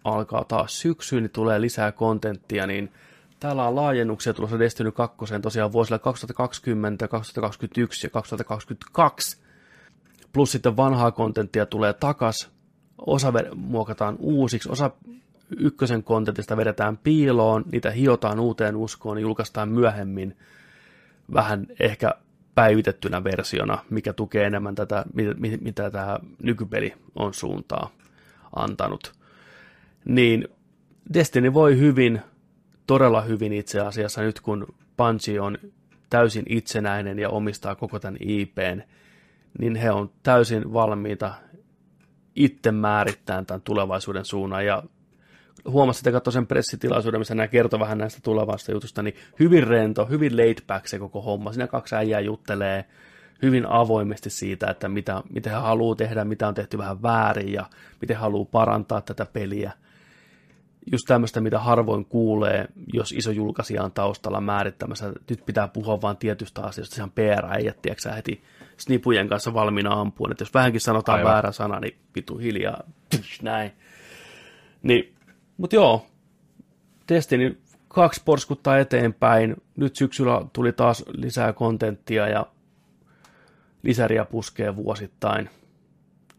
alkaa 0.03 0.43
taas 0.43 0.81
syksy, 0.81 1.21
niin 1.21 1.29
tulee 1.29 1.61
lisää 1.61 1.91
kontenttia, 1.91 2.67
niin 2.67 2.91
täällä 3.39 3.67
on 3.67 3.75
laajennuksia 3.75 4.33
tulossa 4.33 4.59
Destiny 4.59 4.91
2 4.91 5.17
tosiaan 5.41 5.71
vuosilla 5.71 5.99
2020, 5.99 7.07
2021 7.07 8.07
ja 8.07 8.11
2022. 8.11 9.37
Plus 10.33 10.51
sitten 10.51 10.77
vanhaa 10.77 11.11
kontenttia 11.11 11.65
tulee 11.65 11.93
takas, 11.93 12.49
osa 12.97 13.33
muokataan 13.55 14.15
uusiksi, 14.19 14.69
osa 14.71 14.91
ykkösen 15.57 16.03
kontentista 16.03 16.57
vedetään 16.57 16.97
piiloon, 16.97 17.65
niitä 17.71 17.91
hiotaan 17.91 18.39
uuteen 18.39 18.75
uskoon 18.75 19.17
ja 19.17 19.21
julkaistaan 19.21 19.69
myöhemmin 19.69 20.37
vähän 21.33 21.67
ehkä 21.79 22.13
päivitettynä 22.55 23.23
versiona, 23.23 23.77
mikä 23.89 24.13
tukee 24.13 24.45
enemmän 24.45 24.75
tätä, 24.75 25.05
mitä, 25.13 25.57
mitä 25.61 25.91
tämä 25.91 26.19
nykypeli 26.43 26.93
on 27.15 27.33
suuntaa 27.33 27.89
antanut. 28.55 29.13
Niin 30.05 30.47
Destiny 31.13 31.53
voi 31.53 31.79
hyvin, 31.79 32.21
todella 32.87 33.21
hyvin 33.21 33.53
itse 33.53 33.79
asiassa 33.79 34.21
nyt 34.21 34.39
kun 34.39 34.67
Bungie 34.97 35.41
on 35.41 35.57
täysin 36.09 36.45
itsenäinen 36.49 37.19
ja 37.19 37.29
omistaa 37.29 37.75
koko 37.75 37.99
tämän 37.99 38.17
IPn, 38.19 38.81
niin 39.59 39.75
he 39.75 39.91
on 39.91 40.11
täysin 40.23 40.73
valmiita 40.73 41.33
itse 42.35 42.71
määrittämään 42.71 43.45
tämän 43.45 43.61
tulevaisuuden 43.61 44.25
suunnan 44.25 44.65
ja 44.65 44.83
huomasin, 45.65 45.99
että 45.99 46.11
katsoin 46.11 46.33
sen 46.33 46.47
pressitilaisuuden, 46.47 47.21
missä 47.21 47.35
nämä 47.35 47.47
kertoi 47.47 47.79
vähän 47.79 47.97
näistä 47.97 48.19
tulevasta 48.23 48.71
jutusta, 48.71 49.03
niin 49.03 49.15
hyvin 49.39 49.67
rento, 49.67 50.05
hyvin 50.05 50.37
laid 50.37 50.57
back 50.67 50.87
se 50.87 50.99
koko 50.99 51.21
homma. 51.21 51.51
Siinä 51.51 51.67
kaksi 51.67 51.95
äijää 51.95 52.19
juttelee 52.19 52.85
hyvin 53.41 53.65
avoimesti 53.65 54.29
siitä, 54.29 54.67
että 54.67 54.89
mitä, 54.89 55.23
mitä 55.29 55.49
he 55.49 55.55
haluaa 55.55 55.95
tehdä, 55.95 56.25
mitä 56.25 56.47
on 56.47 56.53
tehty 56.53 56.77
vähän 56.77 57.01
väärin 57.01 57.53
ja 57.53 57.65
miten 58.01 58.17
haluaa 58.17 58.45
parantaa 58.51 59.01
tätä 59.01 59.25
peliä. 59.33 59.71
Just 60.91 61.03
tämmöistä, 61.07 61.41
mitä 61.41 61.59
harvoin 61.59 62.05
kuulee, 62.05 62.67
jos 62.93 63.11
iso 63.11 63.31
julkaisija 63.31 63.83
on 63.83 63.91
taustalla 63.91 64.41
määrittämässä. 64.41 65.13
Nyt 65.29 65.45
pitää 65.45 65.67
puhua 65.67 66.01
vain 66.01 66.17
tietystä 66.17 66.61
asiasta, 66.61 66.95
ihan 66.97 67.11
PR-äijät, 67.11 67.81
tiedätkö 67.81 68.11
heti 68.11 68.43
snipujen 68.77 69.29
kanssa 69.29 69.53
valmiina 69.53 70.01
ampuun. 70.01 70.31
Että 70.31 70.41
jos 70.41 70.53
vähänkin 70.53 70.81
sanotaan 70.81 71.17
Aivan. 71.17 71.33
väärä 71.33 71.51
sana, 71.51 71.79
niin 71.79 71.97
vitu 72.15 72.37
hiljaa, 72.37 72.83
näin. 73.41 73.71
Niin 74.83 75.16
mutta 75.57 75.75
joo, 75.75 76.05
Destiny 77.09 77.61
kaksi 77.87 78.21
porskuttaa 78.25 78.77
eteenpäin. 78.77 79.55
Nyt 79.75 79.95
syksyllä 79.95 80.41
tuli 80.53 80.73
taas 80.73 81.03
lisää 81.07 81.53
kontenttia 81.53 82.27
ja 82.27 82.47
lisäriä 83.83 84.25
puskee 84.25 84.75
vuosittain. 84.75 85.49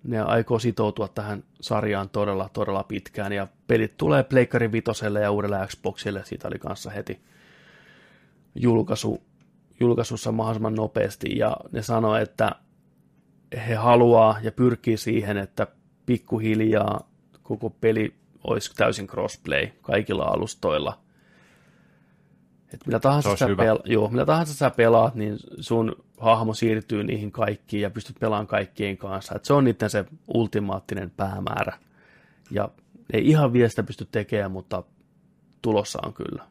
Ne 0.05 0.21
aikoo 0.21 0.59
sitoutua 0.59 1.09
tähän 1.09 1.45
sarjaan 1.61 2.09
todella, 2.09 2.51
todella 2.53 2.83
pitkään 2.83 3.33
ja 3.33 3.49
pelit 3.67 3.97
tulee 3.97 4.23
Pleikkari 4.23 4.73
Vitoselle 4.73 5.21
ja 5.21 5.31
uudelle 5.31 5.67
Xboxille. 5.67 6.25
Siitä 6.25 6.49
oli 6.49 6.59
kanssa 6.59 6.91
heti 6.91 7.21
julkaisu, 8.55 9.23
julkaisussa 9.81 10.33
mahdollisimman 10.33 10.75
nopeasti 10.75 11.39
ja 11.39 11.57
ne 11.73 11.83
sanoi, 11.83 12.23
että 12.23 12.53
he 13.67 13.75
haluaa 13.75 14.39
ja 14.43 14.53
pyrkii 14.53 14.97
siihen, 14.97 15.37
että 15.37 15.67
pikkuhiljaa 16.07 17.09
koko 17.43 17.71
peli 17.71 18.15
olisi 18.51 18.75
täysin 18.77 19.07
crossplay 19.07 19.69
kaikilla 19.83 20.25
alustoilla. 20.25 20.99
Et 22.75 22.87
mitä, 22.87 23.01
tahansa 23.01 23.37
sä 23.37 23.47
pel- 23.47 23.83
joo, 23.85 24.09
mitä 24.09 24.27
tahansa 24.27 24.55
sä 24.55 24.71
pelaat, 24.71 25.15
niin 25.15 25.39
sun 25.61 25.97
hahmo 26.19 26.55
siirtyy 26.55 27.05
niihin 27.05 27.33
kaikkiin 27.33 27.83
ja 27.83 27.91
pystyt 27.91 28.17
pelaamaan 28.21 28.47
kaikkien 28.47 28.97
kanssa. 28.99 29.35
Et 29.35 29.45
se 29.45 29.53
on 29.53 29.65
niiden 29.65 29.91
se 29.91 30.05
ultimaattinen 30.29 31.11
päämäärä. 31.11 31.79
Ja 32.51 32.69
ei 33.13 33.29
ihan 33.29 33.53
vielä 33.53 33.69
sitä 33.69 33.83
pysty 33.83 34.09
tekemään, 34.13 34.53
mutta 34.53 34.83
tulossa 35.63 35.99
on 36.07 36.15
kyllä. 36.15 36.45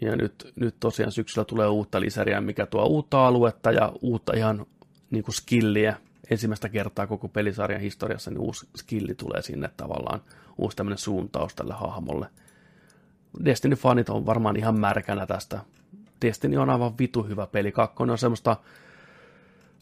Ja 0.00 0.16
nyt, 0.16 0.52
nyt 0.56 0.76
tosiaan 0.80 1.12
syksyllä 1.12 1.44
tulee 1.44 1.68
uutta 1.68 2.00
lisäriä, 2.00 2.40
mikä 2.40 2.66
tuo 2.66 2.84
uutta 2.84 3.26
aluetta 3.26 3.72
ja 3.72 3.92
uutta 4.02 4.32
ihan 4.36 4.66
niin 5.10 5.24
kuin 5.24 5.34
skilliä. 5.34 5.96
Ensimmäistä 6.30 6.68
kertaa 6.68 7.06
koko 7.06 7.28
pelisarjan 7.28 7.80
historiassa 7.80 8.30
niin 8.30 8.40
uusi 8.40 8.68
skilli 8.76 9.14
tulee 9.14 9.42
sinne 9.42 9.70
tavallaan, 9.76 10.20
uusi 10.58 10.76
tämmöinen 10.76 10.98
suuntaus 10.98 11.54
tälle 11.54 11.74
hahmolle. 11.74 12.26
Destiny-fanit 13.44 14.10
on 14.10 14.26
varmaan 14.26 14.56
ihan 14.56 14.80
märkänä 14.80 15.26
tästä. 15.26 15.60
Destiny 16.22 16.56
on 16.56 16.70
aivan 16.70 16.98
vitu 16.98 17.22
hyvä 17.22 17.46
peli. 17.46 17.72
Kakkonen 17.72 18.12
on 18.12 18.18
semmoista 18.18 18.56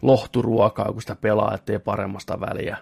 lohturuokaa, 0.02 0.92
kun 0.92 1.00
sitä 1.00 1.16
pelaa, 1.16 1.54
ettei 1.54 1.78
paremmasta 1.78 2.40
väliä. 2.40 2.76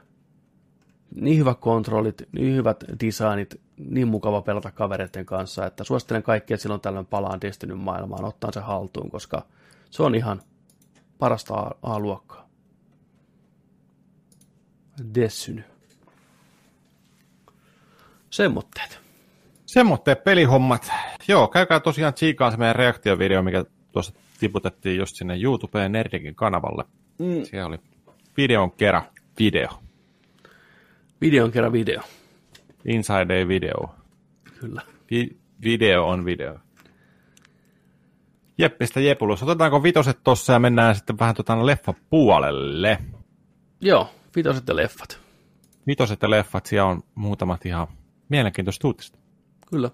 Niin 1.14 1.38
hyvät 1.38 1.58
kontrollit, 1.60 2.22
niin 2.32 2.56
hyvät 2.56 2.84
designit, 3.04 3.60
niin 3.76 4.08
mukava 4.08 4.42
pelata 4.42 4.70
kavereiden 4.70 5.26
kanssa, 5.26 5.66
että 5.66 5.84
suosittelen 5.84 6.22
kaikkia 6.22 6.56
silloin 6.56 6.80
tällöin 6.80 7.06
palaan 7.06 7.40
Destinyn 7.40 7.78
maailmaan, 7.78 8.24
ottaa 8.24 8.52
se 8.52 8.60
haltuun, 8.60 9.10
koska 9.10 9.42
se 9.90 10.02
on 10.02 10.14
ihan 10.14 10.42
parasta 11.20 11.54
A-luokkaa. 11.82 12.48
Dessyn. 15.14 15.64
Semmoitteet. 18.30 19.00
Semmoitteet 19.66 20.24
pelihommat. 20.24 20.90
Joo, 21.28 21.48
käykää 21.48 21.80
tosiaan 21.80 22.14
tsiikaan 22.14 22.52
se 22.52 22.58
meidän 22.58 22.76
reaktiovideo, 22.76 23.42
mikä 23.42 23.64
tuossa 23.92 24.12
tiputettiin 24.40 24.96
just 24.96 25.16
sinne 25.16 25.40
YouTubeen 25.42 25.92
Nerdikin 25.92 26.34
kanavalle. 26.34 26.84
Mm. 27.18 27.44
Siellä 27.44 27.66
oli 27.66 27.78
videon 28.36 28.72
kerran 28.72 29.02
video. 29.38 29.68
Videon 31.20 31.50
kerran 31.50 31.72
video. 31.72 32.02
Inside 32.84 33.48
video. 33.48 33.94
Kyllä. 34.60 34.82
Vi- 35.10 35.36
video 35.64 36.08
on 36.08 36.24
video. 36.24 36.58
Jeppistä 38.60 39.00
Jepulus. 39.00 39.42
Otetaanko 39.42 39.82
vitoset 39.82 40.18
tossa 40.24 40.52
ja 40.52 40.58
mennään 40.58 40.94
sitten 40.94 41.18
vähän 41.18 41.34
tuota 41.34 41.66
leffa 41.66 41.94
puolelle? 42.10 42.98
Joo, 43.80 44.08
vitoset 44.36 44.68
ja 44.68 44.76
leffat. 44.76 45.20
Vitoset 45.86 46.22
ja 46.22 46.30
leffat, 46.30 46.66
siellä 46.66 46.90
on 46.90 47.02
muutamat 47.14 47.66
ihan 47.66 47.88
mielenkiintoista 48.28 48.88
uutista. 48.88 49.18
Kyllä. 49.70 49.90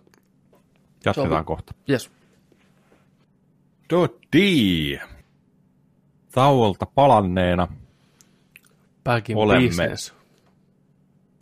Jatketaan 1.05 1.33
Sovi. 1.33 1.45
kohta. 1.45 1.75
Yes. 1.91 2.11
Dodi. 3.91 4.99
Tauolta 6.33 6.87
palanneena 6.87 7.69
Back 9.05 9.31
in 9.31 9.37
olemme. 9.37 9.67
Business. 9.67 10.15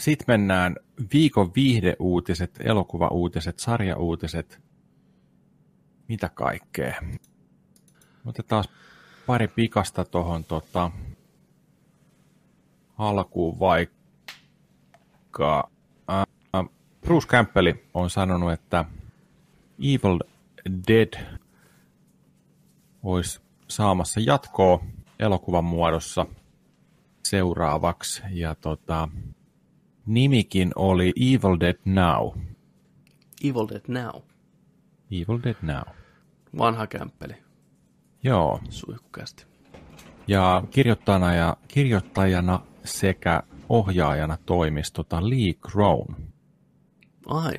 Sitten 0.00 0.24
mennään 0.28 0.76
viikon 1.12 1.52
viihdeuutiset, 1.56 2.60
elokuvauutiset, 2.64 3.58
sarjauutiset, 3.58 4.60
mitä 6.08 6.28
kaikkea. 6.28 7.02
Otetaan 8.26 8.64
pari 9.26 9.48
pikasta 9.48 10.04
tuohon 10.04 10.44
tota, 10.44 10.90
alkuun 12.98 13.60
vaikka. 13.60 15.70
Bruce 17.00 17.28
Campbell 17.28 17.72
on 17.94 18.10
sanonut, 18.10 18.52
että 18.52 18.84
Evil 19.78 20.18
Dead 20.88 21.40
olisi 23.02 23.40
saamassa 23.68 24.20
jatkoa 24.20 24.84
elokuvan 25.18 25.64
muodossa 25.64 26.26
seuraavaksi. 27.24 28.22
Ja 28.30 28.54
tota, 28.54 29.08
nimikin 30.06 30.72
oli 30.76 31.12
Evil 31.20 31.60
Dead 31.60 31.76
Now. 31.84 32.32
Evil 33.44 33.68
Dead 33.68 33.82
Now. 33.88 34.22
Evil 35.22 35.42
Dead 35.42 35.56
Now. 35.62 35.94
Vanha 36.58 36.86
kämppeli. 36.86 37.34
Joo. 38.22 38.60
Suihkukästi. 38.68 39.46
Ja 40.26 40.62
kirjoittajana, 40.70 41.34
ja 41.34 41.56
kirjoittajana 41.68 42.60
sekä 42.84 43.42
ohjaajana 43.68 44.36
toimisi 44.46 44.92
tota 44.92 45.30
Lee 45.30 45.54
Crown. 45.68 46.16
Ai. 47.26 47.54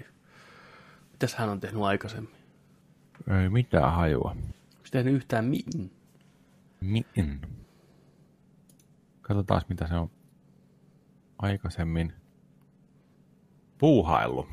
Mitäs 1.12 1.36
hän 1.36 1.50
on 1.50 1.60
tehnyt 1.60 1.82
aikaisemmin? 1.82 2.36
Ei 3.42 3.50
mitään 3.50 3.94
hajua. 3.94 4.30
Onko 4.32 4.88
tehnyt 4.92 5.14
yhtään 5.14 5.46
min? 5.46 5.92
Min. 6.82 7.42
Katsotaan, 9.22 9.62
mitä 9.70 9.88
se 9.88 9.96
on 9.96 10.12
aikaisemmin 11.38 12.14
puuhaillut. 13.78 14.48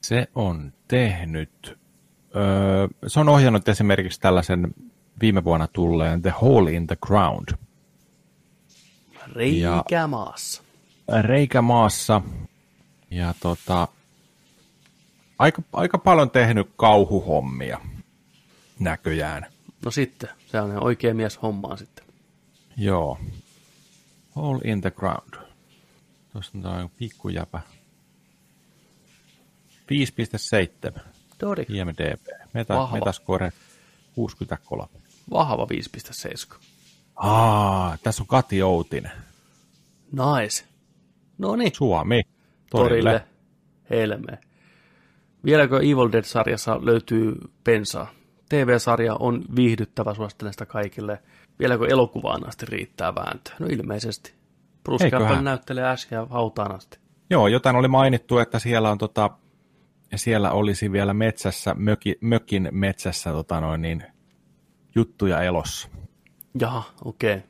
Se 0.00 0.28
on 0.34 0.72
tehnyt 0.88 1.78
öö, 2.36 2.88
se 3.06 3.20
on 3.20 3.28
ohjannut 3.28 3.68
esimerkiksi 3.68 4.20
tällaisen 4.20 4.74
viime 5.20 5.44
vuonna 5.44 5.66
tulleen 5.66 6.22
The 6.22 6.34
Hole 6.40 6.72
in 6.72 6.86
the 6.86 6.96
Ground. 7.06 7.48
Reikä 9.34 10.06
maassa. 10.06 10.62
Reikä 11.22 11.62
maassa. 11.62 12.22
Ja 13.10 13.34
tota, 13.40 13.88
aika, 15.38 15.62
aika 15.72 15.98
paljon 15.98 16.30
tehnyt 16.30 16.70
kauhuhommia 16.76 17.80
näköjään. 18.78 19.46
No 19.84 19.90
sitten, 19.90 20.28
se 20.46 20.60
on 20.60 20.84
oikea 20.84 21.14
mies 21.14 21.42
hommaan 21.42 21.78
sitten. 21.78 22.04
Joo. 22.76 23.18
All 24.36 24.60
in 24.64 24.80
the 24.80 24.90
ground. 24.90 25.46
Tuossa 26.32 26.58
on 26.70 26.90
pikkujäpä. 26.98 27.60
5.7. 30.94 31.00
Dori. 31.40 31.66
IMDB. 31.68 32.26
Meta, 32.52 32.74
Vahva. 32.74 32.96
Metascore 32.96 33.52
63. 34.14 34.88
Vahva 35.30 35.66
5.7. 36.52 36.56
Aa, 37.16 37.98
tässä 38.02 38.22
on 38.22 38.26
Kati 38.26 38.62
Outinen. 38.62 39.12
Nice. 40.12 40.64
No 41.38 41.56
niin, 41.56 41.74
Suomi. 41.74 42.22
torille. 42.70 43.10
Torille. 43.10 43.26
Helme. 43.90 44.38
Vieläkö 45.44 45.76
Evil 45.76 46.12
Dead-sarjassa 46.12 46.78
löytyy 46.86 47.34
pensaa? 47.64 48.10
TV-sarja 48.48 49.14
on 49.14 49.44
viihdyttävä, 49.56 50.14
suosittelen 50.14 50.52
sitä 50.52 50.66
kaikille. 50.66 51.22
Vieläkö 51.58 51.86
elokuvaan 51.86 52.48
asti 52.48 52.66
riittää 52.66 53.14
vääntöä? 53.14 53.54
No 53.58 53.66
ilmeisesti. 53.66 54.34
Bruce. 54.84 55.10
Campbell 55.10 55.42
näyttelee 55.42 55.84
äsken 55.84 56.28
hautaan 56.28 56.74
asti. 56.74 56.98
Joo, 57.30 57.48
jotain 57.48 57.76
oli 57.76 57.88
mainittu, 57.88 58.38
että 58.38 58.58
siellä 58.58 58.90
on 58.90 58.98
tota, 58.98 59.30
siellä 60.14 60.50
olisi 60.50 60.92
vielä 60.92 61.14
metsässä, 61.14 61.74
möki, 61.74 62.18
mökin 62.20 62.68
metsässä 62.70 63.30
tota 63.30 63.60
noin, 63.60 63.82
niin, 63.82 64.04
juttuja 64.94 65.42
elossa. 65.42 65.88
Jaha, 66.60 66.82
okei. 67.04 67.34
Okay. 67.36 67.48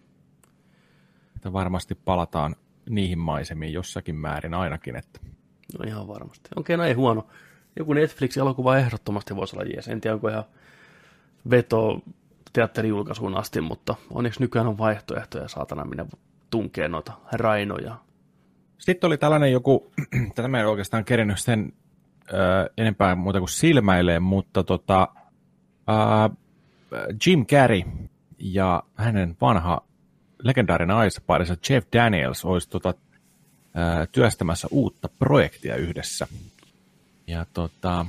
Että 1.36 1.52
varmasti 1.52 1.94
palataan 1.94 2.56
niihin 2.90 3.18
maisemiin 3.18 3.72
jossakin 3.72 4.16
määrin 4.16 4.54
ainakin. 4.54 4.96
Että. 4.96 5.20
No 5.78 5.84
ihan 5.86 6.08
varmasti. 6.08 6.48
Okei, 6.56 6.74
okay, 6.74 6.84
no 6.84 6.88
ei 6.88 6.94
huono. 6.94 7.26
Joku 7.78 7.92
Netflix-elokuva 7.92 8.78
ehdottomasti 8.78 9.36
voisi 9.36 9.56
olla 9.56 9.70
jees. 9.70 9.88
En 9.88 10.00
tiedä, 10.00 10.14
onko 10.14 10.28
ihan 10.28 10.44
veto 11.50 12.00
teatterijulkaisuun 12.52 13.36
asti, 13.36 13.60
mutta 13.60 13.94
onneksi 14.10 14.40
nykyään 14.40 14.66
on 14.66 14.78
vaihtoehtoja 14.78 15.48
saatana 15.48 15.84
minne 15.84 16.06
tunkee 16.50 16.88
noita 16.88 17.12
rainoja. 17.32 17.96
Sitten 18.78 19.08
oli 19.08 19.18
tällainen 19.18 19.52
joku, 19.52 19.92
tätä 20.34 20.48
mä 20.48 20.60
en 20.60 20.66
oikeastaan 20.66 21.04
kerinyt 21.04 21.38
sen 21.40 21.72
ö, 22.32 22.70
enempää 22.78 23.14
muuta 23.14 23.38
kuin 23.38 23.48
silmäilee, 23.48 24.20
mutta 24.20 24.62
tota, 24.64 25.08
ää, 25.86 26.30
Jim 27.26 27.46
Carrey 27.46 27.82
ja 28.38 28.82
hänen 28.94 29.36
vanha 29.40 29.82
legendaarinen 30.42 30.96
aisaparinsa 30.96 31.56
Jeff 31.70 31.86
Daniels 31.92 32.44
olisi 32.44 32.70
tota, 32.70 32.94
ää, 33.74 34.06
työstämässä 34.06 34.68
uutta 34.70 35.08
projektia 35.18 35.76
yhdessä. 35.76 36.26
Ja 37.26 37.46
tota, 37.52 38.06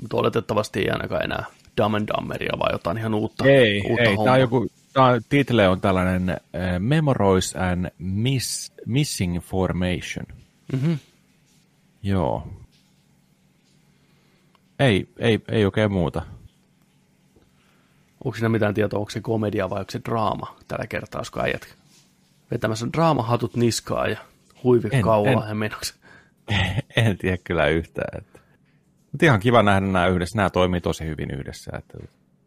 Mutta 0.00 0.16
oletettavasti 0.16 0.80
ei 0.80 0.90
ainakaan 0.90 1.24
enää 1.24 1.44
Dumb 1.76 1.94
and 1.94 2.08
Dumberia, 2.08 2.58
vaan 2.58 2.72
jotain 2.72 2.98
ihan 2.98 3.14
uutta, 3.14 3.44
ei, 3.44 3.82
uutta 3.88 4.02
ei 4.02 4.16
tämä 4.16 4.32
on 4.32 4.40
joku, 4.40 4.66
tää 4.92 5.20
title 5.28 5.68
on 5.68 5.80
tällainen 5.80 6.30
äh, 6.30 6.38
Memorize 6.78 7.58
and 7.58 7.90
miss, 7.98 8.72
Missing 8.86 9.40
Formation. 9.40 10.26
Mm-hmm. 10.72 10.98
Joo. 12.02 12.46
Ei, 14.78 15.08
ei, 15.18 15.40
ei 15.48 15.64
oikein 15.64 15.92
muuta. 15.92 16.22
Onko 18.24 18.36
siinä 18.36 18.48
mitään 18.48 18.74
tietoa, 18.74 18.98
onko 18.98 19.10
se 19.10 19.20
komedia 19.20 19.70
vai 19.70 19.80
onko 19.80 19.90
se 19.90 20.00
draama 20.04 20.56
tällä 20.68 20.86
kertaa, 20.86 21.18
olisiko 21.18 21.40
äijät 21.40 21.76
vetämässä 22.52 22.86
draamahatut 22.92 23.56
niskaa 23.56 24.06
ja 24.06 24.16
huivi 24.64 24.88
En- 24.92 25.02
kaulaa 25.02 25.48
ja 25.48 25.54
menoksi. 25.54 25.94
en 26.96 27.18
tiedä 27.18 27.38
kyllä 27.44 27.66
yhtään. 27.66 28.18
Että. 28.18 28.40
Mutta 29.12 29.26
ihan 29.26 29.40
kiva 29.40 29.62
nähdä 29.62 29.80
nämä 29.80 30.06
yhdessä. 30.06 30.36
Nämä 30.36 30.50
toimii 30.50 30.80
tosi 30.80 31.06
hyvin 31.06 31.30
yhdessä. 31.30 31.70
Että. 31.78 31.98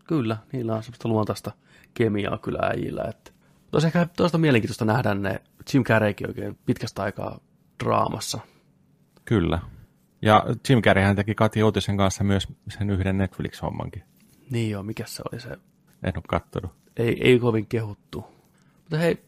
Kyllä, 0.07 0.37
niillä 0.51 0.75
on 0.75 0.83
semmoista 0.83 1.07
luontaista 1.07 1.51
kemiaa 1.93 2.37
kyllä 2.37 2.59
äijillä. 2.61 3.03
Että. 3.09 3.31
Tosi 3.71 3.87
ehkä 3.87 4.07
toista 4.17 4.37
mielenkiintoista 4.37 4.85
nähdä 4.85 5.13
ne 5.13 5.41
Jim 5.73 5.83
Carreykin 5.83 6.27
oikein 6.27 6.57
pitkästä 6.65 7.03
aikaa 7.03 7.39
draamassa. 7.83 8.39
Kyllä. 9.25 9.59
Ja 10.21 10.45
Jim 10.69 10.81
Carreyhän 10.81 11.15
teki 11.15 11.35
Kati 11.35 11.63
Outisen 11.63 11.97
kanssa 11.97 12.23
myös 12.23 12.47
sen 12.69 12.89
yhden 12.89 13.17
Netflix-hommankin. 13.17 14.03
Niin 14.49 14.71
joo, 14.71 14.83
mikä 14.83 15.03
se 15.05 15.23
oli 15.31 15.41
se? 15.41 15.49
En 16.03 16.13
ole 16.15 16.23
kattonut. 16.27 16.71
Ei, 16.97 17.17
ei 17.21 17.39
kovin 17.39 17.67
kehuttu. 17.67 18.25
Mutta 18.77 18.97
hei, 18.97 19.23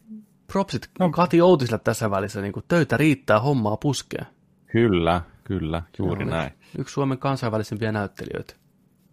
propsit 0.52 0.90
no. 0.98 1.10
Kati 1.10 1.40
Outiselle 1.40 1.80
tässä 1.84 2.10
välissä, 2.10 2.40
niin 2.40 2.52
töitä 2.68 2.96
riittää, 2.96 3.40
hommaa 3.40 3.76
puskee. 3.76 4.26
Kyllä, 4.66 5.22
kyllä, 5.44 5.82
juuri 5.98 6.24
on 6.24 6.30
näin. 6.30 6.50
Yksi 6.78 6.92
Suomen 6.92 7.18
kansainvälisimpiä 7.18 7.92
näyttelijöitä. 7.92 8.54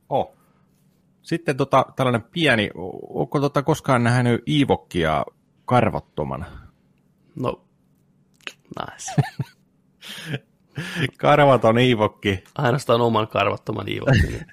Oh. 0.09 0.35
Sitten 1.21 1.57
tota, 1.57 1.85
tällainen 1.95 2.23
pieni, 2.31 2.69
onko 3.09 3.39
tota 3.39 3.63
koskaan 3.63 4.03
nähnyt 4.03 4.43
Iivokkia 4.47 5.25
karvattomana? 5.65 6.45
No, 7.35 7.65
nice. 8.79 9.21
Karvaton 11.17 11.79
Iivokki. 11.79 12.43
Ainoastaan 12.55 13.01
oman 13.01 13.27
karvattoman 13.27 13.89
Iivokin. 13.89 14.45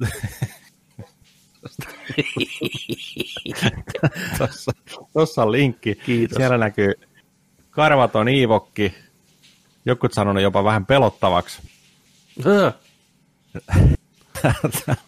Tuossa, 4.38 4.72
tuossa 5.12 5.42
on 5.42 5.52
linkki. 5.52 5.94
Kiitos. 5.94 6.36
Siellä 6.36 6.58
näkyy 6.58 6.92
karvaton 7.70 8.28
Iivokki. 8.28 8.94
Jotkut 9.84 10.12
sanonut 10.12 10.42
jopa 10.42 10.64
vähän 10.64 10.86
pelottavaksi. 10.86 11.62
Tämä 14.42 14.54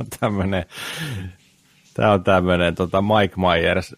on 0.00 0.06
tämmöinen, 0.20 0.66
tämä 1.94 2.12
on 2.12 2.24
tämmöinen 2.24 2.74
tota 2.74 3.02
Mike 3.02 3.34
Myers 3.36 3.96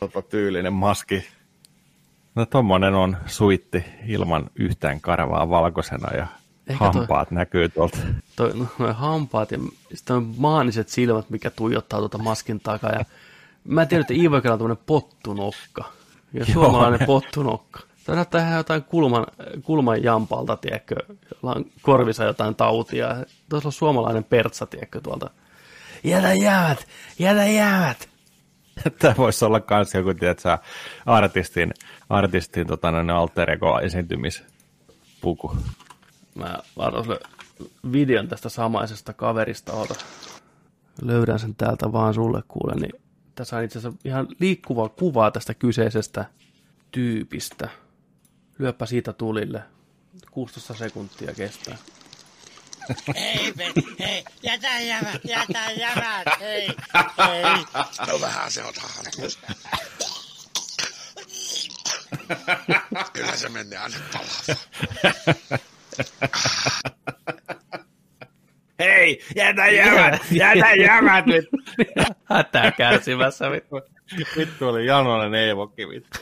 tota, 0.00 0.22
tyylinen 0.22 0.72
maski. 0.72 1.24
No 2.34 2.46
tommonen 2.46 2.94
on 2.94 3.16
suitti 3.26 3.84
ilman 4.06 4.50
yhtään 4.54 5.00
karvaa 5.00 5.50
valkoisena 5.50 6.16
ja 6.16 6.26
toi- 6.66 6.76
hampaat 6.76 7.30
näkyy 7.30 7.68
tuolta. 7.68 7.98
toi, 8.36 8.52
no, 8.54 8.66
noi 8.78 8.92
hampaat 8.92 9.50
ja 9.50 9.58
sitten 9.94 10.24
maaniset 10.36 10.88
silmät, 10.88 11.30
mikä 11.30 11.50
tuijottaa 11.50 11.98
tuota 11.98 12.18
maskin 12.18 12.60
takaa. 12.60 12.92
Ja 12.92 13.04
mä 13.64 13.82
en 13.82 13.88
tiedä, 13.88 14.00
että 14.00 14.14
Iivokilla 14.14 14.52
on 14.52 14.58
tämmöinen 14.58 14.84
pottunokka. 14.86 15.84
Ja 16.32 16.46
suomalainen 16.46 17.06
pottunokka. 17.06 17.80
Tämä 18.04 18.16
näyttää 18.16 18.40
ihan 18.40 18.56
jotain 18.56 18.82
kulman, 18.84 19.26
kulman 19.62 20.02
jampalta, 20.02 20.56
tiedätkö, 20.56 20.96
on 21.42 21.64
korvissa 21.82 22.24
jotain 22.24 22.54
tautia. 22.54 23.16
Tuossa 23.48 23.68
on 23.68 23.72
suomalainen 23.72 24.24
pertsa, 24.24 24.66
tiedätkö, 24.66 25.00
tuolta. 25.00 25.30
Jätä 26.04 26.34
jäävät, 26.34 26.86
jätä 27.18 27.46
jäävät. 27.46 28.08
Tämä 28.98 29.14
voisi 29.18 29.44
olla 29.44 29.60
myös 29.70 29.94
joku, 29.94 30.14
tiedätkö, 30.14 30.58
artistin, 31.06 31.74
artistin 32.08 32.66
tota, 32.66 32.92
alter 33.14 33.50
ego 33.50 33.80
esiintymispuku. 33.80 35.56
Mä 36.34 36.58
sulle 36.76 37.18
videon 37.92 38.28
tästä 38.28 38.48
samaisesta 38.48 39.12
kaverista, 39.12 39.72
oota. 39.72 39.94
Löydän 41.02 41.38
sen 41.38 41.54
täältä 41.54 41.92
vaan 41.92 42.14
sulle 42.14 42.42
kuule, 42.48 42.74
niin 42.74 43.02
tässä 43.34 43.56
on 43.56 43.64
itse 43.64 43.78
asiassa 43.78 43.98
ihan 44.04 44.28
liikkuvaa 44.40 44.88
kuvaa 44.88 45.30
tästä 45.30 45.54
kyseisestä 45.54 46.24
tyypistä. 46.90 47.68
Lyöpä 48.58 48.86
siitä 48.86 49.12
tulille. 49.12 49.62
16 50.30 50.74
sekuntia 50.74 51.34
kestää. 51.34 51.76
Hei, 53.98 54.24
jätä 54.42 54.80
jävät, 54.80 55.24
jätä 55.24 55.70
jävät, 55.76 56.40
hei, 56.40 56.68
hei. 57.18 57.64
No 58.06 58.20
vähän 58.20 58.50
se 58.50 58.64
on 58.64 58.72
harmista. 58.78 59.52
Kyllä 63.12 63.36
se 63.36 63.48
menee 63.48 63.78
aina 63.78 63.96
palaa. 64.12 64.56
Hei, 68.78 69.22
jätä 69.36 69.66
jämät, 69.66 70.22
jätä 70.30 70.74
jämät 70.74 71.26
nyt. 71.26 71.48
Hätää 72.24 72.72
kärsimässä. 72.72 73.50
vittu. 73.50 73.80
Vittu 74.36 74.68
oli 74.68 74.86
janoinen 74.86 75.34
eivokki, 75.34 75.88
vittu. 75.88 76.18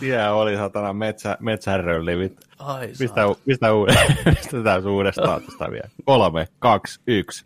Siellä 0.00 0.32
oli 0.32 0.56
satana 0.56 0.92
metsä, 0.92 1.36
metsänrölli, 1.40 2.18
vittu. 2.18 2.46
Ai 2.58 2.88
Pistä, 2.98 3.14
saa. 3.14 3.26
u- 3.26 3.38
pistä, 3.46 3.74
u- 3.74 3.86
pistetään 4.40 4.82
se 4.82 4.88
uudestaan 4.88 5.42
tästä 5.42 5.70
vielä. 5.70 5.88
Kolme, 6.04 6.48
kaksi, 6.58 7.00
yksi. 7.06 7.44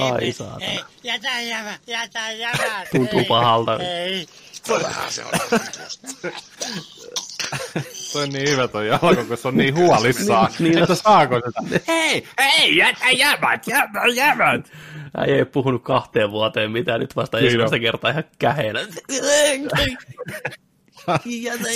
Ai 0.00 0.32
saatana. 0.32 0.58
Hei, 0.66 0.80
jätä 1.02 1.40
jävät, 1.40 1.80
jätä 1.86 2.30
jävät, 2.32 2.88
Tuntuu 2.92 3.18
hei, 3.18 3.26
pahalta. 3.28 3.78
Hei, 3.78 4.26
No 4.68 4.80
vähän 4.82 5.12
se 5.12 5.24
on. 5.24 5.30
Toi 8.12 8.28
toi 8.28 8.28
niin 8.28 8.50
hyvä 8.50 8.68
toi 8.68 8.88
jalko, 8.88 9.24
kun 9.28 9.36
se 9.36 9.48
on 9.48 9.56
niin 9.56 9.74
huolissaan, 9.76 10.50
Niin, 10.58 10.70
niin. 10.72 10.82
että 10.82 10.94
saako 10.94 11.34
sitä. 11.34 11.80
Hei, 11.88 12.24
hei, 12.38 12.76
jätä 12.76 13.10
jämät, 13.10 13.66
jätä 13.66 14.00
jämät. 14.14 14.72
Äijä 15.16 15.36
ei 15.36 15.44
puhunut 15.44 15.82
kahteen 15.82 16.30
vuoteen 16.30 16.70
mitään, 16.70 17.00
nyt 17.00 17.16
vasta 17.16 17.36
Niin 17.36 17.44
ensimmäistä 17.44 17.76
on. 17.76 17.80
kertaa 17.82 18.10
ihan 18.10 18.24
käheenä. 18.38 18.80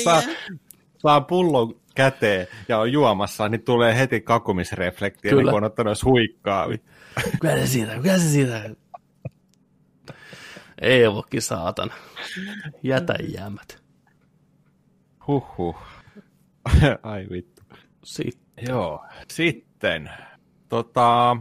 saa, 0.05 0.23
saa 0.99 1.21
pullon 1.21 1.81
käteen 1.95 2.47
ja 2.69 2.79
on 2.79 2.93
juomassa, 2.93 3.49
niin 3.49 3.63
tulee 3.65 3.99
heti 3.99 4.21
kakumisreflekti, 4.21 5.29
ennen 5.29 5.39
Kyllä. 5.41 5.51
kuin 5.53 5.63
on 5.65 5.67
ottanut 5.67 5.91
edes 5.91 6.05
huikkaa. 6.05 6.67
Kyllä 7.41 7.57
se 7.57 7.67
siitä, 7.67 7.93
kyllä 8.03 8.19
se 8.19 8.29
siitä. 8.31 8.71
Eevokki 10.83 11.41
saatana. 11.41 11.95
Jätä 12.83 13.15
jämät. 13.35 13.83
Huhhuh. 15.27 15.77
Ai 17.03 17.27
vittu. 17.31 17.63
Sitten. 18.05 18.65
Joo. 18.69 19.05
Sitten, 19.29 20.11
tota, 20.69 21.37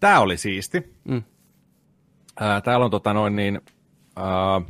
tää 0.00 0.20
oli 0.20 0.36
siisti. 0.36 0.94
Mm. 1.04 1.22
Ää, 2.40 2.60
täällä 2.60 2.84
on 2.84 2.90
tota 2.90 3.12
noin 3.12 3.36
niin, 3.36 3.60
ää, 4.16 4.60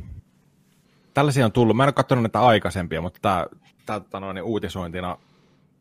tällaisia 1.13 1.45
on 1.45 1.51
tullut, 1.51 1.77
mä 1.77 1.83
en 1.83 1.87
ole 1.87 1.93
katsonut 1.93 2.23
näitä 2.23 2.41
aikaisempia, 2.41 3.01
mutta 3.01 3.19
tää, 3.21 3.45
tää 3.85 3.99
tota 3.99 4.19
noin, 4.19 4.35
niin 4.35 4.43
uutisointina 4.43 5.17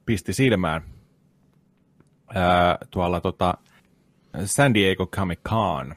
pisti 0.06 0.32
silmään. 0.32 0.82
Ää, 2.34 2.78
tuolla 2.90 3.20
tota, 3.20 3.54
San 4.44 4.74
Diego 4.74 5.06
Comic 5.06 5.40
Con, 5.48 5.94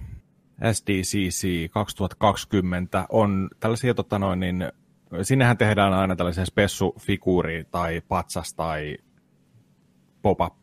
SDCC 0.73 1.71
2020, 1.71 3.05
on 3.09 3.49
tällaisia 3.59 3.93
tota 3.93 4.19
noin 4.19 4.39
niin, 4.39 4.71
sinnehän 5.21 5.57
tehdään 5.57 5.93
aina 5.93 6.15
tällaisia 6.15 6.45
spessufiguuri 6.45 7.63
tai 7.71 8.01
patsas 8.07 8.53
tai 8.53 8.97
pop-up 10.21 10.57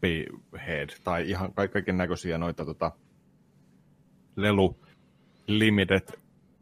head 0.66 0.88
tai 1.04 1.30
ihan 1.30 1.52
ka- 1.52 1.68
kaiken 1.68 1.96
näköisiä 1.96 2.38
noita 2.38 2.64
tota, 2.64 2.92
lelu 4.36 4.76
limited 5.46 6.08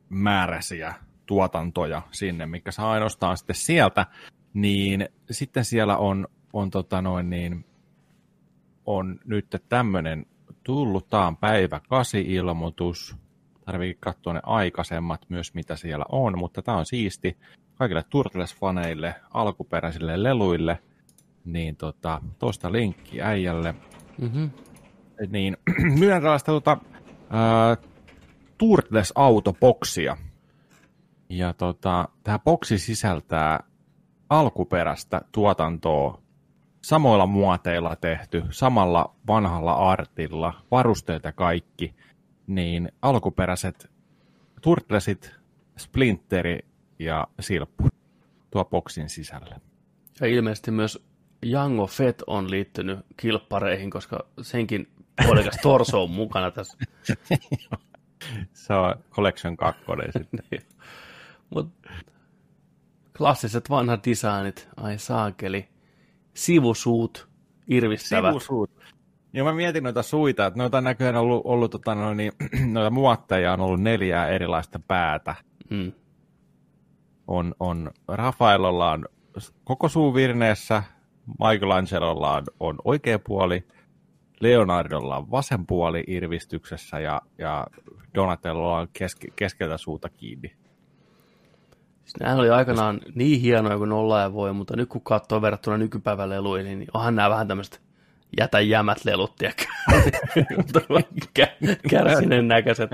määräisiä 0.09 0.94
tuotantoja 1.26 2.02
sinne, 2.10 2.46
mikä 2.46 2.70
saa 2.70 2.92
ainoastaan 2.92 3.36
sitten 3.36 3.56
sieltä, 3.56 4.06
niin 4.54 5.09
sitten 5.30 5.64
siellä 5.64 5.96
on, 5.96 6.28
on 6.52 6.70
tota 6.70 7.02
noin 7.02 7.30
niin, 7.30 7.64
on 8.86 9.20
nyt 9.24 9.62
tämmöinen 9.68 10.26
tullut, 10.64 11.09
tämä 11.09 11.26
on 11.26 11.36
päivä 11.36 11.80
8 11.88 12.20
ilmoitus, 12.20 13.16
tarvii 13.64 13.97
katsoa 14.01 14.32
ne 14.32 14.40
aikaisemmat 14.43 15.20
myös, 15.28 15.55
mitä 15.55 15.76
siellä 15.76 16.05
on, 16.12 16.39
mutta 16.39 16.62
tämä 16.62 16.78
on 16.78 16.86
siisti 16.86 17.36
kaikille 17.74 18.05
Turtles-faneille, 18.10 19.14
alkuperäisille 19.34 20.22
leluille, 20.22 20.78
niin 21.44 21.76
tota, 21.76 22.20
tuosta 22.39 22.72
linkki 22.72 23.22
äijälle, 23.22 23.74
Mm-hmm. 24.18 24.51
niin 25.28 25.56
myydään 25.98 26.22
tällaista 26.22 26.52
tota, 26.52 26.78
ää, 27.30 27.76
Turtles-autoboksia. 28.59 30.16
Ja 31.28 31.52
tota, 31.52 32.09
tämä 32.24 32.39
boksi 32.39 32.78
sisältää 32.78 33.60
alkuperäistä 34.30 35.20
tuotantoa, 35.32 36.22
samoilla 36.82 37.26
muoteilla 37.26 37.97
tehty, 37.97 38.44
samalla 38.51 39.14
vanhalla 39.26 39.72
artilla, 39.72 40.55
varusteet 40.70 41.24
ja 41.24 41.32
kaikki, 41.32 41.94
niin 42.47 42.93
alkuperäiset 43.02 43.90
Turtlesit, 44.60 45.35
Splinteri 45.77 46.59
ja 46.98 47.27
Silppu 47.40 47.89
tuo 48.51 48.64
boksin 48.64 49.09
sisälle. 49.09 49.60
Ja 50.20 50.27
ilmeisesti 50.27 50.70
myös 50.70 51.05
Jango 51.43 51.86
Fett 51.86 52.23
on 52.27 52.51
liittynyt 52.51 52.98
kilppareihin, 53.16 53.90
koska 53.90 54.27
senkin 54.43 54.89
puolikas 55.27 55.56
torso 55.62 56.02
on 56.02 56.10
mukana 56.10 56.51
tässä. 56.51 56.78
Se 58.52 58.74
on 58.74 58.94
Collection 59.10 59.56
2 59.56 59.82
sitten. 60.19 60.40
Mut 61.51 61.73
klassiset 63.16 63.70
vanhat 63.70 64.06
designit, 64.06 64.69
ai 64.77 64.98
saakeli. 64.98 65.69
Sivusuut, 66.35 67.28
irvistävät. 67.69 68.31
Sivusuut. 68.31 68.70
Ja 69.32 69.44
mä 69.44 69.52
mietin 69.52 69.84
noita 69.84 70.02
suita, 70.02 70.46
että 70.46 70.59
noita 70.59 70.78
on 70.78 70.84
näköjään 70.84 71.16
ollut, 71.16 71.42
ollut 71.44 71.70
tota, 71.70 71.94
no, 71.94 72.14
niin, 72.14 72.32
noita 72.72 72.90
muotteja 72.90 73.52
on 73.52 73.60
ollut 73.60 73.80
neljää 73.80 74.28
erilaista 74.28 74.80
päätä. 74.88 75.34
Mm. 75.70 75.92
On, 77.26 77.54
on 77.60 77.90
Rafaelolla 78.09 78.90
on 78.90 79.06
koko 79.64 79.88
suu 79.88 80.14
virneessä, 80.14 80.82
Michelangelolla 81.26 82.36
on, 82.36 82.44
on 82.60 82.76
oikea 82.84 83.18
puoli, 83.18 83.64
Leonardolla 84.40 85.16
on 85.16 85.30
vasen 85.30 85.66
puoli 85.66 86.04
irvistyksessä 86.06 87.00
ja, 87.00 87.22
ja 87.38 87.66
Donatellolla 88.14 88.78
on 88.78 88.88
keske, 88.92 89.28
keskeltä 89.36 89.78
suuta 89.78 90.09
kiinni. 90.09 90.48
Siis 92.04 92.20
nämä 92.20 92.36
oli 92.36 92.50
aikanaan 92.50 93.00
niin 93.14 93.40
hienoja 93.40 93.78
kuin 93.78 93.92
olla 93.92 94.20
ja 94.20 94.32
voi, 94.32 94.52
mutta 94.52 94.76
nyt 94.76 94.88
kun 94.88 95.00
katsoo 95.00 95.42
verrattuna 95.42 95.78
nykypäivän 95.78 96.30
leluihin, 96.30 96.78
niin 96.78 96.88
onhan 96.94 97.16
nämä 97.16 97.30
vähän 97.30 97.48
tämmöiset 97.48 97.82
jätä 98.38 98.60
jämät 98.60 99.04
lelut, 99.04 99.36
tiedätkö? 99.36 99.64
Todella 100.72 101.00
kä- 101.38 101.76
kärsineen 101.90 102.48
näköiset. 102.48 102.90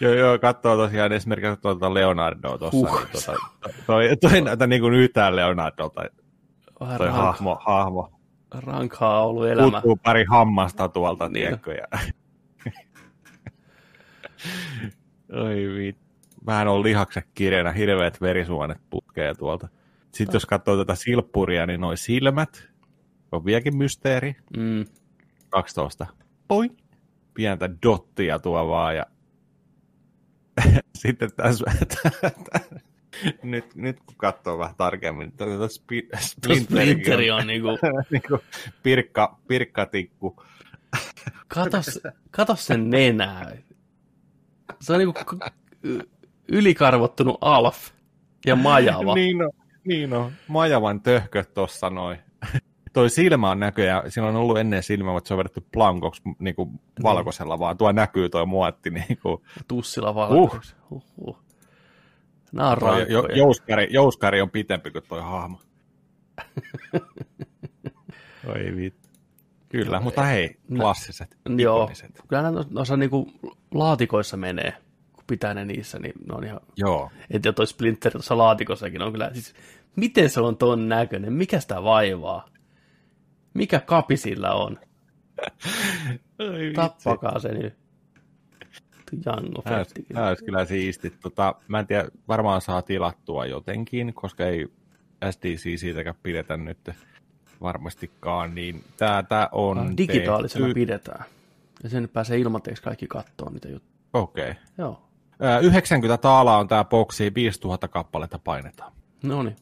Joo, 0.00 0.12
joo, 0.14 0.38
katsoo 0.38 0.76
tosiaan 0.76 1.12
esimerkiksi 1.12 1.60
tuota 1.62 1.94
Leonardoa 1.94 2.58
tuossa. 2.58 2.76
Huh. 2.90 2.98
Niin, 2.98 3.08
tota, 3.12 3.34
toi, 3.86 4.16
toi 4.20 4.40
näytä 4.40 4.66
niin 4.66 4.80
kuin 4.80 4.94
yhtään 4.94 5.36
Leonardolta, 5.36 6.02
Vähän 6.80 6.98
toi 6.98 7.06
rank, 7.06 7.18
hahmo, 7.18 7.58
hahmo. 7.66 8.12
rankhaa 8.54 9.26
ollut 9.26 9.46
elämä. 9.48 9.70
Puuttuu 9.70 9.96
pari 9.96 10.24
hammasta 10.24 10.88
tuolta, 10.88 11.28
Niin. 11.28 11.32
tiedätkö? 11.32 11.72
Ja... 11.74 11.86
Oi 15.44 15.56
vittu. 15.76 16.06
Vähän 16.46 16.68
on 16.68 16.82
lihakset 16.82 17.24
kirjana, 17.34 17.72
hirveät 17.72 18.20
verisuonet 18.20 18.78
putkee 18.90 19.34
tuolta. 19.34 19.68
Sitten 20.16 20.34
jos 20.34 20.46
katsoo 20.46 20.76
tätä 20.76 20.94
silppuria, 20.94 21.66
niin 21.66 21.80
noi 21.80 21.96
silmät 21.96 22.68
on 23.32 23.44
vieläkin 23.44 23.76
mysteeri. 23.76 24.36
Mm. 24.56 24.84
12. 25.48 26.06
Poi. 26.48 26.70
Pientä 27.34 27.70
dottia 27.82 28.38
tuo 28.38 28.68
vaan 28.68 28.96
ja 28.96 29.06
sitten 31.02 31.30
tässä, 31.36 31.64
nyt, 33.42 33.74
nyt 33.74 34.00
kun 34.06 34.14
katsoo 34.16 34.58
vähän 34.58 34.74
tarkemmin, 34.76 35.32
tätä 35.32 35.68
spi, 35.68 36.08
Splinteri 36.20 37.30
on 37.30 37.46
niinku, 37.46 37.68
niinku 38.10 38.38
pirkka, 38.82 39.38
pirkkatikku. 39.48 40.42
kato, 41.48 41.82
s- 41.82 42.00
kato 42.30 42.56
sen 42.56 42.90
nenää. 42.90 43.56
Se 44.80 44.92
on 44.92 44.98
niinku 44.98 45.14
ylikarvottunut 46.48 47.38
Alf 47.40 47.90
ja 48.46 48.56
majava. 48.56 49.14
Niin 49.14 49.42
on, 49.42 49.50
niin 49.86 50.12
on. 50.12 50.32
Majavan 50.48 51.00
töhkö 51.00 51.44
tuossa 51.44 51.90
noin. 51.90 52.18
Toi 52.92 53.10
silmä 53.10 53.50
on 53.50 53.60
näköjään, 53.60 54.10
siinä 54.10 54.28
on 54.28 54.36
ollut 54.36 54.58
ennen 54.58 54.82
silmä, 54.82 55.12
mutta 55.12 55.28
se 55.28 55.34
on 55.34 55.38
vedetty 55.38 55.66
plankoksi 55.72 56.22
niin 56.38 56.54
kuin 56.54 56.70
valkoisella, 57.02 57.58
vaan 57.58 57.78
tuo 57.78 57.92
näkyy 57.92 58.28
tuo 58.28 58.46
muotti. 58.46 58.90
Niin 58.90 59.18
kuin. 59.22 59.42
Tussilla 59.68 60.14
valkoiseksi. 60.14 60.76
Uh. 60.90 61.04
Uh, 61.16 61.38
Nämä 62.52 62.70
on 62.70 62.78
Toi, 62.78 63.06
jo, 63.08 63.26
jouskari, 63.34 63.88
jouskari 63.90 64.40
on 64.40 64.50
pitempi 64.50 64.90
kuin 64.90 65.04
toi 65.08 65.22
hahmo. 65.22 65.60
Oi 68.46 68.76
vittu. 68.76 69.08
Kyllä, 69.68 70.00
mutta 70.00 70.22
hei, 70.22 70.56
klassiset, 70.76 71.36
Joo, 71.58 71.82
ikoniset. 71.82 72.22
kyllä 72.28 72.42
nämä 72.42 72.64
noissa 72.70 72.96
niinku 72.96 73.32
laatikoissa 73.74 74.36
menee, 74.36 74.72
pitää 75.26 75.54
ne 75.54 75.64
niissä, 75.64 75.98
niin 75.98 76.12
ne 76.28 76.34
on 76.34 76.44
ihan... 76.44 76.60
Joo. 76.76 77.10
Et 77.30 77.44
ja 77.44 77.52
toi 77.52 77.66
Splinter 77.66 78.12
tuossa 78.12 78.38
laatikossakin 78.38 79.02
on 79.02 79.12
kyllä, 79.12 79.30
siis 79.32 79.54
miten 79.96 80.30
se 80.30 80.40
on 80.40 80.56
ton 80.56 80.88
näköinen, 80.88 81.32
mikä 81.32 81.60
sitä 81.60 81.82
vaivaa? 81.82 82.48
Mikä 83.54 83.80
kapi 83.80 84.16
sillä 84.16 84.52
on? 84.52 84.80
Tappakaa 86.76 87.38
se 87.38 87.48
nyt. 87.48 87.74
Jango 89.26 89.62
Tämä 89.62 89.78
olisi, 90.28 90.44
kyllä 90.44 90.64
siisti. 90.64 91.10
Tota, 91.10 91.54
mä 91.68 91.78
en 91.78 91.86
tiedä, 91.86 92.08
varmaan 92.28 92.60
saa 92.60 92.82
tilattua 92.82 93.46
jotenkin, 93.46 94.14
koska 94.14 94.46
ei 94.46 94.66
SDC 95.30 95.78
siitäkään 95.78 96.16
pidetä 96.22 96.56
nyt 96.56 96.90
varmastikaan. 97.60 98.54
Niin 98.54 98.84
tämä 98.96 99.48
on 99.52 99.96
Digitaalisena 99.96 100.66
tehty- 100.66 100.74
pidetään. 100.74 101.24
Ja 101.82 101.88
sen 101.88 102.08
pääsee 102.08 102.38
ilmatteeksi 102.38 102.82
kaikki 102.82 103.06
kattoo 103.06 103.50
niitä 103.50 103.68
juttuja. 103.68 103.96
Okei. 104.12 104.50
Okay. 104.50 104.62
Joo. 104.78 105.05
Ö, 105.42 105.58
90 105.60 106.16
taalaa 106.18 106.58
on 106.58 106.68
tämä 106.68 106.84
boksi, 106.84 107.32
5000 107.34 107.88
kappaletta 107.88 108.38
painetaan. 108.38 108.92
No 109.22 109.42
niin. 109.42 109.56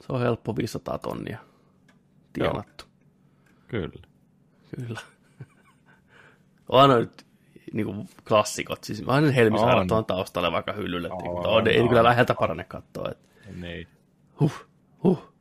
Se 0.00 0.06
on 0.12 0.20
helppo 0.20 0.56
500 0.56 0.98
tonnia. 0.98 1.38
Tienattu. 2.32 2.84
Kyllä. 3.68 4.02
Kyllä. 4.76 5.00
On 6.68 6.88
ne 6.90 6.96
nyt 6.98 7.26
niin 7.72 8.08
klassikot. 8.28 8.84
Siis 8.84 9.02
aina 9.06 9.30
Helmisaarat 9.30 9.90
On. 9.90 9.98
on 9.98 10.04
taustalla 10.04 10.52
vaikka 10.52 10.72
hyllylle. 10.72 11.10
On, 11.10 11.28
On, 11.28 11.46
on, 11.46 11.68
ei 11.68 11.88
kyllä 11.88 12.04
läheltä 12.04 12.34
parane 12.34 12.64
katsoa. 12.64 13.08
Että 13.10 13.24
Niin, 13.60 13.88
Huh, 14.40 14.66
huh. 15.02 15.32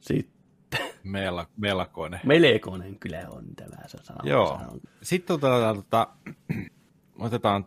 Sitten 0.00 0.80
Mel- 1.04 1.46
melkoinen. 1.56 2.20
melkoinen 2.24 2.98
kyllä 2.98 3.26
on 3.30 3.44
tämä 3.56 3.88
se 3.88 3.98
sana. 4.02 4.20
Joo. 4.30 4.60
Sitten 5.02 5.34
otetaan, 5.34 5.76
tota, 5.76 6.06
otetaan 7.18 7.66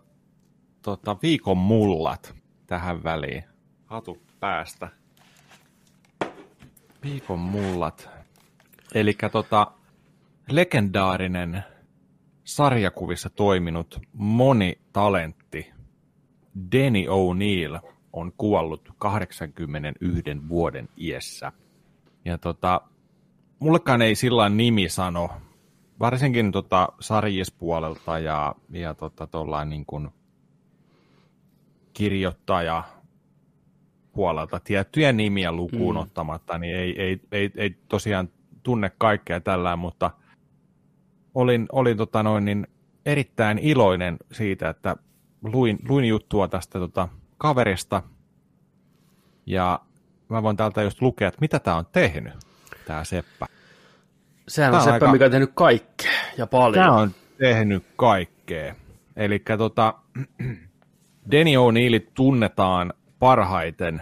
tota, 0.86 1.18
viikon 1.22 1.57
mullat 1.57 2.36
tähän 2.68 3.03
väliin. 3.03 3.44
Hatu 3.86 4.18
päästä. 4.40 4.90
Viikon 7.03 7.40
mullat. 7.40 8.10
Eli 8.94 9.14
tota, 9.32 9.72
legendaarinen 10.52 11.64
sarjakuvissa 12.44 13.30
toiminut 13.30 13.99
monitalentti 14.14 15.74
Denny 16.72 17.06
O'Neill 17.06 17.90
on 18.14 18.32
kuollut 18.38 18.90
81 18.98 20.49
vuoden 20.49 20.90
iässä. 20.98 21.52
Ja 22.26 22.38
tota, 22.38 22.82
mullekaan 23.60 24.02
ei 24.02 24.16
sillä 24.16 24.49
nimi 24.49 24.90
sano, 24.90 25.30
varsinkin 25.99 26.52
tota 26.52 26.88
sarjispuolelta 26.99 28.20
ja, 28.20 28.56
ja 28.70 28.94
tota, 28.94 29.28
niin 29.66 29.86
kuin 29.86 30.10
kirjoittaja 31.96 32.84
puolelta 34.14 34.60
tiettyjä 34.60 35.12
nimiä 35.12 35.52
lukuun 35.52 35.96
Mm. 35.96 36.02
ottamatta, 36.02 36.58
niin 36.58 36.76
ei, 36.76 37.02
ei, 37.02 37.20
ei, 37.32 37.52
ei 37.56 37.78
tosiaan 37.88 38.30
tunne 38.64 38.92
kaikkea 38.98 39.42
tällä, 39.42 39.76
mutta 39.76 40.12
olin, 41.36 41.66
olin 41.72 41.98
tota 41.98 42.24
noin, 42.24 42.46
niin 42.46 42.68
erittäin 43.06 43.58
iloinen 43.60 44.18
siitä, 44.32 44.70
että 44.70 44.96
luin, 45.44 45.80
luin 45.90 46.06
juttua 46.06 46.48
tästä 46.48 46.80
tota 46.80 47.08
kaverista 47.38 48.04
ja 49.46 49.80
mä 50.30 50.44
voin 50.44 50.58
täältä 50.58 50.82
just 50.82 51.02
lukea, 51.02 51.28
että 51.28 51.42
mitä 51.42 51.60
tämä 51.60 51.78
on 51.78 51.86
tehnyt, 51.92 52.34
tämä 52.86 53.04
Seppä. 53.04 53.46
Sehän 54.48 54.72
Tää 54.72 54.82
on 54.82 54.88
on 54.88 54.94
seppä, 54.94 55.06
aika- 55.06 55.12
mikä 55.12 55.26
on 55.26 55.32
tehnyt 55.32 55.52
kaikkea 55.54 56.12
ja 56.38 56.48
paljon. 56.48 56.86
Tämä 56.86 56.98
on 56.98 57.12
tehnyt 57.38 57.84
kaikkea. 57.96 58.76
Eli 59.16 59.44
tota, 59.58 59.94
Denny 61.32 61.52
O'Neill 61.52 62.00
tunnetaan 62.14 62.94
parhaiten 63.20 64.02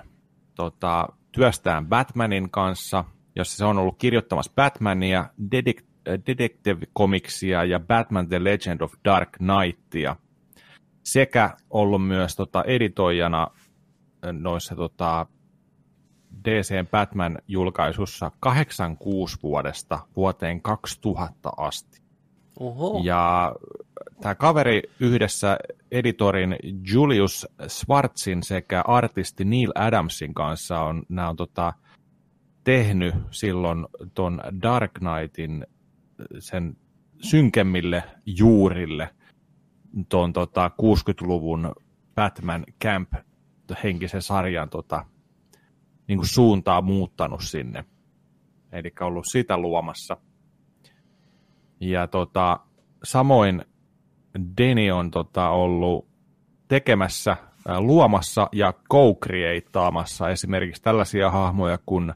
tota, 0.55 1.07
työstään 1.31 1.87
Batmanin 1.87 2.49
kanssa, 2.49 3.03
jossa 3.35 3.57
se 3.57 3.65
on 3.65 3.77
ollut 3.77 3.97
kirjoittamassa 3.97 4.51
Batmania, 4.55 5.19
äh, 5.19 6.13
Detective 6.27 6.85
Comicsia 6.97 7.63
ja 7.63 7.79
Batman 7.79 8.29
The 8.29 8.43
Legend 8.43 8.81
of 8.81 8.93
Dark 9.05 9.29
Knightia. 9.31 10.15
Sekä 11.03 11.57
ollut 11.69 12.07
myös 12.07 12.35
tota, 12.35 12.63
editoijana 12.63 13.47
äh, 14.25 14.33
noissa 14.33 14.75
tota, 14.75 15.25
DCn 16.45 16.87
Batman-julkaisussa 16.91 18.31
86 18.39 19.37
vuodesta 19.43 19.99
vuoteen 20.15 20.61
2000 20.61 21.49
asti. 21.57 22.02
Oho. 22.59 23.01
Ja 23.03 23.55
tämä 24.21 24.35
kaveri 24.35 24.81
yhdessä 24.99 25.57
editorin 25.91 26.55
Julius 26.93 27.47
Schwartzin 27.67 28.43
sekä 28.43 28.81
artisti 28.87 29.45
Neil 29.45 29.71
Adamsin 29.75 30.33
kanssa 30.33 30.79
on, 30.79 31.03
nämä 31.09 31.29
on 31.29 31.35
tota, 31.35 31.73
tehnyt 32.63 33.15
silloin 33.31 33.85
ton 34.13 34.41
Dark 34.61 34.91
Knightin 34.93 35.67
sen 36.39 36.77
synkemmille 37.21 38.03
juurille 38.25 39.09
ton 40.09 40.33
tota, 40.33 40.71
60-luvun 40.81 41.75
Batman 42.15 42.65
Camp 42.83 43.13
henkisen 43.83 44.21
sarjan 44.21 44.69
tota, 44.69 45.05
niin 46.07 46.17
kuin 46.17 46.27
suuntaa 46.27 46.81
muuttanut 46.81 47.43
sinne. 47.43 47.85
Eli 48.71 48.93
ollut 49.01 49.25
sitä 49.31 49.57
luomassa. 49.57 50.17
Ja 51.79 52.07
tota, 52.07 52.59
samoin 53.03 53.65
Deni 54.57 54.91
on 54.91 55.11
tota, 55.11 55.49
ollut 55.49 56.07
tekemässä, 56.67 57.37
luomassa 57.79 58.49
ja 58.51 58.73
co-createamassa 58.93 60.29
esimerkiksi 60.29 60.81
tällaisia 60.81 61.31
hahmoja 61.31 61.77
kuin 61.85 62.13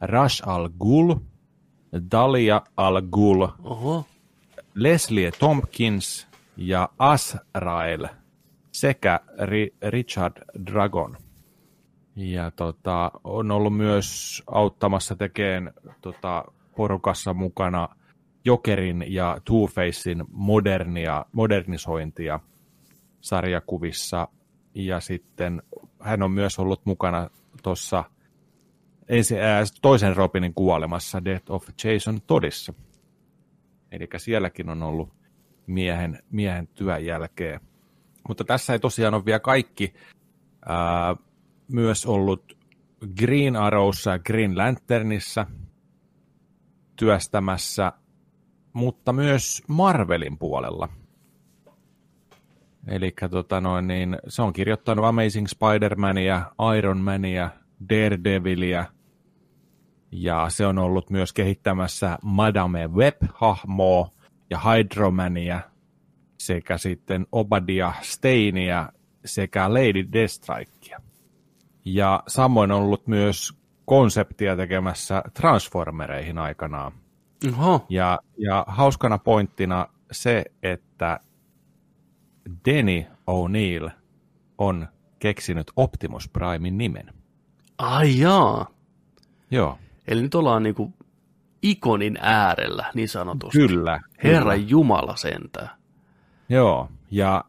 Rash 0.00 0.48
al 0.48 0.68
Ghul, 0.78 1.14
Dalia 2.10 2.62
al 2.76 3.02
Ghul, 3.02 3.46
Oho. 3.64 4.06
Leslie 4.74 5.30
Tompkins 5.38 6.28
ja 6.56 6.88
Azrael 6.98 8.08
sekä 8.72 9.20
Ri- 9.38 9.88
Richard 9.90 10.42
Dragon. 10.66 11.16
Ja 12.16 12.50
tota, 12.50 13.10
on 13.24 13.50
ollut 13.50 13.76
myös 13.76 14.42
auttamassa 14.46 15.16
tekemään 15.16 15.74
tota, 16.00 16.44
porukassa 16.76 17.34
mukana 17.34 17.88
Jokerin 18.44 19.04
ja 19.08 19.38
Two-Facein 19.44 20.24
modernia, 20.28 21.26
modernisointia 21.32 22.40
sarjakuvissa. 23.20 24.28
Ja 24.74 25.00
sitten 25.00 25.62
hän 26.00 26.22
on 26.22 26.30
myös 26.30 26.58
ollut 26.58 26.86
mukana 26.86 27.30
tuossa 27.62 28.04
toisen 29.82 30.16
Robinin 30.16 30.54
kuolemassa 30.54 31.24
Death 31.24 31.50
of 31.50 31.68
Jason 31.84 32.20
Toddissa. 32.26 32.74
Eli 33.92 34.08
sielläkin 34.16 34.68
on 34.68 34.82
ollut 34.82 35.12
miehen, 35.66 36.22
miehen 36.30 36.68
työn 36.68 37.04
jälkeen. 37.04 37.60
Mutta 38.28 38.44
tässä 38.44 38.72
ei 38.72 38.78
tosiaan 38.78 39.14
ole 39.14 39.24
vielä 39.24 39.40
kaikki. 39.40 39.94
Ää, 40.66 41.16
myös 41.72 42.06
ollut 42.06 42.58
Green 43.18 43.56
Arrowssa 43.56 44.10
ja 44.10 44.18
Green 44.18 44.58
Lanternissa 44.58 45.46
työstämässä, 46.96 47.92
mutta 48.72 49.12
myös 49.12 49.62
Marvelin 49.68 50.38
puolella. 50.38 50.88
Eli 52.88 53.14
tota 53.30 53.60
noin, 53.60 53.86
niin 53.86 54.18
se 54.28 54.42
on 54.42 54.52
kirjoittanut 54.52 55.04
Amazing 55.04 55.46
Spider-Mania, 55.46 56.40
Iron 56.78 56.98
Mania, 56.98 57.50
Daredevilia, 57.90 58.84
ja 60.12 60.46
se 60.48 60.66
on 60.66 60.78
ollut 60.78 61.10
myös 61.10 61.32
kehittämässä 61.32 62.18
Madame 62.22 62.86
Web-hahmoa 62.86 64.10
ja 64.50 64.58
Hydromania 64.58 65.60
sekä 66.38 66.78
sitten 66.78 67.26
Obadiah 67.32 68.02
Stainia 68.02 68.92
sekä 69.24 69.74
Lady 69.74 70.12
Deathstrikea. 70.12 71.00
Ja 71.84 72.22
samoin 72.28 72.72
on 72.72 72.82
ollut 72.82 73.06
myös 73.06 73.52
konseptia 73.84 74.56
tekemässä 74.56 75.22
Transformereihin 75.34 76.38
aikanaan. 76.38 76.92
Oho. 77.48 77.86
Ja, 77.88 78.18
ja 78.38 78.64
hauskana 78.68 79.18
pointtina 79.18 79.86
se, 80.12 80.44
että 80.62 81.20
Denny 82.66 83.04
O'Neill 83.30 83.90
on 84.58 84.88
keksinyt 85.18 85.70
Optimus 85.76 86.28
Primein 86.28 86.78
nimen. 86.78 87.14
Ai 87.78 88.18
jaa. 88.18 88.66
Joo, 89.50 89.78
Eli 90.08 90.22
nyt 90.22 90.34
ollaan 90.34 90.62
niinku 90.62 90.92
ikonin 91.62 92.18
äärellä, 92.20 92.90
niin 92.94 93.08
sanotusti. 93.08 93.58
kyllä. 93.58 94.00
Herra 94.24 94.40
kyllä. 94.40 94.54
Jumala 94.54 95.16
sentään. 95.16 95.70
Joo, 96.48 96.88
ja 97.10 97.44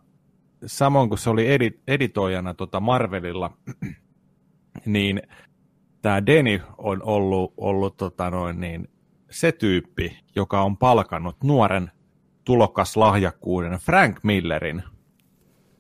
samoin 0.65 1.09
kun 1.09 1.17
se 1.17 1.29
oli 1.29 1.57
edi- 1.57 1.79
editoijana 1.87 2.53
tota 2.53 2.79
Marvelilla, 2.79 3.51
niin 4.85 5.21
tämä 6.01 6.25
Denny 6.25 6.61
on 6.77 7.03
ollut, 7.03 7.53
ollut 7.57 7.97
tota 7.97 8.29
noin, 8.29 8.59
niin, 8.59 8.89
se 9.31 9.51
tyyppi, 9.51 10.19
joka 10.35 10.61
on 10.61 10.77
palkannut 10.77 11.35
nuoren 11.43 11.91
tulokas 12.43 12.97
lahjakkuuden 12.97 13.71
Frank 13.71 14.23
Millerin 14.23 14.83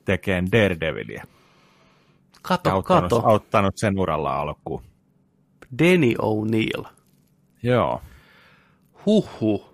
tekeen 0.05 0.51
Daredevilia. 0.51 1.23
Ja 1.23 2.39
Kato, 2.41 2.69
auttanut, 2.69 3.09
kato. 3.09 3.27
auttanut 3.27 3.73
sen 3.77 3.99
uralla 3.99 4.35
alkuun. 4.41 4.83
Denny 5.79 6.13
O'Neill. 6.19 6.83
Joo. 7.63 8.01
Huhhuh. 9.05 9.71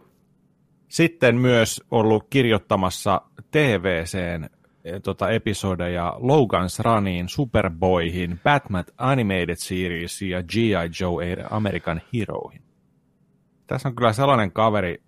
Sitten 0.88 1.36
myös 1.36 1.84
ollut 1.91 2.28
kirjoittamassa 2.30 3.22
TVCen 3.52 4.49
eh, 4.84 5.02
tota, 5.02 5.30
episodeja 5.30 6.14
Logan's 6.20 6.80
Runiin, 6.80 7.30
Superboyhin, 7.30 8.40
Batman 8.44 8.86
Animated 8.98 9.56
Seriesiin 9.56 10.32
ja 10.32 10.44
G.I. 10.44 10.90
Joe 11.02 11.48
American 11.49 12.02
Heroihin. 12.14 12.66
Tässä 13.68 13.89
on 13.89 13.95
kyllä 13.95 14.14
sellainen 14.14 14.52
kaveri, 14.52 15.03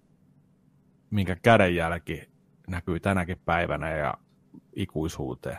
minkä 1.09 1.35
kädenjälki 1.35 2.29
näkyy 2.67 2.99
tänäkin 2.99 3.41
päivänä 3.45 3.97
ja 3.97 4.13
ikuisuuteen. 4.75 5.57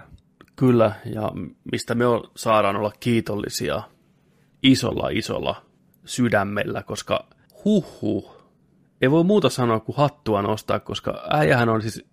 Kyllä, 0.57 0.93
ja 1.05 1.33
mistä 1.73 1.95
me 1.95 2.05
saadaan 2.37 2.77
olla 2.77 2.93
kiitollisia 3.01 3.83
isolla, 4.63 5.09
isolla 5.09 5.63
sydämellä, 6.05 6.83
koska 6.83 7.27
huhhuh, 7.65 8.37
ei 9.01 9.11
voi 9.11 9.25
muuta 9.25 9.49
sanoa 9.49 9.81
kuin 9.81 9.97
hattua 9.97 10.43
nostaa, 10.43 10.81
koska 10.81 11.23
äijähän 11.31 11.69
on 11.69 11.83
siis 11.83 12.05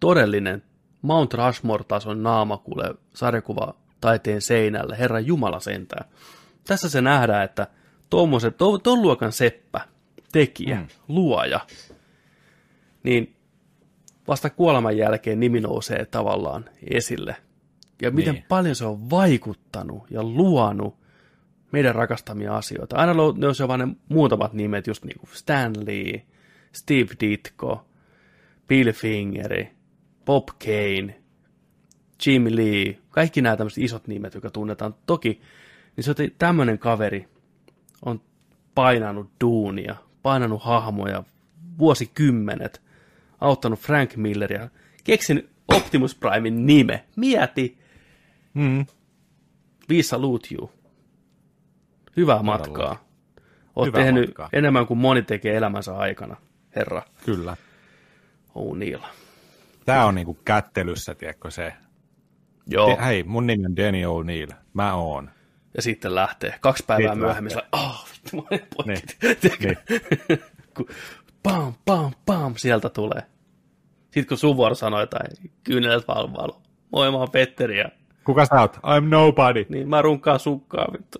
todellinen 0.00 0.62
Mount 1.02 1.34
Rushmore-tason 1.34 2.22
naama 2.22 2.56
kuule 2.56 2.94
sarjakuva 3.14 3.74
taiteen 4.00 4.42
seinällä, 4.42 4.96
herra 4.96 5.20
Jumala 5.20 5.60
sentään. 5.60 6.08
tässä 6.66 6.88
se 6.88 7.00
nähdään, 7.00 7.44
että 7.44 7.66
tuommoisen, 8.10 8.54
to, 8.54 8.78
ton 8.78 9.02
luokan 9.02 9.32
seppä, 9.32 9.80
tekijä, 10.32 10.76
Mm. 10.80 10.86
luoja, 11.08 11.60
niin 13.02 13.36
vasta 14.28 14.50
kuoleman 14.50 14.96
jälkeen 14.96 15.40
nimi 15.40 15.60
nousee 15.60 16.04
tavallaan 16.04 16.64
esille. 16.90 17.36
Ja 18.02 18.10
miten 18.10 18.34
Niin. 18.34 18.44
paljon 18.48 18.74
se 18.74 18.84
on 18.84 19.10
vaikuttanut 19.10 20.10
ja 20.10 20.22
luonut 20.22 20.96
meidän 21.72 21.94
rakastamia 21.94 22.56
asioita. 22.56 22.96
Aina 22.96 23.12
on 23.22 23.68
vain 23.68 23.78
ne 23.78 23.88
muutamat 24.08 24.52
nimet, 24.52 24.86
just 24.86 25.04
niin 25.04 25.18
kuin 25.18 25.30
Stan 25.32 25.72
Lee, 25.86 26.26
Steve 26.72 27.08
Ditko, 27.20 27.84
Bill 28.68 28.92
Fingeri, 28.92 29.68
Bob 30.24 30.48
Kane, 30.48 31.22
Jim 32.26 32.44
Lee, 32.50 32.98
kaikki 33.10 33.42
nämä 33.42 33.56
tämmöiset 33.56 33.84
isot 33.84 34.06
nimet, 34.06 34.34
jotka 34.34 34.50
tunnetaan. 34.50 34.94
Toki, 35.06 35.40
niin 35.96 36.04
se 36.04 36.10
on 36.10 36.16
tämmöinen 36.38 36.78
kaveri 36.78 37.28
on 38.04 38.20
painanut 38.74 39.30
duunia, 39.40 39.96
painanut 40.22 40.62
hahmoja 40.62 41.24
vuosikymmenet, 41.78 42.82
auttanut 43.40 43.78
Frank 43.80 44.16
Milleria, 44.16 44.68
keksin 45.04 45.48
Optimus 45.68 46.14
Primein 46.14 46.66
nime, 46.66 47.04
mieti, 47.16 47.78
Mm. 48.54 48.86
we 49.90 50.02
salute 50.02 50.54
you. 50.54 50.70
Hyvää 52.16 52.42
matkaa. 52.42 53.04
Oot 53.76 53.86
Hyvää 53.86 54.02
tehnyt 54.02 54.26
matkaa. 54.28 54.48
enemmän 54.52 54.86
kuin 54.86 54.98
moni 54.98 55.22
tekee 55.22 55.56
elämänsä 55.56 55.96
aikana, 55.96 56.36
herra 56.76 57.02
Kyllä. 57.24 57.56
O'Neill. 58.48 59.02
Tämä 59.84 60.04
on 60.06 60.14
niinku 60.14 60.38
kättelyssä, 60.44 61.14
tiedätkö 61.14 61.50
se. 61.50 61.72
Joo, 62.66 62.98
hei, 63.04 63.22
mun 63.22 63.46
nimi 63.46 63.66
on 63.66 63.76
Danny 63.76 63.98
O'Neill. 64.02 64.54
Mä 64.74 64.94
oon. 64.94 65.30
Ja 65.76 65.82
sitten 65.82 66.14
lähtee. 66.14 66.58
Kaksi 66.60 66.84
päivää 66.86 67.06
Sitten 67.06 67.18
myöhemmin, 67.18 67.52
lähtee. 67.56 67.68
sillä, 67.72 67.86
oh, 67.90 68.06
vittu, 68.12 68.36
mä 68.36 68.42
olen 68.50 68.66
potkit. 68.76 69.16
Niin. 69.60 69.78
Kun 70.76 70.88
pam, 71.42 71.74
pam, 71.84 72.12
pam, 72.26 72.54
sieltä 72.56 72.88
tulee. 72.88 73.22
Sitten 74.04 74.26
kun 74.26 74.38
Suvor 74.38 74.74
sanoi 74.74 75.02
jotain, 75.02 75.50
kyynelet 75.64 76.08
valvailu. 76.08 76.62
Moi, 76.92 77.10
mä 77.10 77.16
oon 77.16 77.30
Petteri, 77.30 77.78
ja 77.78 77.88
Kuka 78.24 78.46
sä 78.46 78.60
oot? 78.60 78.76
I'm 78.76 79.04
nobody. 79.08 79.66
niin 79.68 79.88
mä 79.88 80.02
runkkaan 80.02 80.40
sukkaa, 80.40 80.86
vittu. 80.92 81.18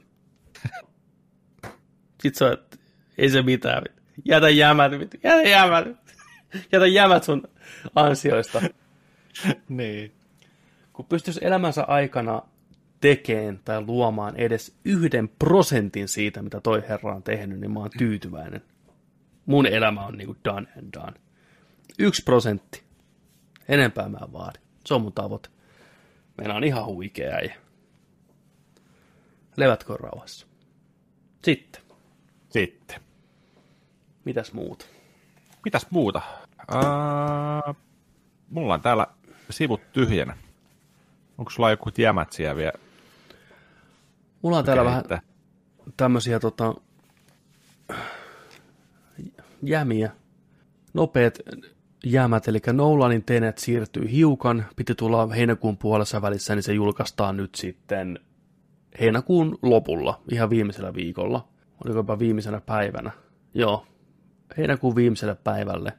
Sitten 2.22 2.38
se 2.38 2.44
on, 2.44 2.52
että 2.52 2.76
ei 3.18 3.28
se 3.30 3.42
mitään, 3.42 3.82
vittu. 3.84 4.02
Jätä 4.24 4.48
jämät, 4.48 4.92
vittu. 4.98 5.16
Jätä 5.22 5.48
jämät. 5.48 5.88
Jätä 6.72 6.86
jämät 6.86 7.24
sun 7.24 7.42
ansioista. 7.94 8.62
Niin. 9.68 10.12
Kun 10.92 11.04
pystyisi 11.04 11.40
elämänsä 11.42 11.84
aikana 11.84 12.42
tekemään 13.02 13.60
tai 13.64 13.80
luomaan 13.80 14.36
edes 14.36 14.76
yhden 14.84 15.28
prosentin 15.28 16.08
siitä, 16.08 16.42
mitä 16.42 16.60
toi 16.60 16.82
herra 16.88 17.14
on 17.14 17.22
tehnyt, 17.22 17.60
niin 17.60 17.70
mä 17.70 17.80
oon 17.80 17.90
tyytyväinen. 17.98 18.62
Mun 19.46 19.66
elämä 19.66 20.06
on 20.06 20.18
niinku 20.18 20.36
done 20.44 20.66
and 20.78 20.92
done. 20.92 21.12
Yksi 21.98 22.22
prosentti. 22.22 22.82
Enempää 23.68 24.08
mä 24.08 24.18
en 24.22 24.32
vaadi. 24.32 24.58
Se 24.86 24.94
on 24.94 25.02
mun 25.02 25.12
tavoite. 25.12 25.48
Meillä 26.38 26.54
on 26.54 26.64
ihan 26.64 26.86
huikea 26.86 27.34
äijä. 27.34 27.54
Levätkö 29.56 29.96
rauhassa. 29.96 30.46
Sitten, 31.44 31.82
Sitten. 32.48 33.00
mitäs 34.24 34.52
muuta? 34.52 34.86
Mitäs 35.64 35.86
muuta? 35.90 36.22
Uh, 36.72 37.76
mulla 38.50 38.74
on 38.74 38.80
täällä 38.80 39.06
sivut 39.50 39.92
tyhjänä. 39.92 40.36
Onko 41.38 41.50
sulla 41.50 41.70
joku 41.70 41.90
jämät 41.98 42.32
siellä 42.32 42.56
vielä? 42.56 42.91
Mulla 44.42 44.58
on 44.58 44.64
täällä 44.64 44.84
vähän 44.84 45.04
tämmöisiä 45.96 46.40
tota, 46.40 46.74
jämiä, 49.62 50.10
nopeat 50.94 51.38
jämät, 52.04 52.48
eli 52.48 52.58
Nolanin 52.72 53.24
Tenet 53.24 53.58
siirtyy 53.58 54.10
hiukan, 54.12 54.66
piti 54.76 54.94
tulla 54.94 55.26
heinäkuun 55.26 55.76
puolessa 55.76 56.22
välissä, 56.22 56.54
niin 56.54 56.62
se 56.62 56.72
julkaistaan 56.72 57.36
nyt 57.36 57.54
sitten 57.54 58.18
heinäkuun 59.00 59.58
lopulla, 59.62 60.20
ihan 60.32 60.50
viimeisellä 60.50 60.94
viikolla. 60.94 61.48
Oliko 61.84 61.98
jopa 61.98 62.18
viimeisenä 62.18 62.60
päivänä? 62.60 63.10
Joo, 63.54 63.86
heinäkuun 64.56 64.96
viimeiselle 64.96 65.34
päivälle. 65.34 65.92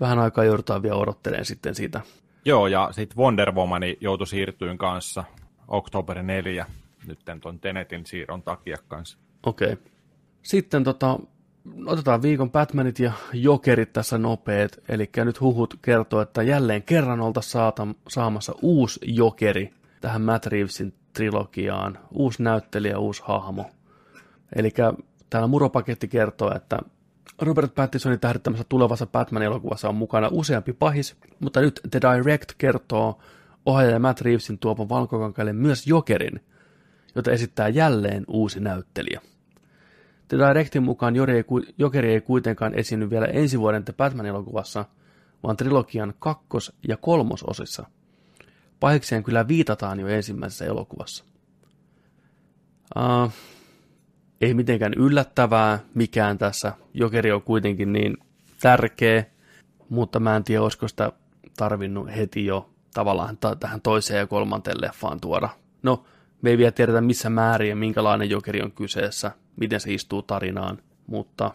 Vähän 0.00 0.18
aikaa 0.18 0.44
joudutaan 0.44 0.82
vielä 0.82 0.96
odottelemaan 0.96 1.44
sitten 1.44 1.74
siitä. 1.74 2.00
Joo, 2.44 2.66
ja 2.66 2.88
sitten 2.92 3.18
Wonder 3.18 3.52
Woman 3.52 3.82
joutui 4.00 4.26
siirtyyn 4.26 4.78
kanssa 4.78 5.24
Oktober 5.68 6.22
4 6.22 6.66
nyt 7.06 7.18
ton 7.40 7.60
Tenetin 7.60 8.06
siirron 8.06 8.42
takia 8.42 8.76
kanssa. 8.88 9.18
Okei. 9.46 9.72
Okay. 9.72 9.84
Sitten 10.42 10.84
tota, 10.84 11.18
otetaan 11.86 12.22
viikon 12.22 12.50
Batmanit 12.50 12.98
ja 12.98 13.12
Jokerit 13.32 13.92
tässä 13.92 14.18
nopeet. 14.18 14.82
Eli 14.88 15.10
nyt 15.24 15.40
huhut 15.40 15.78
kertoo, 15.82 16.20
että 16.20 16.42
jälleen 16.42 16.82
kerran 16.82 17.20
saata, 17.40 17.86
saamassa 18.08 18.54
uusi 18.62 19.00
Jokeri 19.02 19.74
tähän 20.00 20.22
Matt 20.22 20.46
Reevesin 20.46 20.94
trilogiaan. 21.12 21.98
Uusi 22.10 22.42
näyttelijä, 22.42 22.98
uusi 22.98 23.22
hahmo. 23.24 23.70
Eli 24.56 24.72
täällä 25.30 25.48
muropaketti 25.48 26.08
kertoo, 26.08 26.54
että 26.56 26.78
Robert 27.42 27.74
Pattisonin 27.74 28.20
tähdittämässä 28.20 28.64
tulevassa 28.68 29.06
Batman-elokuvassa 29.06 29.88
on 29.88 29.94
mukana 29.94 30.28
useampi 30.32 30.72
pahis, 30.72 31.16
mutta 31.40 31.60
nyt 31.60 31.80
The 31.90 32.00
Direct 32.00 32.52
kertoo 32.58 33.18
ohjaaja 33.66 33.98
Matt 33.98 34.20
Reevesin 34.20 34.58
tuovan 34.58 34.88
valkokankaille 34.88 35.52
myös 35.52 35.86
Jokerin, 35.86 36.40
jota 37.18 37.30
esittää 37.30 37.68
jälleen 37.68 38.24
uusi 38.28 38.60
näyttelijä. 38.60 39.20
The 40.28 40.38
Directin 40.38 40.82
mukaan 40.82 41.14
Jokeri 41.78 42.12
ei 42.12 42.20
kuitenkaan 42.20 42.74
esiinny 42.74 43.10
vielä 43.10 43.26
ensi 43.26 43.60
vuoden 43.60 43.84
The 43.84 43.92
Batman-elokuvassa, 43.92 44.84
vaan 45.42 45.56
trilogian 45.56 46.14
kakkos- 46.18 46.72
ja 46.88 46.96
kolmososissa. 46.96 47.86
Pahikseen 48.80 49.24
kyllä 49.24 49.48
viitataan 49.48 50.00
jo 50.00 50.08
ensimmäisessä 50.08 50.64
elokuvassa. 50.64 51.24
Uh, 52.96 53.32
ei 54.40 54.54
mitenkään 54.54 54.94
yllättävää 54.96 55.78
mikään 55.94 56.38
tässä. 56.38 56.72
Jokeri 56.94 57.32
on 57.32 57.42
kuitenkin 57.42 57.92
niin 57.92 58.16
tärkeä, 58.60 59.24
mutta 59.88 60.20
mä 60.20 60.36
en 60.36 60.44
tiedä, 60.44 60.62
olisiko 60.62 60.88
sitä 60.88 61.12
tarvinnut 61.56 62.08
heti 62.16 62.46
jo 62.46 62.70
tavallaan 62.94 63.36
ta- 63.36 63.56
tähän 63.56 63.80
toiseen 63.80 64.18
ja 64.18 64.26
kolmanteen 64.26 64.80
leffaan 64.80 65.20
tuoda. 65.20 65.48
No, 65.82 66.04
me 66.42 66.50
ei 66.50 66.58
vielä 66.58 66.72
tiedetä 66.72 67.00
missä 67.00 67.30
määrin 67.30 67.68
ja 67.68 67.76
minkälainen 67.76 68.30
jokeri 68.30 68.62
on 68.62 68.72
kyseessä, 68.72 69.30
miten 69.56 69.80
se 69.80 69.92
istuu 69.92 70.22
tarinaan, 70.22 70.78
mutta 71.06 71.50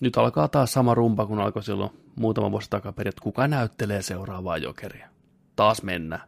nyt 0.00 0.16
alkaa 0.16 0.48
taas 0.48 0.72
sama 0.72 0.94
rumpa 0.94 1.26
kuin 1.26 1.40
alkoi 1.40 1.62
silloin 1.62 1.90
muutama 2.16 2.50
vuosi 2.50 2.70
takaperin, 2.70 3.08
että 3.08 3.22
kuka 3.22 3.48
näyttelee 3.48 4.02
seuraavaa 4.02 4.56
jokeria. 4.56 5.08
Taas 5.56 5.82
mennä. 5.82 6.20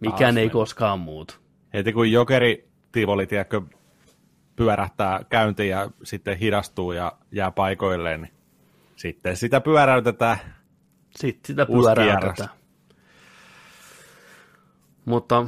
Mikään 0.00 0.18
Taas 0.18 0.36
ei 0.36 0.44
mennä. 0.44 0.52
koskaan 0.52 0.98
muutu. 0.98 1.34
Heti 1.74 1.92
kun 1.92 2.12
Jokeri 2.12 2.68
Tivoli, 2.92 3.26
tiedätkö, 3.26 3.62
pyörähtää 4.56 5.24
käyntiin 5.28 5.70
ja 5.70 5.90
sitten 6.02 6.38
hidastuu 6.38 6.92
ja 6.92 7.12
jää 7.32 7.50
paikoilleen, 7.50 8.22
niin 8.22 8.32
sitten 8.96 9.36
sitä 9.36 9.60
pyöräytetään. 9.60 10.36
Sitten 11.16 11.46
sitä 11.46 11.66
pyöräytetään. 11.66 12.48
Mutta 15.04 15.46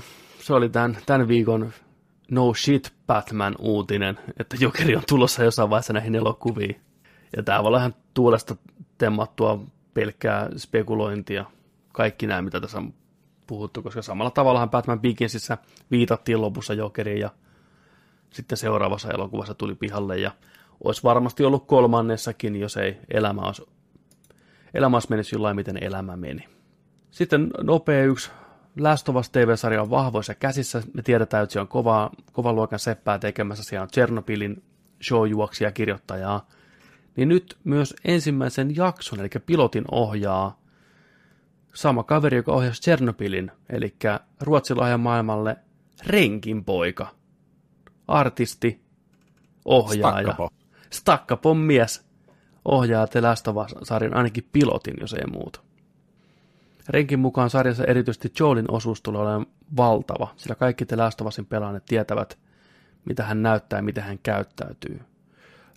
se 0.48 0.54
oli 0.54 0.68
tämän, 0.68 0.98
tämän 1.06 1.28
viikon 1.28 1.72
No 2.30 2.54
Shit 2.54 2.92
Batman-uutinen, 3.06 4.18
että 4.40 4.56
Jokeri 4.60 4.96
on 4.96 5.02
tulossa 5.08 5.44
jossain 5.44 5.70
vaiheessa 5.70 5.92
näihin 5.92 6.14
elokuviin. 6.14 6.80
Ja 7.36 7.42
tämä 7.42 7.62
voi 7.62 7.68
olla 7.68 7.78
ihan 7.78 7.94
tuulesta 8.14 8.56
temmattua 8.98 9.60
pelkkää 9.94 10.48
spekulointia. 10.56 11.44
Kaikki 11.92 12.26
nämä, 12.26 12.42
mitä 12.42 12.60
tässä 12.60 12.78
on 12.78 12.94
puhuttu, 13.46 13.82
koska 13.82 14.02
samalla 14.02 14.30
tavallahan 14.30 14.70
Batman 14.70 15.00
Beginsissä 15.00 15.58
viitattiin 15.90 16.40
lopussa 16.40 16.74
Jokeriin 16.74 17.20
ja 17.20 17.30
sitten 18.30 18.58
seuraavassa 18.58 19.10
elokuvassa 19.10 19.54
tuli 19.54 19.74
pihalle 19.74 20.18
ja 20.18 20.30
olisi 20.84 21.02
varmasti 21.02 21.44
ollut 21.44 21.66
kolmannessakin, 21.66 22.56
jos 22.56 22.76
ei 22.76 22.98
elämä 23.10 23.42
olisi, 23.42 23.62
elämä 24.74 24.96
olisi 24.96 25.10
mennyt 25.10 25.32
lailla, 25.32 25.54
miten 25.54 25.82
elämä 25.82 26.16
meni. 26.16 26.48
Sitten 27.10 27.50
nopea 27.62 28.04
yksi 28.04 28.30
Last 28.78 29.08
of 29.08 29.16
Us 29.16 29.30
TV-sarja 29.30 29.82
on 29.82 29.90
vahvoissa 29.90 30.34
käsissä. 30.34 30.82
Me 30.94 31.02
tiedetään, 31.02 31.42
että 31.42 31.52
se 31.52 31.60
on 31.60 31.68
kova, 31.68 32.10
kovan 32.32 32.54
luokan 32.54 32.78
seppää 32.78 33.18
tekemässä. 33.18 33.64
Siellä 33.64 33.82
on 33.82 33.90
Chernobylin 33.90 34.62
showjuoksia 35.02 35.72
kirjoittajaa. 35.72 36.46
Niin 37.16 37.28
nyt 37.28 37.58
myös 37.64 37.94
ensimmäisen 38.04 38.76
jakson, 38.76 39.20
eli 39.20 39.28
pilotin 39.46 39.84
ohjaa 39.90 40.60
sama 41.74 42.02
kaveri, 42.02 42.36
joka 42.36 42.52
ohjasi 42.52 42.82
Chernobylin, 42.82 43.50
eli 43.68 43.96
ruotsilainen 44.40 45.00
maailmalle 45.00 45.56
Renkin 46.06 46.64
poika. 46.64 47.14
Artisti, 48.08 48.80
ohjaaja. 49.64 50.22
Stakkapo. 50.22 50.48
Stakkapon 50.90 51.56
mies 51.56 52.06
ohjaa 52.64 53.06
The 53.06 53.20
Last 53.20 53.48
of 53.48 53.56
Us-sarjan 53.56 54.16
ainakin 54.16 54.48
pilotin, 54.52 54.94
jos 55.00 55.12
ei 55.12 55.26
muuta. 55.26 55.60
Renkin 56.88 57.18
mukaan 57.18 57.50
sarjassa 57.50 57.84
erityisesti 57.84 58.32
Joelin 58.40 58.70
osuus 58.70 59.02
tulee 59.02 59.22
olemaan 59.22 59.46
valtava, 59.76 60.28
sillä 60.36 60.54
kaikki 60.54 60.86
The 60.86 60.96
Last 60.96 61.20
of 61.20 61.26
Usin 61.26 61.46
pelaajat 61.46 61.84
tietävät, 61.84 62.38
mitä 63.04 63.22
hän 63.22 63.42
näyttää 63.42 63.78
ja 63.78 63.82
miten 63.82 64.04
hän 64.04 64.18
käyttäytyy. 64.22 65.00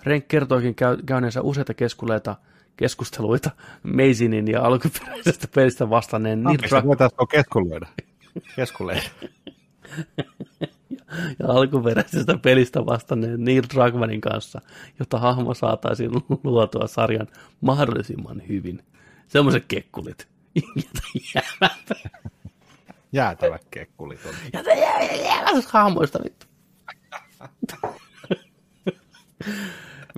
Renk 0.04 0.28
kertoikin 0.28 0.76
käy, 0.76 0.98
käyneensä 1.06 1.42
useita 1.42 1.74
keskuleita, 1.74 2.36
keskusteluita 2.78 3.52
Meisinin 3.84 4.48
ja 4.48 4.62
alkuperäisestä 4.62 5.48
pelistä 5.56 5.90
vastanneen 5.90 6.44
Neil 6.44 6.54
Anteeksi, 6.54 6.76
Druck- 6.76 6.88
voitaisiinko 6.88 7.28
keskuloida? 7.28 7.88
Keskuleida. 8.56 9.10
ja 11.40 11.48
alkuperäisestä 11.48 12.38
pelistä 12.38 12.86
vastanneen 12.86 13.44
Neil 13.44 13.64
Druckmannin 13.74 14.22
kanssa, 14.22 14.62
jotta 15.00 15.20
hahmo 15.20 15.54
saataisiin 15.54 16.12
luotua 16.44 16.88
sarjan 16.88 17.28
mahdollisimman 17.62 18.42
hyvin. 18.48 18.84
Semmoiset 19.28 19.66
kekkulit. 19.68 20.31
Jätä 21.36 21.70
Jäätävä 23.14 23.60
kekkuli. 23.72 24.18
on. 24.26 24.34
Jätä 24.54 24.70
jäävä 24.74 25.62
hahmoista 25.68 26.20
vittu. 26.24 26.46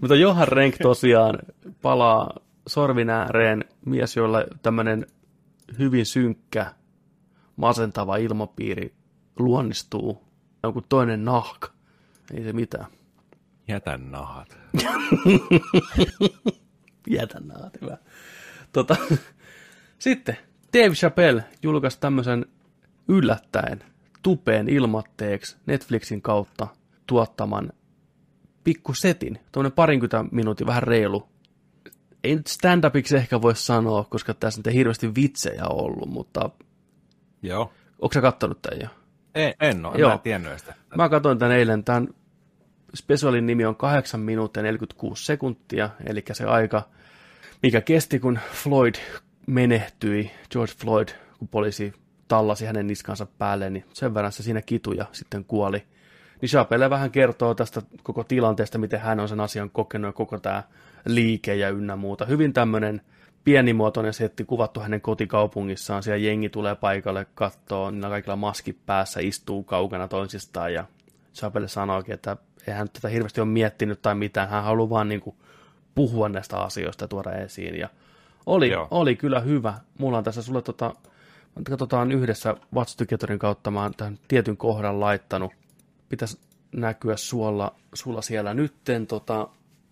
Mutta 0.02 0.16
Johan 0.16 0.48
Renk 0.48 0.76
tosiaan 0.82 1.40
palaa 1.82 2.40
sorvin 2.68 3.10
ääreen 3.10 3.66
mies, 3.86 4.16
jolla 4.16 4.44
tämmöinen 4.62 5.08
hyvin 5.80 6.06
synkkä, 6.06 6.74
masentava 7.56 8.18
ilmapiiri 8.18 8.94
luonnistuu. 9.40 10.24
Joku 10.64 10.82
toinen 10.90 11.26
nahka. 11.26 11.70
Ei 12.34 12.44
se 12.44 12.54
mitään. 12.54 12.86
Jätä 13.68 13.98
nahat. 13.98 14.58
Jätän 17.08 17.48
naat, 17.48 17.82
hyvä. 17.82 17.98
Tota, 18.74 18.96
sitten 20.04 20.38
Dave 20.74 20.94
Chappelle 20.94 21.44
julkaisi 21.64 22.00
tämmöisen 22.00 22.46
yllättäen 23.08 23.84
tupeen 24.24 24.70
ilmatteeksi 24.70 25.58
Netflixin 25.66 26.22
kautta 26.22 26.68
tuottaman 27.08 27.74
pikkusetin, 28.64 29.40
tuommoinen 29.52 29.76
parinkymmentä 29.76 30.26
minuutin, 30.32 30.68
vähän 30.68 30.84
reilu. 30.84 31.30
Ei 32.24 32.36
nyt 32.36 32.48
stand-upiksi 32.48 33.16
ehkä 33.16 33.42
voi 33.42 33.56
sanoa, 33.56 34.04
koska 34.10 34.34
tässä 34.34 34.60
nyt 34.60 34.68
ei 34.68 34.74
hirveästi 34.74 35.16
vitsejä 35.16 35.64
ollut, 35.70 36.10
mutta 36.10 36.50
Joo. 37.42 37.74
onko 38.02 38.14
sä 38.14 38.22
kattonut 38.22 38.62
tämän 38.62 38.82
jo? 38.82 38.88
En, 39.36 39.54
en 39.60 39.86
ole, 39.86 39.98
Joo. 39.98 40.10
mä 40.10 40.14
en 40.14 40.20
tiennyt 40.20 40.60
sitä. 40.60 40.74
Mä 40.96 41.10
katsoin 41.10 41.40
tän 41.40 41.52
eilen, 41.52 41.84
tämän 41.84 42.08
specialin 42.96 43.46
nimi 43.46 43.66
on 43.66 43.76
8 43.76 44.20
minuuttia 44.20 44.64
46 44.64 45.26
sekuntia, 45.26 45.90
eli 46.06 46.24
se 46.32 46.46
aika, 46.46 46.90
mikä 47.64 47.82
kesti, 47.82 48.20
kun 48.20 48.40
Floyd 48.52 48.96
menehtyi, 49.48 50.32
George 50.52 50.74
Floyd, 50.78 51.08
kun 51.40 51.48
poliisi 51.48 51.94
tallasi 52.28 52.66
hänen 52.66 52.88
niskansa 52.88 53.28
päälle, 53.38 53.70
niin 53.70 53.86
sen 53.94 54.14
verran 54.14 54.32
se 54.32 54.44
siinä 54.44 54.62
kituja 54.62 55.06
sitten 55.12 55.46
kuoli. 55.46 55.84
Niin 56.42 56.50
Chappelle 56.50 56.90
vähän 56.90 57.12
kertoo 57.12 57.56
tästä 57.56 57.82
koko 58.04 58.24
tilanteesta, 58.24 58.78
miten 58.78 59.00
hän 59.00 59.20
on 59.20 59.30
sen 59.30 59.40
asian 59.40 59.70
kokenut 59.70 60.10
ja 60.10 60.14
koko 60.14 60.40
tämä 60.40 60.64
liike 61.06 61.56
ja 61.56 61.70
ynnä 61.70 61.96
muuta. 61.96 62.26
Hyvin 62.26 62.54
tämmöinen 62.54 63.02
pienimuotoinen 63.44 64.14
setti 64.14 64.46
kuvattu 64.46 64.80
hänen 64.80 65.02
kotikaupungissaan. 65.02 66.04
Siellä 66.04 66.18
jengi 66.18 66.50
tulee 66.50 66.76
paikalle, 66.76 67.26
katsoo, 67.36 67.92
niillä 67.92 68.10
kaikilla 68.10 68.36
maskit 68.36 68.78
päässä, 68.86 69.20
istuu 69.20 69.64
kaukana 69.64 70.08
toisistaan 70.08 70.74
ja 70.74 70.86
Chappelle 71.36 71.68
sanoikin, 71.68 72.14
että 72.14 72.38
ei 72.68 72.74
hän 72.74 72.90
tätä 72.94 73.08
hirveästi 73.08 73.42
ole 73.42 73.50
miettinyt 73.50 74.02
tai 74.02 74.16
mitään. 74.16 74.50
Hän 74.50 74.64
haluaa 74.64 74.90
vaan 74.90 75.10
niin 75.10 75.22
kuin 75.22 75.36
puhua 75.96 76.30
näistä 76.30 76.58
asioista 76.58 77.04
ja 77.04 77.08
tuoda 77.08 77.32
esiin. 77.32 77.80
Ja 77.80 77.90
oli, 78.46 78.70
Joo. 78.70 78.88
oli 78.92 79.16
kyllä 79.16 79.40
hyvä. 79.40 79.74
Mulla 80.00 80.18
on 80.18 80.24
tässä 80.24 80.42
sulle 80.42 80.62
tota, 80.62 80.96
katsotaan 81.70 82.12
yhdessä 82.12 82.56
Watch 82.74 82.98
Togetorin 82.98 83.40
kautta, 83.40 83.72
mä 83.72 83.82
oon 83.82 83.94
tämän 83.98 84.20
tietyn 84.28 84.58
kohdan 84.58 85.00
laittanut. 85.00 85.52
Pitäisi 86.10 86.40
näkyä 86.72 87.18
sulla, 87.18 87.76
sulla 87.94 88.22
siellä 88.22 88.54
nytten 88.54 89.08
tota 89.08 89.48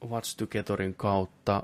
Watch 0.10 0.38
Togetorin 0.38 0.96
kautta. 0.96 1.64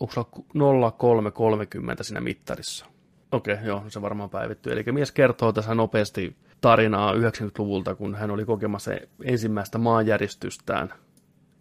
Onko 0.00 0.12
sulla 0.14 0.90
0330 0.90 2.02
siinä 2.02 2.20
mittarissa? 2.20 2.86
Okei, 3.32 3.54
okay, 3.54 3.66
joo, 3.66 3.84
se 3.88 4.02
varmaan 4.02 4.30
päivittyy. 4.30 4.72
Eli 4.72 4.84
mies 4.92 5.12
kertoo 5.12 5.52
tässä 5.52 5.74
nopeasti 5.74 6.36
tarinaa 6.60 7.12
90-luvulta, 7.12 7.94
kun 7.94 8.14
hän 8.14 8.30
oli 8.30 8.44
kokemassa 8.44 8.90
ensimmäistä 9.24 9.78
maanjäristystään 9.78 10.94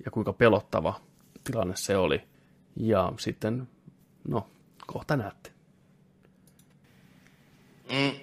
ja 0.06 0.12
kuinka 0.12 0.34
pelottava 0.34 1.00
tilanne 1.44 1.76
se 1.76 1.98
oli. 1.98 2.22
Ja 2.76 3.14
sitten, 3.20 3.68
no, 4.28 4.48
kohta 4.88 5.16
näette. 5.16 5.52
Mm. 7.90 8.20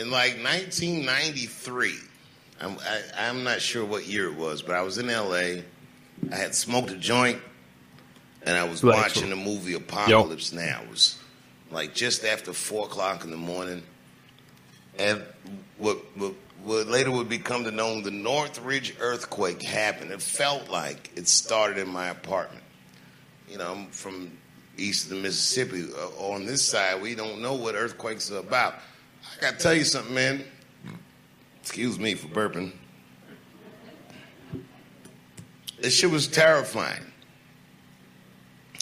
in 0.00 0.10
like 0.10 0.36
1993. 0.42 1.94
I'm, 2.60 2.76
I, 2.78 3.28
I'm 3.28 3.44
not 3.44 3.60
sure 3.60 3.84
what 3.84 4.06
year 4.06 4.26
it 4.26 4.34
was, 4.36 4.62
but 4.62 4.74
I 4.74 4.82
was 4.82 4.98
in 4.98 5.06
LA. 5.08 5.62
I 6.30 6.36
had 6.36 6.54
smoked 6.54 6.90
a 6.90 6.96
joint, 6.96 7.38
and 8.42 8.56
I 8.56 8.64
was 8.64 8.82
Right, 8.82 8.96
watching 8.96 9.30
the 9.30 9.36
movie 9.36 9.74
Apocalypse 9.74 10.52
Now. 10.52 10.82
It 10.82 10.90
was 10.90 11.18
like 11.70 11.94
just 11.94 12.24
after 12.24 12.52
four 12.52 12.86
o'clock 12.86 13.24
in 13.24 13.30
the 13.30 13.36
morning, 13.36 13.82
and 14.98 15.22
what 15.78 15.96
what, 16.16 16.34
what 16.62 16.86
later 16.86 17.10
would 17.10 17.28
become 17.28 17.64
to 17.64 17.70
known 17.70 18.02
the 18.02 18.10
Northridge 18.10 18.94
earthquake 19.00 19.62
happened. 19.62 20.10
It 20.10 20.20
felt 20.20 20.68
like 20.68 21.10
it 21.16 21.28
started 21.28 21.78
in 21.78 21.88
my 21.88 22.08
apartment. 22.08 22.62
You 23.50 23.58
know, 23.58 23.72
I'm 23.72 23.86
from 23.88 24.30
east 24.78 25.06
of 25.06 25.10
the 25.10 25.16
Mississippi. 25.16 25.84
Uh, 25.92 26.32
on 26.32 26.46
this 26.46 26.62
side, 26.62 27.02
we 27.02 27.16
don't 27.16 27.42
know 27.42 27.54
what 27.54 27.74
earthquakes 27.74 28.30
are 28.30 28.38
about. 28.38 28.74
I 28.74 29.40
gotta 29.40 29.56
tell 29.56 29.74
you 29.74 29.84
something, 29.84 30.14
man. 30.14 30.44
Excuse 31.60 31.98
me 31.98 32.14
for 32.14 32.28
burping. 32.28 32.72
This 35.80 35.94
shit 35.94 36.10
was 36.10 36.28
terrifying. 36.28 37.02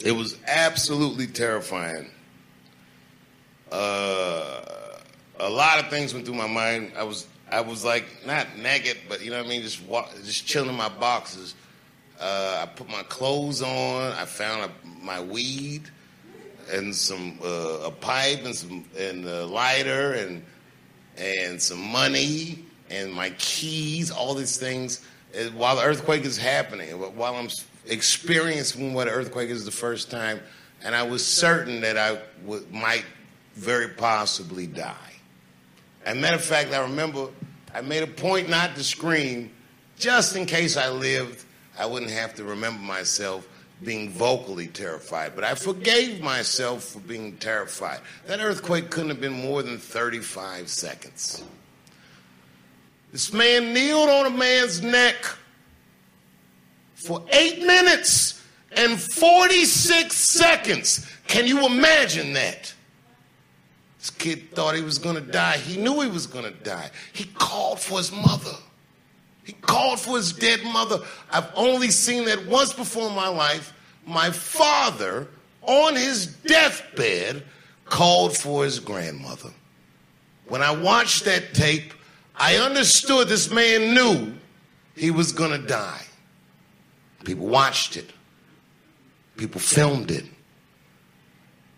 It 0.04 0.12
was 0.12 0.36
absolutely 0.46 1.26
terrifying. 1.26 2.10
Uh, 3.72 4.60
a 5.40 5.48
lot 5.48 5.78
of 5.78 5.88
things 5.90 6.12
went 6.12 6.26
through 6.26 6.34
my 6.34 6.46
mind. 6.46 6.92
I 6.96 7.04
was, 7.04 7.26
I 7.50 7.62
was 7.62 7.84
like 7.84 8.04
not 8.26 8.58
naked, 8.58 8.98
but 9.08 9.22
you 9.22 9.30
know 9.30 9.38
what 9.38 9.46
I 9.46 9.48
mean, 9.48 9.62
just 9.62 9.82
walk, 9.84 10.12
just 10.24 10.46
chilling 10.46 10.68
in 10.68 10.76
my 10.76 10.88
boxes. 10.88 11.54
Uh, 12.20 12.60
I 12.62 12.66
put 12.66 12.88
my 12.88 13.02
clothes 13.04 13.62
on. 13.62 14.12
I 14.12 14.24
found 14.24 14.70
a, 14.70 15.04
my 15.04 15.20
weed 15.20 15.82
and 16.72 16.94
some 16.94 17.38
uh, 17.42 17.80
a 17.84 17.90
pipe 17.90 18.44
and 18.44 18.54
some 18.54 18.84
and 18.98 19.24
a 19.24 19.46
lighter 19.46 20.14
and 20.14 20.42
and 21.16 21.60
some 21.60 21.80
money 21.80 22.64
and 22.90 23.12
my 23.12 23.30
keys, 23.38 24.10
all 24.10 24.34
these 24.34 24.56
things. 24.56 25.04
uh, 25.38 25.44
While 25.50 25.76
the 25.76 25.82
earthquake 25.82 26.24
is 26.24 26.36
happening, 26.36 26.90
while 26.90 27.34
I'm 27.34 27.48
experiencing 27.86 28.94
what 28.94 29.08
an 29.08 29.14
earthquake 29.14 29.50
is 29.50 29.64
the 29.64 29.70
first 29.70 30.10
time, 30.10 30.40
and 30.82 30.94
I 30.94 31.02
was 31.02 31.26
certain 31.26 31.80
that 31.82 31.96
I 31.96 32.18
would, 32.44 32.72
might 32.72 33.04
very 33.54 33.88
possibly 33.88 34.66
die. 34.66 34.94
As 36.04 36.16
a 36.16 36.20
matter 36.20 36.36
of 36.36 36.44
fact, 36.44 36.72
I 36.72 36.80
remember 36.80 37.28
I 37.74 37.80
made 37.80 38.02
a 38.02 38.06
point 38.06 38.48
not 38.48 38.74
to 38.76 38.84
scream, 38.84 39.50
just 39.98 40.36
in 40.36 40.46
case 40.46 40.76
I 40.76 40.88
lived, 40.88 41.44
I 41.78 41.86
wouldn't 41.86 42.10
have 42.10 42.34
to 42.34 42.44
remember 42.44 42.82
myself 42.82 43.46
being 43.84 44.10
vocally 44.10 44.66
terrified. 44.66 45.34
But 45.34 45.44
I 45.44 45.54
forgave 45.54 46.20
myself 46.20 46.84
for 46.84 47.00
being 47.00 47.36
terrified. 47.36 48.00
That 48.26 48.40
earthquake 48.40 48.90
couldn't 48.90 49.10
have 49.10 49.20
been 49.20 49.32
more 49.32 49.62
than 49.62 49.78
35 49.78 50.68
seconds. 50.68 51.44
This 53.12 53.32
man 53.32 53.72
kneeled 53.72 54.08
on 54.08 54.26
a 54.26 54.30
man's 54.30 54.82
neck 54.82 55.16
for 56.94 57.24
eight 57.32 57.60
minutes 57.60 58.42
and 58.72 59.00
46 59.00 60.14
seconds. 60.14 61.08
Can 61.26 61.46
you 61.46 61.64
imagine 61.64 62.32
that? 62.34 62.74
This 63.98 64.10
kid 64.10 64.50
thought 64.52 64.74
he 64.74 64.82
was 64.82 64.98
going 64.98 65.14
to 65.14 65.20
die. 65.20 65.56
He 65.56 65.80
knew 65.80 66.00
he 66.00 66.08
was 66.08 66.26
going 66.26 66.44
to 66.44 66.50
die. 66.62 66.90
He 67.12 67.24
called 67.24 67.80
for 67.80 67.98
his 67.98 68.12
mother. 68.12 68.56
He 69.48 69.54
called 69.54 69.98
for 69.98 70.18
his 70.18 70.34
dead 70.34 70.62
mother. 70.62 71.00
I've 71.32 71.50
only 71.54 71.90
seen 71.90 72.26
that 72.26 72.44
once 72.44 72.74
before 72.74 73.08
in 73.08 73.14
my 73.14 73.28
life. 73.28 73.72
My 74.04 74.30
father, 74.30 75.26
on 75.62 75.96
his 75.96 76.26
deathbed, 76.26 77.42
called 77.86 78.36
for 78.36 78.64
his 78.64 78.78
grandmother. 78.78 79.48
When 80.48 80.60
I 80.62 80.70
watched 80.70 81.24
that 81.24 81.54
tape, 81.54 81.94
I 82.36 82.56
understood 82.56 83.28
this 83.28 83.50
man 83.50 83.94
knew 83.94 84.34
he 84.94 85.10
was 85.10 85.32
going 85.32 85.58
to 85.58 85.66
die. 85.66 86.04
People 87.24 87.46
watched 87.46 87.96
it, 87.96 88.10
people 89.38 89.62
filmed 89.62 90.10
it. 90.10 90.26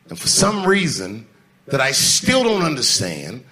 And 0.09 0.18
for 0.18 0.26
some 0.26 0.66
reason 0.66 1.24
that 1.66 1.80
I 1.80 1.92
still 1.92 2.42
don't 2.42 2.62
understand, 2.62 3.44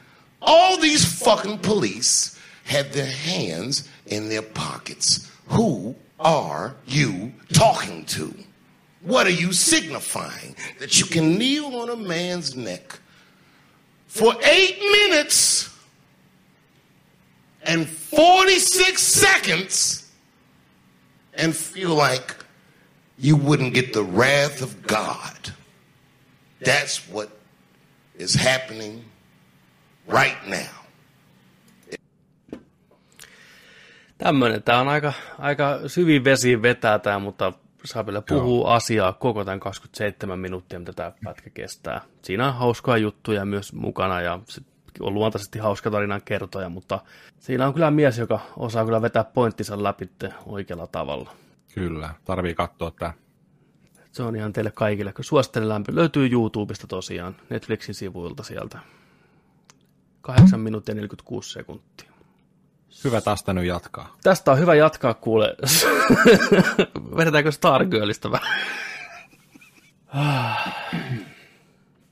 all 0.43 0.77
these 0.77 1.05
fucking 1.05 1.59
police 1.59 2.35
had 2.69 2.93
their 2.93 3.11
hands 3.11 3.89
in 4.07 4.29
their 4.29 4.43
pockets. 4.43 5.31
Who 5.49 5.97
are 6.21 6.75
you 6.87 7.33
talking 7.53 8.05
to? 8.07 8.35
What 9.03 9.27
are 9.27 9.31
you 9.31 9.53
signifying? 9.53 10.55
That 10.79 11.01
you 11.01 11.07
can 11.07 11.39
kneel 11.39 11.75
on 11.77 11.89
a 11.89 11.97
man's 11.97 12.55
neck 12.55 12.99
for 14.07 14.35
eight 14.45 14.79
minutes 14.81 15.75
and 17.63 17.89
46 17.89 19.01
seconds 19.01 20.11
and 21.35 21.57
feel 21.57 21.95
like 21.95 22.37
you 23.19 23.37
wouldn't 23.37 23.73
get 23.73 23.95
the 23.95 24.05
wrath 24.05 24.61
of 24.61 24.87
God. 24.87 25.53
That's 26.61 27.09
what 27.09 27.31
is 28.17 28.35
happening 28.35 29.05
right 30.07 30.37
now. 30.47 30.78
Tämmöinen, 34.19 34.63
tämä 34.63 34.81
on 34.81 34.89
aika, 34.89 35.13
aika 35.39 35.81
syviin 35.87 36.25
vesiin 36.25 36.63
vetää 36.63 36.99
tämä, 36.99 37.19
mutta 37.19 37.53
saa 37.85 38.07
vielä 38.07 38.23
puhua 38.29 38.75
asiaa 38.75 39.13
koko 39.13 39.45
tämän 39.45 39.61
27 39.61 40.39
minuuttia, 40.39 40.79
mitä 40.79 40.93
tämä 40.93 41.13
pätkä 41.25 41.51
kestää. 41.51 42.01
Siinä 42.23 42.49
on 42.49 42.55
hauskaa 42.55 42.97
juttuja 42.97 43.45
myös 43.45 43.73
mukana 43.73 44.21
ja 44.21 44.41
on 45.01 45.15
luontaisesti 45.15 45.59
hauska 45.59 45.91
tarinan 45.91 46.23
kertoja, 46.25 46.69
mutta 46.69 47.01
siinä 47.39 47.67
on 47.67 47.75
kyllä 47.75 47.91
mies, 47.91 48.19
joka 48.19 48.41
osaa 48.57 48.85
kyllä 48.85 49.03
vetää 49.03 49.25
pointtinsa 49.25 49.83
läpi 49.83 50.11
oikealla 50.47 50.87
tavalla. 50.87 51.31
Kyllä, 51.75 52.15
tarvii 52.25 52.55
katsoa 52.55 52.91
tämä. 52.91 53.13
Se 54.13 54.23
on 54.23 54.37
ihan 54.37 54.53
teille 54.53 54.71
kaikille. 54.71 55.13
Suosittelen 55.21 55.69
lämpö. 55.69 55.95
Löytyy 55.95 56.29
YouTubesta 56.33 56.87
tosiaan, 56.87 57.37
Netflixin 57.51 57.95
sivuilta 57.95 58.43
sieltä. 58.43 58.79
8 60.21 60.61
minuuttia 60.61 60.95
46 60.95 61.53
sekuntia. 61.53 62.11
Hyvä 63.05 63.21
tästä 63.21 63.53
nyt 63.53 63.65
jatkaa. 63.65 64.17
Tästä 64.23 64.53
on 64.53 64.59
hyvä 64.59 64.75
jatkaa, 64.75 65.15
kuule. 65.15 65.57
Vedetäänkö 67.17 67.53
Stargirlista 67.53 68.31
vähän? 68.31 68.59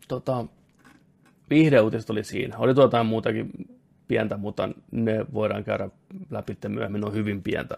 tota, 0.09 0.45
viihdeuutiset 1.51 2.11
oli 2.11 2.25
siinä. 2.25 2.59
Oli 2.59 2.75
tuota 2.75 3.05
muutakin 3.05 3.51
pientä, 4.09 4.37
mutta 4.37 4.69
ne 4.91 5.27
voidaan 5.35 5.65
käydä 5.65 5.89
läpi 6.31 6.59
myöhemmin. 6.69 7.01
Ne 7.01 7.07
on 7.07 7.15
hyvin 7.15 7.43
pientä, 7.43 7.77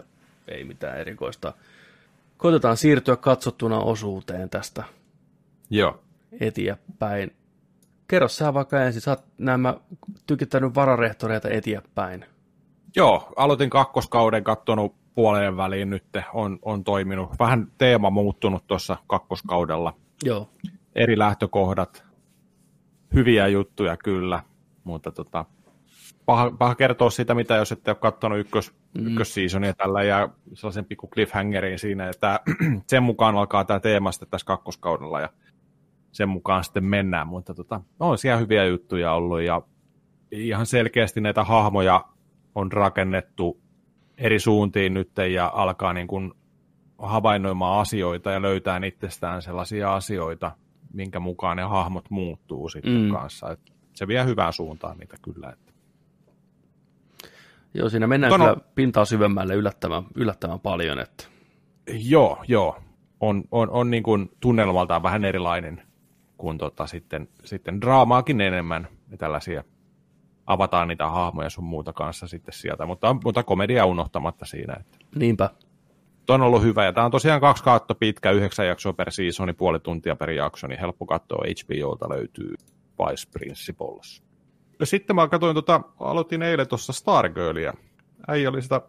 ei 0.49 0.65
mitään 0.65 0.99
erikoista. 0.99 1.53
Koitetaan 2.37 2.77
siirtyä 2.77 3.17
katsottuna 3.17 3.79
osuuteen 3.79 4.51
tästä 4.51 4.85
Joo. 5.71 6.01
eteenpäin. 6.41 7.33
Kerro 8.09 8.29
sä 8.29 8.55
vaikka 8.55 8.85
ensin, 8.85 9.03
sä 9.03 9.11
oot 9.11 9.25
nämä 9.39 9.75
tykittänyt 10.27 10.75
vararehtoreita 10.75 11.49
eteenpäin. 11.49 12.25
Joo, 12.99 13.33
aloitin 13.37 13.71
kakkoskauden, 13.71 14.45
kattonut 14.45 14.95
puoleen 15.15 15.57
väliin 15.57 15.91
nyt, 15.91 16.05
on, 16.35 16.59
on 16.63 16.85
toiminut. 16.85 17.31
Vähän 17.39 17.73
teema 17.79 18.11
muuttunut 18.11 18.67
tuossa 18.67 18.97
kakkoskaudella. 19.07 19.95
Joo. 20.25 20.51
Eri 20.95 21.19
lähtökohdat, 21.19 22.05
hyviä 23.15 23.47
juttuja 23.47 23.97
kyllä, 23.97 24.43
mutta 24.85 25.13
tota, 25.13 25.45
paha, 26.27 26.51
paha 26.59 26.75
kertoa 26.75 27.11
sitä, 27.11 27.35
mitä 27.35 27.57
jos 27.57 27.73
ette 27.73 27.91
ole 27.91 27.97
katsonut 28.01 28.39
ykkös, 28.39 28.75
mm. 28.99 29.07
ykkösseasonia 29.07 29.75
tällä 29.75 30.03
ja 30.03 30.29
sellaisen 30.55 30.85
pikku 30.85 31.09
cliffhangerin 31.09 31.79
siinä, 31.79 32.09
että 32.09 32.41
sen 32.91 33.03
mukaan 33.03 33.37
alkaa 33.37 33.65
tämä 33.65 33.81
teema 33.81 34.13
sitten 34.13 34.31
tässä 34.31 34.47
kakkoskaudella 34.47 35.21
ja 35.21 35.29
sen 36.13 36.29
mukaan 36.29 36.65
sitten 36.65 36.85
mennään, 36.85 37.27
mutta 37.27 37.55
tota, 37.55 37.81
on 38.01 38.19
siellä 38.19 38.41
hyviä 38.41 38.65
juttuja 38.65 39.13
ollut 39.13 39.41
ja 39.41 39.63
ihan 40.31 40.67
selkeästi 40.67 41.21
näitä 41.21 41.45
hahmoja 41.45 42.05
on 42.59 42.73
rakennettu 42.73 43.61
eri 44.19 44.39
suuntiin 44.39 44.95
nyt 44.95 45.11
ja 45.33 45.53
alkaa 45.55 45.93
niin 45.93 46.07
kuin 46.07 46.33
havainnoimaan 46.99 47.81
asioita 47.81 48.31
ja 48.31 48.43
löytää 48.43 48.81
itsestään 48.87 49.43
sellaisia 49.43 49.95
asioita, 49.95 50.53
minkä 50.93 51.21
mukaan 51.21 51.57
ne 51.57 51.63
hahmot 51.63 52.11
muuttuu 52.11 52.69
sitten 52.69 53.01
mm. 53.01 53.13
kanssa. 53.13 53.51
Et 53.51 53.61
se 53.95 54.09
vie 54.09 54.25
hyvään 54.25 54.53
suuntaan 54.53 54.99
niitä 54.99 55.17
kyllä. 55.23 55.51
Että. 55.51 55.73
Joo, 57.75 57.89
siinä 57.89 58.07
mennään 58.07 58.31
Tono, 58.31 58.45
kyllä 58.45 58.69
pintaa 58.75 59.05
syvemmälle 59.05 59.55
yllättävän, 59.55 60.03
yllättävän 60.15 60.61
paljon. 60.61 60.99
Että. 60.99 61.25
Joo, 61.89 62.45
joo. 62.49 62.81
On, 63.21 63.45
on, 63.51 63.71
on 63.71 63.91
niin 63.91 64.03
kuin 64.03 64.31
tunnelmaltaan 64.41 65.03
vähän 65.03 65.25
erilainen 65.25 65.83
kuin 66.39 66.59
tota 66.59 66.87
sitten, 66.87 67.29
sitten 67.45 67.81
draamaakin 67.81 68.41
enemmän 68.41 68.89
ja 69.11 69.17
tällaisia 69.17 69.65
avataan 70.49 70.89
niitä 70.89 71.09
hahmoja 71.09 71.51
sun 71.51 71.65
muuta 71.65 71.93
kanssa 71.93 72.27
sitten 72.27 72.55
sieltä, 72.55 72.87
mutta, 72.87 73.17
mutta 73.25 73.43
komedia 73.43 73.87
unohtamatta 73.87 74.47
siinä. 74.47 74.75
Että. 74.81 74.99
Niinpä. 75.15 75.51
Tuo 76.27 76.35
on 76.35 76.43
ollut 76.43 76.63
hyvä, 76.63 76.85
ja 76.85 76.93
tämä 76.93 77.05
on 77.05 77.11
tosiaan 77.11 77.41
kaksi 77.41 77.65
kautta 77.65 77.95
pitkä, 77.95 78.31
yhdeksän 78.31 78.67
jaksoa 78.67 78.93
per 78.93 79.11
seasoni, 79.11 79.53
puoli 79.53 79.81
tuntia 79.81 80.17
per 80.17 80.31
jakso, 80.31 80.67
niin 80.67 80.81
helppo 80.81 81.07
katsoa 81.07 81.45
HBOlta 81.45 82.09
löytyy 82.09 82.55
Vice 82.99 83.31
Principles. 83.33 84.23
Ja 84.81 84.87
sitten 84.87 85.17
mä 85.17 85.29
katsoin, 85.29 85.55
tota, 85.55 85.81
aloitin 86.01 86.43
eilen 86.43 86.69
tuossa 86.69 86.93
Stargirlia. 86.93 87.75
Äi 88.29 88.47
oli 88.47 88.63
sitä 88.63 88.81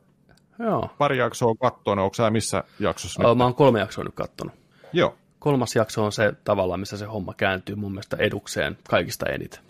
Joo. 0.59 0.89
pari 0.97 1.17
jaksoa 1.17 1.55
kattonut, 1.55 2.03
onko 2.03 2.13
sä 2.13 2.29
missä 2.29 2.63
jaksossa? 2.79 3.27
Oh, 3.27 3.37
mä 3.37 3.43
oon 3.43 3.55
kolme 3.55 3.79
jaksoa 3.79 4.03
nyt 4.03 4.15
kattonut. 4.15 4.53
Joo. 4.93 5.15
Kolmas 5.39 5.75
jakso 5.75 6.05
on 6.05 6.11
se 6.11 6.33
tavallaan, 6.43 6.79
missä 6.79 6.97
se 6.97 7.05
homma 7.05 7.33
kääntyy 7.33 7.75
mun 7.75 7.91
mielestä 7.91 8.17
edukseen 8.17 8.77
kaikista 8.89 9.25
eniten. 9.25 9.63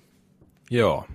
Joo, 0.72 1.06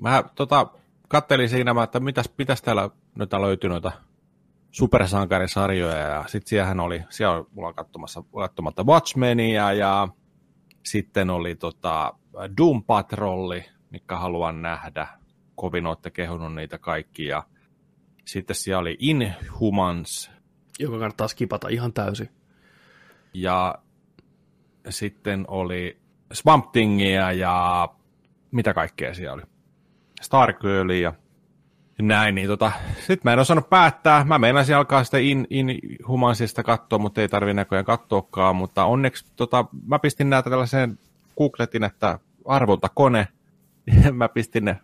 Mä 0.00 0.24
tota, 0.34 0.66
kattelin 1.08 1.48
siinä, 1.48 1.82
että 1.84 2.00
mitäs, 2.00 2.30
mitäs 2.38 2.62
täällä 2.62 2.90
nyt 3.14 3.32
löytyy 3.32 3.70
noita 3.70 3.92
supersankarisarjoja, 4.70 5.96
ja 5.96 6.24
sitten 6.26 6.48
siellähän 6.48 6.80
oli, 6.80 7.02
siellä 7.08 7.36
oli, 7.36 7.46
mulla 7.52 7.68
on 7.68 7.74
katsomassa, 7.74 8.22
katsomatta 8.34 8.84
Watchmenia, 8.84 9.72
ja 9.72 10.08
sitten 10.86 11.30
oli 11.30 11.54
tota 11.54 12.14
Doom 12.58 12.84
Patrolli, 12.84 13.64
mikä 13.90 14.16
haluan 14.16 14.62
nähdä. 14.62 15.08
Kovin 15.54 15.86
olette 15.86 16.10
kehunut 16.10 16.54
niitä 16.54 16.78
kaikkia. 16.78 17.42
Sitten 18.24 18.56
siellä 18.56 18.80
oli 18.80 18.96
Inhumans. 19.00 20.30
Joka 20.78 20.98
kannattaa 20.98 21.28
skipata 21.28 21.68
ihan 21.68 21.92
täysin. 21.92 22.28
Ja 23.34 23.78
sitten 24.88 25.44
oli 25.48 26.00
Swamp 26.32 26.72
Thingia 26.72 27.32
ja 27.32 27.88
mitä 28.50 28.74
kaikkea 28.74 29.14
siellä 29.14 29.34
oli. 29.34 29.42
Stargirlia 30.20 31.12
ja 31.98 32.04
näin, 32.04 32.34
niin 32.34 32.48
tota, 32.48 32.72
sitten 32.96 33.20
mä 33.24 33.32
en 33.32 33.38
osannut 33.38 33.70
päättää. 33.70 34.24
Mä 34.24 34.38
meinasin 34.38 34.76
alkaa 34.76 35.04
sitä 35.04 35.18
in, 35.18 35.46
Inhumansista 35.50 36.62
katsoa, 36.62 36.98
mutta 36.98 37.20
ei 37.20 37.28
tarvi 37.28 37.54
näköjään 37.54 37.84
katsoakaan, 37.84 38.56
mutta 38.56 38.84
onneksi 38.84 39.24
tota, 39.36 39.64
mä 39.86 39.98
pistin 39.98 40.30
näitä 40.30 40.50
tällaiseen 40.50 40.98
googletin, 41.38 41.84
että 41.84 42.18
arvolta 42.44 42.88
kone, 42.94 43.28
mä 44.12 44.28
pistin 44.28 44.64
ne 44.64 44.76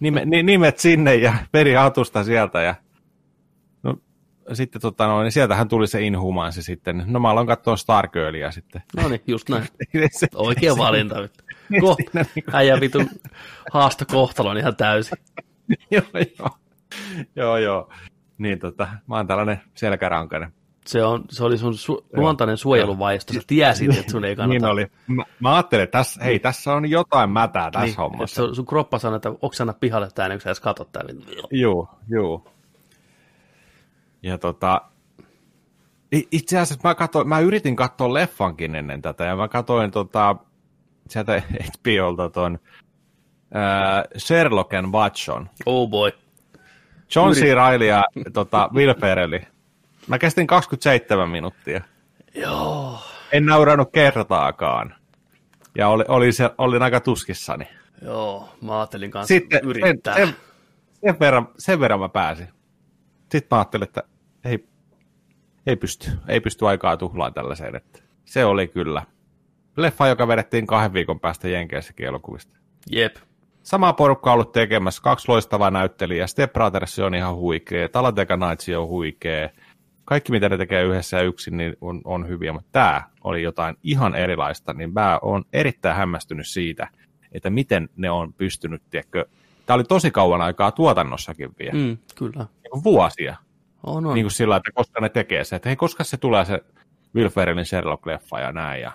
nime, 0.00 0.24
nimet 0.24 0.78
sinne 0.78 1.14
ja 1.14 1.34
peri 1.52 1.74
hatusta 1.74 2.24
sieltä 2.24 2.62
ja 2.62 2.74
no, 3.82 3.96
sitten 4.52 4.82
tota, 4.82 5.06
no, 5.06 5.22
niin 5.22 5.32
sieltähän 5.32 5.68
tuli 5.68 5.86
se 5.86 6.02
Inhumansi 6.02 6.62
sitten. 6.62 7.04
No 7.06 7.20
mä 7.20 7.30
aloin 7.30 7.46
katsoa 7.46 7.76
Stargirlia 7.76 8.50
sitten. 8.50 8.82
No 8.96 9.08
niin, 9.08 9.22
just 9.26 9.48
näin. 9.48 9.68
Oikea 10.34 10.76
valinta. 10.76 11.28
Ko, 11.80 11.96
niinku- 12.34 12.50
äijä 12.52 12.80
vitun 12.80 13.08
haasto 13.72 14.04
kohtalon 14.12 14.58
ihan 14.58 14.76
täysin. 14.76 15.18
joo, 15.90 16.02
joo. 16.38 16.50
joo, 17.36 17.56
joo. 17.56 17.88
Niin 18.38 18.58
tota, 18.58 18.88
mä 19.06 19.16
oon 19.16 19.26
tällainen 19.26 19.60
selkärankainen. 19.74 20.52
Se, 20.86 21.04
on, 21.04 21.24
se 21.30 21.44
oli 21.44 21.58
sun 21.58 21.72
su- 21.72 22.04
luontainen 22.16 22.56
suojeluvaisto, 22.56 23.32
sä 23.32 23.40
tiesit, 23.46 23.98
että 23.98 24.12
sun 24.12 24.24
ei 24.24 24.36
kannata. 24.36 24.58
niin 24.58 24.64
oli. 24.72 24.86
Mä, 25.06 25.24
mä 25.40 25.54
ajattelin, 25.54 25.82
että 25.84 25.98
tässä, 25.98 26.24
hei, 26.24 26.38
tässä 26.38 26.72
on 26.72 26.90
jotain 26.90 27.30
mätää 27.30 27.70
tässä 27.70 27.86
niin, 27.86 27.96
hommassa. 27.96 28.42
Sun, 28.42 28.54
sun 28.54 28.66
kroppa 28.66 28.98
sanoo, 28.98 29.16
että 29.16 29.32
oksana 29.42 29.72
pihalle 29.72 30.08
tää, 30.14 30.28
niin 30.28 30.36
kun 30.36 30.42
sä 30.42 30.48
edes 30.50 30.60
katot 30.60 30.92
tää. 30.92 31.02
Joo, 31.50 31.88
joo. 32.08 32.44
Ja 34.22 34.38
tota, 34.38 34.82
itse 36.12 36.58
asiassa 36.58 36.88
mä, 36.88 36.94
katsoin, 36.94 37.28
mä 37.28 37.40
yritin 37.40 37.76
katsoa 37.76 38.14
leffankin 38.14 38.74
ennen 38.74 39.02
tätä, 39.02 39.24
ja 39.24 39.36
mä 39.36 39.48
katsoin 39.48 39.90
tota, 39.90 40.36
sieltä 41.10 41.42
HBOlta 41.66 42.30
ton 42.30 42.54
uh, 42.54 44.18
Sherlock 44.18 44.74
and 44.74 44.92
Watson. 44.92 45.50
Oh 45.66 45.88
boy. 45.88 46.12
John 47.14 47.32
C. 47.32 47.40
Reilly 47.40 47.86
ja 47.86 48.04
tota, 48.32 48.70
Will 48.74 48.94
Ferrelli. 49.00 49.40
Mä 50.06 50.18
kestin 50.18 50.46
27 50.46 51.28
minuuttia. 51.28 51.80
Joo. 52.34 52.98
En 53.32 53.46
naurannut 53.46 53.92
kertaakaan. 53.92 54.94
Ja 55.78 55.88
oli, 55.88 56.04
oli 56.08 56.32
se, 56.32 56.50
olin 56.58 56.82
aika 56.82 57.00
tuskissani. 57.00 57.68
Joo, 58.02 58.48
mä 58.62 58.78
ajattelin 58.78 59.10
kanssa 59.10 59.34
Sitten 59.34 59.60
yrittää. 59.64 60.14
Sen, 60.14 60.36
sen, 61.04 61.20
verran, 61.20 61.48
sen 61.58 61.80
verran 61.80 62.00
mä 62.00 62.08
pääsin. 62.08 62.48
Sitten 63.20 63.56
mä 63.56 63.58
ajattelin, 63.58 63.84
että 63.84 64.02
ei, 64.44 64.68
ei 65.66 65.76
pysty, 65.76 66.10
ei 66.28 66.40
pysty 66.40 66.66
aikaa 66.66 66.96
tuhlaamaan 66.96 67.34
tällaiseen. 67.34 67.76
Että 67.76 67.98
se 68.24 68.44
oli 68.44 68.68
kyllä 68.68 69.02
leffa, 69.76 70.08
joka 70.08 70.28
vedettiin 70.28 70.66
kahden 70.66 70.92
viikon 70.92 71.20
päästä 71.20 71.48
Jenkeissäkin 71.48 72.06
elokuvista. 72.06 72.58
Jep. 72.90 73.16
Sama 73.62 73.92
porukka 73.92 74.30
on 74.30 74.34
ollut 74.34 74.52
tekemässä, 74.52 75.02
kaksi 75.02 75.28
loistavaa 75.28 75.70
näyttelijää, 75.70 76.26
Step 76.26 76.52
Brothers 76.52 76.98
on 76.98 77.14
ihan 77.14 77.36
huikea, 77.36 77.88
Talateka 77.88 78.36
Nights 78.36 78.68
on 78.68 78.88
huikea, 78.88 79.48
kaikki 80.04 80.32
mitä 80.32 80.48
ne 80.48 80.56
tekee 80.56 80.82
yhdessä 80.82 81.16
ja 81.16 81.22
yksin 81.22 81.56
niin 81.56 81.76
on, 81.80 82.00
on 82.04 82.28
hyviä, 82.28 82.52
mutta 82.52 82.68
tämä 82.72 83.02
oli 83.24 83.42
jotain 83.42 83.76
ihan 83.82 84.14
erilaista, 84.14 84.72
niin 84.72 84.92
mä 84.92 85.18
oon 85.22 85.44
erittäin 85.52 85.96
hämmästynyt 85.96 86.48
siitä, 86.48 86.88
että 87.32 87.50
miten 87.50 87.88
ne 87.96 88.10
on 88.10 88.32
pystynyt 88.32 88.82
tiedätkö, 88.90 89.26
tämä 89.66 89.74
oli 89.74 89.84
tosi 89.84 90.10
kauan 90.10 90.40
aikaa 90.40 90.72
tuotannossakin 90.72 91.50
vielä, 91.58 91.72
mm. 91.72 91.78
Mm, 91.78 91.98
kyllä. 92.18 92.46
niin 92.62 92.84
vuosia. 92.84 93.36
On, 93.86 94.06
on. 94.06 94.14
Niin 94.14 94.24
kuin 94.24 94.32
sillä, 94.32 94.56
että 94.56 94.70
koska 94.74 95.00
ne 95.00 95.08
tekee 95.08 95.44
se, 95.44 95.56
että 95.56 95.68
hei, 95.68 95.76
koska 95.76 96.04
se 96.04 96.16
tulee 96.16 96.44
se 96.44 96.64
Will 97.14 97.28
Ferrellin 97.28 97.64
Sherlock-leffa 97.64 98.40
ja 98.40 98.52
näin. 98.52 98.82
Ja... 98.82 98.92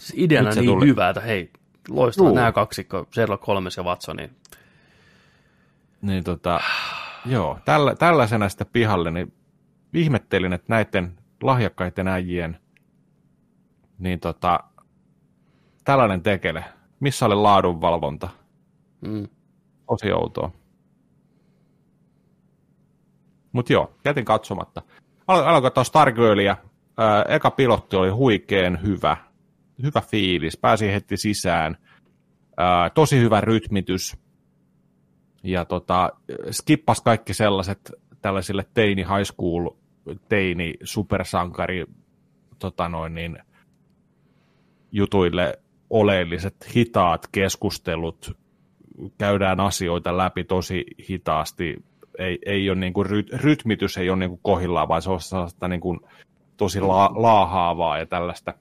Siis 0.00 0.22
ideana 0.24 0.50
niin 0.50 0.66
tuli. 0.66 0.86
hyvä, 0.86 1.08
että 1.08 1.20
hei, 1.20 1.52
loistavaa 1.88 2.28
Juu. 2.28 2.36
nämä 2.36 2.52
kaksikko, 2.52 3.06
Sherlock 3.14 3.46
Holmes 3.46 3.76
ja 3.76 3.82
Watson, 3.82 4.16
niin 4.16 4.30
Niin 6.02 6.24
tota, 6.24 6.60
joo, 7.26 7.58
tällä, 7.64 7.94
tällaisena 7.94 8.48
sitten 8.48 8.66
pihalle, 8.72 9.10
niin 9.10 9.32
ihmettelin, 9.94 10.52
että 10.52 10.66
näiden 10.68 11.18
lahjakkaiden 11.42 12.08
äijien, 12.08 12.58
niin 13.98 14.20
tota, 14.20 14.60
tällainen 15.84 16.22
tekele, 16.22 16.64
missä 17.00 17.26
oli 17.26 17.34
laadunvalvonta, 17.34 18.28
mm, 19.00 19.28
tosi 19.86 20.12
outoa. 20.12 20.50
Mutta 23.52 23.72
joo, 23.72 23.94
jätin 24.04 24.24
katsomatta. 24.24 24.82
Aloin 25.26 25.62
katsoa 25.62 25.84
Stargirlia. 25.84 26.56
Ää, 26.96 27.24
eka 27.28 27.50
pilotti 27.50 27.96
oli 27.96 28.10
huikeen 28.10 28.82
hyvä. 28.82 29.16
Hyvä 29.82 30.00
fiilis. 30.00 30.56
Pääsi 30.56 30.92
heti 30.92 31.16
sisään. 31.16 31.76
Ää, 32.56 32.90
tosi 32.90 33.18
hyvä 33.20 33.40
rytmitys. 33.40 34.16
Ja 35.42 35.64
tota, 35.64 36.10
skippas 36.50 37.00
kaikki 37.00 37.34
sellaiset 37.34 37.92
tällaisille 38.22 38.66
teini 38.74 39.02
high 39.02 39.32
school, 39.34 39.70
teini 40.28 40.74
supersankari 40.84 41.86
tota 42.58 42.88
noin 42.88 43.14
niin, 43.14 43.38
jutuille 44.92 45.58
oleelliset 45.90 46.76
hitaat 46.76 47.26
keskustelut, 47.32 48.36
käydään 49.18 49.60
asioita 49.60 50.16
läpi 50.16 50.44
tosi 50.44 50.84
hitaasti, 51.10 51.76
ei, 52.18 52.38
ei 52.46 52.70
ole 52.70 52.78
niin 52.78 52.92
kuin, 52.92 53.06
ryt, 53.06 53.32
rytmitys 53.32 53.98
ei 53.98 54.10
ole 54.10 54.18
niin 54.18 54.30
kuin 54.30 54.40
kohillaan, 54.42 54.88
vaan 54.88 55.02
se 55.02 55.10
on 55.10 55.20
sellaista 55.20 55.68
niin 55.68 55.80
kuin, 55.80 56.00
tosi 56.56 56.80
la, 56.80 57.10
laahaavaa 57.14 57.98
ja 57.98 58.06
tällaista. 58.06 58.54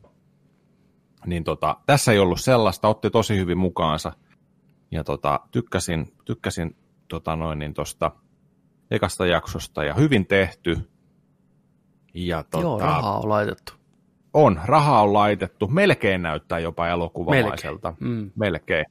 Niin 1.25 1.43
tota, 1.43 1.77
tässä 1.85 2.11
ei 2.11 2.19
ollut 2.19 2.39
sellaista, 2.41 2.87
otti 2.87 3.09
tosi 3.09 3.37
hyvin 3.37 3.57
mukaansa. 3.57 4.11
Ja 4.91 5.03
tota, 5.03 5.39
tykkäsin, 5.51 6.13
tykkäsin 6.25 6.75
tota 7.07 7.35
noin, 7.35 7.59
niin 7.59 7.73
tosta 7.73 8.11
ekasta 8.91 9.25
jaksosta 9.25 9.83
ja 9.83 9.93
hyvin 9.93 10.25
tehty. 10.27 10.89
Ja 12.13 12.43
tota, 12.43 12.63
joo, 12.63 12.79
rahaa 12.79 13.19
on 13.19 13.29
laitettu. 13.29 13.73
on, 14.33 14.59
rahaa 14.65 15.01
on 15.01 15.13
laitettu, 15.13 15.67
melkein 15.67 16.21
näyttää 16.21 16.59
jopa 16.59 16.87
elokuvamaiselta. 16.87 17.93
Mm. 17.99 18.31
Melkein. 18.35 18.85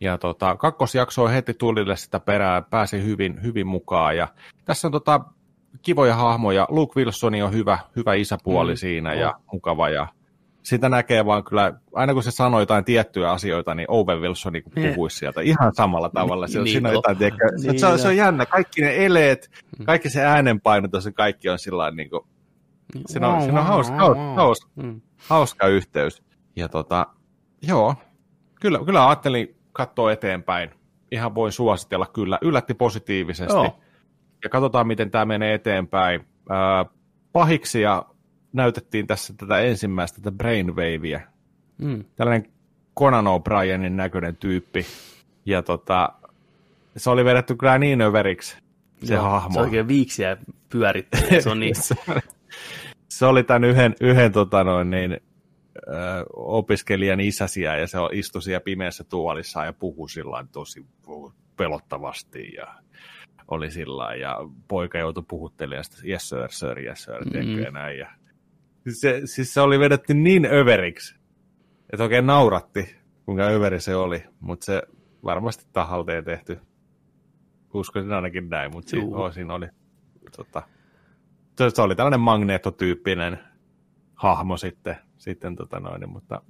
Ja 0.00 0.18
tota, 0.18 0.56
kakkosjakso 0.56 1.28
heti 1.28 1.54
tulille 1.54 1.96
sitä 1.96 2.20
perään, 2.20 2.64
pääsi 2.64 3.04
hyvin, 3.04 3.42
hyvin 3.42 3.66
mukaan. 3.66 4.16
Ja 4.16 4.28
tässä 4.64 4.88
on 4.88 4.92
tota, 4.92 5.20
kivoja 5.82 6.14
hahmoja. 6.16 6.66
Luke 6.70 7.00
Wilsoni 7.00 7.42
on 7.42 7.52
hyvä, 7.52 7.78
hyvä 7.96 8.14
isäpuoli 8.14 8.70
Mm, 8.72 8.74
mm, 8.74 8.76
siinä 8.76 9.10
on. 9.10 9.18
ja 9.18 9.34
mukava. 9.52 9.88
Ja 9.88 10.08
sitä 10.62 10.88
näkee 10.88 11.24
vaan 11.26 11.44
kyllä, 11.44 11.72
aina 11.94 12.14
kun 12.14 12.22
se 12.22 12.30
sanoo 12.30 12.60
jotain 12.60 12.84
tiettyjä 12.84 13.30
asioita, 13.30 13.74
niin 13.74 13.86
Owen 13.90 14.20
Wilson 14.20 14.52
niin 14.52 14.62
Niin. 14.76 14.94
puhuisi 14.94 15.16
sieltä 15.16 15.40
ihan 15.40 15.74
samalla 15.74 16.08
tavalla. 16.08 16.46
Se, 16.46 16.58
Niin 16.58 16.72
siinä 16.72 16.88
on 16.88 16.94
jotain, 16.94 17.16
tiedätkö, 17.16 17.44
se, 17.56 17.68
Niin 17.70 17.80
se, 17.80 17.86
on, 17.86 17.98
se 17.98 18.08
on 18.08 18.16
jännä. 18.16 18.46
Kaikki 18.46 18.80
ne 18.80 19.04
eleet, 19.06 19.50
kaikki 19.86 20.10
se 20.10 20.22
äänenpainotus 20.24 21.04
ja 21.04 21.12
kaikki 21.12 21.48
on 21.48 21.58
sillä 21.58 21.78
lailla 21.78 21.96
niin 21.96 22.10
kuin, 22.10 22.22
Siinä 23.06 23.28
on- 23.28 23.42
siinä 23.42 23.60
on 23.60 23.66
hauska- 23.66 23.96
hauska- 23.96 24.34
hauska. 24.36 24.70
Mm. 24.76 25.00
hauska 25.28 25.66
yhteys. 25.66 26.22
Ja 26.56 26.68
tota, 26.68 27.06
joo, 27.62 27.94
kyllä, 28.60 28.78
kyllä 28.84 29.06
ajattelin 29.08 29.56
katsoa 29.72 30.12
eteenpäin. 30.12 30.70
Ihan 31.12 31.34
voin 31.34 31.52
suositella 31.52 32.06
kyllä. 32.06 32.38
Yllätti 32.42 32.74
positiivisesti. 32.74 33.52
Joo. 33.54 33.78
Ja 34.44 34.50
katsotaan, 34.50 34.86
miten 34.86 35.10
tämä 35.10 35.24
menee 35.24 35.54
eteenpäin. 35.54 36.26
Ää, 36.50 36.84
pahiksia 37.32 38.02
näytettiin 38.52 39.06
tässä 39.06 39.34
tätä 39.36 39.58
ensimmäistä, 39.58 40.20
tätä 40.20 40.36
Brainwavea. 40.36 41.20
Mm. 41.78 42.04
Tällainen 42.16 42.52
Conan 42.98 43.24
O'Brienin 43.24 43.90
näköinen 43.92 44.36
tyyppi. 44.36 44.86
Ja 45.46 45.62
tota, 45.62 46.12
se 46.96 47.10
oli 47.10 47.24
vedetty 47.24 47.56
kyllä 47.56 47.78
niin 47.78 48.00
överiksi, 48.02 48.56
se 49.04 49.14
Joo, 49.14 49.22
hahmo. 49.22 49.54
Se 49.54 49.60
oikein 49.60 49.88
viiksiä 49.88 50.36
pyörittää. 50.68 51.20
Se 51.40 51.50
on 51.50 51.60
niin, 51.60 51.74
se, 53.08 53.26
oli 53.26 53.44
tämän 53.44 53.64
yhden, 53.64 53.94
yhden 54.00 54.32
tota 54.32 54.64
noin, 54.64 54.90
niin, 54.90 55.12
ö, 55.12 55.90
opiskelijan 56.36 57.20
isäsiä 57.20 57.76
ja 57.76 57.86
se 57.86 57.98
istui 58.12 58.42
siellä 58.42 58.60
pimeässä 58.60 59.04
tuolissa 59.04 59.64
ja 59.64 59.72
puhui 59.72 60.10
sillä 60.10 60.44
tosi 60.52 60.86
pelottavasti 61.56 62.52
ja 62.56 62.74
oli 63.48 63.70
sillä 63.70 64.14
ja 64.14 64.36
poika 64.68 64.98
joutui 64.98 65.24
puhuttelemaan 65.28 65.84
sitä, 65.84 65.96
yes 66.08 66.28
sir, 66.28 66.48
sir, 66.50 66.78
yes 66.78 67.02
sir, 67.04 67.24
Mm. 67.24 67.48
mm. 67.48 67.58
ja 67.62 67.70
näin. 67.70 67.98
Ja, 67.98 68.10
siis, 68.84 69.00
se, 69.00 69.20
siis 69.24 69.54
se 69.54 69.60
oli 69.60 69.78
vedetty 69.78 70.14
niin 70.14 70.46
överiksi, 70.46 71.14
että 71.92 72.02
oikein 72.02 72.26
nauratti, 72.26 72.96
kuinka 73.24 73.44
överi 73.44 73.80
se 73.80 73.96
oli, 73.96 74.24
mutta 74.40 74.64
se 74.64 74.82
varmasti 75.24 75.66
tahalteen 75.72 76.24
tehty. 76.24 76.60
Uskoisin 77.74 78.12
ainakin 78.12 78.48
näin, 78.48 78.72
mutta 78.72 78.90
siinä, 78.90 79.16
oh, 79.16 79.32
siinä 79.32 79.54
oli 79.54 79.66
tota, 80.36 80.62
se, 81.58 81.70
se 81.70 81.82
oli 81.82 81.96
tällainen 81.96 82.20
magneettotyyppinen 82.20 83.38
hahmo 84.14 84.56
sitten, 84.56 84.96
sitten 85.18 85.56
tota 85.56 85.80
noin, 85.80 86.08
mutta 86.08 86.42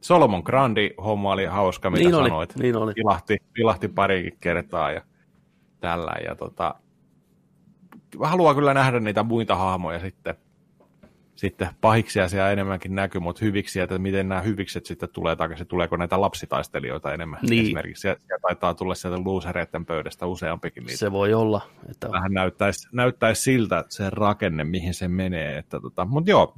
Solomon 0.00 0.42
Grandi 0.44 0.90
homma 1.04 1.32
oli 1.32 1.44
hauska, 1.44 1.90
mitä 1.90 2.04
niin 2.04 2.14
oli, 2.14 2.28
sanoit. 2.28 2.56
niin 2.56 2.76
oli. 2.76 2.92
Ilahti, 2.96 3.36
ilahti 3.58 3.88
parikin 3.88 4.36
kertaa 4.40 4.92
ja 4.92 5.02
tällä. 5.80 6.12
Ja 6.24 6.34
tota, 6.34 6.74
haluaa 8.20 8.54
kyllä 8.54 8.74
nähdä 8.74 9.00
niitä 9.00 9.22
muita 9.22 9.56
hahmoja 9.56 10.00
sitten, 10.00 10.34
sitten 11.36 11.68
pahiksia 11.80 12.28
siellä 12.28 12.50
enemmänkin 12.50 12.94
näkyy, 12.94 13.20
mutta 13.20 13.44
hyviksiä, 13.44 13.84
että 13.84 13.98
miten 13.98 14.28
nämä 14.28 14.40
hyvikset 14.40 14.86
sitten 14.86 15.08
tulee 15.12 15.36
takaisin, 15.36 15.66
tuleeko 15.66 15.96
näitä 15.96 16.20
lapsitaistelijoita 16.20 17.14
enemmän 17.14 17.38
Niin. 17.42 17.64
esimerkiksi. 17.64 18.00
Sieltä 18.00 18.22
taitaa 18.42 18.74
tulla 18.74 18.94
sieltä 18.94 19.24
losereiden 19.24 19.86
pöydästä 19.86 20.26
useampikin 20.26 20.82
niitä 20.82 20.96
Se 20.96 21.12
voi 21.12 21.34
olla. 21.34 21.60
Että 21.90 22.10
vähän 22.12 22.32
näyttäisi, 22.32 22.88
näyttäisi 22.92 23.42
siltä 23.42 23.78
että 23.78 23.94
se 23.94 24.10
rakenne, 24.10 24.64
mihin 24.64 24.94
se 24.94 25.08
menee. 25.08 25.58
Että 25.58 25.80
tota, 25.80 26.04
mutta 26.04 26.30
joo, 26.30 26.54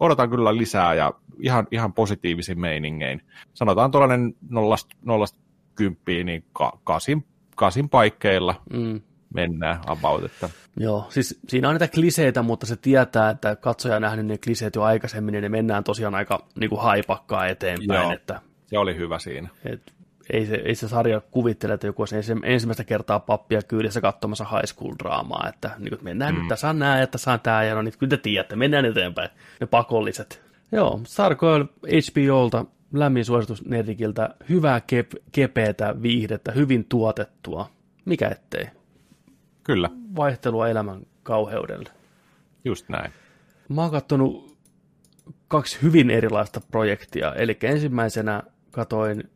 odotan 0.00 0.30
kyllä 0.30 0.56
lisää 0.56 0.94
ja 0.94 1.12
ihan, 1.40 1.66
ihan 1.70 1.92
positiivisin 1.92 2.60
meiningein. 2.60 3.22
Sanotaan 3.54 3.90
tuollainen 3.90 4.34
nollasta, 4.50 4.96
nollasta 5.04 5.38
kymppiä, 5.74 6.24
niin 6.24 6.44
ka, 6.52 6.80
kasin, 6.84 7.24
kasin 7.56 7.88
paikkeilla 7.88 8.62
mm, 8.72 9.00
mennään 9.34 9.80
about. 9.86 10.24
Että, 10.24 10.50
joo, 10.76 11.06
siis 11.08 11.40
siinä 11.48 11.68
on 11.68 11.74
niitä 11.74 11.88
kliseitä, 11.88 12.42
mutta 12.42 12.66
se 12.66 12.76
tietää, 12.76 13.30
että 13.30 13.56
katsoja 13.56 13.96
on 13.96 14.02
nähnyt 14.02 14.26
ne 14.26 14.38
kliseet 14.38 14.74
jo 14.74 14.82
aikaisemmin, 14.82 15.34
ja 15.34 15.40
ne 15.40 15.48
mennään 15.48 15.84
tosiaan 15.84 16.14
aika 16.14 16.46
niin 16.60 16.70
kuin 16.70 16.82
haipakkaa 16.82 17.46
eteenpäin, 17.46 18.02
Joo. 18.02 18.12
että 18.12 18.40
se 18.66 18.78
oli 18.78 18.96
hyvä 18.96 19.18
siinä. 19.18 19.48
et, 19.64 19.92
ei, 20.30 20.46
se, 20.46 20.54
ei 20.54 20.74
se 20.74 20.88
sarja 20.88 21.20
kuvittele, 21.20 21.74
että 21.74 21.86
joku 21.86 22.02
olisi 22.02 22.16
ensi- 22.16 22.40
ensimmäistä 22.42 22.84
kertaa 22.84 23.20
pappia 23.20 23.62
kyydissä 23.62 24.00
katsomassa 24.00 24.44
high 24.44 24.64
school 24.66 24.94
draamaa, 24.98 25.48
että 25.48 25.70
niin 25.78 25.88
kuin, 25.88 26.04
mennään 26.04 26.34
mm. 26.34 26.38
nyt, 26.38 26.48
tässä 26.48 26.70
on 26.70 26.78
nää, 26.78 27.00
ja 27.00 27.06
tässä 27.06 27.32
on 27.32 27.40
tää, 27.40 27.64
ja 27.64 27.74
no 27.74 27.82
niin, 27.82 27.94
kyllä 27.98 28.10
te 28.10 28.16
tiedätte, 28.16 28.56
mennään 28.56 28.84
eteenpäin, 28.84 29.30
ne 29.60 29.66
pakolliset. 29.66 30.42
Joo, 30.72 31.00
Stargirl 31.04 31.64
HBOlta, 31.86 32.64
lämmin 32.92 33.24
suositus 33.24 33.64
Nerikiltä, 33.64 34.34
hyvää 34.48 34.80
kep, 34.80 35.12
kepeätä 35.32 36.02
viihdettä, 36.02 36.52
hyvin 36.52 36.84
tuotettua, 36.84 37.70
mikä 38.04 38.28
ettei, 38.28 38.66
Kyllä, 39.64 39.90
vaihtelua 40.16 40.68
elämän 40.68 41.02
kauheudelle. 41.22 41.90
just 42.64 42.88
näin. 42.88 43.12
Mä 43.68 43.82
oon 43.82 43.90
kattonut 43.90 44.58
kaksi 45.48 45.78
hyvin 45.82 46.10
erilaista 46.10 46.60
projektia. 46.60 47.34
Eli 47.34 47.58
ensimmäisenä 47.62 48.42
katoin 48.70 49.30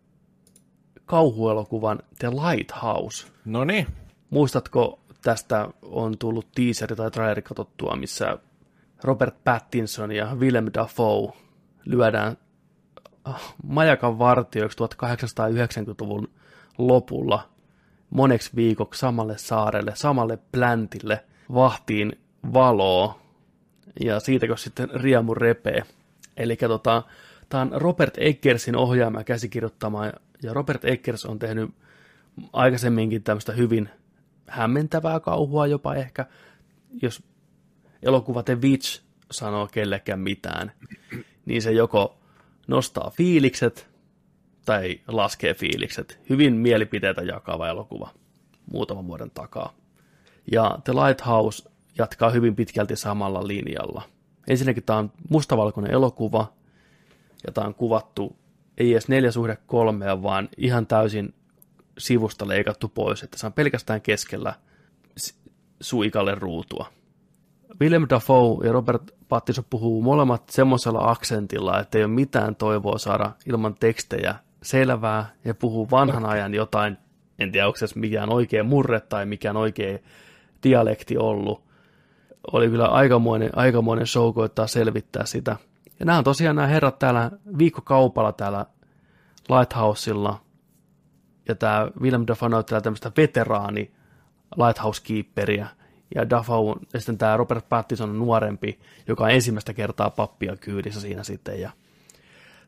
kauhuelokuvan 1.05 1.99
The 2.19 2.31
Lighthouse. 2.31 3.27
No 3.45 3.65
niin, 3.65 3.87
Muistatko, 4.31 5.01
tästä 5.23 5.69
on 5.83 6.19
tullut 6.19 6.47
teaseri 6.55 6.97
tai 6.97 7.11
traileri 7.11 7.43
katsottua, 7.43 7.97
missä 7.97 8.39
Robert 9.05 9.45
Pattinson 9.45 10.13
ja 10.13 10.35
Willem 10.35 10.67
Dafoe 10.75 11.33
lyödään 11.85 12.37
majakan 13.63 14.19
vartioiksi 14.19 14.79
1890-luvun 14.79 16.29
lopulla 16.79 17.49
moneksi 18.11 18.51
viikoksi 18.57 18.99
samalle 18.99 19.39
saarelle, 19.39 19.93
samalle 19.95 20.39
pläntille, 20.53 21.25
vahtiin 21.55 22.19
valoa, 22.53 23.19
ja 24.01 24.21
siitäkö 24.21 24.57
sitten 24.57 24.91
riemu 24.95 25.35
repee. 25.35 25.83
Eli 26.37 26.57
tota, 26.57 27.03
tämä 27.49 27.63
on 27.63 27.71
Robert 27.75 28.15
Eggersin 28.19 28.77
ohjaama 28.77 29.21
ja 29.21 29.25
käsikirjoittama, 29.25 30.07
ja 30.43 30.53
Robert 30.53 30.85
Eggers 30.85 31.25
on 31.27 31.39
tehnyt 31.39 31.71
aikaisemminkin 32.53 33.23
tämmöistä 33.23 33.53
hyvin 33.53 33.89
hämmentävää 34.49 35.21
kauhua 35.21 35.67
jopa 35.67 35.95
ehkä, 35.95 36.27
jos 37.03 37.23
elokuva 38.03 38.43
The 38.43 38.61
Witch 38.61 39.03
sanoo 39.31 39.67
kellekään 39.73 40.21
mitään, 40.21 40.73
niin 41.47 41.63
se 41.63 41.73
joko 41.73 42.19
nostaa 42.69 43.11
fiilikset 43.11 43.96
tai 44.67 45.01
laskee 45.09 45.55
fiilikset. 45.55 46.21
Hyvin 46.31 46.55
mielipiteitä 46.55 47.23
jakava 47.23 47.69
elokuva 47.69 48.11
muutaman 48.73 49.07
vuoden 49.07 49.31
takaa. 49.31 49.73
Ja 50.53 50.79
The 50.85 50.93
Lighthouse 50.93 51.69
jatkaa 51.99 52.31
hyvin 52.31 52.57
pitkälti 52.57 52.97
samalla 52.97 53.47
linjalla. 53.47 54.03
Ensinnäkin 54.49 54.83
tämä 54.83 54.99
on 54.99 55.13
mustavalkoinen 55.31 55.93
elokuva, 55.93 56.53
ja 57.47 57.53
tämä 57.53 57.67
on 57.67 57.75
kuvattu 57.75 58.37
ei 58.79 58.93
edes 58.93 59.09
neljä 59.09 59.31
suhde 59.31 59.59
kolmea, 59.67 60.23
vaan 60.23 60.49
ihan 60.57 60.87
täysin 60.87 61.35
sivusta 61.99 62.49
leikattu 62.49 62.89
pois, 62.89 63.23
että 63.23 63.39
se 63.39 63.47
on 63.47 63.53
pelkästään 63.53 64.01
keskellä 64.01 64.55
suikalle 65.81 66.35
ruutua. 66.35 66.87
Willem 67.81 68.07
Dafoe 68.11 68.67
ja 68.67 68.73
Robert 68.73 69.03
Pattinson 69.29 69.65
puhuu 69.71 70.03
molemmat 70.03 70.49
semmoisella 70.49 71.11
aksentilla, 71.11 71.81
että 71.81 71.99
ei 71.99 72.05
ole 72.05 72.13
mitään 72.13 72.57
toivoa 72.57 72.99
saada 72.99 73.33
ilman 73.47 73.75
tekstejä 73.75 74.35
selvää 74.67 75.33
ja 75.45 75.55
puhuu 75.55 75.91
vanhan 75.91 76.27
ajan 76.27 76.55
jotain, 76.55 76.99
en 77.39 77.53
tiedä 77.53 77.67
onko 77.67 77.77
se 77.77 77.87
mikään 77.95 78.33
oikea 78.33 78.65
murre 78.65 79.01
tai 79.01 79.27
mikään 79.27 79.57
oikea 79.57 79.99
dialekti 80.63 81.17
ollut. 81.19 81.63
Oli 82.53 82.69
kyllä 82.69 82.87
aikamoinen, 82.87 83.51
aikamoinen 83.57 84.07
show 84.07 84.35
koittaa 84.35 84.67
selvittää 84.67 85.27
sitä. 85.27 85.57
Ja 86.01 86.07
nämä 86.07 86.19
on 86.19 86.25
tosiaan 86.25 86.57
nämä 86.57 86.69
herrat 86.69 86.99
täällä 86.99 87.31
viikkokaupalla 87.59 88.33
täällä 88.33 88.67
Lighthousella. 89.49 90.41
Ja 91.49 91.55
tämä 91.55 91.89
Willem 92.01 92.25
Dafoe 92.27 92.49
näyttää 92.49 92.81
tämmöistä 92.81 93.13
veteraani 93.17 93.91
Lighthouse-keeperia. 94.57 95.67
Ja 96.15 96.31
Dafoe, 96.31 96.77
ja 96.93 97.01
sitten 97.01 97.19
tämä 97.19 97.37
Robert 97.37 97.69
Pattinson 97.69 98.11
on 98.11 98.19
nuorempi, 98.19 98.81
joka 99.07 99.25
on 99.25 99.31
ensimmäistä 99.31 99.75
kertaa 99.75 100.11
pappia 100.11 100.57
kyydissä 100.57 101.01
siinä 101.01 101.25
sitten. 101.25 101.61
Ja 101.61 101.71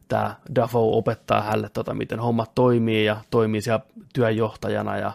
tämä 0.09 0.35
Dafoe 0.55 0.97
opettaa 0.97 1.43
hänelle, 1.43 1.68
tota, 1.68 1.94
miten 1.94 2.20
hommat 2.20 2.55
toimii 2.55 3.05
ja 3.05 3.16
toimii 3.30 3.62
siellä 3.62 3.85
työjohtajana 4.14 4.97
ja 4.97 5.12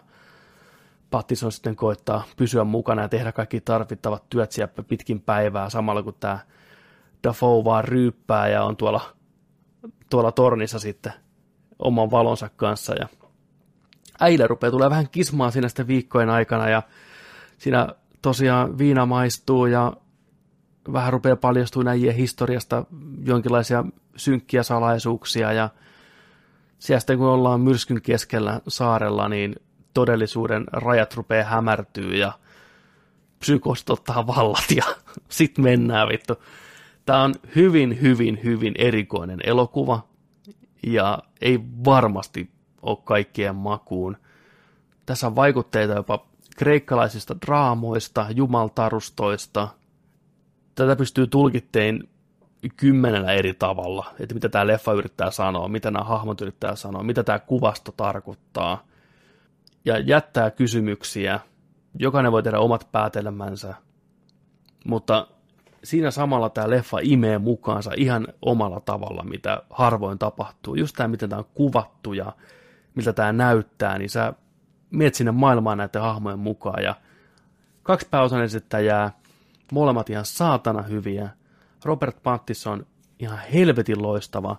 Pattison 1.09 1.51
sitten 1.51 1.75
koittaa 1.75 2.23
pysyä 2.37 2.63
mukana 2.63 3.01
ja 3.01 3.09
tehdä 3.09 3.31
kaikki 3.31 3.61
tarvittavat 3.61 4.29
työt 4.29 4.51
siellä 4.51 4.73
pitkin 4.87 5.21
päivää 5.21 5.69
samalla 5.69 6.03
kun 6.03 6.15
tämä 6.19 6.39
Dafoe 7.23 7.63
vaan 7.63 7.83
ryyppää 7.83 8.47
ja 8.47 8.63
on 8.63 8.77
tuolla, 8.77 9.01
tuolla 10.09 10.31
tornissa 10.31 10.79
sitten 10.79 11.13
oman 11.79 12.11
valonsa 12.11 12.49
kanssa. 12.55 12.95
Ja 12.95 13.07
äile 14.19 14.47
rupeaa 14.47 14.71
tulee 14.71 14.89
vähän 14.89 15.09
kismaa 15.09 15.51
siinä 15.51 15.67
sitten 15.67 15.87
viikkojen 15.87 16.29
aikana 16.29 16.69
ja 16.69 16.81
siinä 17.57 17.87
tosiaan 18.21 18.77
viina 18.77 19.05
maistuu 19.05 19.65
ja 19.65 19.93
vähän 20.93 21.13
rupeaa 21.13 21.35
paljastumaan 21.35 21.85
näiden 21.85 22.15
historiasta 22.15 22.85
jonkinlaisia 23.25 23.85
synkkiä 24.15 24.63
salaisuuksia 24.63 25.53
ja 25.53 25.69
siellä 26.79 26.99
sitten 26.99 27.17
kun 27.17 27.27
ollaan 27.27 27.61
myrskyn 27.61 28.01
keskellä 28.01 28.61
saarella, 28.67 29.29
niin 29.29 29.55
todellisuuden 29.93 30.63
rajat 30.71 31.13
rupeaa 31.13 31.49
hämärtyä 31.49 32.15
ja 32.15 32.33
psykost 33.39 33.89
ottaa 33.89 34.27
vallat 34.27 34.71
ja 34.75 34.83
sit 35.29 35.57
mennään 35.57 36.09
vittu. 36.09 36.33
Tämä 37.05 37.23
on 37.23 37.35
hyvin, 37.55 38.01
hyvin, 38.01 38.39
hyvin 38.43 38.73
erikoinen 38.77 39.39
elokuva 39.43 40.07
ja 40.83 41.19
ei 41.41 41.59
varmasti 41.85 42.49
ole 42.81 42.97
kaikkien 43.03 43.55
makuun. 43.55 44.17
Tässä 45.05 45.27
on 45.27 45.35
vaikutteita 45.35 45.93
jopa 45.93 46.25
kreikkalaisista 46.55 47.35
draamoista, 47.45 48.25
jumaltarustoista. 48.35 49.67
Tätä 50.75 50.95
pystyy 50.95 51.27
tulkitteen 51.27 52.07
kymmenellä 52.77 53.31
eri 53.33 53.53
tavalla, 53.53 54.13
että 54.19 54.33
mitä 54.33 54.49
tämä 54.49 54.67
leffa 54.67 54.93
yrittää 54.93 55.31
sanoa, 55.31 55.67
mitä 55.67 55.91
nämä 55.91 56.05
hahmot 56.05 56.41
yrittää 56.41 56.75
sanoa, 56.75 57.03
mitä 57.03 57.23
tämä 57.23 57.39
kuvasto 57.39 57.91
tarkoittaa. 57.97 58.85
Ja 59.85 59.99
jättää 59.99 60.51
kysymyksiä. 60.51 61.39
Jokainen 61.99 62.31
voi 62.31 62.43
tehdä 62.43 62.59
omat 62.59 62.87
päätelmänsä, 62.91 63.73
mutta 64.85 65.27
siinä 65.83 66.11
samalla 66.11 66.49
tämä 66.49 66.69
leffa 66.69 66.97
imee 67.01 67.37
mukaansa 67.37 67.91
ihan 67.97 68.27
omalla 68.41 68.79
tavalla, 68.79 69.23
mitä 69.23 69.63
harvoin 69.69 70.19
tapahtuu. 70.19 70.75
Just 70.75 70.95
tämä, 70.95 71.07
miten 71.07 71.29
tämä 71.29 71.39
on 71.39 71.49
kuvattu 71.53 72.13
ja 72.13 72.31
miltä 72.95 73.13
tämä 73.13 73.33
näyttää, 73.33 73.97
niin 73.97 74.09
sä 74.09 74.33
miet 74.91 75.15
sinne 75.15 75.31
maailmaan 75.31 75.77
näiden 75.77 76.01
hahmojen 76.01 76.39
mukaan. 76.39 76.83
Ja 76.83 76.95
kaksi 77.83 78.07
pääosan 78.11 78.43
esittäjää, 78.43 79.11
molemmat 79.71 80.09
ihan 80.09 80.25
saatana 80.25 80.81
hyviä. 80.81 81.29
Robert 81.85 82.23
Pattinson 82.23 82.85
ihan 83.19 83.39
helvetin 83.53 84.01
loistava. 84.01 84.55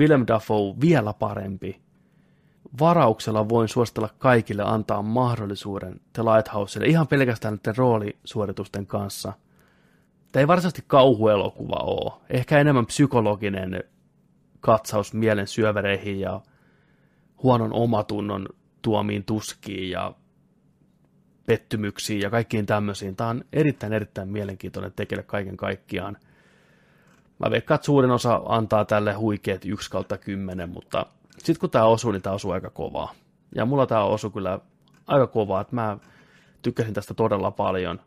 Willem 0.00 0.24
Dafoe 0.28 0.74
vielä 0.80 1.12
parempi. 1.12 1.80
Varauksella 2.80 3.48
voin 3.48 3.68
suositella 3.68 4.08
kaikille 4.18 4.62
antaa 4.62 5.02
mahdollisuuden 5.02 6.00
The 6.12 6.22
Lighthouselle 6.22 6.86
ihan 6.86 7.08
pelkästään 7.08 7.54
näiden 7.54 7.76
roolisuoritusten 7.76 8.86
kanssa– 8.86 9.32
Tämä 10.32 10.40
ei 10.40 10.48
varsinaisesti 10.48 10.84
kauhuelokuva 10.86 11.76
ole. 11.76 12.12
Ehkä 12.30 12.58
enemmän 12.58 12.86
psykologinen 12.86 13.84
katsaus 14.60 15.14
mielen 15.14 15.46
syövereihin 15.46 16.20
ja 16.20 16.40
huonon 17.42 17.72
omatunnon 17.72 18.48
tuomiin 18.82 19.24
tuskiin 19.24 19.90
ja 19.90 20.14
pettymyksiin 21.48 22.20
ja 22.20 22.30
kaikkiin 22.30 22.66
tämmöisiin. 22.66 23.16
Tämä 23.16 23.30
on 23.30 23.44
erittäin, 23.52 23.92
erittäin 23.92 24.28
mielenkiintoinen 24.28 24.92
tekele 24.96 25.22
kaiken 25.22 25.56
kaikkiaan. 25.56 26.16
Mä 27.38 27.50
veikkaan, 27.50 27.76
että 27.76 27.86
suurin 27.86 28.10
osa 28.10 28.40
antaa 28.46 28.84
tälle 28.84 29.12
huikeet 29.12 29.64
1 29.64 29.90
kautta 29.90 30.18
10, 30.18 30.70
mutta 30.70 31.06
sitten 31.38 31.60
kun 31.60 31.70
tämä 31.70 31.84
osuu, 31.84 32.12
niin 32.12 32.22
tämä 32.22 32.34
osuu 32.34 32.50
aika 32.50 32.70
kovaa. 32.70 33.14
Ja 33.54 33.66
mulla 33.66 33.86
tämä 33.86 34.04
osuu 34.04 34.30
kyllä 34.30 34.58
aika 35.06 35.26
kovaa, 35.26 35.60
että 35.60 35.74
mä 35.74 35.98
tykkäsin 36.62 36.94
tästä 36.94 37.14
todella 37.14 37.50
paljon. 37.50 38.00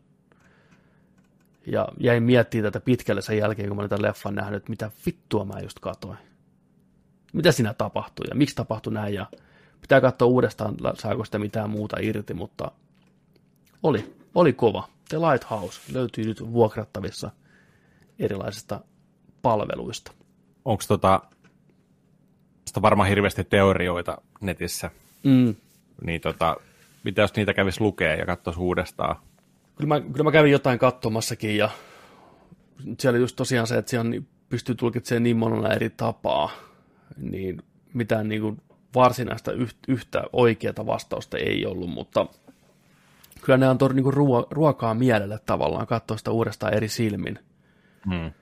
Ja 1.66 1.88
jäin 1.98 2.22
miettimään 2.22 2.72
tätä 2.72 2.84
pitkälle 2.84 3.22
sen 3.22 3.38
jälkeen, 3.38 3.68
kun 3.68 3.76
mä 3.76 3.80
olin 3.80 3.90
tämän 3.90 4.02
leffan 4.02 4.34
nähnyt, 4.34 4.56
että 4.56 4.70
mitä 4.70 4.90
vittua 5.06 5.44
mä 5.44 5.60
just 5.62 5.78
katoin. 5.78 6.18
Mitä 7.32 7.52
siinä 7.52 7.74
tapahtui 7.74 8.26
ja 8.28 8.34
miksi 8.34 8.56
tapahtui 8.56 8.92
näin 8.92 9.14
ja 9.14 9.26
pitää 9.80 10.00
katsoa 10.00 10.28
uudestaan, 10.28 10.76
saako 10.94 11.24
sitä 11.24 11.38
mitään 11.38 11.70
muuta 11.70 11.96
irti, 12.00 12.34
mutta 12.34 12.70
oli, 13.82 14.14
oli 14.34 14.52
kova. 14.52 14.88
The 15.08 15.18
Lighthouse 15.18 15.80
löytyy 15.92 16.24
nyt 16.24 16.52
vuokrattavissa 16.52 17.30
erilaisista 18.18 18.80
palveluista. 19.42 20.12
Onko 20.64 20.82
tota, 20.88 21.20
varmaan 22.82 23.08
hirveästi 23.08 23.44
teorioita 23.44 24.18
netissä, 24.40 24.90
Mm. 25.24 25.54
niin 26.04 26.20
tota, 26.20 26.56
mitä 27.04 27.22
jos 27.22 27.36
niitä 27.36 27.54
kävisi 27.54 27.80
lukea 27.80 28.14
ja 28.14 28.26
katsoisi 28.26 28.60
uudestaan? 28.60 29.16
Kyllä 29.76 29.88
mä, 29.88 30.00
kyllä 30.00 30.24
mä 30.24 30.32
kävin 30.32 30.52
jotain 30.52 30.78
katsomassakin 30.78 31.56
ja 31.56 31.70
siellä 32.98 33.18
just 33.18 33.36
tosiaan 33.36 33.66
se, 33.66 33.78
että 33.78 33.90
siellä 33.90 34.22
pystyy 34.48 34.74
tulkitsemaan 34.74 35.22
niin 35.22 35.36
monella 35.36 35.68
eri 35.68 35.90
tapaa, 35.90 36.50
niin 37.16 37.62
mitään 37.94 38.28
niin 38.28 38.40
kuin 38.40 38.62
varsinaista 38.94 39.52
yhtä 39.88 40.24
oikeaa 40.32 40.86
vastausta 40.86 41.38
ei 41.38 41.66
ollut, 41.66 41.90
mutta 41.90 42.26
kyllä 43.44 43.56
ne 43.56 43.66
antoi 43.66 43.94
niin 43.94 44.04
kuin 44.04 44.14
ruo- 44.14 44.46
ruokaa 44.50 44.94
mielelle 44.94 45.38
tavallaan 45.46 45.86
katsoa 45.86 46.16
sitä 46.16 46.30
uudestaan 46.30 46.74
eri 46.74 46.88
silmin. 46.88 47.38
Hmm. 48.10 48.32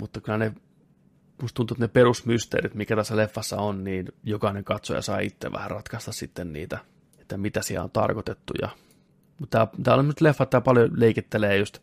Mutta 0.00 0.20
kyllä 0.20 0.38
ne, 0.38 0.52
musta 1.42 1.56
tuntuu, 1.56 1.74
että 1.74 1.84
ne 1.84 1.88
perusmysteerit, 1.88 2.74
mikä 2.74 2.96
tässä 2.96 3.16
leffassa 3.16 3.56
on, 3.56 3.84
niin 3.84 4.08
jokainen 4.22 4.64
katsoja 4.64 5.02
saa 5.02 5.18
itse 5.18 5.52
vähän 5.52 5.70
ratkaista 5.70 6.12
sitten 6.12 6.52
niitä, 6.52 6.78
että 7.20 7.36
mitä 7.36 7.62
siellä 7.62 7.84
on 7.84 7.90
tarkoitettu. 7.90 8.52
Ja, 8.62 8.68
mutta 9.38 9.68
täällä 9.82 10.00
on 10.00 10.08
nyt 10.08 10.20
leffa, 10.20 10.46
tämä 10.46 10.60
paljon 10.60 10.90
leikittelee 10.96 11.56
just 11.58 11.78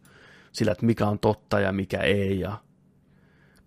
sillä, 0.52 0.72
että 0.72 0.86
mikä 0.86 1.08
on 1.08 1.20
totta 1.20 1.60
ja 1.60 1.72
mikä 1.72 1.98
ei, 1.98 2.40
ja 2.40 2.58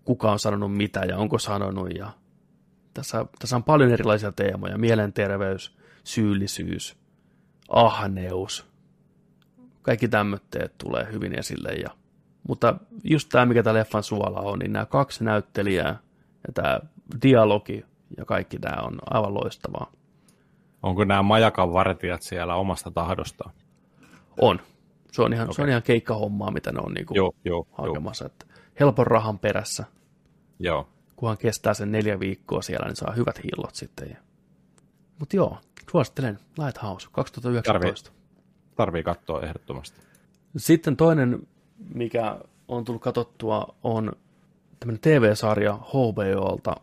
kuka 0.05 0.31
on 0.31 0.39
sanonut 0.39 0.77
mitä 0.77 0.99
ja 1.05 1.17
onko 1.17 1.39
sanonut, 1.39 1.95
ja 1.95 2.11
tässä, 2.93 3.25
tässä 3.39 3.55
on 3.55 3.63
paljon 3.63 3.91
erilaisia 3.91 4.31
teemoja, 4.31 4.77
mielenterveys, 4.77 5.77
syyllisyys, 6.03 6.97
ahneus, 7.69 8.72
kaikki 9.83 10.07
tämmöitteet 10.07 10.77
tulee 10.77 11.07
hyvin 11.11 11.39
esille. 11.39 11.71
Ja, 11.71 11.89
mutta 12.47 12.75
just 13.03 13.29
tämä, 13.31 13.45
mikä 13.45 13.63
tämä 13.63 13.73
leffan 13.73 14.03
suola 14.03 14.39
on, 14.39 14.59
niin 14.59 14.73
nämä 14.73 14.85
kaksi 14.85 15.23
näyttelijää 15.23 15.97
ja 16.47 16.53
tämä 16.53 16.79
dialogi 17.21 17.85
ja 18.17 18.25
kaikki 18.25 18.59
tämä 18.59 18.81
on 18.81 18.99
aivan 19.09 19.33
loistavaa. 19.33 19.91
Onko 20.83 21.03
nämä 21.03 21.23
majakan 21.23 21.73
vartijat 21.73 22.21
siellä 22.21 22.55
omasta 22.55 22.91
tahdostaan? 22.91 23.51
On. 24.41 24.59
Se 25.11 25.21
on 25.21 25.33
ihan, 25.33 25.45
okay. 25.45 25.55
se 25.55 25.61
on 25.61 25.69
ihan 25.69 25.83
keikkahommaa, 25.83 26.51
mitä 26.51 26.71
ne 26.71 26.79
on 26.79 26.93
niinku 26.93 27.13
joo, 27.15 27.35
joo, 27.45 27.67
hakemassa. 27.71 28.25
Että 28.25 28.45
helpon 28.79 29.07
rahan 29.07 29.39
perässä. 29.39 29.85
Joo. 30.59 30.87
Kunhan 31.15 31.37
kestää 31.37 31.73
sen 31.73 31.91
neljä 31.91 32.19
viikkoa 32.19 32.61
siellä, 32.61 32.87
niin 32.87 32.95
saa 32.95 33.13
hyvät 33.13 33.43
hillot 33.43 33.75
sitten. 33.75 34.17
Mutta 35.19 35.35
joo, 35.35 35.57
suosittelen 35.91 36.39
Lighthouse 36.57 37.07
2019. 37.11 38.09
Tarvii, 38.09 38.22
tarvii 38.75 39.03
katsoa 39.03 39.41
ehdottomasti. 39.41 40.01
Sitten 40.57 40.97
toinen, 40.97 41.47
mikä 41.93 42.37
on 42.67 42.85
tullut 42.85 43.01
katsottua, 43.01 43.75
on 43.83 44.13
tämmöinen 44.79 45.01
TV-sarja 45.01 45.73
HBOlta 45.73 46.75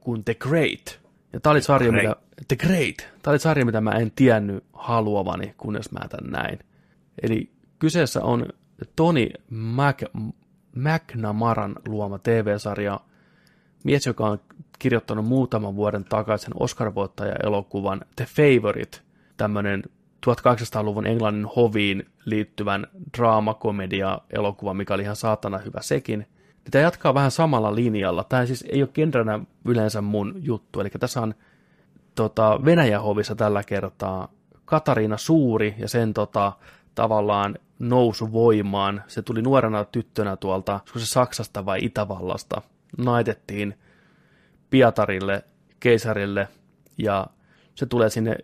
kuin 0.00 0.24
The 0.24 0.34
Great, 0.34 1.00
Ja 1.32 1.40
tää 1.40 1.52
oli 1.52 1.62
sarja, 1.62 1.90
Great. 1.90 2.08
mitä, 2.08 2.16
The 2.48 2.56
Great. 2.56 2.96
Tää 3.22 3.30
oli 3.30 3.38
sarja, 3.38 3.64
mitä 3.66 3.80
mä 3.80 3.90
en 3.90 4.10
tiennyt 4.10 4.64
haluavani, 4.72 5.54
kunnes 5.58 5.92
mä 5.92 6.00
tän 6.08 6.30
näin. 6.30 6.58
Eli 7.22 7.50
kyseessä 7.78 8.22
on 8.22 8.46
Tony 8.96 9.28
Mac, 9.50 10.02
McNamaran 10.74 11.76
luoma 11.88 12.18
TV-sarja. 12.18 13.00
Mies, 13.84 14.06
joka 14.06 14.26
on 14.26 14.40
kirjoittanut 14.78 15.26
muutaman 15.26 15.76
vuoden 15.76 16.04
takaisin 16.04 16.54
Oscar-voittaja-elokuvan 16.54 18.00
The 18.16 18.26
Favorite, 18.26 18.98
tämmöinen 19.36 19.82
1800-luvun 20.26 21.06
Englannin 21.06 21.46
hoviin 21.56 22.06
liittyvän 22.24 22.86
draamakomedia-elokuva, 23.16 24.74
mikä 24.74 24.94
oli 24.94 25.02
ihan 25.02 25.16
saatana 25.16 25.58
hyvä 25.58 25.82
sekin. 25.82 26.26
Tämä 26.70 26.82
jatkaa 26.82 27.14
vähän 27.14 27.30
samalla 27.30 27.74
linjalla. 27.74 28.24
Tämä 28.24 28.46
siis 28.46 28.64
ei 28.68 28.82
ole 28.82 28.90
genrenä 28.94 29.40
yleensä 29.64 30.00
mun 30.00 30.34
juttu, 30.38 30.80
eli 30.80 30.90
tässä 30.90 31.20
on 31.20 31.34
tota, 32.14 32.60
Venäjän 32.64 33.02
hovissa 33.02 33.34
tällä 33.34 33.62
kertaa 33.62 34.28
Katariina 34.64 35.16
Suuri 35.16 35.74
ja 35.78 35.88
sen 35.88 36.14
tota, 36.14 36.52
tavallaan 36.94 37.58
nousu 37.78 38.32
voimaan. 38.32 39.02
Se 39.06 39.22
tuli 39.22 39.42
nuorena 39.42 39.84
tyttönä 39.84 40.36
tuolta, 40.36 40.72
olisiko 40.72 40.98
se 40.98 41.06
Saksasta 41.06 41.66
vai 41.66 41.78
Itävallasta. 41.82 42.62
Naitettiin 42.98 43.74
Pietarille, 44.70 45.44
keisarille 45.80 46.48
ja 46.98 47.26
se 47.74 47.86
tulee 47.86 48.10
sinne 48.10 48.36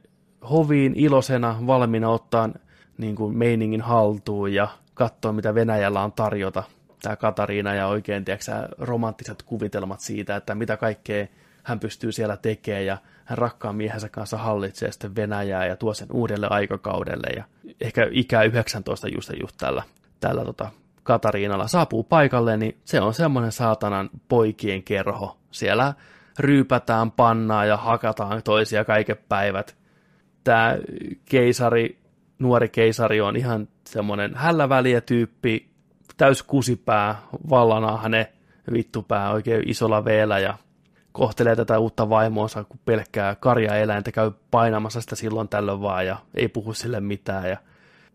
hoviin 0.50 0.92
iloisena, 0.96 1.56
valmiina 1.66 2.08
ottaa 2.08 2.48
niin 2.98 3.16
kuin 3.16 3.38
meiningin 3.38 3.80
haltuun 3.80 4.54
ja 4.54 4.68
katsoa, 4.94 5.32
mitä 5.32 5.54
Venäjällä 5.54 6.02
on 6.02 6.12
tarjota. 6.12 6.62
Tämä 7.02 7.16
Katariina 7.16 7.74
ja 7.74 7.86
oikein 7.86 8.24
tiedätkö, 8.24 8.52
romanttiset 8.78 9.42
kuvitelmat 9.42 10.00
siitä, 10.00 10.36
että 10.36 10.54
mitä 10.54 10.76
kaikkea 10.76 11.26
hän 11.62 11.80
pystyy 11.80 12.12
siellä 12.12 12.36
tekemään 12.36 12.86
ja 12.86 12.98
hän 13.24 13.38
rakkaan 13.38 13.76
miehensä 13.76 14.08
kanssa 14.08 14.36
hallitsee 14.36 14.92
sitten 14.92 15.16
Venäjää 15.16 15.66
ja 15.66 15.76
tuo 15.76 15.94
sen 15.94 16.08
uudelle 16.12 16.46
aikakaudelle 16.50 17.28
ja 17.36 17.44
ehkä 17.80 18.08
ikää 18.10 18.42
19 18.42 19.08
just, 19.08 19.30
just 19.40 19.56
tällä, 19.58 19.82
tällä 20.20 20.44
tota 20.44 20.70
Katariinalla 21.02 21.68
saapuu 21.68 22.04
paikalle, 22.04 22.56
niin 22.56 22.78
se 22.84 23.00
on 23.00 23.14
semmoinen 23.14 23.52
saatanan 23.52 24.10
poikien 24.28 24.82
kerho. 24.82 25.36
Siellä 25.50 25.94
ryypätään 26.38 27.10
pannaa 27.10 27.64
ja 27.64 27.76
hakataan 27.76 28.42
toisia 28.42 28.84
kaiken 28.84 29.16
päivät. 29.28 29.81
Tämä 30.44 30.76
keisari, 31.24 31.98
nuori 32.38 32.68
keisari 32.68 33.20
on 33.20 33.36
ihan 33.36 33.68
semmoinen 33.86 34.34
hälläväliä 34.34 35.00
tyyppi, 35.00 35.70
täys 36.16 36.42
kusipää, 36.42 37.16
vallanahne, 37.50 38.32
vittupää 38.72 39.30
oikein 39.30 39.68
isolla 39.68 40.04
veellä 40.04 40.38
ja 40.38 40.58
kohtelee 41.12 41.56
tätä 41.56 41.78
uutta 41.78 42.08
vaimoonsa, 42.08 42.64
kun 42.64 42.80
pelkkää 42.84 43.34
karjaeläintä 43.34 44.12
käy 44.12 44.30
painamassa 44.50 45.00
sitä 45.00 45.16
silloin 45.16 45.48
tällöin 45.48 45.80
vaan 45.80 46.06
ja 46.06 46.16
ei 46.34 46.48
puhu 46.48 46.74
sille 46.74 47.00
mitään. 47.00 47.48
Ja 47.48 47.56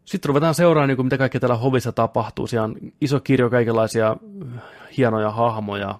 sitten 0.06 0.30
ruvetaan 0.30 0.56
seuraamaan, 0.56 0.88
niin 0.88 0.96
kuin 0.96 1.06
mitä 1.06 1.18
kaikkea 1.18 1.42
täällä 1.42 1.56
hovissa 1.56 1.92
tapahtuu. 1.92 2.48
Siellä 2.48 2.66
on 2.66 2.76
iso 3.02 3.20
kirjo 3.20 3.50
kaikenlaisia 3.50 4.18
hienoja 4.98 5.32
hahmoja. 5.32 6.00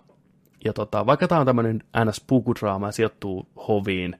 Ja 0.66 0.74
tota, 0.74 1.06
vaikka 1.06 1.28
tämä 1.28 1.40
on 1.42 1.46
tämmöinen 1.46 1.84
ns. 2.06 2.24
pukudraama 2.28 2.88
ja 2.88 2.92
sijoittuu 2.92 3.48
hoviin, 3.68 4.16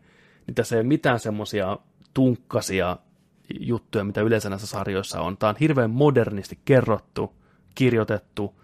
niin 0.48 0.56
tässä 0.56 0.76
ei 0.76 0.80
ole 0.80 0.88
mitään 0.88 1.20
semmoisia 1.20 1.78
tunkkasia 2.18 2.98
juttuja, 3.60 4.04
mitä 4.04 4.22
yleensä 4.22 4.50
näissä 4.50 4.68
sarjoissa 4.68 5.22
on. 5.22 5.38
Tämä 5.38 5.50
on 5.50 5.56
hirveän 5.60 5.92
modernisti 5.92 6.60
kerrottu, 6.66 7.34
kirjoitettu, 7.76 8.62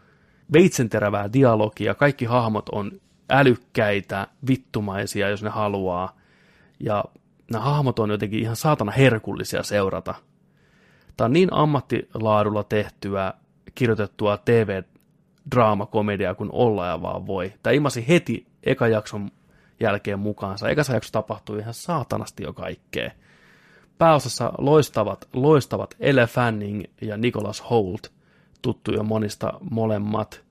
veitsenterävää 0.54 1.34
dialogia, 1.34 1.96
kaikki 1.96 2.26
hahmot 2.26 2.70
on 2.70 2.92
älykkäitä, 3.30 4.28
vittumaisia, 4.48 5.30
jos 5.30 5.44
ne 5.44 5.50
haluaa. 5.50 6.18
Ja 6.80 7.04
nämä 7.52 7.64
hahmot 7.64 8.00
on 8.00 8.10
jotenkin 8.10 8.40
ihan 8.40 8.56
saatana 8.56 8.92
herkullisia 8.92 9.64
seurata. 9.64 10.16
Tämä 11.18 11.26
on 11.26 11.34
niin 11.34 11.54
ammattilaadulla 11.54 12.64
tehtyä, 12.64 13.34
kirjoitettua 13.76 14.38
TV-draamakomediaa 14.38 16.36
kuin 16.36 16.50
olla 16.52 16.88
ja 16.88 17.02
vaan 17.02 17.28
voi. 17.28 17.54
Tämä 17.64 17.74
imasi 17.74 18.08
heti 18.08 18.48
eka 18.64 18.88
jakson 18.88 19.32
jälkeen 19.80 20.20
mukaansa. 20.20 20.70
Ekassa 20.70 20.94
jakso 20.94 21.10
tapahtui 21.12 21.60
ihan 21.60 21.74
saatanasti 21.74 22.44
jo 22.44 22.54
kaikkea. 22.54 23.12
Pääosassa 23.98 24.52
loistavat, 24.57 25.28
loistavat 25.34 25.95
Elle 25.99 26.28
Fanning 26.28 26.84
ja 27.02 27.18
Nicholas 27.18 27.70
Holt, 27.70 28.11
tuttuja 28.61 29.03
monista 29.03 29.53
molemmat. 29.72 30.44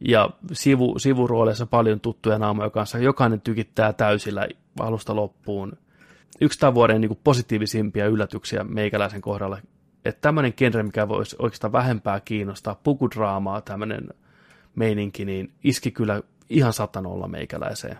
Ja 0.00 0.30
sivu, 0.52 0.98
sivurooleissa 0.98 1.66
paljon 1.66 2.00
tuttuja 2.00 2.38
naamoja 2.38 2.70
kanssa. 2.70 2.98
Jokainen 2.98 3.40
tykittää 3.40 3.92
täysillä 3.92 4.48
alusta 4.80 5.16
loppuun. 5.16 5.72
Yksi 6.40 6.58
tämän 6.58 6.74
vuoden 6.74 7.00
niin 7.00 7.08
kuin 7.08 7.20
positiivisimpia 7.24 8.06
yllätyksiä 8.06 8.64
meikäläisen 8.64 9.20
kohdalla, 9.20 9.58
että 10.04 10.20
tämmöinen 10.20 10.52
genre, 10.56 10.82
mikä 10.82 11.08
voisi 11.08 11.36
oikeastaan 11.38 11.72
vähempää 11.72 12.20
kiinnostaa, 12.20 12.80
pukudraamaa, 12.82 13.60
tämmöinen 13.60 14.08
meininki, 14.74 15.24
niin 15.24 15.52
iski 15.64 15.90
kyllä 15.90 16.22
ihan 16.48 16.72
satanolla 16.72 17.28
meikäläiseen. 17.28 17.98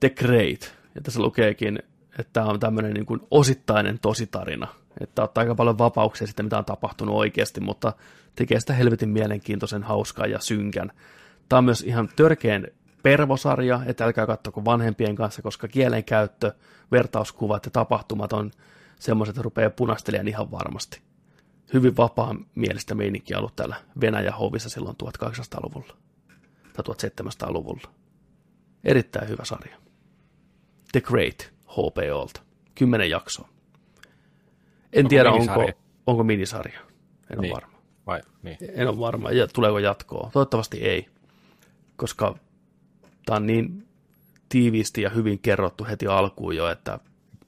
The 0.00 0.10
Great. 0.10 0.74
Ja 0.94 1.00
tässä 1.02 1.22
lukeekin, 1.22 1.78
että 2.18 2.32
tämä 2.32 2.46
on 2.46 2.60
tämmöinen 2.60 2.94
niin 2.94 3.06
kuin 3.06 3.20
osittainen 3.30 3.98
tositarina. 3.98 4.66
Että 5.00 5.22
ottaa 5.22 5.42
aika 5.42 5.54
paljon 5.54 5.78
vapauksia 5.78 6.26
sitten, 6.26 6.46
mitä 6.46 6.58
on 6.58 6.64
tapahtunut 6.64 7.14
oikeasti, 7.14 7.60
mutta 7.60 7.92
tekee 8.34 8.60
sitä 8.60 8.72
helvetin 8.72 9.08
mielenkiintoisen, 9.08 9.82
hauskaa 9.82 10.26
ja 10.26 10.40
synkän. 10.40 10.92
Tämä 11.48 11.58
on 11.58 11.64
myös 11.64 11.80
ihan 11.80 12.08
törkeän 12.16 12.66
pervosarja, 13.02 13.80
että 13.86 14.04
älkää 14.04 14.26
katsoko 14.26 14.64
vanhempien 14.64 15.16
kanssa, 15.16 15.42
koska 15.42 15.68
kielenkäyttö, 15.68 16.52
vertauskuvat 16.92 17.64
ja 17.64 17.70
tapahtumat 17.70 18.32
on 18.32 18.50
semmoiset, 19.00 19.32
että 19.32 19.42
rupeaa 19.42 19.70
punastelemaan 19.70 20.28
ihan 20.28 20.50
varmasti. 20.50 21.00
Hyvin 21.72 21.96
vapaa 21.96 22.34
mielistä 22.54 22.94
meininkiä 22.94 23.38
ollut 23.38 23.56
täällä 23.56 23.76
Venäjän 24.00 24.34
hovissa 24.34 24.68
silloin 24.68 24.96
1800-luvulla 25.04 25.96
tai 26.72 26.84
1700-luvulla. 27.20 27.90
Erittäin 28.84 29.28
hyvä 29.28 29.44
sarja. 29.44 29.76
The 30.92 31.00
Great 31.00 31.55
HBOlta. 31.76 32.40
Kymmenen 32.74 33.10
jaksoa. 33.10 33.48
En 34.92 34.98
Onko 35.00 35.08
tiedä, 35.08 35.30
onko, 35.30 35.38
minisarja? 35.54 35.74
onko 36.06 36.24
minisarja. 36.24 36.78
En 37.30 37.38
ole 37.38 37.40
Niin. 37.46 37.54
varma. 37.54 37.76
Vai, 38.06 38.20
niin. 38.42 38.56
En 38.74 38.88
ole 38.88 38.98
varma. 38.98 39.30
Ja 39.30 39.46
tuleeko 39.48 39.78
jatkoa? 39.78 40.30
Toivottavasti 40.32 40.78
ei. 40.78 41.06
Koska 41.96 42.34
tämä 43.26 43.36
on 43.36 43.46
niin 43.46 43.86
tiiviisti 44.48 45.02
ja 45.02 45.10
hyvin 45.10 45.38
kerrottu 45.38 45.84
heti 45.84 46.06
alkuun 46.06 46.56
jo, 46.56 46.70
että 46.70 46.98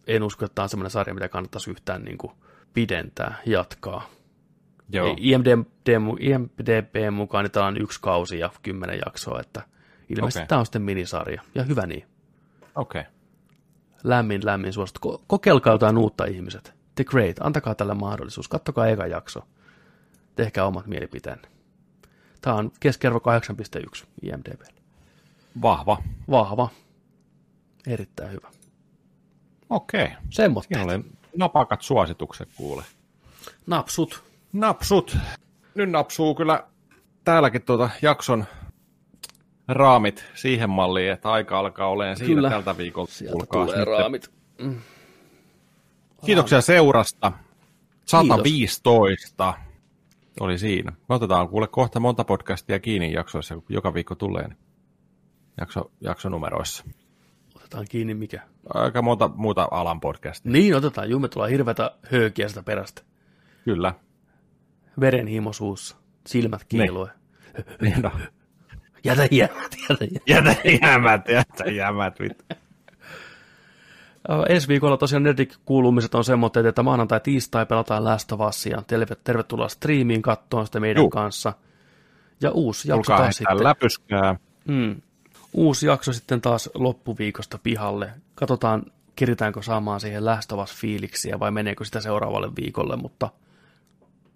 en 0.06 0.22
usko, 0.22 0.44
että 0.44 0.54
tämä 0.54 0.64
on 0.64 0.68
semmoinen 0.68 0.90
sarja, 0.90 1.14
mitä 1.14 1.28
kannattaisi 1.28 1.70
yhtään 1.70 2.02
niin 2.02 2.18
kuin 2.18 2.32
pidentää, 2.74 3.34
jatkaa. 3.46 4.08
Joo. 4.92 5.06
Ei, 5.06 5.14
IMDb, 5.18 5.66
IMDb 6.20 6.94
mukaan 7.12 7.44
niin 7.44 7.52
tämä 7.52 7.66
on 7.66 7.80
yksi 7.82 8.00
kausi 8.00 8.38
ja 8.38 8.50
kymmenen 8.62 9.00
jaksoa, 9.06 9.40
että 9.40 9.62
ilmeisesti 10.08 10.38
Okei. 10.40 10.48
tämä 10.48 10.58
on 10.58 10.66
sitten 10.66 10.82
minisarja. 10.82 11.42
Ja 11.54 11.62
hyvä 11.62 11.86
niin. 11.86 12.06
Okei. 12.74 13.00
Okay. 13.00 13.12
Lämmin, 14.04 14.46
lämmin 14.46 14.72
suositus. 14.72 15.02
Ko- 15.12 15.24
kokeilkaa 15.26 15.72
jotain 15.72 15.98
uutta 15.98 16.24
ihmiset. 16.24 16.74
The 16.94 17.04
Great, 17.04 17.36
antakaa 17.40 17.74
tälle 17.74 17.94
mahdollisuus. 17.94 18.48
Kattokaa 18.48 18.86
eka 18.86 19.06
jakso. 19.06 19.40
Tehkää 20.36 20.64
omat 20.66 20.86
mielipiteenne. 20.86 21.48
Tämä 22.40 22.56
on 22.56 22.70
keskiarvo 22.80 23.18
8.1 23.18 24.06
IMDb. 24.22 24.60
Vahva. 25.62 26.02
Vahva. 26.30 26.68
Erittäin 27.86 28.32
hyvä. 28.32 28.48
Okei. 29.70 30.08
Semmoista. 30.30 30.74
Siinä 30.74 30.92
oli 30.92 31.04
napakat 31.36 31.82
suositukset 31.82 32.48
kuule. 32.56 32.82
Napsut. 33.66 34.22
Napsut. 34.52 35.16
Nyt 35.74 35.90
napsuu 35.90 36.34
kyllä 36.34 36.64
täälläkin 37.24 37.62
tuota 37.62 37.90
jakson 38.02 38.44
raamit 39.68 40.24
siihen 40.34 40.70
malliin, 40.70 41.12
että 41.12 41.32
aika 41.32 41.58
alkaa 41.58 41.88
olemaan 41.88 42.16
siinä 42.16 42.34
Kyllä. 42.34 42.50
tältä 42.50 42.76
viikolta. 42.76 43.12
Sieltä 43.12 43.32
Kuulkaas 43.32 43.66
tulee 43.66 43.78
nyt. 43.78 43.88
raamit. 43.88 44.30
Kiitoksia 46.26 46.60
seurasta. 46.60 47.32
115 48.04 49.54
oli 50.40 50.58
siinä. 50.58 50.92
Me 51.08 51.14
otetaan 51.14 51.48
kuule 51.48 51.66
kohta 51.66 52.00
monta 52.00 52.24
podcastia 52.24 52.78
kiinni 52.78 53.12
jaksoissa, 53.12 53.54
kun 53.54 53.64
joka 53.68 53.94
viikko 53.94 54.14
tulee. 54.14 54.48
Niin 54.48 54.58
jakso, 55.60 55.90
jaksonumeroissa. 56.00 56.84
Otetaan 57.56 57.86
kiinni 57.90 58.14
mikä. 58.14 58.40
Aika 58.74 59.02
monta 59.02 59.30
muuta 59.34 59.68
alan 59.70 60.00
podcastia. 60.00 60.52
Niin, 60.52 60.74
otetaan. 60.74 61.10
Juu, 61.10 61.20
me 61.20 61.28
tullaan 61.28 61.50
hirveätä 61.50 61.90
höökiä 62.02 62.48
sitä 62.48 62.62
perästä. 62.62 63.02
Kyllä. 63.64 63.94
Verenhimo 65.00 65.52
suussa. 65.52 65.96
Silmät 66.26 66.64
kiilue. 66.64 67.10
Niin, 67.80 68.02
no. 68.02 68.10
Jätä 69.04 69.28
jämät, 69.30 69.76
jätä 69.88 70.04
jämät. 70.26 70.58
Jätä 70.64 70.86
jämät, 70.86 71.28
jätä 71.28 71.70
jämät. 71.70 72.20
Vittu. 72.20 72.44
Ensi 74.48 74.68
viikolla 74.68 74.96
tosiaan 74.96 75.22
Nerdik-kuulumiset 75.22 76.14
on 76.14 76.24
semmoitteet, 76.24 76.66
että 76.66 76.82
maanantai 76.82 77.20
tiistai 77.20 77.66
pelataan 77.66 78.04
Last 78.04 78.32
of 78.32 78.40
Usia. 78.40 78.82
Terve, 78.86 79.14
tervetuloa 79.24 79.68
striimiin 79.68 80.22
kattoon 80.22 80.66
sitä 80.66 80.80
meidän 80.80 81.00
Juu. 81.00 81.10
kanssa. 81.10 81.52
Ja 82.40 82.50
uusi 82.50 82.88
jakso 82.88 82.96
Tulkaa 82.96 83.18
taas 83.18 83.36
sitten. 83.36 83.64
läpyskää. 83.64 84.36
Mm. 84.68 85.02
uusi 85.52 85.86
jakso 85.86 86.12
sitten 86.12 86.40
taas 86.40 86.70
loppuviikosta 86.74 87.58
pihalle. 87.62 88.10
Katsotaan, 88.34 88.82
keritäänkö 89.16 89.62
saamaan 89.62 90.00
siihen 90.00 90.24
Last 90.24 90.52
of 90.52 90.60
Us-fiiliksiä 90.60 91.38
vai 91.38 91.50
meneekö 91.50 91.84
sitä 91.84 92.00
seuraavalle 92.00 92.48
viikolle, 92.56 92.96
mutta 92.96 93.30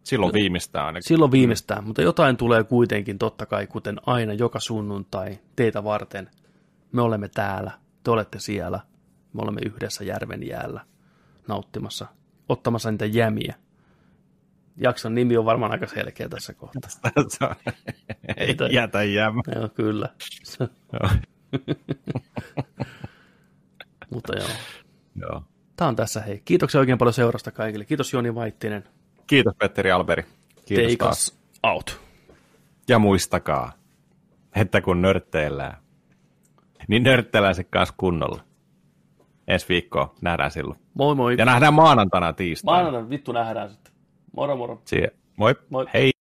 Silloin 0.04 0.32
viimeistään 0.32 0.86
ainakin. 0.86 1.08
silloin 1.08 1.32
viimeistään. 1.32 1.84
Mutta 1.84 2.02
jotain 2.02 2.36
tulee 2.36 2.64
kuitenkin 2.64 3.18
totta 3.18 3.46
kai, 3.46 3.66
kuten 3.66 4.00
aina 4.06 4.32
joka 4.32 4.60
sunnuntai 4.60 5.38
teitä 5.56 5.84
varten. 5.84 6.30
Me 6.92 7.02
olemme 7.02 7.28
täällä, 7.28 7.70
te 8.04 8.10
olette 8.10 8.38
siellä, 8.40 8.80
me 9.32 9.42
olemme 9.42 9.60
yhdessä 9.66 10.04
järven 10.04 10.46
jäällä 10.46 10.80
nauttimassa, 11.48 12.06
ottamassa 12.48 12.90
niitä 12.90 13.06
jämiä. 13.06 13.54
Jakson 14.76 15.14
nimi 15.14 15.36
on 15.36 15.44
varmaan 15.44 15.72
aika 15.72 15.86
selkeä 15.86 16.28
tässä 16.28 16.54
kohtaa. 16.54 16.90
Ei 18.36 18.56
jätä 18.70 19.02
jäämä. 19.02 19.42
Joo, 19.54 19.68
kyllä. 19.68 20.08
Mutta 24.14 24.36
joo. 24.36 24.48
Joo. 25.16 25.42
Tämä 25.76 25.88
on 25.88 25.96
tässä 25.96 26.20
hei. 26.20 26.42
Kiitoksia 26.44 26.80
oikein 26.80 26.98
paljon 26.98 27.12
seurasta 27.12 27.50
kaikille. 27.50 27.84
Kiitos 27.84 28.12
Joni 28.12 28.34
Vaittinen. 28.34 28.84
Kiitos 29.27 29.55
Petteri 29.59 29.90
Alberi. 29.90 30.24
Kiitos 30.66 30.85
Take 30.86 30.97
taas. 30.97 31.28
us 31.28 31.39
out. 31.62 32.01
Ja 32.89 32.99
muistakaa, 32.99 33.73
että 34.57 34.81
kun 34.81 35.03
nörtteillään, 35.03 35.77
niin 36.89 37.03
nörtteillään 37.03 37.55
se 37.55 37.65
kanssa 37.65 37.94
kunnolla. 37.99 38.43
Ensi 39.49 39.66
viikkoa 39.69 40.15
nähdään 40.20 40.51
silloin. 40.51 40.81
Moi 40.94 41.15
moi. 41.15 41.35
Ja 41.39 41.44
nähdään 41.44 41.74
maanantaina 41.74 42.32
tiistaina. 42.32 42.77
Maanantaina 42.77 43.11
vittu 43.11 43.32
nähdään 43.32 43.70
sitten. 43.70 43.93
Moro 44.36 44.57
moro. 44.57 44.82
Siihen. 44.85 45.11
Moi. 45.36 45.55
Moi. 45.70 45.86
Hei. 45.94 46.11